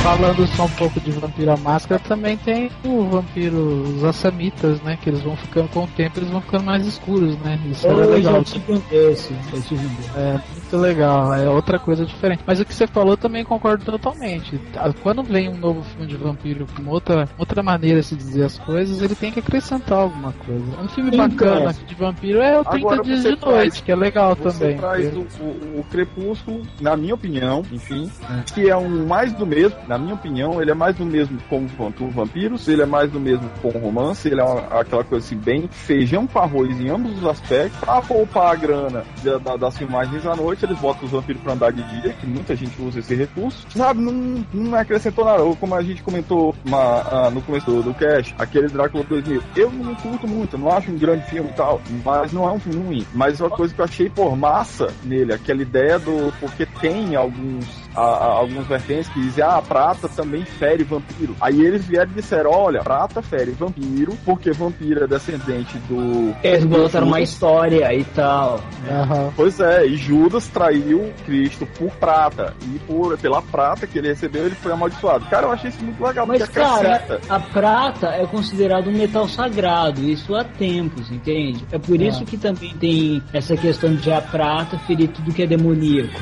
Falando 0.03 0.45
só 0.47 0.65
um 0.65 0.69
pouco 0.71 0.99
de 0.99 1.11
Vampiro 1.11 1.51
à 1.51 1.55
Máscara, 1.55 1.97
também 1.97 2.35
tem 2.35 2.69
o 2.83 3.03
vampiro, 3.05 3.83
os 3.83 4.03
assamitas, 4.03 4.81
né? 4.81 4.97
Que 5.01 5.09
eles 5.09 5.21
vão 5.21 5.37
ficando 5.37 5.69
com 5.69 5.85
o 5.85 5.87
tempo, 5.87 6.19
eles 6.19 6.29
vão 6.29 6.41
ficando 6.41 6.65
mais 6.65 6.85
escuros, 6.85 7.37
né? 7.37 7.57
Isso 7.71 7.87
é 7.87 7.93
legal. 7.93 8.43
tive 8.43 8.73
um 8.73 8.79
desse, 8.79 9.33
eu 9.53 9.61
tive 9.61 9.85
um 9.85 9.93
desse. 9.95 10.17
É 10.17 10.62
muito 10.73 10.77
legal, 10.77 11.33
é 11.33 11.47
outra 11.49 11.77
coisa 11.79 12.05
diferente. 12.05 12.43
Mas 12.45 12.59
o 12.59 12.65
que 12.65 12.73
você 12.73 12.87
falou 12.87 13.15
também 13.15 13.43
concordo 13.43 13.85
totalmente. 13.85 14.59
Quando 15.01 15.23
vem 15.23 15.49
um 15.49 15.57
novo 15.57 15.83
filme 15.83 16.07
de 16.07 16.15
vampiro 16.17 16.65
com 16.75 16.89
outra, 16.89 17.27
outra 17.37 17.61
maneira 17.61 17.99
de 17.99 18.05
se 18.07 18.15
dizer 18.15 18.43
as 18.45 18.57
coisas, 18.59 19.01
ele 19.01 19.15
tem 19.15 19.31
que 19.31 19.39
acrescentar 19.39 19.99
alguma 19.99 20.31
coisa. 20.33 20.63
Um 20.81 20.87
filme 20.87 21.11
Então. 21.13 21.27
bacana 21.29 21.73
de 21.73 21.95
vampiro 21.95 22.41
é 22.41 22.59
o 22.59 22.63
30 22.65 22.87
Agora 22.87 23.03
Dias 23.03 23.23
de 23.23 23.35
traz- 23.35 23.55
Noite, 23.55 23.83
que 23.83 23.91
é 23.91 23.95
legal 23.95 24.35
Você 24.35 24.59
também. 24.59 24.77
traz 24.77 25.15
o, 25.15 25.19
o- 25.41 25.79
o 25.79 25.85
Crepúsculo, 25.91 26.61
na 26.81 26.97
minha 26.97 27.13
opinião, 27.13 27.63
enfim, 27.71 28.09
que 28.53 28.69
é 28.69 28.75
um 28.75 29.05
mais 29.05 29.31
do 29.33 29.45
mesmo, 29.45 29.77
na 29.87 29.97
minha 29.97 30.15
opinião, 30.15 30.61
ele 30.61 30.71
é 30.71 30.73
mais 30.73 30.95
do 30.95 31.05
mesmo 31.05 31.37
com 31.49 31.67
vamp- 31.67 31.99
vampiros, 32.11 32.67
ele 32.67 32.81
é 32.81 32.85
mais 32.85 33.11
do 33.11 33.19
mesmo 33.19 33.49
com 33.61 33.69
romance, 33.69 34.27
ele 34.27 34.41
é 34.41 34.43
uma- 34.43 34.79
aquela 34.79 35.03
coisa 35.03 35.25
assim, 35.25 35.35
bem 35.37 35.67
feijão 35.69 36.25
com 36.25 36.39
arroz 36.39 36.79
em 36.79 36.89
ambos 36.89 37.17
os 37.19 37.25
aspectos. 37.27 37.79
Pra 37.79 38.01
poupar 38.01 38.53
a 38.53 38.55
grana 38.55 39.03
da- 39.23 39.37
da- 39.37 39.57
das 39.57 39.77
filmagens 39.77 40.25
à 40.25 40.35
noite, 40.35 40.62
eles 40.65 40.77
botam 40.79 41.05
os 41.05 41.11
vampiros 41.11 41.41
pra 41.41 41.53
andar 41.53 41.71
de 41.71 41.83
dia, 42.01 42.13
que 42.13 42.25
muita 42.25 42.55
gente 42.55 42.81
usa 42.81 42.99
esse 42.99 43.15
recurso. 43.15 43.65
Sabe, 43.75 44.01
não, 44.01 44.43
não 44.53 44.77
acrescentou 44.77 45.25
nada. 45.25 45.43
Ou 45.43 45.55
Como 45.55 45.75
a 45.75 45.81
gente 45.81 46.01
comentou 46.03 46.55
uma- 46.65 47.01
ah, 47.01 47.29
no 47.31 47.41
começo 47.41 47.65
do, 47.65 47.83
do 47.83 47.93
cast, 47.93 48.33
aquele 48.37 48.67
Drácula 48.67 49.03
2000, 49.03 49.41
eu 49.55 49.71
não 49.71 49.95
curto 49.95 50.27
muito, 50.27 50.57
não 50.57 50.69
acho 50.71 50.91
um 50.91 50.97
grande 50.97 51.25
filme 51.27 51.49
e 51.49 51.53
tal, 51.53 51.81
mas 52.03 52.31
não 52.31 52.47
é 52.47 52.51
um 52.51 52.59
filme 52.59 52.83
ruim. 52.85 53.07
Mas 53.13 53.39
uma 53.39 53.49
coisa 53.49 53.73
que 53.73 53.79
eu 53.81 53.85
achei, 53.85 54.09
por 54.09 54.35
massa 54.35 54.93
nele, 55.03 55.33
aquela 55.33 55.61
ideia 55.61 55.99
do. 55.99 56.33
Porque 56.39 56.65
tem 56.65 57.15
alguns. 57.15 57.82
A- 57.95 58.01
a- 58.01 58.33
alguns 58.39 58.65
vertentes 58.67 59.07
que 59.09 59.19
dizem, 59.21 59.43
ah, 59.43 59.57
a 59.57 59.61
prata 59.61 60.07
também 60.09 60.43
fere 60.45 60.83
vampiro. 60.83 61.35
Aí 61.39 61.61
eles 61.61 61.85
vieram 61.85 62.11
e 62.11 62.15
disseram, 62.15 62.51
olha, 62.51 62.81
prata 62.83 63.21
fere 63.21 63.51
vampiro, 63.51 64.17
porque 64.25 64.51
vampiro 64.51 65.03
é 65.03 65.07
descendente 65.07 65.77
do. 65.89 66.35
Eles 66.43 66.65
botaram 66.65 67.07
uma 67.07 67.21
história 67.21 67.93
e 67.93 68.03
tal. 68.03 68.59
Aham. 68.89 69.31
Pois 69.35 69.59
é, 69.59 69.85
e 69.85 69.95
Judas 69.95 70.47
traiu 70.47 71.11
Cristo 71.25 71.67
por 71.77 71.91
prata. 71.95 72.53
E 72.63 72.79
por, 72.79 73.17
pela 73.17 73.41
prata 73.41 73.85
que 73.87 73.97
ele 73.97 74.07
recebeu, 74.09 74.45
ele 74.45 74.55
foi 74.55 74.71
amaldiçoado. 74.71 75.25
Cara, 75.25 75.47
eu 75.47 75.51
achei 75.51 75.69
isso 75.69 75.83
muito 75.83 76.03
legal, 76.03 76.25
Mas, 76.25 76.47
cara, 76.49 76.95
acrescenta. 76.95 77.21
a 77.33 77.39
prata 77.39 78.07
é 78.07 78.25
considerado 78.25 78.89
um 78.89 78.93
metal 78.93 79.27
sagrado, 79.27 80.01
isso 80.01 80.35
há 80.35 80.43
tempos, 80.43 81.11
entende? 81.11 81.65
É 81.71 81.77
por 81.77 81.99
isso 82.01 82.25
que 82.25 82.37
também 82.37 82.73
tem 82.77 83.21
essa 83.33 83.55
questão 83.55 83.93
de 83.95 84.11
a 84.11 84.21
prata 84.21 84.77
ferir 84.79 85.09
tudo 85.09 85.33
que 85.33 85.43
é 85.43 85.47
demoníaco. 85.47 86.19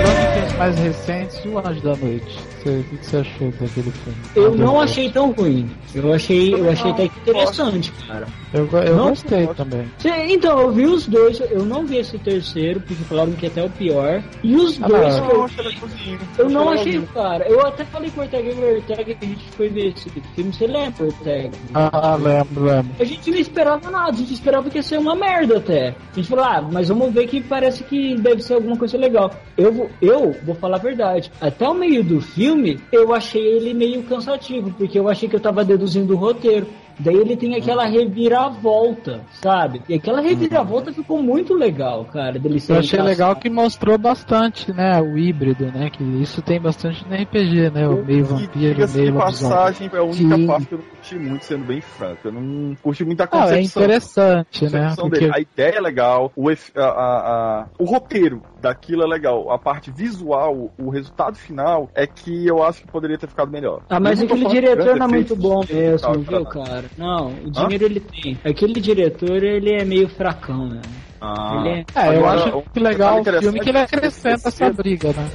Em 0.00 0.14
filmes 0.14 0.29
mais 0.60 0.76
recentes, 0.78 1.42
e 1.42 1.48
o 1.48 1.58
Anjo 1.58 1.80
da 1.80 1.96
Noite. 1.96 2.38
Você- 2.62 2.68
o 2.80 2.84
que 2.98 3.06
você 3.06 3.16
achou 3.16 3.50
daquele 3.52 3.90
filme? 3.90 4.18
Eu 4.36 4.54
não 4.54 4.78
achei 4.78 5.10
tão 5.10 5.30
ruim. 5.32 5.70
Eu 5.94 6.12
achei, 6.12 6.52
eu 6.52 6.70
achei 6.70 6.90
até 6.90 7.04
interessante, 7.04 7.90
cara. 8.06 8.26
Eu, 8.52 8.68
eu 8.84 8.96
Não, 8.96 9.08
gostei 9.08 9.46
também. 9.48 9.90
Sim, 9.98 10.10
Então, 10.28 10.60
eu 10.60 10.70
vi 10.70 10.84
os 10.84 11.06
dois, 11.06 11.40
eu 11.50 11.64
não 11.64 11.86
vi 11.86 11.96
esse 11.98 12.18
terceiro, 12.18 12.80
porque 12.80 13.02
falaram 13.04 13.32
que 13.32 13.46
até 13.46 13.62
é 13.62 13.64
o 13.64 13.70
pior. 13.70 14.22
E 14.42 14.54
os 14.54 14.78
Ah, 14.82 14.86
dois 14.88 15.16
não. 15.16 15.26
que 15.26 15.32
eu, 15.32 15.36
Eu 15.38 15.44
achei 15.44 15.64
legalzinho. 15.64 16.18
eu 16.38 16.50
não 16.50 16.68
achei 16.68 17.00
cara. 17.14 17.44
Eu 17.48 17.66
até 17.66 17.84
falei 17.86 18.10
com 18.10 18.20
o 18.20 18.24
Ortega 18.24 18.50
e 18.50 18.52
o 18.54 18.74
Ortega 18.76 19.14
que 19.14 19.24
a 19.24 19.28
gente 19.28 19.44
foi 19.56 19.68
ver 19.70 19.92
esse 19.96 20.10
filme. 20.10 20.52
Você 20.52 20.66
lembra, 20.66 21.04
Ortega? 21.06 21.50
Ah, 21.72 22.16
lembro, 22.16 22.64
lembro. 22.64 22.92
A 23.00 23.04
gente 23.04 23.30
não 23.30 23.38
esperava 23.38 23.90
nada, 23.90 24.10
a 24.10 24.14
gente 24.14 24.34
esperava 24.34 24.68
que 24.68 24.76
ia 24.76 24.82
ser 24.82 24.98
uma 24.98 25.14
merda 25.16 25.56
até. 25.56 25.88
A 26.12 26.14
gente 26.16 26.28
falou, 26.28 26.44
ah, 26.44 26.60
mas 26.70 26.88
vamos 26.88 27.12
ver 27.14 27.26
que 27.28 27.40
parece 27.40 27.82
que 27.84 28.14
deve 28.16 28.42
ser 28.42 28.54
alguma 28.54 28.76
coisa 28.76 28.98
legal. 28.98 29.30
Eu 29.56 29.72
vou, 29.72 29.90
eu 30.02 30.36
vou 30.50 30.54
falar 30.60 30.76
a 30.76 30.80
verdade. 30.80 31.30
Até 31.40 31.68
o 31.68 31.74
meio 31.74 32.02
do 32.02 32.20
filme, 32.20 32.80
eu 32.92 33.14
achei 33.14 33.42
ele 33.42 33.72
meio 33.74 34.02
cansativo, 34.02 34.72
porque 34.72 34.98
eu 34.98 35.08
achei 35.08 35.28
que 35.28 35.36
eu 35.36 35.40
tava 35.40 35.64
deduzindo 35.64 36.14
o 36.14 36.16
roteiro. 36.16 36.66
Daí 37.02 37.14
ele 37.16 37.34
tem 37.34 37.54
aquela 37.54 37.86
reviravolta, 37.86 39.22
sabe? 39.32 39.80
E 39.88 39.94
aquela 39.94 40.20
reviravolta 40.20 40.92
ficou 40.92 41.22
muito 41.22 41.54
legal, 41.54 42.04
cara. 42.04 42.38
Dele 42.38 42.60
ser 42.60 42.74
Eu 42.74 42.78
achei 42.78 43.00
legal 43.00 43.36
que 43.36 43.48
mostrou 43.48 43.96
bastante, 43.96 44.70
né? 44.72 45.00
O 45.00 45.16
híbrido, 45.16 45.66
né? 45.72 45.88
Que 45.88 46.02
isso 46.20 46.42
tem 46.42 46.60
bastante 46.60 47.06
no 47.08 47.14
RPG, 47.14 47.70
né? 47.70 47.88
O 47.88 48.04
meio 48.04 48.18
E 48.18 48.22
vampiro, 48.22 48.50
diga-se 48.74 48.98
meio 49.00 49.14
passagem, 49.14 49.88
é 49.92 49.96
a 49.96 50.02
única 50.02 50.36
Sim. 50.36 50.46
parte 50.46 50.66
que 50.66 50.74
eu 50.74 50.78
não 50.78 50.84
curti 50.84 51.18
muito, 51.18 51.44
sendo 51.46 51.64
bem 51.64 51.80
franco. 51.80 52.18
Eu 52.24 52.32
não 52.32 52.74
curti 52.82 53.04
muito 53.04 53.20
a 53.22 53.24
Ah, 53.24 53.28
concepção. 53.28 53.56
é 53.56 53.62
interessante, 53.62 54.64
né? 54.70 54.94
Porque 54.96 55.20
dele. 55.20 55.32
A 55.34 55.40
ideia 55.40 55.76
é 55.76 55.80
legal, 55.80 56.30
o, 56.36 56.50
ef- 56.50 56.70
a- 56.76 56.82
a- 56.84 57.60
a- 57.62 57.66
o 57.78 57.84
roteiro 57.84 58.42
daquilo 58.60 59.02
é 59.02 59.06
legal, 59.06 59.50
a 59.50 59.58
parte 59.58 59.90
visual, 59.90 60.70
o 60.78 60.90
resultado 60.90 61.36
final 61.36 61.90
é 61.94 62.06
que 62.06 62.46
eu 62.46 62.62
acho 62.62 62.82
que 62.82 62.88
poderia 62.88 63.16
ter 63.18 63.26
ficado 63.28 63.50
melhor. 63.50 63.80
Ah, 63.88 63.98
mas 63.98 64.20
aquele 64.20 64.46
diretor 64.46 64.96
não 64.96 65.06
é 65.06 65.08
muito 65.08 65.34
bom 65.36 65.64
mesmo, 65.68 66.12
viu, 66.20 66.44
pra- 66.44 66.64
cara? 66.64 66.84
Não, 66.96 67.28
o 67.44 67.50
dinheiro 67.50 67.84
ele 67.84 68.00
tem. 68.00 68.38
Aquele 68.44 68.80
diretor, 68.80 69.42
ele 69.42 69.72
é 69.72 69.84
meio 69.84 70.08
fracão, 70.08 70.68
né? 70.68 70.80
Ah, 71.20 71.56
Ele 71.60 71.68
é- 71.68 71.84
É, 71.94 72.08
eu 72.16 72.24
Agora, 72.26 72.40
acho 72.46 72.58
o 72.58 72.62
que 72.62 72.80
legal 72.80 73.20
o 73.20 73.24
filme 73.24 73.60
que 73.60 73.68
ele 73.68 73.78
interessante 73.78 73.94
acrescenta 73.94 74.48
essa 74.48 74.64
é 74.64 74.72
briga, 74.72 75.08
né? 75.12 75.28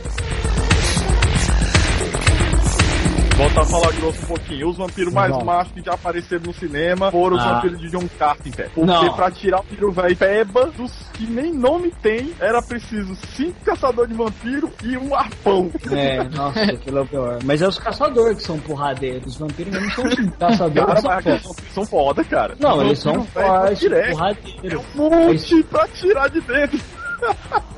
Voltar 3.38 3.62
a 3.62 3.66
falar 3.66 3.92
grosso 3.92 4.22
um 4.24 4.28
pouquinho. 4.28 4.70
Os 4.70 4.78
vampiros 4.78 5.14
mais 5.14 5.30
Vamos. 5.30 5.46
machos 5.46 5.74
que 5.74 5.82
já 5.82 5.94
apareceram 5.94 6.44
no 6.46 6.54
cinema 6.54 7.12
foram 7.12 7.36
os 7.36 7.44
Ah. 7.44 7.56
vampiros 7.56 7.82
de 7.82 7.90
John 7.90 8.08
Carpenter. 8.18 8.70
Porque 8.74 8.90
Não. 8.90 9.14
pra 9.14 9.30
tirar 9.30 9.60
o 9.60 9.64
vampiro 9.64 9.92
velho 9.92 10.16
peba, 10.16 10.66
dos 10.68 10.92
que 11.14 11.26
nem 11.28 11.54
nome 11.54 11.92
tem, 12.02 12.34
era 12.40 12.62
preciso 12.62 13.14
cinco 13.36 13.60
caçadores 13.66 14.10
de 14.10 14.16
vampiro 14.18 14.72
e 14.84 14.98
um 14.98 15.14
arpão. 15.14 15.70
É, 15.92 16.24
nossa, 16.30 16.62
aquilo 16.64 17.00
é 17.00 17.02
o 17.02 17.06
pior. 17.08 17.40
Mas 17.44 17.62
é 17.62 17.68
os 17.68 17.78
caçadores 17.78 18.38
que 18.38 18.44
são 18.44 18.58
porradeiros. 18.60 19.28
Os 19.34 19.36
vampiros 19.38 19.74
mesmo 19.74 19.92
são 19.92 20.04
caçadores. 20.40 20.40
Cara, 20.40 20.62
são 20.72 20.86
mas 20.88 21.02
foda. 21.02 21.14
aqueles 21.16 21.44
vampiros 21.44 21.74
são 21.74 21.86
foda, 21.86 22.24
cara. 22.24 22.56
Não, 22.58 22.82
eles 22.84 23.00
são 23.00 23.14
velhos 23.22 23.30
fortes, 23.34 23.80
direto. 23.80 24.08
É 24.08 24.12
porradeiros. 24.12 24.82
um 24.96 25.10
monte 25.10 25.64
pra 25.64 25.88
tirar 25.90 26.30
de 26.30 26.40
dentro. 26.40 26.80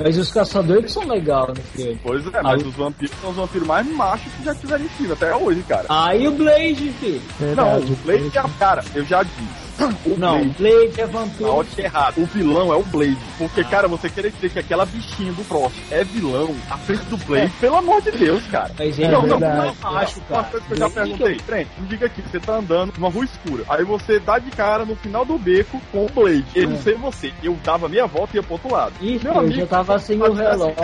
Mas 0.00 0.16
os 0.18 0.30
caçadores 0.32 0.84
que 0.86 0.92
são 0.92 1.06
legais 1.06 1.48
no 1.48 1.54
filme. 1.56 1.98
Pois 2.02 2.26
é, 2.26 2.42
mas 2.42 2.64
os 2.66 2.74
vampiros 2.74 3.16
são 3.20 3.30
os 3.30 3.36
vampiros 3.36 3.66
mais 3.66 3.86
machos 3.92 4.32
que 4.32 4.44
já 4.44 4.54
tiveram 4.54 4.84
em 4.84 4.88
filme 4.88 5.12
até 5.12 5.34
hoje, 5.34 5.62
cara. 5.68 5.86
Aí 5.88 6.26
o 6.28 6.32
Blade, 6.32 6.92
filho. 6.92 7.22
Não, 7.40 7.46
Verdade. 7.46 7.92
o 7.92 7.96
Blade 7.96 8.30
é 8.36 8.40
a 8.40 8.48
cara, 8.58 8.84
eu 8.94 9.04
já 9.04 9.22
disse. 9.22 9.68
O 10.04 10.18
Não, 10.18 10.38
Blade 10.44 10.54
Blade 10.58 11.00
é 11.00 11.06
Na 11.06 11.12
vampiro. 11.20 11.50
ótica 11.50 11.82
errada. 11.82 12.20
O 12.20 12.26
vilão 12.26 12.72
é 12.72 12.76
o 12.76 12.82
Blade. 12.82 13.16
Porque, 13.38 13.62
cara, 13.62 13.86
você 13.86 14.08
querer 14.10 14.32
dizer 14.32 14.50
que 14.50 14.58
aquela 14.58 14.84
bichinha 14.84 15.32
do 15.32 15.44
Frost 15.44 15.76
é 15.92 16.02
vilão 16.02 16.52
à 16.68 16.76
frente 16.78 17.04
do 17.04 17.16
Blade, 17.18 17.52
pelo 17.60 17.76
amor 17.76 18.02
de 18.02 18.10
Deus, 18.10 18.42
cara. 18.46 18.72
Mas 18.76 18.98
ele 18.98 19.06
É 19.06 19.10
não, 19.12 19.22
não, 19.22 19.38
verdade. 19.38 19.76
não, 19.80 19.96
acho, 19.96 20.18
Uma 20.18 20.26
cara. 20.28 20.42
coisa 20.50 20.66
que 20.66 20.72
eu 20.72 20.76
já 20.78 20.90
perguntei. 20.90 21.36
Trent, 21.36 21.68
me 21.78 21.86
diga 21.86 22.06
aqui, 22.06 22.22
você 22.22 22.40
tá 22.40 22.56
andando 22.56 22.92
numa 22.98 23.08
rua 23.08 23.24
escura. 23.24 23.62
Aí 23.68 23.84
você 23.84 24.18
dá 24.18 24.40
de 24.40 24.50
cara 24.50 24.84
no 24.84 24.96
final 24.96 25.24
do 25.24 25.38
beco 25.38 25.80
com 25.92 26.06
o 26.06 26.08
Blade. 26.08 26.44
Eu 26.56 26.70
não 26.70 26.78
sei 26.82 26.94
você. 26.94 27.32
Eu 27.40 27.56
dava 27.62 27.88
meia 27.88 28.06
volta 28.08 28.32
e 28.34 28.36
ia 28.38 28.42
pro 28.42 28.54
outro 28.54 28.72
lado. 28.72 28.94
Ih, 29.00 29.20
Meu 29.22 29.32
eu 29.32 29.38
já 29.60 29.66
tava 29.66 29.98
sem 29.98 30.20
o 30.20 30.26
eu 30.26 30.32
relógio, 30.32 30.74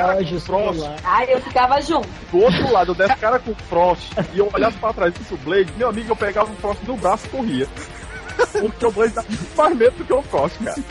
celular. 0.72 0.96
Ai, 1.04 1.32
eu 1.32 1.40
ficava 1.40 1.80
junto. 1.80 2.08
do 2.30 2.38
outro 2.38 2.72
lado, 2.72 2.90
eu 2.92 2.94
desse 2.94 3.16
cara 3.16 3.38
com 3.38 3.50
o 3.50 3.54
Frost 3.54 4.12
e 4.32 4.38
eu 4.38 4.48
olhasse 4.52 4.76
pra 4.78 4.92
trás 4.92 5.14
e 5.14 5.18
visse 5.18 5.34
o 5.34 5.38
Blade, 5.38 5.72
meu 5.76 5.88
amigo, 5.88 6.12
eu 6.12 6.16
pegava 6.16 6.50
o 6.50 6.56
Frost 6.56 6.82
no 6.84 6.96
braço 6.96 7.26
e 7.26 7.28
corria. 7.30 7.68
Porque 8.52 8.86
o 8.86 8.90
Blade 8.90 9.14
dá 9.14 9.24
mais 9.56 9.76
medo 9.76 9.96
do 9.96 10.04
que 10.04 10.12
o 10.12 10.22
Frost, 10.22 10.58
cara. 10.62 10.82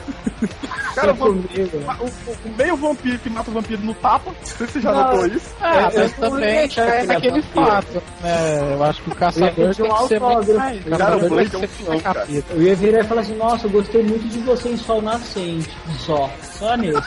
Cara, 0.95 1.11
o, 1.11 1.15
vampiro, 1.15 1.69
o, 1.77 2.49
o 2.49 2.57
meio 2.57 2.77
vampiro 2.77 3.19
que 3.19 3.29
mata 3.29 3.49
o 3.49 3.53
vampiro 3.53 3.81
no 3.83 3.93
tapa. 3.95 4.31
Se 4.43 4.65
você 4.67 4.81
já 4.81 4.91
Não. 4.91 5.03
notou 5.03 5.25
isso. 5.27 5.53
Ah, 5.61 5.89
É, 5.93 5.99
mas 5.99 6.13
também 6.13 6.49
é 6.49 7.15
aquele 7.15 7.41
fato, 7.41 8.01
né? 8.21 8.73
Eu 8.73 8.83
acho 8.83 9.01
que 9.03 9.09
o 9.09 9.15
caçador 9.15 9.49
ia 9.49 9.53
tem 9.73 9.85
um 9.85 9.95
que 9.95 10.07
ser 10.07 10.19
muito 10.19 10.53
Cara, 10.55 10.97
caçador 10.97 11.23
o 11.23 11.29
Blake 11.29 11.55
é 11.55 11.91
um 11.91 11.99
cara. 11.99 12.27
Eu 12.29 12.61
ia 12.61 12.75
virar 12.75 12.99
e 12.99 13.03
falar 13.03 13.21
assim, 13.21 13.35
nossa, 13.35 13.67
eu 13.67 13.71
gostei 13.71 14.03
muito 14.03 14.27
de 14.27 14.39
você 14.39 14.69
em 14.69 14.77
Sol 14.77 15.01
Nascente. 15.01 15.69
Só. 15.99 16.29
Só 16.41 16.75
nesse. 16.77 16.99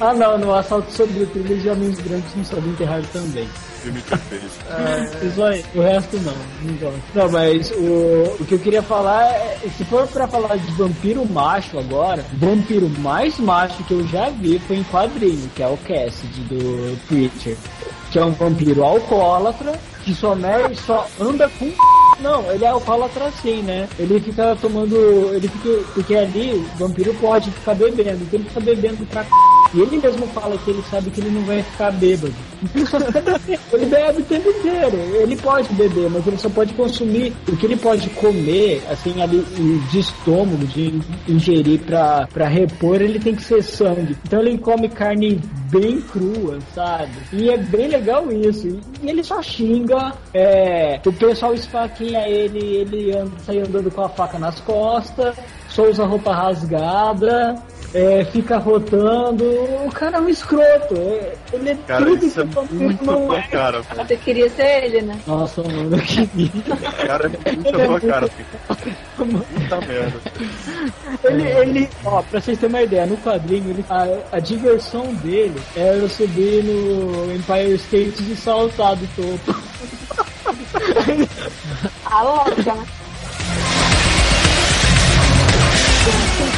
ah 0.00 0.14
não, 0.14 0.38
no 0.38 0.54
assalto 0.54 0.90
sobre 0.92 1.22
o 1.22 1.26
trilho 1.26 1.58
de 1.60 1.68
homens 1.68 2.00
brancos 2.00 2.34
não 2.34 2.44
sabia 2.44 2.70
enterrar 2.72 3.02
também. 3.12 3.48
Filme 3.82 4.00
perfeito. 4.00 4.44
Isso 5.26 5.44
aí, 5.44 5.64
o 5.74 5.80
resto 5.80 6.16
não, 6.20 6.32
não 6.62 6.74
gosto. 6.76 7.00
Não, 7.14 7.28
mas 7.30 7.70
o, 7.72 8.36
o 8.40 8.44
que 8.46 8.54
eu 8.54 8.58
queria 8.58 8.82
falar 8.82 9.24
é, 9.26 9.58
se 9.76 9.84
for 9.84 10.06
pra 10.08 10.26
falar 10.26 10.56
de 10.56 10.70
vampiro 10.72 10.93
macho 11.30 11.78
agora, 11.78 12.24
vampiro 12.34 12.88
mais 12.98 13.38
macho 13.38 13.82
que 13.84 13.92
eu 13.94 14.06
já 14.08 14.30
vi 14.30 14.58
foi 14.60 14.76
em 14.76 14.84
quadrinho, 14.84 15.50
que 15.54 15.62
é 15.62 15.66
o 15.68 15.76
Cassidy 15.76 16.40
do 16.42 16.98
Preacher. 17.06 17.56
Que 18.10 18.18
é 18.18 18.24
um 18.24 18.30
vampiro 18.30 18.84
alcoólatra, 18.84 19.72
que 20.04 20.14
só, 20.14 20.34
mer- 20.36 20.74
só 20.76 21.06
anda 21.20 21.48
com 21.58 21.72
não, 22.20 22.48
ele 22.52 22.64
é 22.64 22.68
alcoólatra 22.68 23.30
sim, 23.42 23.60
né? 23.62 23.88
Ele 23.98 24.20
fica 24.20 24.56
tomando. 24.60 24.96
Ele 25.34 25.48
fica. 25.48 25.84
Porque 25.94 26.14
ali 26.14 26.52
o 26.52 26.78
vampiro 26.78 27.12
pode 27.14 27.50
ficar 27.50 27.74
bebendo, 27.74 28.22
então 28.22 28.38
ele 28.38 28.48
fica 28.48 28.60
bebendo 28.60 29.04
pra 29.06 29.24
c... 29.24 29.30
E 29.74 29.80
ele 29.80 29.98
mesmo 29.98 30.26
fala 30.28 30.56
que 30.56 30.70
ele 30.70 30.82
sabe 30.88 31.10
que 31.10 31.20
ele 31.20 31.30
não 31.30 31.42
vai 31.42 31.62
ficar 31.62 31.90
bêbado. 31.92 32.34
Ele 33.72 33.86
bebe 33.86 34.22
o 34.22 34.24
tempo 34.24 34.48
inteiro. 34.48 34.96
Ele 35.20 35.36
pode 35.36 35.72
beber, 35.74 36.08
mas 36.08 36.26
ele 36.26 36.38
só 36.38 36.48
pode 36.48 36.72
consumir 36.74 37.32
o 37.48 37.56
que 37.56 37.66
ele 37.66 37.76
pode 37.76 38.08
comer, 38.10 38.82
assim, 38.88 39.20
ali 39.20 39.44
de 39.90 39.98
estômago, 39.98 40.64
de 40.66 41.00
ingerir 41.28 41.80
pra, 41.80 42.26
pra 42.32 42.48
repor, 42.48 43.02
ele 43.02 43.18
tem 43.18 43.34
que 43.34 43.42
ser 43.42 43.62
sangue. 43.62 44.16
Então 44.24 44.40
ele 44.40 44.56
come 44.58 44.88
carne 44.88 45.40
bem 45.70 46.00
crua, 46.00 46.58
sabe? 46.74 47.12
E 47.32 47.50
é 47.50 47.56
bem 47.56 47.88
legal 47.88 48.30
isso. 48.32 48.80
E 49.02 49.10
ele 49.10 49.24
só 49.24 49.42
xinga, 49.42 50.14
é, 50.32 51.00
o 51.04 51.12
pessoal 51.12 51.52
esfaqueia 51.52 52.28
ele, 52.28 52.76
ele 52.76 53.16
anda, 53.16 53.32
sai 53.44 53.58
andando 53.58 53.90
com 53.90 54.02
a 54.02 54.08
faca 54.08 54.38
nas 54.38 54.60
costas, 54.60 55.36
só 55.68 55.88
usa 55.90 56.04
roupa 56.04 56.32
rasgada, 56.32 57.56
é, 57.94 58.24
fica 58.26 58.58
rotando. 58.58 59.44
O 59.86 59.90
cara 59.92 60.18
é 60.18 60.20
um 60.20 60.28
escroto. 60.28 60.94
é- 60.96 61.34
ele 61.52 61.70
é 61.70 61.76
Cara, 61.86 62.04
tudo 62.04 62.26
isso 62.26 62.40
é 62.40 62.44
que 62.44 62.54
vampiro 62.54 62.80
muito 62.84 63.04
não 63.04 63.32
é. 63.34 63.42
cara, 63.42 63.82
pô. 63.82 63.94
Você 64.04 64.16
queria 64.16 64.50
ser 64.50 64.84
ele, 64.84 65.02
né? 65.02 65.18
Nossa, 65.26 65.62
mano, 65.62 65.96
que 66.00 66.26
Cara, 67.06 67.30
é 67.44 67.52
muito 67.52 67.68
Ele 67.68 67.82
é 67.82 67.88
muito- 67.88 68.06
cara. 68.06 68.28
Puta 69.16 69.80
merda. 69.86 70.20
Ele, 71.24 71.42
ele, 71.48 71.88
ó, 72.04 72.20
pra 72.22 72.40
vocês 72.40 72.58
terem 72.58 72.74
uma 72.74 72.82
ideia, 72.82 73.06
no 73.06 73.16
quadrinho, 73.18 73.70
ele, 73.70 73.84
a, 73.88 74.06
a 74.36 74.40
diversão 74.40 75.14
dele 75.14 75.60
era 75.76 76.08
subir 76.08 76.64
no 76.64 77.32
Empire 77.34 77.74
State 77.76 78.32
e 78.32 78.36
saltar 78.36 78.96
do 78.96 79.06
topo. 79.14 79.54
A 82.04 82.22
louca, 82.22 82.74
né? 82.74 82.84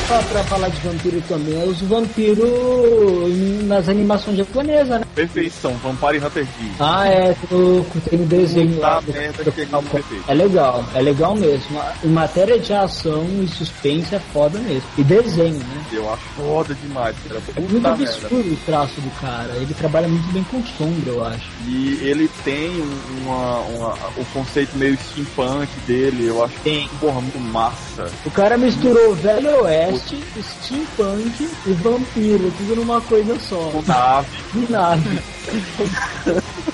Só 0.08 0.22
pra 0.22 0.44
falar 0.44 0.68
de 0.68 0.80
vampiro 0.80 1.20
também, 1.28 1.60
é 1.60 1.64
os 1.66 1.80
vampiros 1.82 2.48
nas 3.64 3.88
animações 3.88 4.36
japonesas, 4.38 5.00
né? 5.00 5.02
Perfeição, 5.14 5.72
Vampire 5.82 6.24
Hunter 6.24 6.44
D. 6.44 6.50
Ah, 6.78 7.08
é, 7.08 7.34
tem, 7.48 7.84
tem 8.08 8.20
um 8.20 8.26
desenho 8.26 8.78
lá. 8.78 9.02
Merda, 9.02 9.50
que 9.50 9.60
é. 9.62 9.66
É 10.28 10.34
legal, 10.34 10.84
é 10.94 11.02
legal 11.02 11.34
mesmo. 11.34 11.80
Em 12.04 12.08
matéria 12.08 12.58
de 12.58 12.72
ação 12.72 13.26
e 13.42 13.48
suspense 13.48 14.14
é 14.14 14.20
foda 14.32 14.58
mesmo. 14.60 14.82
E 14.96 15.02
desenho, 15.02 15.58
né? 15.58 15.84
Eu 15.92 16.12
acho 16.12 16.22
foda 16.36 16.74
demais, 16.74 17.16
cara. 17.28 17.40
É 17.56 17.60
muito 17.60 17.86
absurdo 17.86 18.52
o 18.52 18.56
traço 18.64 19.00
do 19.00 19.10
cara. 19.20 19.52
Ele 19.56 19.74
trabalha 19.74 20.06
muito 20.08 20.32
bem 20.32 20.44
com 20.44 20.62
sombra, 20.78 21.10
eu 21.12 21.24
acho. 21.26 21.46
E 21.66 21.98
ele 22.02 22.30
tem 22.44 22.70
um- 22.80 23.22
uma, 23.26 23.58
uma, 23.60 23.94
o 24.16 24.24
conceito 24.32 24.76
meio 24.76 24.96
steampunk 24.98 25.68
dele, 25.86 26.26
eu 26.28 26.44
acho 26.44 26.54
que 26.62 26.88
porra, 27.00 27.20
muito 27.20 27.40
massa. 27.40 28.06
O 28.24 28.30
cara 28.30 28.56
misturou 28.56 29.14
Velho 29.16 29.65
Oeste, 29.66 30.22
steampunk 30.40 31.48
e 31.66 31.72
vampiro, 31.72 32.52
tudo 32.56 32.76
numa 32.76 33.00
coisa 33.00 33.38
só. 33.40 33.70
Com 33.70 33.82
nave. 33.82 34.66
Nave. 34.70 35.20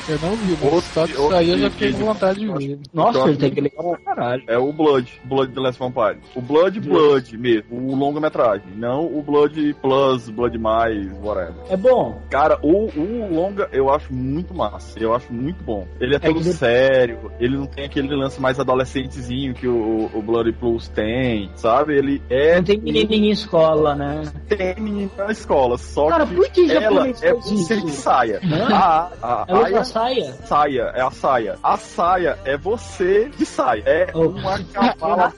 Eu 0.09 0.19
não 0.19 0.35
vi, 0.36 0.56
mas 0.62 0.85
só 0.85 1.06
disso 1.06 1.35
aí 1.35 1.51
eu 1.51 1.59
já 1.59 1.70
fiquei 1.70 1.93
com 1.93 2.06
vontade 2.06 2.40
de 2.40 2.47
ver. 2.48 2.78
Nossa, 2.93 3.28
ele 3.28 3.36
tem 3.36 3.51
que 3.51 3.60
legal 3.60 3.90
pra 3.90 4.14
caralho. 4.14 4.43
É 4.47 4.59
o 4.59 4.73
Blood, 4.73 5.20
Blood 5.24 5.52
The 5.52 5.60
Last 5.60 5.78
Vampire. 5.78 6.19
O 6.35 6.40
Blood, 6.40 6.81
Blood 6.81 7.36
mesmo, 7.36 7.66
o 7.70 7.94
longa-metragem, 7.94 8.73
não 8.74 9.05
o 9.06 9.23
Blood 9.23 9.74
Plus, 9.81 10.28
Blood 10.31 10.59
Mais, 10.59 11.06
whatever. 11.23 11.55
É 11.69 11.77
bom. 11.77 12.20
Cara, 12.31 12.59
o, 12.62 12.86
o 12.86 13.35
longa 13.35 13.69
eu 13.73 13.90
acho 13.90 14.12
muito 14.12 14.55
massa, 14.55 14.98
eu 14.98 15.14
acho 15.14 15.32
muito 15.32 15.62
bom. 15.62 15.86
Ele 16.01 16.16
é 16.16 16.19
todo 16.19 16.40
que 16.40 16.52
sério, 16.52 17.31
ele 17.39 17.56
não 17.56 17.66
tem 17.66 17.85
aquele 17.85 18.14
lance 18.14 18.40
mais 18.40 18.59
adolescentezinho 18.59 19.55
que 19.55 19.69
o, 19.69 20.10
o 20.12 20.23
Blood 20.23 20.52
Plus 20.52 20.89
tem, 20.89 21.51
sabe? 21.55 21.97
Ele 21.97 22.23
é. 22.28 22.56
Não 22.56 22.64
tem 22.64 22.82
menininha 22.83 23.29
em 23.29 23.31
escola, 23.31 23.95
né? 23.95 24.23
Tem 24.49 24.75
menina 24.79 25.11
na 25.17 25.31
escola, 25.33 25.79
só 25.79 26.09
Cara, 26.09 26.27
que, 26.27 26.35
por 26.35 26.49
que 26.51 26.71
ela 26.71 26.81
japonês 26.83 27.23
é 27.23 27.33
você 27.35 27.81
de 27.81 27.91
saia. 27.93 28.41
Hã? 28.45 28.75
A, 28.75 29.09
a, 29.23 29.45
Ela 29.49 29.81
a, 29.81 29.85
saia? 29.85 30.33
saia, 30.45 30.83
é 30.95 31.01
a 31.01 31.11
saia. 31.11 31.59
A 31.63 31.77
saia 31.77 32.39
é 32.45 32.57
você 32.57 33.29
de 33.37 33.47
saia. 33.47 33.83
É 33.87 34.11
Oh. 34.15 34.29
uma 34.29 34.59
cavala 34.65 35.33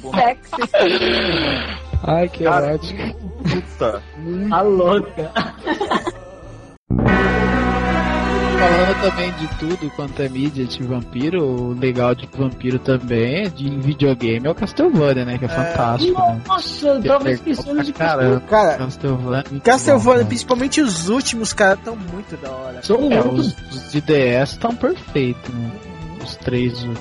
bom. 0.00 0.12
Sexy. 0.12 0.56
Ai, 2.04 2.28
que 2.28 2.44
Cara, 2.44 2.74
ótimo. 2.74 3.14
Puta. 3.42 4.02
A 4.52 4.60
louca. 4.62 5.32
Falando 8.58 9.00
também 9.02 9.32
de 9.32 9.46
tudo 9.58 9.90
quanto 9.94 10.22
é 10.22 10.28
mídia 10.28 10.64
de 10.64 10.82
vampiro, 10.82 11.44
o 11.44 11.72
legal 11.78 12.14
de 12.14 12.26
vampiro 12.36 12.78
também, 12.78 13.48
de 13.50 13.68
videogame, 13.68 14.46
é 14.46 14.50
o 14.50 14.54
Castlevania, 14.54 15.24
né? 15.24 15.38
Que 15.38 15.44
é, 15.44 15.48
fantástico. 15.48 16.18
né? 16.20 16.40
Nossa, 16.46 16.86
eu 16.88 17.00
Que 17.02 17.08
tava 17.08 17.28
é 17.28 17.32
esquecendo 17.32 17.82
de 17.84 17.92
Caramba, 17.92 18.40
Cara, 18.48 18.78
Castlevania. 18.78 19.44
muito 19.50 19.62
Castlevania, 19.62 20.12
bom, 20.14 20.18
né? 20.20 20.24
principalmente 20.24 20.80
os 20.80 21.08
últimos, 21.08 21.52
cara, 21.52 21.74
estão 21.74 21.96
muito 21.96 22.36
da 22.38 22.50
hora. 22.50 22.82
São 22.82 23.12
É, 23.12 23.20
os, 23.20 23.54
os 23.70 23.92
de 23.92 24.00
DS 24.00 24.52
estão 24.52 24.74
perfeitos, 24.74 25.52
né? 25.54 25.70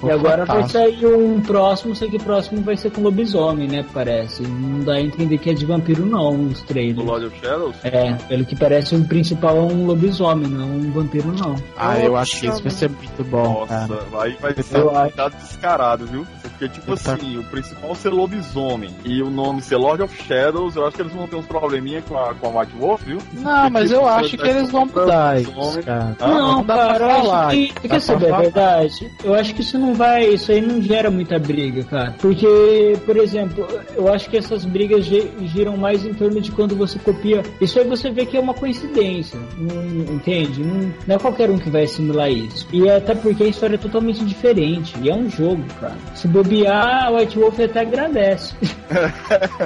E 0.03 0.11
agora 0.11 0.45
vai 0.45 0.67
sair 0.67 1.05
um 1.05 1.39
próximo, 1.41 1.95
sei 1.95 2.09
que 2.09 2.17
o 2.17 2.19
próximo 2.23 2.61
vai 2.61 2.75
ser 2.75 2.91
com 2.91 3.01
lobisomem, 3.01 3.67
né? 3.67 3.85
Parece. 3.93 4.43
Não 4.43 4.79
dá 4.79 4.93
a 4.93 5.01
entender 5.01 5.37
que 5.37 5.49
é 5.49 5.53
de 5.53 5.65
vampiro, 5.65 6.05
não, 6.05 6.29
os 6.47 6.61
Do 6.61 6.67
trailers. 6.67 7.05
Lord 7.07 7.25
of 7.27 7.39
Shadows? 7.39 7.75
É, 7.83 8.13
pelo 8.27 8.45
que 8.45 8.55
parece, 8.55 8.95
o 8.95 9.03
principal 9.05 9.57
é 9.57 9.61
um 9.61 9.85
lobisomem, 9.85 10.47
não 10.49 10.65
um 10.67 10.91
vampiro, 10.91 11.31
não. 11.31 11.55
Ah, 11.77 11.99
eu 11.99 12.15
acho 12.17 12.39
que 12.39 12.47
isso 12.47 12.61
vai 12.63 12.71
ser 12.71 12.89
muito 12.89 13.23
bom, 13.25 13.65
Nossa, 13.67 13.87
cara. 13.87 14.23
aí 14.23 14.37
vai 14.41 14.53
ser 14.63 14.77
Eu 14.77 14.89
um 14.89 15.01
cuidado 15.01 15.35
descarado, 15.37 16.05
viu? 16.05 16.25
Porque, 16.41 16.69
tipo 16.69 16.91
Eu 16.91 16.97
tá- 16.97 17.13
assim, 17.13 17.37
o 17.37 17.43
principal 17.43 17.95
ser 17.95 18.09
lobisomem 18.09 18.89
e 19.03 19.21
o 19.21 19.29
nome 19.29 19.61
ser 19.61 19.75
Lord 19.77 20.01
of 20.03 20.23
Shadows, 20.23 20.75
eu 20.75 20.85
acho 20.87 20.95
que 20.95 21.01
eles 21.01 21.13
vão 21.13 21.27
ter 21.27 21.35
uns 21.35 21.45
probleminha 21.45 22.01
com 22.01 22.17
a, 22.17 22.33
com 22.33 22.47
a 22.47 22.61
White 22.61 22.73
Wolf, 22.79 23.01
viu? 23.03 23.17
Não, 23.33 23.69
mas 23.69 23.91
eu 23.91 24.07
acho 24.07 24.37
que 24.37 24.47
eles 24.47 24.71
vão 24.71 24.85
mudar 24.85 25.39
isso, 25.41 25.51
cara. 25.83 26.15
Ah, 26.19 26.27
não, 26.27 26.51
não 26.53 26.63
dá 26.63 26.73
pra 26.75 26.87
cara, 26.87 27.03
eu 27.05 27.15
falar. 27.23 27.47
acho 27.47 27.57
que. 27.57 27.73
Quer 27.81 27.87
pra 27.89 27.99
saber 27.99 28.33
a 28.33 28.37
verdade? 28.39 29.11
Eu 29.23 29.34
acho 29.35 29.53
que 29.55 29.61
isso 29.61 29.77
não 29.77 29.93
vai. 29.93 30.25
Isso 30.29 30.51
aí 30.51 30.61
não 30.61 30.81
gera 30.81 31.09
muita 31.11 31.37
briga, 31.39 31.83
cara. 31.83 32.13
Porque, 32.19 32.97
por 33.05 33.17
exemplo, 33.17 33.67
eu 33.95 34.11
acho 34.13 34.29
que 34.29 34.37
essas 34.37 34.65
brigas 34.65 35.05
gi- 35.05 35.29
giram 35.43 35.77
mais 35.77 36.05
em 36.05 36.13
torno 36.13 36.39
de 36.41 36.51
quando 36.51 36.75
você 36.75 36.97
copia. 36.99 37.41
Isso 37.61 37.79
aí 37.79 37.87
você 37.87 38.09
vê 38.11 38.25
que 38.25 38.37
é 38.37 38.39
uma 38.39 38.53
coincidência. 38.53 39.39
Não, 39.57 40.15
entende? 40.15 40.63
Não, 40.63 40.93
não 41.07 41.15
é 41.15 41.19
qualquer 41.19 41.49
um 41.49 41.57
que 41.57 41.69
vai 41.69 41.83
assimilar 41.83 42.29
isso. 42.31 42.67
E 42.73 42.89
até 42.89 43.15
porque 43.15 43.43
a 43.43 43.47
história 43.47 43.75
é 43.75 43.77
totalmente 43.79 44.23
diferente. 44.25 44.93
E 45.01 45.09
é 45.09 45.15
um 45.15 45.29
jogo, 45.29 45.63
cara. 45.79 45.95
Se 46.13 46.27
bobear, 46.27 47.05
a 47.05 47.11
White 47.11 47.37
Wolf 47.37 47.59
até 47.59 47.81
agradece. 47.81 48.55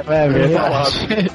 É 0.07 0.29
verdade. 0.29 1.29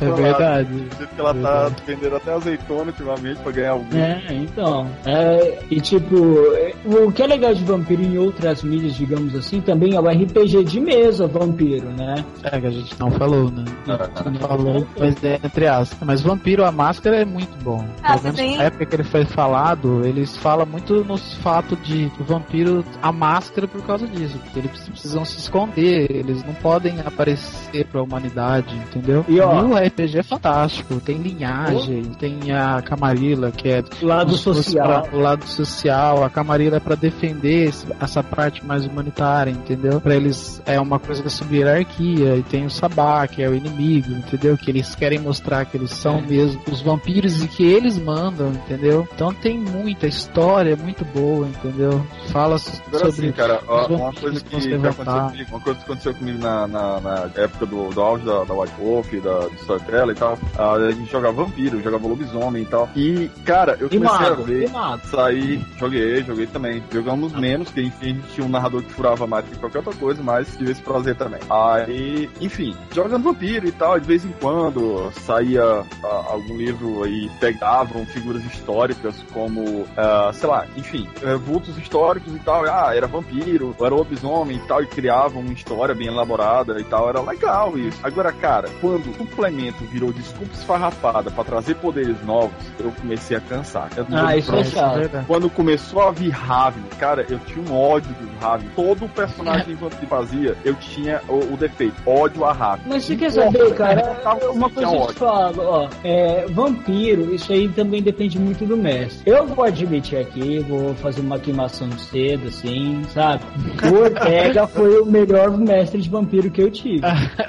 É 0.00 0.10
verdade. 0.12 0.68
Do 0.72 0.96
jeito 0.96 1.14
que 1.14 1.20
ela 1.20 1.34
tá 1.34 1.70
vendendo 1.86 2.16
até 2.16 2.32
azeitona 2.32 2.84
ultimamente 2.84 3.38
pra 3.40 3.52
ganhar 3.52 3.70
algum. 3.72 3.96
É, 3.98 4.22
então. 4.30 4.90
É, 5.06 5.58
e 5.70 5.80
tipo, 5.80 6.16
é, 6.54 6.72
o 6.84 7.10
que 7.10 7.22
é 7.22 7.26
legal 7.26 7.54
de 7.54 7.64
vampiro 7.76 8.02
em 8.02 8.18
outras 8.18 8.62
mídias, 8.62 8.94
digamos 8.94 9.34
assim, 9.34 9.60
também 9.60 9.94
é 9.94 10.00
o 10.00 10.06
RPG 10.08 10.64
de 10.64 10.80
mesa 10.80 11.26
vampiro, 11.26 11.88
né? 11.90 12.24
É 12.42 12.60
que 12.60 12.66
a 12.66 12.70
gente 12.70 12.94
não 12.98 13.10
falou, 13.10 13.50
né? 13.50 13.64
Não 13.86 14.34
falou, 14.40 14.86
mas 14.98 15.22
é 15.24 15.38
entre 15.42 15.66
aspas. 15.66 15.98
Mas 16.06 16.20
Vampiro, 16.20 16.64
a 16.64 16.72
máscara 16.72 17.16
é 17.20 17.24
muito 17.24 17.56
bom. 17.62 17.84
Ah, 18.02 18.12
Pelo 18.18 18.22
menos 18.34 18.38
sim. 18.38 18.56
na 18.56 18.64
época 18.64 18.86
que 18.86 18.96
ele 18.96 19.04
foi 19.04 19.24
falado, 19.24 20.04
eles 20.04 20.36
falam 20.36 20.66
muito 20.66 21.04
nos 21.04 21.34
fato 21.34 21.76
de 21.76 22.10
o 22.20 22.24
vampiro, 22.24 22.84
a 23.00 23.10
máscara 23.12 23.66
por 23.68 23.82
causa 23.82 24.06
disso. 24.06 24.38
Porque 24.38 24.58
eles 24.60 24.70
precisam 24.88 25.24
se 25.24 25.38
esconder, 25.38 26.10
eles 26.10 26.42
não 26.44 26.54
podem 26.54 27.00
aparecer 27.00 27.86
pra 27.86 28.02
humanidade, 28.02 28.74
entendeu? 28.76 29.24
E, 29.28 29.40
ó, 29.40 29.62
o 29.64 29.74
RPG 29.76 30.18
é 30.18 30.22
fantástico, 30.22 31.00
tem 31.00 31.18
linhagem, 31.18 32.02
tem 32.18 32.52
a 32.52 32.80
Camarilla, 32.82 33.50
que 33.50 33.68
é 33.68 33.82
O 34.02 34.06
lado 34.06 34.36
social. 34.36 35.02
pra- 35.02 35.16
o 35.16 35.20
lado 35.20 35.44
social, 35.46 36.24
a 36.24 36.30
Camarilla 36.30 36.76
é 36.76 36.80
pra 36.80 36.94
defender 36.94 37.51
essa 38.00 38.22
parte 38.22 38.64
mais 38.64 38.86
humanitária, 38.86 39.50
entendeu? 39.50 40.00
Pra 40.00 40.14
eles 40.14 40.62
é 40.66 40.80
uma 40.80 40.98
coisa 40.98 41.22
da 41.22 41.30
subhierarquia 41.30 42.36
e 42.36 42.42
tem 42.42 42.64
o 42.64 42.70
Sabá, 42.70 43.26
que 43.26 43.42
é 43.42 43.48
o 43.48 43.54
inimigo, 43.54 44.12
entendeu? 44.12 44.56
Que 44.56 44.70
eles 44.70 44.94
querem 44.94 45.18
mostrar 45.18 45.64
que 45.64 45.76
eles 45.76 45.90
são 45.90 46.20
mesmo 46.22 46.60
os 46.70 46.80
vampiros 46.80 47.42
e 47.42 47.48
que 47.48 47.64
eles 47.64 47.98
mandam, 47.98 48.50
entendeu? 48.50 49.06
Então 49.14 49.32
tem 49.32 49.58
muita 49.58 50.06
história 50.06 50.76
muito 50.76 51.04
boa, 51.06 51.46
entendeu? 51.46 52.04
Fala 52.28 52.56
Agora 52.86 53.10
sobre 53.10 53.26
assim, 53.26 53.32
cara, 53.32 53.60
ó, 53.66 53.86
uma 53.86 54.12
coisa 54.12 54.40
que 54.40 54.52
que, 54.52 54.68
que 54.68 54.74
aconteceu 54.74 55.28
comigo, 55.28 55.50
uma 55.50 55.60
coisa 55.60 55.78
que 55.78 55.84
aconteceu 55.84 56.14
comigo 56.14 56.38
na, 56.38 56.66
na, 56.66 57.00
na 57.00 57.30
época 57.36 57.66
do, 57.66 57.88
do 57.90 58.00
auge 58.00 58.24
da, 58.24 58.44
da 58.44 58.54
White 58.54 58.74
Wolf, 58.78 59.12
da 59.22 59.38
do 59.40 59.54
Storyteller 59.54 60.16
e 60.16 60.18
tal, 60.18 60.38
a 60.58 60.90
gente 60.90 61.10
jogava 61.10 61.44
vampiro, 61.44 61.82
jogava 61.82 62.06
lobisomem 62.06 62.62
e 62.62 62.66
tal. 62.66 62.88
E, 62.94 63.30
cara, 63.44 63.76
eu 63.80 63.88
E 63.90 63.98
comecei 63.98 64.18
mago, 64.18 64.42
a 64.42 64.44
ver 64.44 64.70
sair, 65.04 65.64
joguei, 65.78 66.22
joguei 66.24 66.46
também. 66.46 66.82
Jogamos 66.90 67.32
menos, 67.42 67.68
porque 67.68 67.82
enfim, 67.82 68.04
a 68.04 68.08
gente 68.14 68.28
tinha 68.34 68.46
um 68.46 68.50
narrador 68.50 68.82
que 68.82 68.92
furava 68.92 69.26
mais 69.26 69.44
que 69.46 69.58
qualquer 69.58 69.78
outra 69.78 69.94
coisa, 69.94 70.22
mas 70.22 70.56
tive 70.56 70.70
esse 70.70 70.80
prazer 70.80 71.16
também. 71.16 71.40
Aí, 71.50 72.30
enfim, 72.40 72.76
jogando 72.94 73.24
vampiro 73.24 73.66
e 73.66 73.72
tal, 73.72 73.98
de 73.98 74.06
vez 74.06 74.24
em 74.24 74.32
quando 74.40 75.10
saía 75.12 75.62
ah, 75.64 76.24
algum 76.28 76.56
livro 76.56 77.02
aí, 77.02 77.28
pegavam 77.40 78.06
figuras 78.06 78.44
históricas 78.44 79.16
como, 79.32 79.84
ah, 79.96 80.30
sei 80.32 80.48
lá, 80.48 80.66
enfim, 80.76 81.08
eh, 81.22 81.34
vultos 81.34 81.76
históricos 81.76 82.34
e 82.34 82.38
tal, 82.38 82.64
ah, 82.64 82.94
era 82.94 83.08
vampiro, 83.08 83.74
era 83.80 83.94
lobisomem 83.94 84.56
e 84.56 84.60
tal, 84.60 84.82
e 84.82 84.86
criavam 84.86 85.42
uma 85.42 85.52
história 85.52 85.94
bem 85.94 86.06
elaborada 86.06 86.80
e 86.80 86.84
tal, 86.84 87.08
era 87.08 87.20
legal 87.20 87.76
isso. 87.76 87.98
Agora, 88.02 88.32
cara, 88.32 88.68
quando 88.80 89.10
o 89.10 89.14
suplemento 89.14 89.84
virou 89.86 90.12
desculpa 90.12 90.54
esfarrapada 90.54 91.30
pra 91.30 91.42
trazer 91.42 91.74
poderes 91.76 92.22
novos, 92.24 92.54
eu 92.78 92.92
comecei 92.92 93.36
a 93.36 93.40
cansar. 93.40 93.90
Eu 93.96 94.06
Ah, 94.12 94.36
isso 94.36 94.54
é 94.54 94.64
chato. 94.64 95.24
Quando 95.26 95.50
começou 95.50 96.02
a 96.02 96.10
vir 96.10 96.30
Raven, 96.30 96.84
cara, 96.98 97.26
eu 97.34 97.38
tinha 97.40 97.64
um 97.64 97.74
ódio 97.78 98.10
do 98.14 98.28
Raven. 98.40 98.68
Todo 98.76 99.08
personagem 99.08 99.76
que 99.76 100.06
fazia, 100.06 100.56
eu 100.64 100.74
tinha 100.74 101.20
o, 101.28 101.54
o 101.54 101.56
defeito, 101.56 101.94
ódio 102.06 102.44
a 102.44 102.52
Raven. 102.52 102.84
Mas 102.88 103.04
você 103.04 103.16
quer 103.16 103.30
saber, 103.32 103.74
cara, 103.74 104.16
uma 104.52 104.68
coisa 104.70 104.90
que 104.90 104.96
eu 104.96 105.06
te 105.08 105.14
falo, 105.14 105.62
ó, 105.62 105.88
é, 106.04 106.46
vampiro, 106.50 107.34
isso 107.34 107.52
aí 107.52 107.68
também 107.68 108.02
depende 108.02 108.38
muito 108.38 108.64
do 108.64 108.76
mestre. 108.76 109.22
Eu 109.30 109.46
vou 109.46 109.64
admitir 109.64 110.18
aqui, 110.18 110.58
vou 110.60 110.94
fazer 110.94 111.20
uma 111.20 111.38
queimação 111.38 111.88
de 111.88 112.00
cedo, 112.00 112.48
assim, 112.48 113.02
sabe? 113.12 113.42
O 113.90 114.02
Ortega 114.02 114.66
foi 114.66 115.00
o 115.00 115.06
melhor 115.06 115.50
mestre 115.56 116.00
de 116.00 116.08
vampiro 116.08 116.50
que 116.50 116.62
eu 116.62 116.70
tive. 116.70 117.02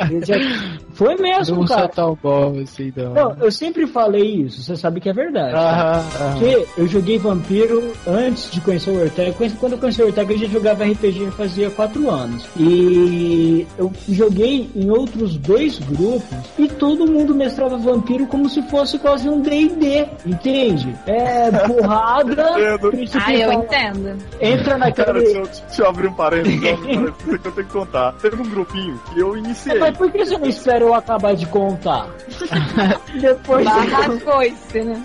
Ele 0.09 0.25
já- 0.25 0.35
Foi 0.93 1.15
mesmo, 1.15 1.55
Não 1.57 1.65
cara. 1.65 1.81
soltar 1.81 2.07
o 2.11 2.15
bom, 2.21 2.59
assim, 2.61 2.93
não. 2.95 3.13
Não, 3.13 3.35
eu 3.41 3.51
sempre 3.51 3.87
falei 3.87 4.23
isso, 4.43 4.61
você 4.61 4.75
sabe 4.75 4.99
que 4.99 5.09
é 5.09 5.13
verdade. 5.13 5.55
Aham, 5.55 5.91
aham. 6.21 6.31
Porque 6.33 6.67
eu 6.77 6.87
joguei 6.87 7.17
Vampiro 7.17 7.93
antes 8.07 8.51
de 8.51 8.61
conhecer 8.61 8.91
o 8.91 9.01
Ortega. 9.01 9.33
Conheci- 9.33 9.55
Quando 9.73 9.77
eu 9.77 9.77
conheci 9.79 10.01
o 10.03 10.05
Ortega, 10.05 10.33
eu 10.33 10.37
já 10.37 10.47
jogava 10.47 10.83
RPG 10.85 11.31
fazia 11.31 11.69
quatro 11.71 12.09
anos. 12.09 12.45
E 12.57 13.65
eu 13.77 13.91
joguei 14.07 14.69
em 14.75 14.89
outros 14.89 15.35
dois 15.37 15.79
grupos 15.79 16.37
e 16.59 16.67
todo 16.67 17.07
mundo 17.07 17.33
mestrava 17.33 17.75
Vampiro 17.77 18.27
como 18.27 18.47
se 18.49 18.61
fosse 18.69 18.99
quase 18.99 19.27
um 19.27 19.41
D&D, 19.41 20.05
entende? 20.25 20.95
É 21.07 21.49
porrada, 21.67 22.51
Ah, 23.15 23.33
eu 23.33 23.51
fala- 23.51 23.63
entendo. 23.63 24.17
entra 24.39 24.63
Cara, 24.63 24.77
naquele... 24.77 25.19
deixa 25.21 25.37
eu, 25.39 25.45
deixa 25.67 25.81
eu 25.81 25.87
abrir 25.89 26.07
um 26.07 26.13
parênteses, 26.13 26.61
eu 26.63 26.73
um 26.75 27.11
que 27.39 27.47
eu 27.47 27.51
tenho 27.51 27.67
que 27.67 27.73
contar. 27.73 28.13
Teve 28.21 28.41
um 28.41 28.49
grupinho 28.49 28.99
que 29.11 29.19
eu 29.19 29.35
iniciei. 29.37 29.79
Mas 29.79 29.97
por 29.97 30.11
que 30.11 30.23
você 30.25 30.37
não 30.37 30.47
espera 30.47 30.83
eu 30.83 30.93
acabar 30.93 31.35
de 31.35 31.45
contar? 31.47 32.07
Depois 33.19 33.65
Barra 33.65 34.19
coice, 34.19 34.81
né? 34.83 35.03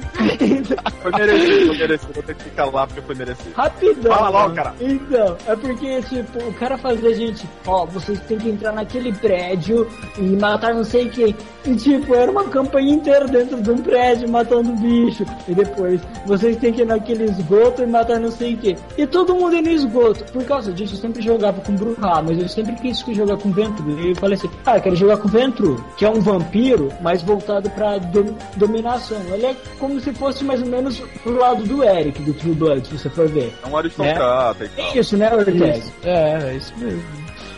Foi 1.03 1.13
merecido, 1.13 1.67
foi 1.67 1.79
merecido. 1.79 2.13
Vou 2.15 2.23
ter 2.23 2.35
que 2.35 2.45
ficar 2.45 2.65
lá 2.67 2.87
porque 2.87 3.01
foi 3.03 3.15
merecido. 3.15 3.51
Rapidão. 3.55 4.13
Fala 4.15 4.29
logo. 4.29 4.58
Cara. 4.63 4.75
Então, 4.81 5.37
é 5.47 5.57
porque, 5.57 6.01
tipo, 6.03 6.39
o 6.49 6.53
cara 6.55 6.77
fazia 6.79 7.11
a 7.11 7.15
gente, 7.15 7.47
ó, 7.67 7.87
vocês 7.87 8.21
têm 8.21 8.39
que 8.39 8.49
entrar 8.51 8.73
naquele 8.73 9.13
prédio 9.13 9.89
e 10.19 10.23
matar 10.23 10.75
não 10.75 10.85
sei 10.85 11.09
quem. 11.09 11.35
E, 11.65 11.75
tipo, 11.77 12.15
era 12.15 12.31
uma 12.31 12.45
campanha 12.45 12.93
inteira 12.95 13.27
dentro 13.27 13.61
de 13.61 13.71
um 13.71 13.79
prédio 13.79 14.29
matando 14.29 14.73
bicho. 14.77 15.25
E 15.47 15.55
depois, 15.55 16.01
vocês 16.25 16.57
têm 16.57 16.73
que 16.73 16.83
ir 16.83 16.87
naquele 16.87 17.25
esgoto 17.25 17.83
e 17.83 17.87
matar 17.87 18.19
não 18.19 18.31
sei 18.31 18.57
quem. 18.57 18.77
E 18.97 19.07
todo 19.07 19.35
mundo 19.35 19.55
ia 19.55 19.63
no 19.63 19.71
esgoto. 19.71 20.25
Por 20.33 20.45
causa 20.45 20.73
disso, 20.73 20.95
eu 20.95 20.99
sempre 20.99 21.23
jogava 21.23 21.61
com 21.61 21.75
Bruhá, 21.75 22.23
mas 22.23 22.39
eu 22.41 22.49
sempre 22.49 22.75
quis 22.77 22.99
jogar 23.15 23.37
com 23.37 23.51
Ventru. 23.51 23.91
E 24.01 24.11
eu 24.11 24.17
falei 24.17 24.37
assim, 24.37 24.51
ah, 24.65 24.77
eu 24.77 24.83
quero 24.83 24.97
jogar 24.97 25.19
com 25.19 25.29
Ventru, 25.29 25.85
que 25.97 26.05
é 26.05 26.11
um 26.11 26.21
vampiro, 26.21 26.89
mas 27.01 27.23
voltado 27.23 27.69
pra 27.71 27.99
dom- 27.99 28.35
dominação. 28.57 29.19
Ele 29.33 29.47
é 29.47 29.57
como 29.79 30.01
se 30.01 30.13
fosse 30.13 30.45
mais 30.45 30.63
ou 30.63 30.69
menos 30.69 30.99
pro 31.23 31.37
lado 31.39 31.65
do 31.65 31.83
Eric, 31.85 32.23
do 32.23 32.33
True 32.33 32.55
Blood, 32.55 32.87
se 32.87 32.99
você 32.99 33.11
for 33.11 33.29
ver. 33.29 33.53
É 33.65 33.69
um 33.69 33.77
aristocrata 33.77 34.48
e 34.65 34.69
tal. 34.69 34.87
É 34.87 34.99
isso, 34.99 35.17
né, 35.17 35.35
Ortega? 35.35 35.69
Isso. 35.77 35.93
É, 36.05 36.51
é 36.53 36.57
isso 36.57 36.73
mesmo. 36.79 37.03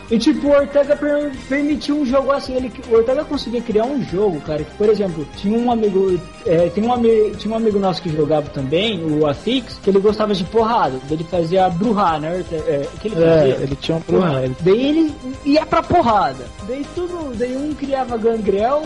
E 0.09 0.19
tipo, 0.19 0.45
o 0.47 0.51
Ortega 0.51 0.93
per- 0.97 1.31
permitiu 1.47 1.95
um 2.01 2.05
jogo 2.05 2.33
assim, 2.33 2.53
ele, 2.57 2.69
o 2.89 2.95
Ortega 2.95 3.23
conseguia 3.23 3.61
criar 3.61 3.85
um 3.85 4.03
jogo, 4.03 4.41
cara, 4.41 4.61
que, 4.61 4.71
por 4.75 4.89
exemplo, 4.89 5.25
tinha 5.37 5.57
um 5.57 5.71
amigo, 5.71 6.19
é, 6.45 6.67
tem 6.67 6.83
um 6.83 6.91
amigo, 6.91 7.33
tinha 7.37 7.53
um 7.53 7.55
amigo 7.55 7.79
nosso 7.79 8.01
que 8.01 8.09
jogava 8.09 8.49
também, 8.49 9.01
o 9.05 9.25
Afix, 9.25 9.79
que 9.81 9.89
ele 9.89 9.99
gostava 10.01 10.33
de 10.35 10.43
porrada, 10.43 10.99
ele 11.09 11.23
fazia 11.23 11.69
bruhá, 11.69 12.19
né, 12.19 12.39
Ortega? 12.39 12.63
É, 12.69 12.89
o 12.93 12.97
que 12.99 13.07
ele 13.07 13.23
É, 13.23 13.37
fazia? 13.37 13.53
ele 13.63 13.75
tinha 13.77 13.97
um 13.97 14.01
Bruhá, 14.01 14.43
ele- 14.43 14.55
Daí 14.59 14.85
ele 14.89 15.15
ia 15.45 15.65
pra 15.65 15.81
porrada. 15.81 16.43
Daí 16.67 16.85
tudo, 16.93 17.33
daí 17.37 17.55
um 17.55 17.73
criava 17.73 18.17
gangrel 18.17 18.83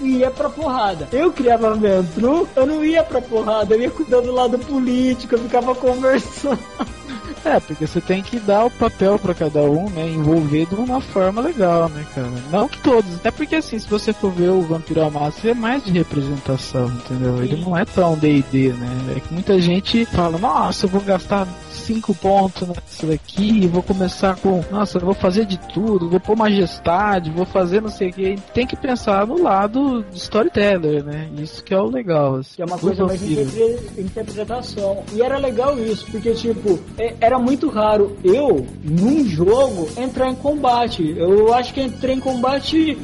e 0.00 0.16
ia 0.20 0.30
pra 0.30 0.48
porrada. 0.48 1.06
Eu 1.12 1.30
criava 1.30 1.74
ventru, 1.74 2.48
eu 2.56 2.64
não 2.64 2.82
ia 2.82 3.02
pra 3.02 3.20
porrada, 3.20 3.74
eu 3.74 3.82
ia 3.82 3.90
cuidar 3.90 4.22
do 4.22 4.32
lado 4.32 4.58
político, 4.60 5.34
eu 5.34 5.40
ficava 5.40 5.74
conversando. 5.74 6.58
É, 7.44 7.60
porque 7.60 7.86
você 7.86 8.00
tem 8.00 8.22
que 8.22 8.38
dar 8.38 8.64
o 8.64 8.70
papel 8.70 9.18
pra 9.18 9.34
cada 9.34 9.60
um, 9.60 9.88
né? 9.90 10.08
Envolver 10.08 10.66
de 10.66 10.74
uma 10.74 11.00
forma 11.00 11.42
legal, 11.42 11.88
né, 11.90 12.04
cara? 12.14 12.28
Não 12.50 12.68
que 12.68 12.78
todos. 12.78 13.10
É 13.22 13.30
porque 13.30 13.56
assim, 13.56 13.78
se 13.78 13.88
você 13.88 14.12
for 14.12 14.30
ver 14.32 14.48
o 14.50 14.62
Vampiro 14.62 15.02
à 15.02 15.10
Massa, 15.10 15.50
é 15.50 15.54
mais 15.54 15.84
de 15.84 15.92
representação, 15.92 16.86
entendeu? 16.86 17.42
Ele 17.42 17.56
não 17.62 17.76
é 17.76 17.84
tão 17.84 18.16
D&D, 18.16 18.72
né? 18.72 19.14
É 19.16 19.20
que 19.20 19.32
muita 19.32 19.60
gente 19.60 20.04
fala, 20.06 20.38
nossa, 20.38 20.86
eu 20.86 20.90
vou 20.90 21.00
gastar 21.00 21.46
cinco 21.70 22.14
pontos 22.14 22.66
nessa 22.68 23.06
daqui, 23.06 23.66
vou 23.66 23.82
começar 23.82 24.36
com, 24.36 24.64
nossa, 24.70 24.98
vou 24.98 25.14
fazer 25.14 25.44
de 25.44 25.58
tudo, 25.58 26.08
vou 26.08 26.20
pôr 26.20 26.36
majestade, 26.36 27.30
vou 27.30 27.44
fazer 27.44 27.82
não 27.82 27.90
sei 27.90 28.08
o 28.08 28.12
que. 28.12 28.36
Tem 28.54 28.66
que 28.66 28.76
pensar 28.76 29.26
no 29.26 29.42
lado 29.42 30.02
do 30.02 30.16
storyteller, 30.16 31.04
né? 31.04 31.28
Isso 31.38 31.62
que 31.62 31.74
é 31.74 31.78
o 31.78 31.86
legal. 31.86 32.36
Assim, 32.36 32.56
Que 32.56 32.62
é 32.62 32.64
uma 32.64 32.78
coisa 32.78 33.04
mais 33.04 33.20
interpretação. 33.98 35.02
E 35.12 35.22
era 35.22 35.38
legal 35.38 35.78
isso, 35.78 36.06
porque, 36.10 36.32
tipo, 36.32 36.78
é- 36.96 37.14
era 37.34 37.38
muito 37.38 37.68
raro 37.68 38.16
eu, 38.22 38.64
num 38.84 39.26
jogo, 39.26 39.88
entrar 39.96 40.30
em 40.30 40.34
combate. 40.36 41.14
Eu 41.16 41.52
acho 41.52 41.74
que 41.74 41.82
entrei 41.82 42.14
em 42.14 42.20
combate. 42.20 42.96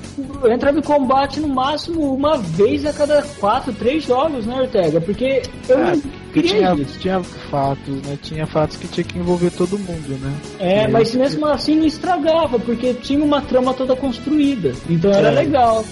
Eu 0.42 0.52
entrava 0.52 0.78
em 0.78 0.82
combate 0.82 1.40
no 1.40 1.48
máximo 1.48 2.14
uma 2.14 2.38
vez 2.38 2.86
a 2.86 2.92
cada 2.92 3.22
quatro, 3.40 3.72
três 3.72 4.04
jogos, 4.04 4.46
né, 4.46 4.60
Ortega? 4.60 5.00
Porque 5.00 5.42
eu 5.68 5.78
É, 5.80 5.96
porque 6.26 6.42
tinha, 6.42 6.76
tinha 7.00 7.20
fatos, 7.50 7.94
né? 8.02 8.16
Tinha 8.22 8.46
fatos 8.46 8.76
que 8.76 8.86
tinha 8.86 9.02
que 9.04 9.18
envolver 9.18 9.50
todo 9.50 9.76
mundo, 9.76 10.16
né? 10.20 10.32
É, 10.60 10.84
E 10.84 10.88
mas 10.88 11.12
mesmo 11.14 11.44
assim 11.46 11.74
não 11.76 11.86
estragava, 11.86 12.56
porque 12.60 12.94
tinha 12.94 13.22
uma 13.24 13.40
trama 13.40 13.74
toda 13.74 13.96
construída. 13.96 14.72
Então 14.88 15.10
era 15.10 15.28
É. 15.28 15.32
legal. 15.32 15.84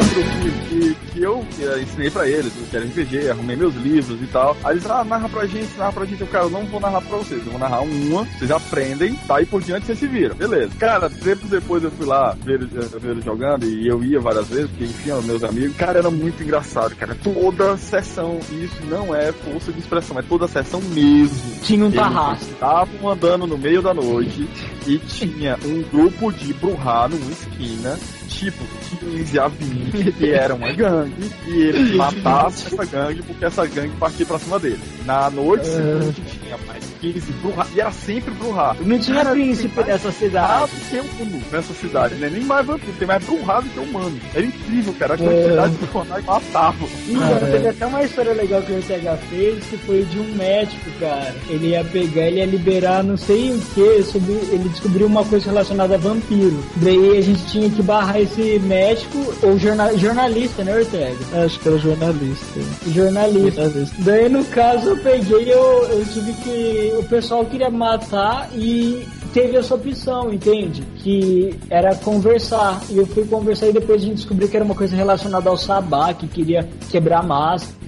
Um 0.00 0.14
grupinho 0.14 0.96
que, 1.18 1.24
eu 1.24 1.44
eh, 1.60 1.80
ensinei 1.82 2.10
pra 2.10 2.28
eles, 2.28 2.52
que 2.70 2.76
era 2.76 2.84
RPG, 2.84 3.30
arrumei 3.30 3.56
meus 3.56 3.74
livros 3.76 4.20
e 4.22 4.26
tal. 4.26 4.56
Aí 4.64 4.74
eles, 4.74 4.86
ah, 4.90 5.04
narra 5.04 5.28
pra 5.28 5.46
gente, 5.46 5.76
narra 5.76 5.92
pra 5.92 6.04
gente. 6.04 6.20
Eu, 6.20 6.26
cara, 6.26 6.44
eu 6.44 6.50
não 6.50 6.64
vou 6.66 6.80
narrar 6.80 7.00
pra 7.00 7.16
vocês, 7.18 7.44
eu 7.44 7.50
vou 7.52 7.60
narrar 7.60 7.80
uma, 7.80 8.24
vocês 8.24 8.50
aprendem, 8.50 9.14
tá? 9.26 9.40
E 9.42 9.46
por 9.46 9.60
diante 9.62 9.86
vocês 9.86 9.98
se 9.98 10.06
viram. 10.06 10.34
Beleza. 10.36 10.70
Cara, 10.78 11.08
tempos 11.10 11.50
depois 11.50 11.82
eu 11.82 11.90
fui 11.90 12.06
lá 12.06 12.36
ver, 12.44 12.54
eles- 12.62 12.70
eh, 12.74 12.98
ver 12.98 13.10
eles 13.12 13.24
jogando 13.24 13.64
e 13.66 13.86
eu 13.86 14.02
ia 14.02 14.20
várias 14.20 14.46
vezes, 14.48 14.68
porque 14.70 14.84
enfim, 14.84 15.10
meus 15.24 15.42
amigos. 15.44 15.76
Cara, 15.76 15.98
era 15.98 16.10
muito 16.10 16.42
engraçado, 16.42 16.94
cara. 16.96 17.16
Toda 17.22 17.76
sessão, 17.76 18.38
e 18.50 18.64
isso 18.64 18.76
não 18.88 19.14
é 19.14 19.32
força 19.32 19.72
de 19.72 19.78
expressão, 19.80 20.18
é 20.18 20.22
toda 20.22 20.46
sessão 20.48 20.80
mesmo. 20.80 21.60
Tinha 21.62 21.84
um 21.84 21.90
tarrasque. 21.90 22.52
Estavam 22.52 23.10
andando 23.10 23.46
no 23.46 23.58
meio 23.58 23.82
da 23.82 23.92
noite 23.94 24.48
e 24.86 24.98
tinha 24.98 25.58
um 25.64 25.82
grupo 25.82 26.32
de 26.32 26.52
Bruhá 26.54 27.08
numa 27.08 27.30
esquina, 27.30 27.98
tipo 28.28 28.64
15 29.00 29.38
a 29.38 29.48
20, 29.48 30.12
que 30.12 30.30
era 30.30 30.54
uma 30.54 30.72
gangue, 30.72 31.30
e 31.46 31.62
eles 31.62 31.94
matassem 31.96 32.66
essa 32.72 32.84
gangue 32.84 33.22
porque 33.22 33.44
essa 33.44 33.66
gangue 33.66 33.94
partia 33.98 34.26
pra 34.26 34.38
cima 34.38 34.58
deles. 34.58 34.80
Na 35.04 35.30
noite 35.30 35.66
É. 35.68 35.72
seguinte 36.12 36.38
tinha 36.42 36.58
mais 36.66 36.84
15 37.00 37.32
Bruhá, 37.42 37.66
e 37.74 37.80
era 37.80 37.92
sempre 37.92 38.32
Bruhá. 38.34 38.76
Não 38.80 38.98
tinha 38.98 39.16
Cara, 39.18 39.30
príncipe 39.30 39.68
tem 39.74 39.84
mais 39.84 40.02
nessa 40.02 40.12
cidade. 40.18 40.70
Do 40.72 40.80
que 40.90 40.96
humano 41.22 41.42
nessa 41.52 41.74
cidade, 41.74 42.14
né? 42.16 42.30
Nem 42.32 42.42
mais 42.44 42.66
vampiro, 42.66 42.92
tem 42.98 43.08
mais 43.08 43.24
Bruhá 43.24 43.60
do 43.60 43.68
que 43.68 43.78
humano. 43.80 44.18
Era 44.34 44.44
incrível, 44.46 44.94
cara. 44.98 45.14
A 45.14 45.16
É. 45.16 45.18
quantidade 45.18 45.72
de 45.72 45.78
personagens 45.86 46.26
matavam. 46.26 46.88
Então, 47.08 47.50
teve 47.50 47.68
até 47.68 47.86
uma 47.86 48.02
história 48.02 48.32
legal 48.32 48.62
que 48.62 48.72
o 48.72 48.76
Ortega 48.76 49.18
fez, 49.30 49.64
que 49.64 49.76
foi 49.78 50.04
de 50.04 50.18
um 50.18 50.34
médico, 50.36 50.90
cara. 51.00 51.34
Ele 51.48 51.68
ia 51.68 51.84
pegar, 51.84 52.22
ele 52.26 52.38
ia 52.38 52.46
liberar 52.46 53.02
não 53.04 53.16
sei 53.16 53.52
o 53.52 53.60
que, 53.74 54.02
sobre, 54.04 54.32
ele 54.52 54.68
descobriu 54.68 55.06
uma 55.06 55.24
coisa 55.24 55.46
relacionada 55.46 55.94
a 55.94 55.98
vampiro. 55.98 56.62
Daí 56.76 57.18
a 57.18 57.22
gente 57.22 57.44
tinha 57.46 57.70
que 57.70 57.82
barrar 57.82 58.20
esse 58.20 58.58
médico, 58.60 59.34
ou 59.42 59.58
jorna- 59.58 59.96
jornalista, 59.96 60.62
né, 60.64 60.76
Ortega? 60.76 61.16
Acho 61.44 61.58
que 61.60 61.68
era 61.68 61.78
jornalista. 61.78 62.60
Jornalista. 62.88 63.62
Jornalista. 63.62 63.96
Daí 64.00 64.28
no 64.28 64.44
caso 64.46 64.88
eu 64.90 64.96
peguei, 64.98 65.52
eu, 65.52 65.84
eu 65.90 66.04
tive 66.12 66.32
que. 66.42 66.87
O 66.92 67.04
pessoal 67.04 67.44
queria 67.44 67.70
matar 67.70 68.50
e 68.54 69.06
teve 69.32 69.56
essa 69.56 69.74
opção, 69.74 70.32
entende? 70.32 70.82
Que 70.98 71.54
era 71.70 71.94
conversar. 71.94 72.80
E 72.90 72.98
eu 72.98 73.06
fui 73.06 73.24
conversar 73.24 73.68
e 73.68 73.72
depois 73.72 74.02
a 74.02 74.04
gente 74.04 74.16
descobriu 74.16 74.48
que 74.48 74.56
era 74.56 74.64
uma 74.64 74.74
coisa 74.74 74.96
relacionada 74.96 75.48
ao 75.48 75.56
sabá, 75.56 76.12
que 76.14 76.26
queria 76.26 76.68
quebrar 76.90 77.20
a 77.20 77.22
máscara. 77.22 77.78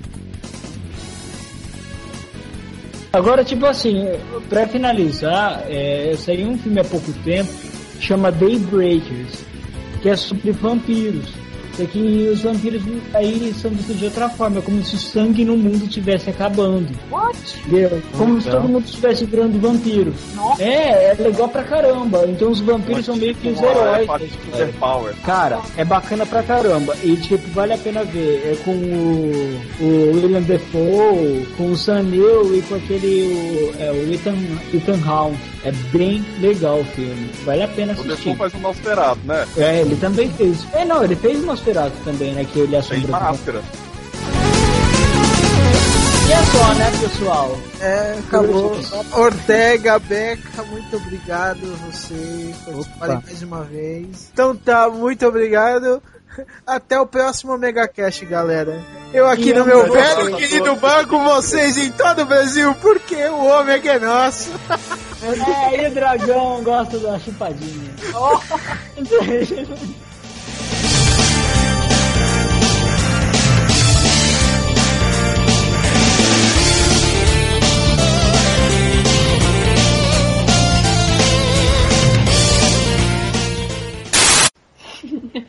Agora, 3.13 3.43
tipo 3.43 3.67
assim, 3.67 4.07
pra 4.49 4.69
finalizar, 4.69 5.65
é, 5.69 6.15
saiu 6.17 6.49
um 6.49 6.57
filme 6.57 6.81
há 6.81 6.85
pouco 6.85 7.13
tempo, 7.25 7.51
chama 7.99 8.31
Daybreakers, 8.31 9.45
que 10.01 10.09
é 10.09 10.17
sobre 10.17 10.53
vampiros. 10.53 11.27
Só 11.81 11.87
que 11.87 12.29
os 12.33 12.43
vampiros 12.43 12.83
aí 13.15 13.55
são 13.61 13.71
vistos 13.71 13.99
de 13.99 14.05
outra 14.05 14.29
forma, 14.29 14.59
é 14.59 14.63
como 14.63 14.83
se 14.85 14.97
o 14.97 14.99
sangue 14.99 15.45
no 15.45 15.57
mundo 15.57 15.85
estivesse 15.85 16.29
acabando. 16.31 16.89
What? 17.11 17.39
Entendeu? 17.67 18.03
Como 18.17 18.41
se 18.41 18.49
Então. 18.49 18.61
todo 18.61 18.71
mundo 18.71 18.85
estivesse 18.85 19.25
virando 19.25 19.59
vampiro. 19.61 20.13
Nossa. 20.35 20.63
É, 20.63 21.15
é 21.19 21.23
legal 21.23 21.49
pra 21.49 21.63
caramba. 21.65 22.25
Então 22.29 22.51
os 22.51 22.61
vampiros 22.61 23.05
são 23.07 23.17
meio 23.17 23.35
que 23.35 23.49
os 23.49 23.61
heróis. 23.61 24.09
É, 24.59 24.67
Power. 24.79 25.15
Cara, 25.25 25.61
é 25.77 25.85
bacana 25.85 26.27
pra 26.27 26.43
caramba. 26.43 26.97
E 27.03 27.17
tipo, 27.17 27.49
vale 27.53 27.73
a 27.73 27.79
pena 27.79 28.05
ver. 28.05 28.41
É 28.53 28.57
com 28.65 28.73
o, 28.73 29.61
o 29.81 30.13
William 30.15 30.43
Defoe, 30.43 31.47
com 31.57 31.71
o 31.73 31.77
Sam 31.77 32.03
Neill 32.03 32.57
e 32.57 32.63
com 32.63 32.75
aquele. 32.75 33.73
O, 33.79 33.83
é, 33.83 33.91
o 33.91 34.13
Ethan, 34.13 34.35
Ethan 34.75 34.99
Hawke. 35.07 35.37
É 35.63 35.73
bem 35.93 36.25
legal 36.41 36.81
o 36.81 36.85
filme. 36.85 37.29
Vale 37.45 37.63
a 37.63 37.69
pena 37.69 37.93
O 37.93 38.01
assistir. 38.01 38.31
Defoe 38.31 38.35
faz 38.37 38.55
um 38.55 38.59
Nosferatu, 38.61 39.21
né? 39.25 39.47
É, 39.59 39.81
ele 39.83 39.95
também 39.97 40.31
fez. 40.31 40.67
É, 40.73 40.87
não, 40.87 41.05
ele 41.05 41.15
fez 41.15 41.45
Nosferatu 41.45 41.70
também, 42.05 42.33
né? 42.35 42.45
Que 42.45 42.61
ele 42.61 42.83
Tem 42.83 43.07
máscara. 43.07 43.63
E 46.29 46.33
é 46.33 46.45
só, 46.45 46.75
né, 46.75 46.91
pessoal? 47.01 47.59
É, 47.81 48.19
acabou. 48.21 48.79
Ortega, 49.13 49.99
Beca, 49.99 50.63
muito 50.63 50.97
obrigado 50.97 51.61
você 51.87 52.55
por 52.65 52.75
participarem 52.75 53.23
mais 53.27 53.43
uma 53.43 53.63
vez. 53.65 54.31
Então 54.33 54.55
tá, 54.55 54.89
muito 54.89 55.27
obrigado. 55.27 56.01
Até 56.65 57.01
o 57.01 57.07
próximo 57.07 57.59
Megacast, 57.59 58.25
galera. 58.27 58.81
Eu 59.13 59.29
aqui 59.29 59.51
E 59.51 59.55
no 59.55 59.65
meu 59.65 59.93
velho 59.93 60.37
querido 60.37 60.77
banco, 60.77 61.19
vocês 61.19 61.77
em 61.77 61.91
todo 61.91 62.23
o 62.23 62.27
Brasil, 62.27 62.73
porque 62.77 63.17
o 63.27 63.47
ômega 63.47 63.95
é 63.95 63.99
nosso. 63.99 64.51
É, 65.21 65.83
e 65.83 65.89
o 65.89 65.95
dragão 65.95 66.63
gosta 66.63 66.97
da 66.99 67.19
chupadinha. 67.19 67.91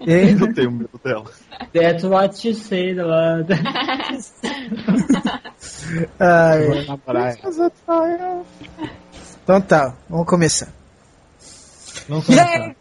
Eu 0.06 0.54
tenho 0.54 0.72
medo 0.72 1.00
dela. 1.04 1.32
That's 1.74 2.04
what 2.04 2.38
she 2.40 2.54
said, 2.54 2.98
love. 2.98 3.54
Ai, 6.20 6.68
Vou 6.68 6.86
na 6.86 6.98
praia. 6.98 7.38
então 9.44 9.62
tá, 9.62 9.96
vamos 10.10 10.26
começar. 10.28 10.74
Vamos 12.08 12.26
começar. 12.26 12.76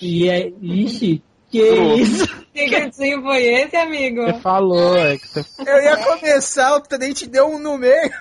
E 0.00 0.28
é. 0.28 0.52
Ixi, 0.60 1.22
que 1.50 1.62
isso? 1.62 2.40
Que 2.52 2.68
gritinho 2.68 3.22
foi 3.22 3.44
esse, 3.44 3.76
amigo? 3.76 4.24
Você 4.24 4.40
falou, 4.40 4.96
é 4.96 5.16
que 5.16 5.28
você... 5.28 5.44
Eu 5.60 5.82
ia 5.82 5.96
começar, 5.98 6.74
o 6.74 6.80
tenente 6.80 7.28
deu 7.28 7.46
um 7.46 7.60
no 7.60 7.78
meio. 7.78 8.12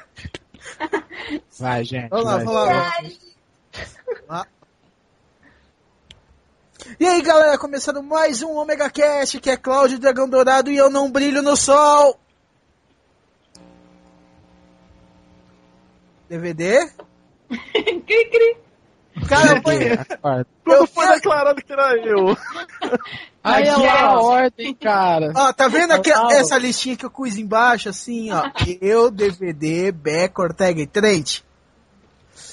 Vai, 1.59 1.83
gente. 1.83 2.09
Vamos 2.09 2.25
lá, 2.25 2.37
vamos 2.37 2.53
lá. 2.53 4.45
E 6.97 7.05
aí, 7.05 7.21
galera, 7.21 7.57
começando 7.57 8.01
mais 8.01 8.41
um 8.41 8.55
Omega 8.57 8.89
Cast, 8.89 9.39
que 9.39 9.49
é 9.49 9.57
Cláudio 9.57 9.99
Dragão 9.99 10.29
Dourado 10.29 10.71
e 10.71 10.77
eu 10.77 10.89
não 10.89 11.11
brilho 11.11 11.41
no 11.41 11.57
sol. 11.57 12.17
DVD? 16.29 16.89
cri, 17.49 18.29
cri. 18.29 18.57
Cara, 19.27 19.61
foi, 19.61 19.97
Quarta. 20.21 20.49
Quando 20.63 20.87
foi 20.87 21.07
declarado 21.07 21.61
que 21.61 21.73
era 21.73 21.97
eu? 21.97 22.37
Aí 23.43 23.65
é 23.65 23.89
a 23.89 24.19
ordem, 24.19 24.73
cara. 24.75 25.31
ó, 25.35 25.53
tá 25.53 25.67
vendo 25.67 25.91
aqui, 25.91 26.11
essa 26.11 26.57
listinha 26.57 26.95
que 26.95 27.05
eu 27.05 27.09
pus 27.11 27.37
embaixo, 27.37 27.89
assim, 27.89 28.31
ó. 28.31 28.43
Eu, 28.81 29.09
DVD, 29.09 29.91
Beck, 29.91 30.39
Ortega 30.39 30.81
e 30.81 30.87
Trent. 30.87 31.41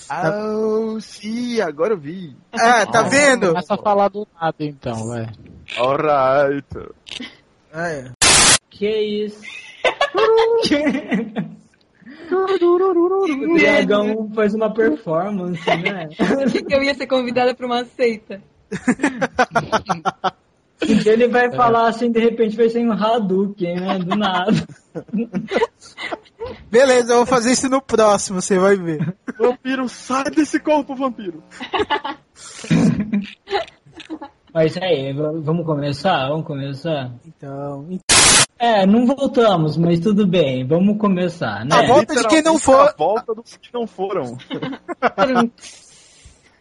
Ah, 0.09 0.97
sim, 1.01 1.61
agora 1.61 1.95
eu 1.95 1.99
vi. 1.99 2.37
É, 2.53 2.87
tá 2.91 3.03
vendo? 3.03 3.49
Começa 3.49 3.75
a 3.75 3.79
falar 3.79 4.09
do 4.09 4.27
nada 4.41 4.57
então, 4.61 5.09
vai. 5.09 5.29
Alright. 5.79 6.67
É. 7.73 8.13
Que 8.71 9.25
isso? 9.25 9.43
o 12.31 13.59
dragão 13.59 14.31
faz 14.35 14.55
uma 14.55 14.73
performance, 14.73 15.65
né? 15.67 16.09
Que 16.67 16.75
eu 16.75 16.83
ia 16.83 16.95
ser 16.95 17.07
convidada 17.07 17.55
pra 17.55 17.67
uma 17.67 17.85
seita. 17.85 18.43
Então 20.83 21.13
ele 21.13 21.29
vai 21.29 21.51
falar 21.57 21.89
assim, 21.89 22.11
de 22.11 22.21
repente 22.21 22.57
vai 22.57 22.69
ser 22.69 22.87
um 22.87 22.93
Hadouken, 22.93 23.81
né? 23.81 23.99
Do 23.99 24.17
nada. 24.17 24.53
Beleza, 26.71 27.13
eu 27.13 27.17
vou 27.19 27.27
fazer 27.27 27.53
isso 27.53 27.69
no 27.69 27.81
próximo, 27.83 28.41
você 28.41 28.59
vai 28.59 28.77
ver. 28.77 29.17
Vampiro, 29.39 29.89
sai 29.89 30.25
desse 30.25 30.61
corpo, 30.61 30.95
vampiro. 30.95 31.43
Mas 34.55 34.77
aí, 34.79 35.13
v- 35.13 35.41
vamos 35.43 35.67
começar? 35.67 36.29
Vamos 36.29 36.47
começar? 36.47 37.11
Então, 37.27 37.87
É, 38.59 38.87
não 38.87 39.05
voltamos, 39.05 39.77
mas 39.77 40.01
tudo 40.01 40.27
bem, 40.27 40.67
vamos 40.67 40.97
começar, 40.99 41.63
né? 41.67 41.77
A 41.77 41.87
volta 41.87 42.15
de 42.15 42.27
quem 42.27 42.41
não 42.43 42.59
for. 42.59 42.89
A 42.89 42.95
volta 42.97 43.35
dos 43.35 43.57
que 43.59 43.69
não 43.75 43.87
foram. 43.87 44.39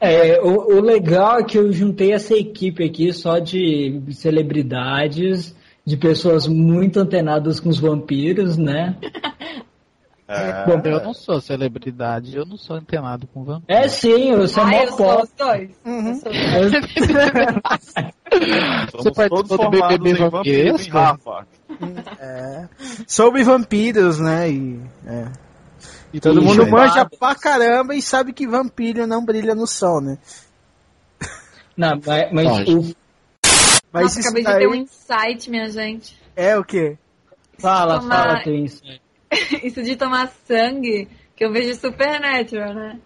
É, 0.06 0.41
o, 0.41 0.77
o 0.77 0.82
legal 0.82 1.40
é 1.40 1.44
que 1.44 1.57
eu 1.57 1.72
juntei 1.72 2.11
essa 2.14 2.36
equipe 2.36 2.84
aqui 2.84 3.11
só 3.14 3.40
de 3.40 4.02
celebridades, 4.11 5.56
de 5.86 5.95
pessoas 5.98 6.48
muito 6.48 6.99
antenadas 6.99 7.60
com 7.60 7.69
os 7.69 7.80
vampiros, 7.80 8.57
né? 8.57 8.95
É. 10.27 10.65
Bom, 10.65 10.82
Eu 10.84 11.03
não 11.03 11.14
sou 11.14 11.40
celebridade, 11.40 12.36
eu 12.36 12.48
não 12.48 12.57
sou 12.57 12.77
antenado 12.77 13.27
com 13.27 13.44
vampiro. 13.44 13.65
É 13.68 13.88
sim, 13.88 14.32
eu 14.32 14.48
sou 14.48 14.64
Ah, 14.64 14.65
mó 14.65 14.82
eu 14.82 14.88
sou 14.88 14.98
pop. 14.98 15.22
os 15.23 15.32
dois. 15.38 15.69
Uhum. 15.86 16.07
Eu 16.07 16.15
sou- 16.15 16.32
Você 19.03 19.11
participou 19.11 19.44
do 19.44 19.69
BBB 19.69 20.15
vampiros 20.15 20.88
Rafa. 20.88 21.45
É, 22.19 22.68
sobre 23.06 23.44
vampiros, 23.44 24.19
né? 24.19 24.49
E, 24.49 24.80
é. 25.06 25.26
E 26.16 26.20
todo 26.22 26.42
mundo 26.42 26.66
manja 26.66 27.06
pra 27.06 27.36
caramba 27.36 27.94
e 27.94 28.02
sabe 28.02 28.32
que 28.32 28.48
vampiro 28.48 29.06
não 29.06 29.26
brilha 29.26 29.54
no 29.54 29.68
sol, 29.68 30.00
né? 30.00 30.18
Não, 31.76 32.00
mas, 32.06 32.32
mas 32.32 32.70
o, 32.70 32.96
Mas 33.92 34.04
Nossa, 34.04 34.20
isso 34.20 34.30
acabei 34.30 34.44
de 34.46 34.58
ter 34.58 34.68
um 34.68 34.72
daí 34.72 34.80
insight, 34.80 35.50
minha 35.50 35.70
gente. 35.70 36.18
é 36.36 36.58
o 36.58 36.64
quê? 36.64 36.98
fala, 37.60 38.00
Tomar- 38.00 38.16
fala, 38.28 38.44
teu 38.44 38.56
insight. 38.56 39.02
Isso 39.64 39.84
de 39.84 39.96
tomar 39.98 40.32
sangue, 40.48 41.10
que 41.36 41.44
eu 41.44 41.52
vejo 41.52 41.76
Supernatural, 41.76 42.74
né? 42.74 43.00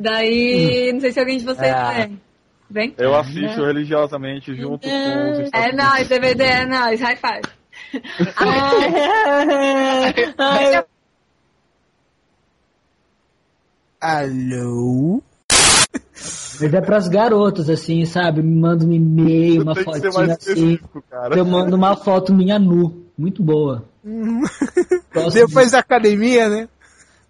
Daí, 0.00 0.92
não 0.92 1.00
sei 1.00 1.10
se 1.10 1.18
alguém 1.18 1.38
de 1.38 1.44
vocês 1.44 1.72
Ah. 1.74 1.92
vê. 1.92 2.10
Vem? 2.70 2.94
Eu 2.96 3.14
assisto 3.16 3.64
religiosamente 3.64 4.54
junto 4.54 4.88
com 4.88 5.42
os 5.42 5.50
É 5.52 5.72
nóis, 5.72 6.06
DVD 6.08 6.44
é 6.44 6.66
nóis, 6.66 7.00
high 7.00 7.16
five. 7.16 7.52
Ai, 10.38 10.84
Alô? 14.04 15.22
Mas 16.60 16.74
é 16.74 16.80
pras 16.82 17.08
garotas, 17.08 17.70
assim, 17.70 18.04
sabe? 18.04 18.42
Me 18.42 18.60
manda 18.60 18.84
um 18.84 18.92
e-mail, 18.92 19.62
uma 19.62 19.74
fotinha 19.74 20.34
assim. 20.34 20.78
Eu 21.34 21.46
mando 21.46 21.74
uma 21.74 21.96
foto 21.96 22.34
minha 22.34 22.58
nu. 22.58 23.06
Muito 23.16 23.42
boa. 23.42 23.88
Depois 25.32 25.70
da 25.70 25.78
academia, 25.78 26.50
né? 26.50 26.68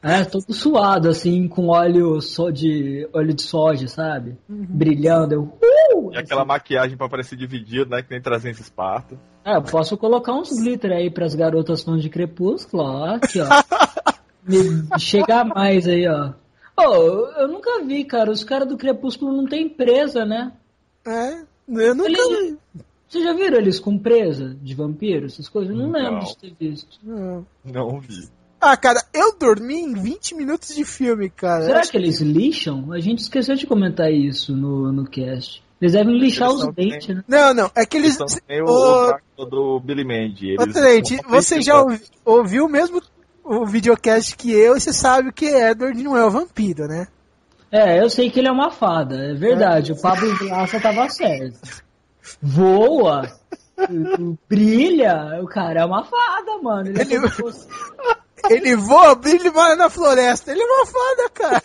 É, 0.03 0.25
todo 0.25 0.53
suado, 0.53 1.09
assim, 1.09 1.47
com 1.47 1.69
óleo 1.69 2.21
só 2.21 2.51
de 2.51 3.09
óleo 3.13 3.33
de 3.33 3.43
soja, 3.43 3.87
sabe? 3.87 4.37
Brilhando. 4.49 5.33
Eu, 5.33 5.43
uh! 5.43 6.13
E 6.13 6.19
aquela 6.19 6.45
maquiagem 6.45 6.97
pra 6.97 7.09
parecer 7.09 7.37
dividido, 7.37 7.91
né? 7.91 8.03
Que 8.03 8.11
nem 8.11 8.21
300 8.21 8.61
Esparta. 8.61 9.17
É, 9.45 9.57
eu 9.57 9.63
posso 9.63 9.97
colocar 9.97 10.33
uns 10.33 10.51
glitter 10.51 10.91
aí 10.91 11.09
pras 11.09 11.37
garotas 11.37 11.85
fãs 11.85 12.03
de 12.03 12.11
Crepúsculo, 12.11 12.83
ó. 12.83 13.15
Aqui, 13.15 13.39
ó. 13.41 13.47
Me 14.43 14.99
chegar 14.99 15.45
mais 15.45 15.87
aí, 15.87 16.09
ó. 16.09 16.33
Oh, 16.77 17.27
eu 17.41 17.49
nunca 17.49 17.83
vi, 17.85 18.05
cara. 18.05 18.31
Os 18.31 18.43
caras 18.45 18.69
do 18.69 18.77
Crepúsculo 18.77 19.37
não 19.37 19.47
tem 19.47 19.69
presa, 19.69 20.25
né? 20.25 20.53
É, 21.07 21.43
eu 21.69 21.95
nunca 21.95 22.09
Eles- 22.11 22.29
vi. 22.51 22.59
Vocês 23.09 23.23
já 23.23 23.33
viram 23.33 23.59
eles 23.59 23.79
com 23.79 23.97
presa 23.97 24.57
de 24.61 24.75
vampiro, 24.75 25.27
essas 25.27 25.49
coisas? 25.49 25.71
Eu 25.71 25.77
não, 25.81 25.91
Não. 25.93 26.01
lembro 26.01 26.27
de 26.27 26.37
ter 26.37 26.53
visto. 26.59 26.99
Não. 27.03 27.47
Não 27.65 28.01
vi. 28.01 28.29
Ah, 28.61 28.77
cara, 28.77 29.01
eu 29.15 29.37
dormi 29.39 29.75
em 29.77 29.93
20 29.95 30.35
minutos 30.35 30.75
de 30.75 30.85
filme, 30.85 31.31
cara. 31.31 31.65
Será 31.65 31.83
que 31.83 31.97
eles 31.97 32.21
lixam? 32.21 32.91
A 32.93 32.99
gente 32.99 33.19
esqueceu 33.21 33.55
de 33.55 33.67
comentar 33.67 34.11
isso 34.13 34.57
no, 34.57 34.91
no 34.91 35.05
cast. 35.09 35.63
Eles 35.81 35.93
devem 35.93 36.19
lixar 36.19 36.49
Eles 36.49 36.61
os 36.61 36.67
não 36.67 36.73
dentes, 36.73 37.07
têm- 37.07 37.17
né? 37.17 37.25
Não, 37.29 37.55
não, 37.55 37.71
é 37.77 37.85
que 37.87 37.99
eles. 37.99 38.19
Eles 38.49 38.69
o, 38.69 39.15
o 39.37 39.45
do 39.45 39.81
Billy 39.81 40.03
Mandy. 40.05 40.57
Ô, 40.59 40.63
Eles 40.63 40.75
você 41.29 41.61
já 41.61 41.81
ofensivos. 41.83 42.11
ouvi- 42.25 42.39
ouviu 42.41 42.69
mesmo 42.69 43.01
o 43.45 43.67
videocast 43.67 44.37
que 44.37 44.53
eu 44.53 44.75
você 44.81 44.93
sabe 44.93 45.33
que 45.33 45.47
Edward 45.47 46.03
não 46.03 46.17
é 46.17 46.25
o 46.25 46.31
vampiro, 46.31 46.87
né? 46.89 47.07
É, 47.71 48.01
eu 48.01 48.09
sei 48.09 48.31
que 48.31 48.39
ele 48.39 48.49
é 48.49 48.53
uma 48.53 48.71
fada, 48.71 49.17
é 49.17 49.35
verdade. 49.35 49.93
O 49.93 50.01
Pablo 50.01 50.35
Vilaça 50.37 50.81
tava 50.81 51.09
certo. 51.11 51.59
Voa, 52.41 53.29
brilha, 54.49 55.41
o 55.43 55.47
cara 55.47 55.81
é 55.81 55.85
uma 55.85 56.05
fada, 56.05 56.59
mano. 56.63 56.89
Ele 56.91 57.01
é 57.01 57.17
Ele- 57.17 57.29
fosse- 57.29 57.67
Ele 58.49 58.77
voa, 58.77 59.15
brilha 59.15 59.49
e 59.49 59.51
mora 59.51 59.75
na 59.77 59.89
floresta. 59.91 60.53
Ele 60.53 60.63
é 60.63 60.67
uma 60.67 60.87
fada, 60.87 61.31
cara. 61.31 61.63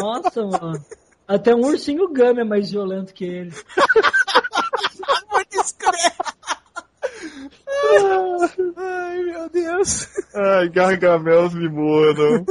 Nossa, 0.00 0.44
mano. 0.44 0.84
Até 1.26 1.54
um 1.54 1.60
ursinho 1.60 2.08
gama 2.12 2.40
é 2.40 2.44
mais 2.44 2.70
violento 2.70 3.12
que 3.14 3.24
ele. 3.24 3.52
Muito 5.32 5.50
discreto. 5.50 6.34
Ai, 8.76 9.22
meu 9.22 9.48
Deus. 9.48 10.08
Ai, 10.34 10.68
Gargamel 10.68 11.50
me 11.50 11.68
mordam. 11.68 12.44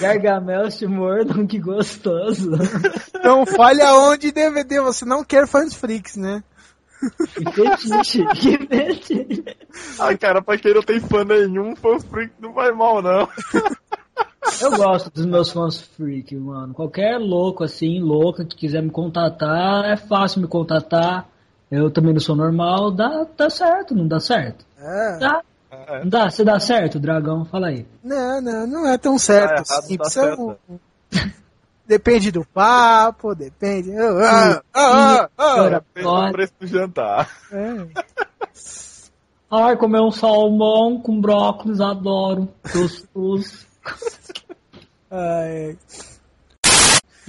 Gargamel 0.00 0.68
te 0.68 0.86
mordam, 0.86 1.46
que 1.46 1.58
gostoso. 1.58 2.52
Não 3.22 3.44
fale 3.46 3.82
aonde 3.82 4.32
DVD, 4.32 4.80
você 4.80 5.04
não 5.04 5.24
quer 5.24 5.46
fãs 5.46 5.74
freaks, 5.74 6.16
né? 6.16 6.42
Que 7.34 7.52
fetiche, 7.52 8.26
que 8.26 8.58
fetiche. 8.66 9.44
Ai, 9.98 10.16
cara, 10.18 10.42
pra 10.42 10.58
quem 10.58 10.74
não 10.74 10.82
tem 10.82 11.00
fã 11.00 11.24
nenhum, 11.24 11.74
freak 11.76 12.32
não 12.40 12.52
vai 12.52 12.72
mal, 12.72 13.00
não. 13.00 13.28
Eu 14.60 14.76
gosto 14.76 15.10
dos 15.10 15.26
meus 15.26 15.50
fãs 15.50 15.80
freak, 15.80 16.34
mano. 16.36 16.74
Qualquer 16.74 17.18
louco 17.18 17.62
assim, 17.62 18.00
louca 18.00 18.44
que 18.44 18.56
quiser 18.56 18.82
me 18.82 18.90
contatar, 18.90 19.84
é 19.84 19.96
fácil 19.96 20.40
me 20.40 20.48
contatar. 20.48 21.28
Eu 21.70 21.90
também 21.90 22.12
não 22.12 22.20
sou 22.20 22.34
normal, 22.34 22.90
dá, 22.90 23.26
dá 23.36 23.50
certo, 23.50 23.94
não 23.94 24.06
dá 24.08 24.18
certo? 24.20 24.64
É. 24.80 25.18
Dá. 25.18 25.42
Não 26.02 26.08
dá, 26.08 26.30
você 26.30 26.42
dá 26.44 26.58
certo, 26.58 26.98
dragão? 26.98 27.44
Fala 27.44 27.68
aí. 27.68 27.86
Não, 28.02 28.40
não, 28.40 28.66
não 28.66 28.86
é 28.88 28.96
tão 28.96 29.18
certo 29.18 29.48
Tá 29.48 29.54
errado, 29.74 29.84
assim. 29.84 29.96
tá 29.96 30.04
Precisa 30.04 30.24
certo. 30.26 30.56
um- 30.68 30.78
Depende 31.86 32.30
do 32.30 32.44
papo, 32.44 33.34
depende. 33.34 33.90
Ah, 33.96 34.62
ah, 34.74 34.82
ah, 34.82 35.28
ah. 35.38 35.82
Ora. 36.04 36.32
preço 36.32 36.52
do 36.60 36.66
jantar. 36.66 37.30
É. 37.50 37.86
Ai, 39.50 39.76
comer 39.78 40.00
um 40.02 40.10
salmão 40.10 41.00
com 41.00 41.18
brócolis, 41.20 41.80
adoro. 41.80 42.48
Gostoso. 42.70 43.66
Ai, 45.10 45.78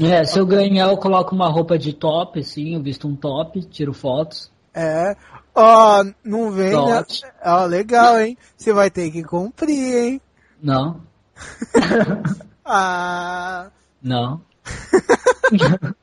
É, 0.01 0.23
se 0.23 0.39
eu 0.39 0.45
ganhar, 0.45 0.87
eu 0.89 0.97
coloco 0.97 1.35
uma 1.35 1.49
roupa 1.49 1.77
de 1.77 1.91
top, 1.93 2.39
assim, 2.39 2.75
eu 2.75 2.81
visto 2.81 3.07
um 3.07 3.15
top, 3.15 3.61
tiro 3.65 3.93
fotos. 3.93 4.49
É. 4.73 5.15
Ó, 5.53 6.03
não 6.23 6.51
vem, 6.51 6.71
né? 6.71 7.03
Ó, 7.43 7.65
legal, 7.65 8.19
hein? 8.19 8.37
Você 8.55 8.71
vai 8.71 8.89
ter 8.89 9.11
que 9.11 9.23
cumprir, 9.23 9.97
hein? 9.97 10.21
Não, 10.61 11.01
Ah, 12.65 13.69
não. 14.01 14.41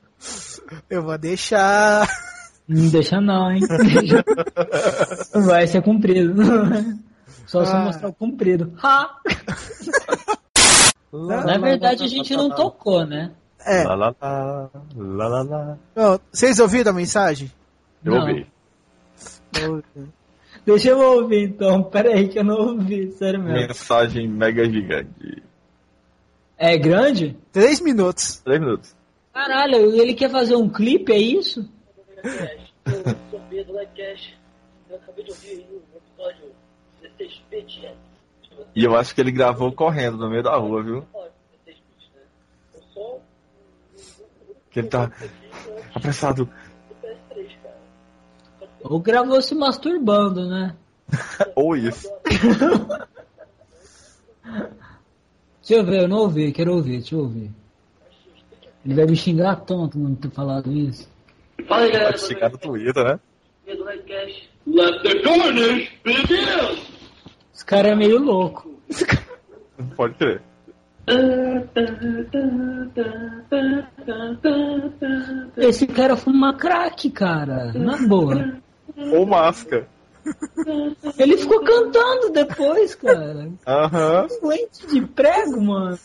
eu 0.91 1.03
vou 1.03 1.17
deixar. 1.17 2.09
Não 2.67 2.89
deixa 2.89 3.21
não, 3.21 3.53
hein? 3.53 3.61
Vai 5.47 5.69
ser 5.69 5.81
cumprido. 5.83 6.35
Só 7.47 7.65
se 7.65 7.71
eu 7.73 7.77
Ah. 7.77 7.85
mostrar 7.85 8.09
o 8.09 8.13
cumprido. 8.13 8.73
Ha! 8.83 9.09
Na 11.13 11.59
verdade, 11.59 12.03
a 12.03 12.09
gente 12.09 12.37
não 12.37 12.51
tocou, 12.51 13.07
né? 13.07 13.31
É. 13.67 13.83
Lá, 13.85 13.95
lá, 13.95 14.15
lá, 14.23 14.71
lá, 14.95 15.29
lá, 15.29 15.43
lá. 15.43 15.79
Ó, 15.97 16.19
vocês 16.33 16.61
ouviram 16.61 16.93
a 16.93 16.95
mensagem? 16.95 17.51
Eu 18.05 18.13
Não. 18.13 18.21
ouvi. 18.21 18.47
Deixa 20.65 20.91
eu 20.91 20.99
ouvir 20.99 21.49
então. 21.49 21.83
Pera 21.83 22.11
aí 22.11 22.29
que 22.29 22.39
eu 22.39 22.45
não 22.45 22.57
ouvi, 22.57 23.13
sério 23.13 23.41
mesmo. 23.41 23.69
Mensagem 23.69 24.29
mega 24.29 24.65
gigante. 24.69 25.43
É 26.59 26.77
grande? 26.79 27.37
Três 27.53 27.81
minutos. 27.81 28.39
Três 28.39 28.61
minutos. 28.61 28.97
Caralho, 29.33 29.95
ele 29.95 30.15
quer 30.15 30.31
fazer 30.31 30.57
um 30.57 30.69
clipe, 30.69 31.13
é 31.13 31.19
isso? 31.19 31.69
Eu 32.25 33.03
sou 33.31 33.41
Pedro. 33.51 33.75
Eu 33.77 34.97
acabei 34.97 35.25
de 35.25 35.31
ouvir 35.31 35.51
aí 35.51 35.67
o 35.71 35.83
episódio 35.97 36.53
16 37.03 37.43
bit. 37.51 37.95
E 38.75 38.85
eu 38.85 38.97
acho 38.97 39.15
que 39.15 39.21
ele 39.21 39.31
gravou 39.31 39.71
correndo 39.73 40.17
no 40.17 40.31
meio 40.31 40.43
da 40.43 40.57
rua, 40.57 40.83
viu? 40.83 41.07
Eu 42.75 42.83
sou 42.95 43.23
Que 44.77 44.81
ele 44.81 44.89
tá 44.89 45.11
apressado. 45.95 46.45
do 46.45 46.51
PS3, 47.03 47.49
cara. 47.63 47.79
Ou 48.83 49.01
gravou 49.01 49.41
se 49.41 49.55
masturbando, 49.55 50.47
né? 50.47 50.77
Ou 51.57 51.75
isso. 51.75 52.13
Deixa 55.67 55.81
eu 55.81 55.85
ver, 55.85 56.03
eu 56.03 56.09
não 56.09 56.19
ouvi, 56.19 56.53
quero 56.53 56.75
ouvir, 56.75 56.99
deixa 56.99 57.15
eu 57.15 57.21
ouvir. 57.21 57.51
Ele 58.85 58.95
vai 58.95 59.07
me 59.07 59.17
xingar 59.17 59.57
tonto 59.57 59.99
não 59.99 60.15
ter 60.15 60.31
falado 60.31 60.71
isso. 60.71 61.11
Fala 61.67 61.83
aí, 61.83 61.91
galera. 61.91 62.13
Pode 62.13 62.27
chegar 62.27 62.51
no 62.51 62.59
Twitter, 62.59 63.03
né? 63.03 63.19
Let 64.67 65.03
the 65.03 65.23
carnage 65.23 65.91
begin! 66.05 66.83
Esse 67.53 67.65
cara 67.65 67.89
é 67.89 67.95
meio 67.97 68.19
louco. 68.19 68.79
Pode 69.97 70.15
crer. 70.15 70.43
Esse 75.57 75.87
cara 75.87 76.17
fuma 76.17 76.57
crack, 76.57 77.11
cara. 77.11 77.73
Na 77.75 77.97
boa. 77.99 78.59
Ou 79.13 79.25
masca. 79.25 79.87
Ele 81.17 81.37
ficou 81.37 81.63
cantando 81.63 82.31
depois, 82.33 82.97
cara. 82.97 83.53
Aham. 83.67 84.27
Doente 84.43 84.87
de 84.89 85.01
prego, 85.03 85.61
mano. 85.63 85.97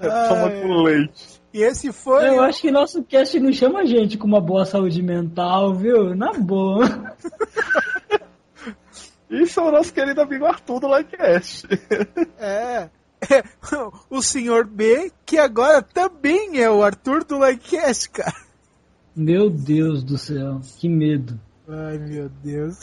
Toma 0.00 0.50
com 0.50 0.82
leite. 0.82 1.40
E 1.54 1.62
esse 1.62 1.92
foi. 1.92 2.28
Eu 2.28 2.42
acho 2.42 2.60
que 2.60 2.70
nosso 2.70 3.02
cast 3.04 3.38
não 3.40 3.52
chama 3.52 3.80
a 3.80 3.86
gente 3.86 4.18
com 4.18 4.26
uma 4.26 4.40
boa 4.40 4.66
saúde 4.66 5.02
mental, 5.02 5.74
viu? 5.74 6.14
Na 6.14 6.32
boa. 6.32 7.14
Isso 9.30 9.58
é 9.60 9.62
o 9.62 9.70
nosso 9.72 9.92
querido 9.92 10.20
amigo 10.20 10.44
Arthur 10.46 10.80
do 10.80 10.96
Livecast. 10.96 11.66
É. 12.38 12.88
O 14.10 14.22
senhor 14.22 14.66
B, 14.66 15.10
que 15.24 15.38
agora 15.38 15.82
também 15.82 16.60
é 16.62 16.70
o 16.70 16.82
Arthur 16.82 17.24
do 17.24 17.38
Likecast, 17.38 18.10
cara. 18.10 18.32
Meu 19.16 19.48
Deus 19.50 20.04
do 20.04 20.18
céu, 20.18 20.60
que 20.78 20.88
medo. 20.88 21.40
Ai, 21.68 21.98
meu 21.98 22.28
Deus. 22.44 22.78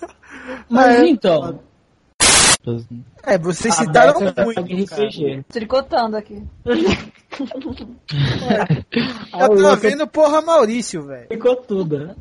Mas 0.68 0.96
É, 0.98 1.06
então, 1.08 1.60
É, 3.22 3.38
vocês 3.38 3.72
a 3.78 3.84
citaram 3.84 4.18
joga 4.18 4.44
muito. 4.44 4.86
cara. 4.90 5.44
Tricotando 5.48 6.16
aqui. 6.16 6.42
A 9.32 9.42
Eu 9.44 9.56
tô 9.56 9.76
vendo 9.76 10.06
porra 10.08 10.42
Maurício, 10.42 11.02
velho. 11.06 11.28
ficou 11.28 11.56
tudo. 11.56 11.98
né? 11.98 12.14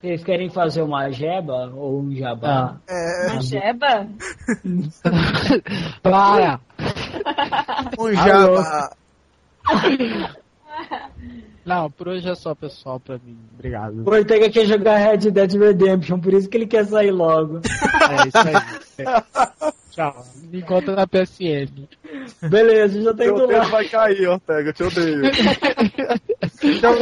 Vocês 0.00 0.22
querem 0.22 0.48
fazer 0.48 0.82
uma 0.82 1.10
jeba 1.10 1.72
ou 1.74 2.00
um 2.00 2.14
jabá? 2.14 2.76
É, 2.88 3.26
Uma 3.32 3.42
jeba? 3.42 4.06
Para! 6.02 6.60
um 7.98 8.12
jaba. 8.14 8.90
Não, 11.66 11.90
por 11.90 12.08
hoje 12.08 12.26
é 12.30 12.34
só, 12.34 12.54
pessoal, 12.54 12.98
pra 13.00 13.18
mim. 13.18 13.36
Obrigado. 13.54 14.02
O 14.06 14.10
Ortega 14.10 14.48
quer 14.48 14.64
jogar 14.64 14.96
Red 14.96 15.30
Dead 15.30 15.52
Redemption, 15.52 16.18
por 16.20 16.32
isso 16.32 16.48
que 16.48 16.56
ele 16.56 16.66
quer 16.66 16.86
sair 16.86 17.10
logo. 17.10 17.58
É 17.58 18.28
isso 18.28 18.38
aí. 18.38 18.54
É. 18.98 19.72
Tchau. 19.90 20.24
Me 20.50 20.60
encontra 20.60 20.94
na 20.94 21.06
PSN. 21.06 21.88
Beleza, 22.48 23.02
já 23.02 23.10
tá 23.10 23.24
Teu 23.24 23.34
indo 23.36 23.46
dedo 23.48 23.58
lá. 23.58 23.64
vai 23.64 23.86
cair, 23.88 24.28
Ortega, 24.28 24.72
te 24.72 24.82
odeio. 24.84 25.22
Então, 26.62 26.94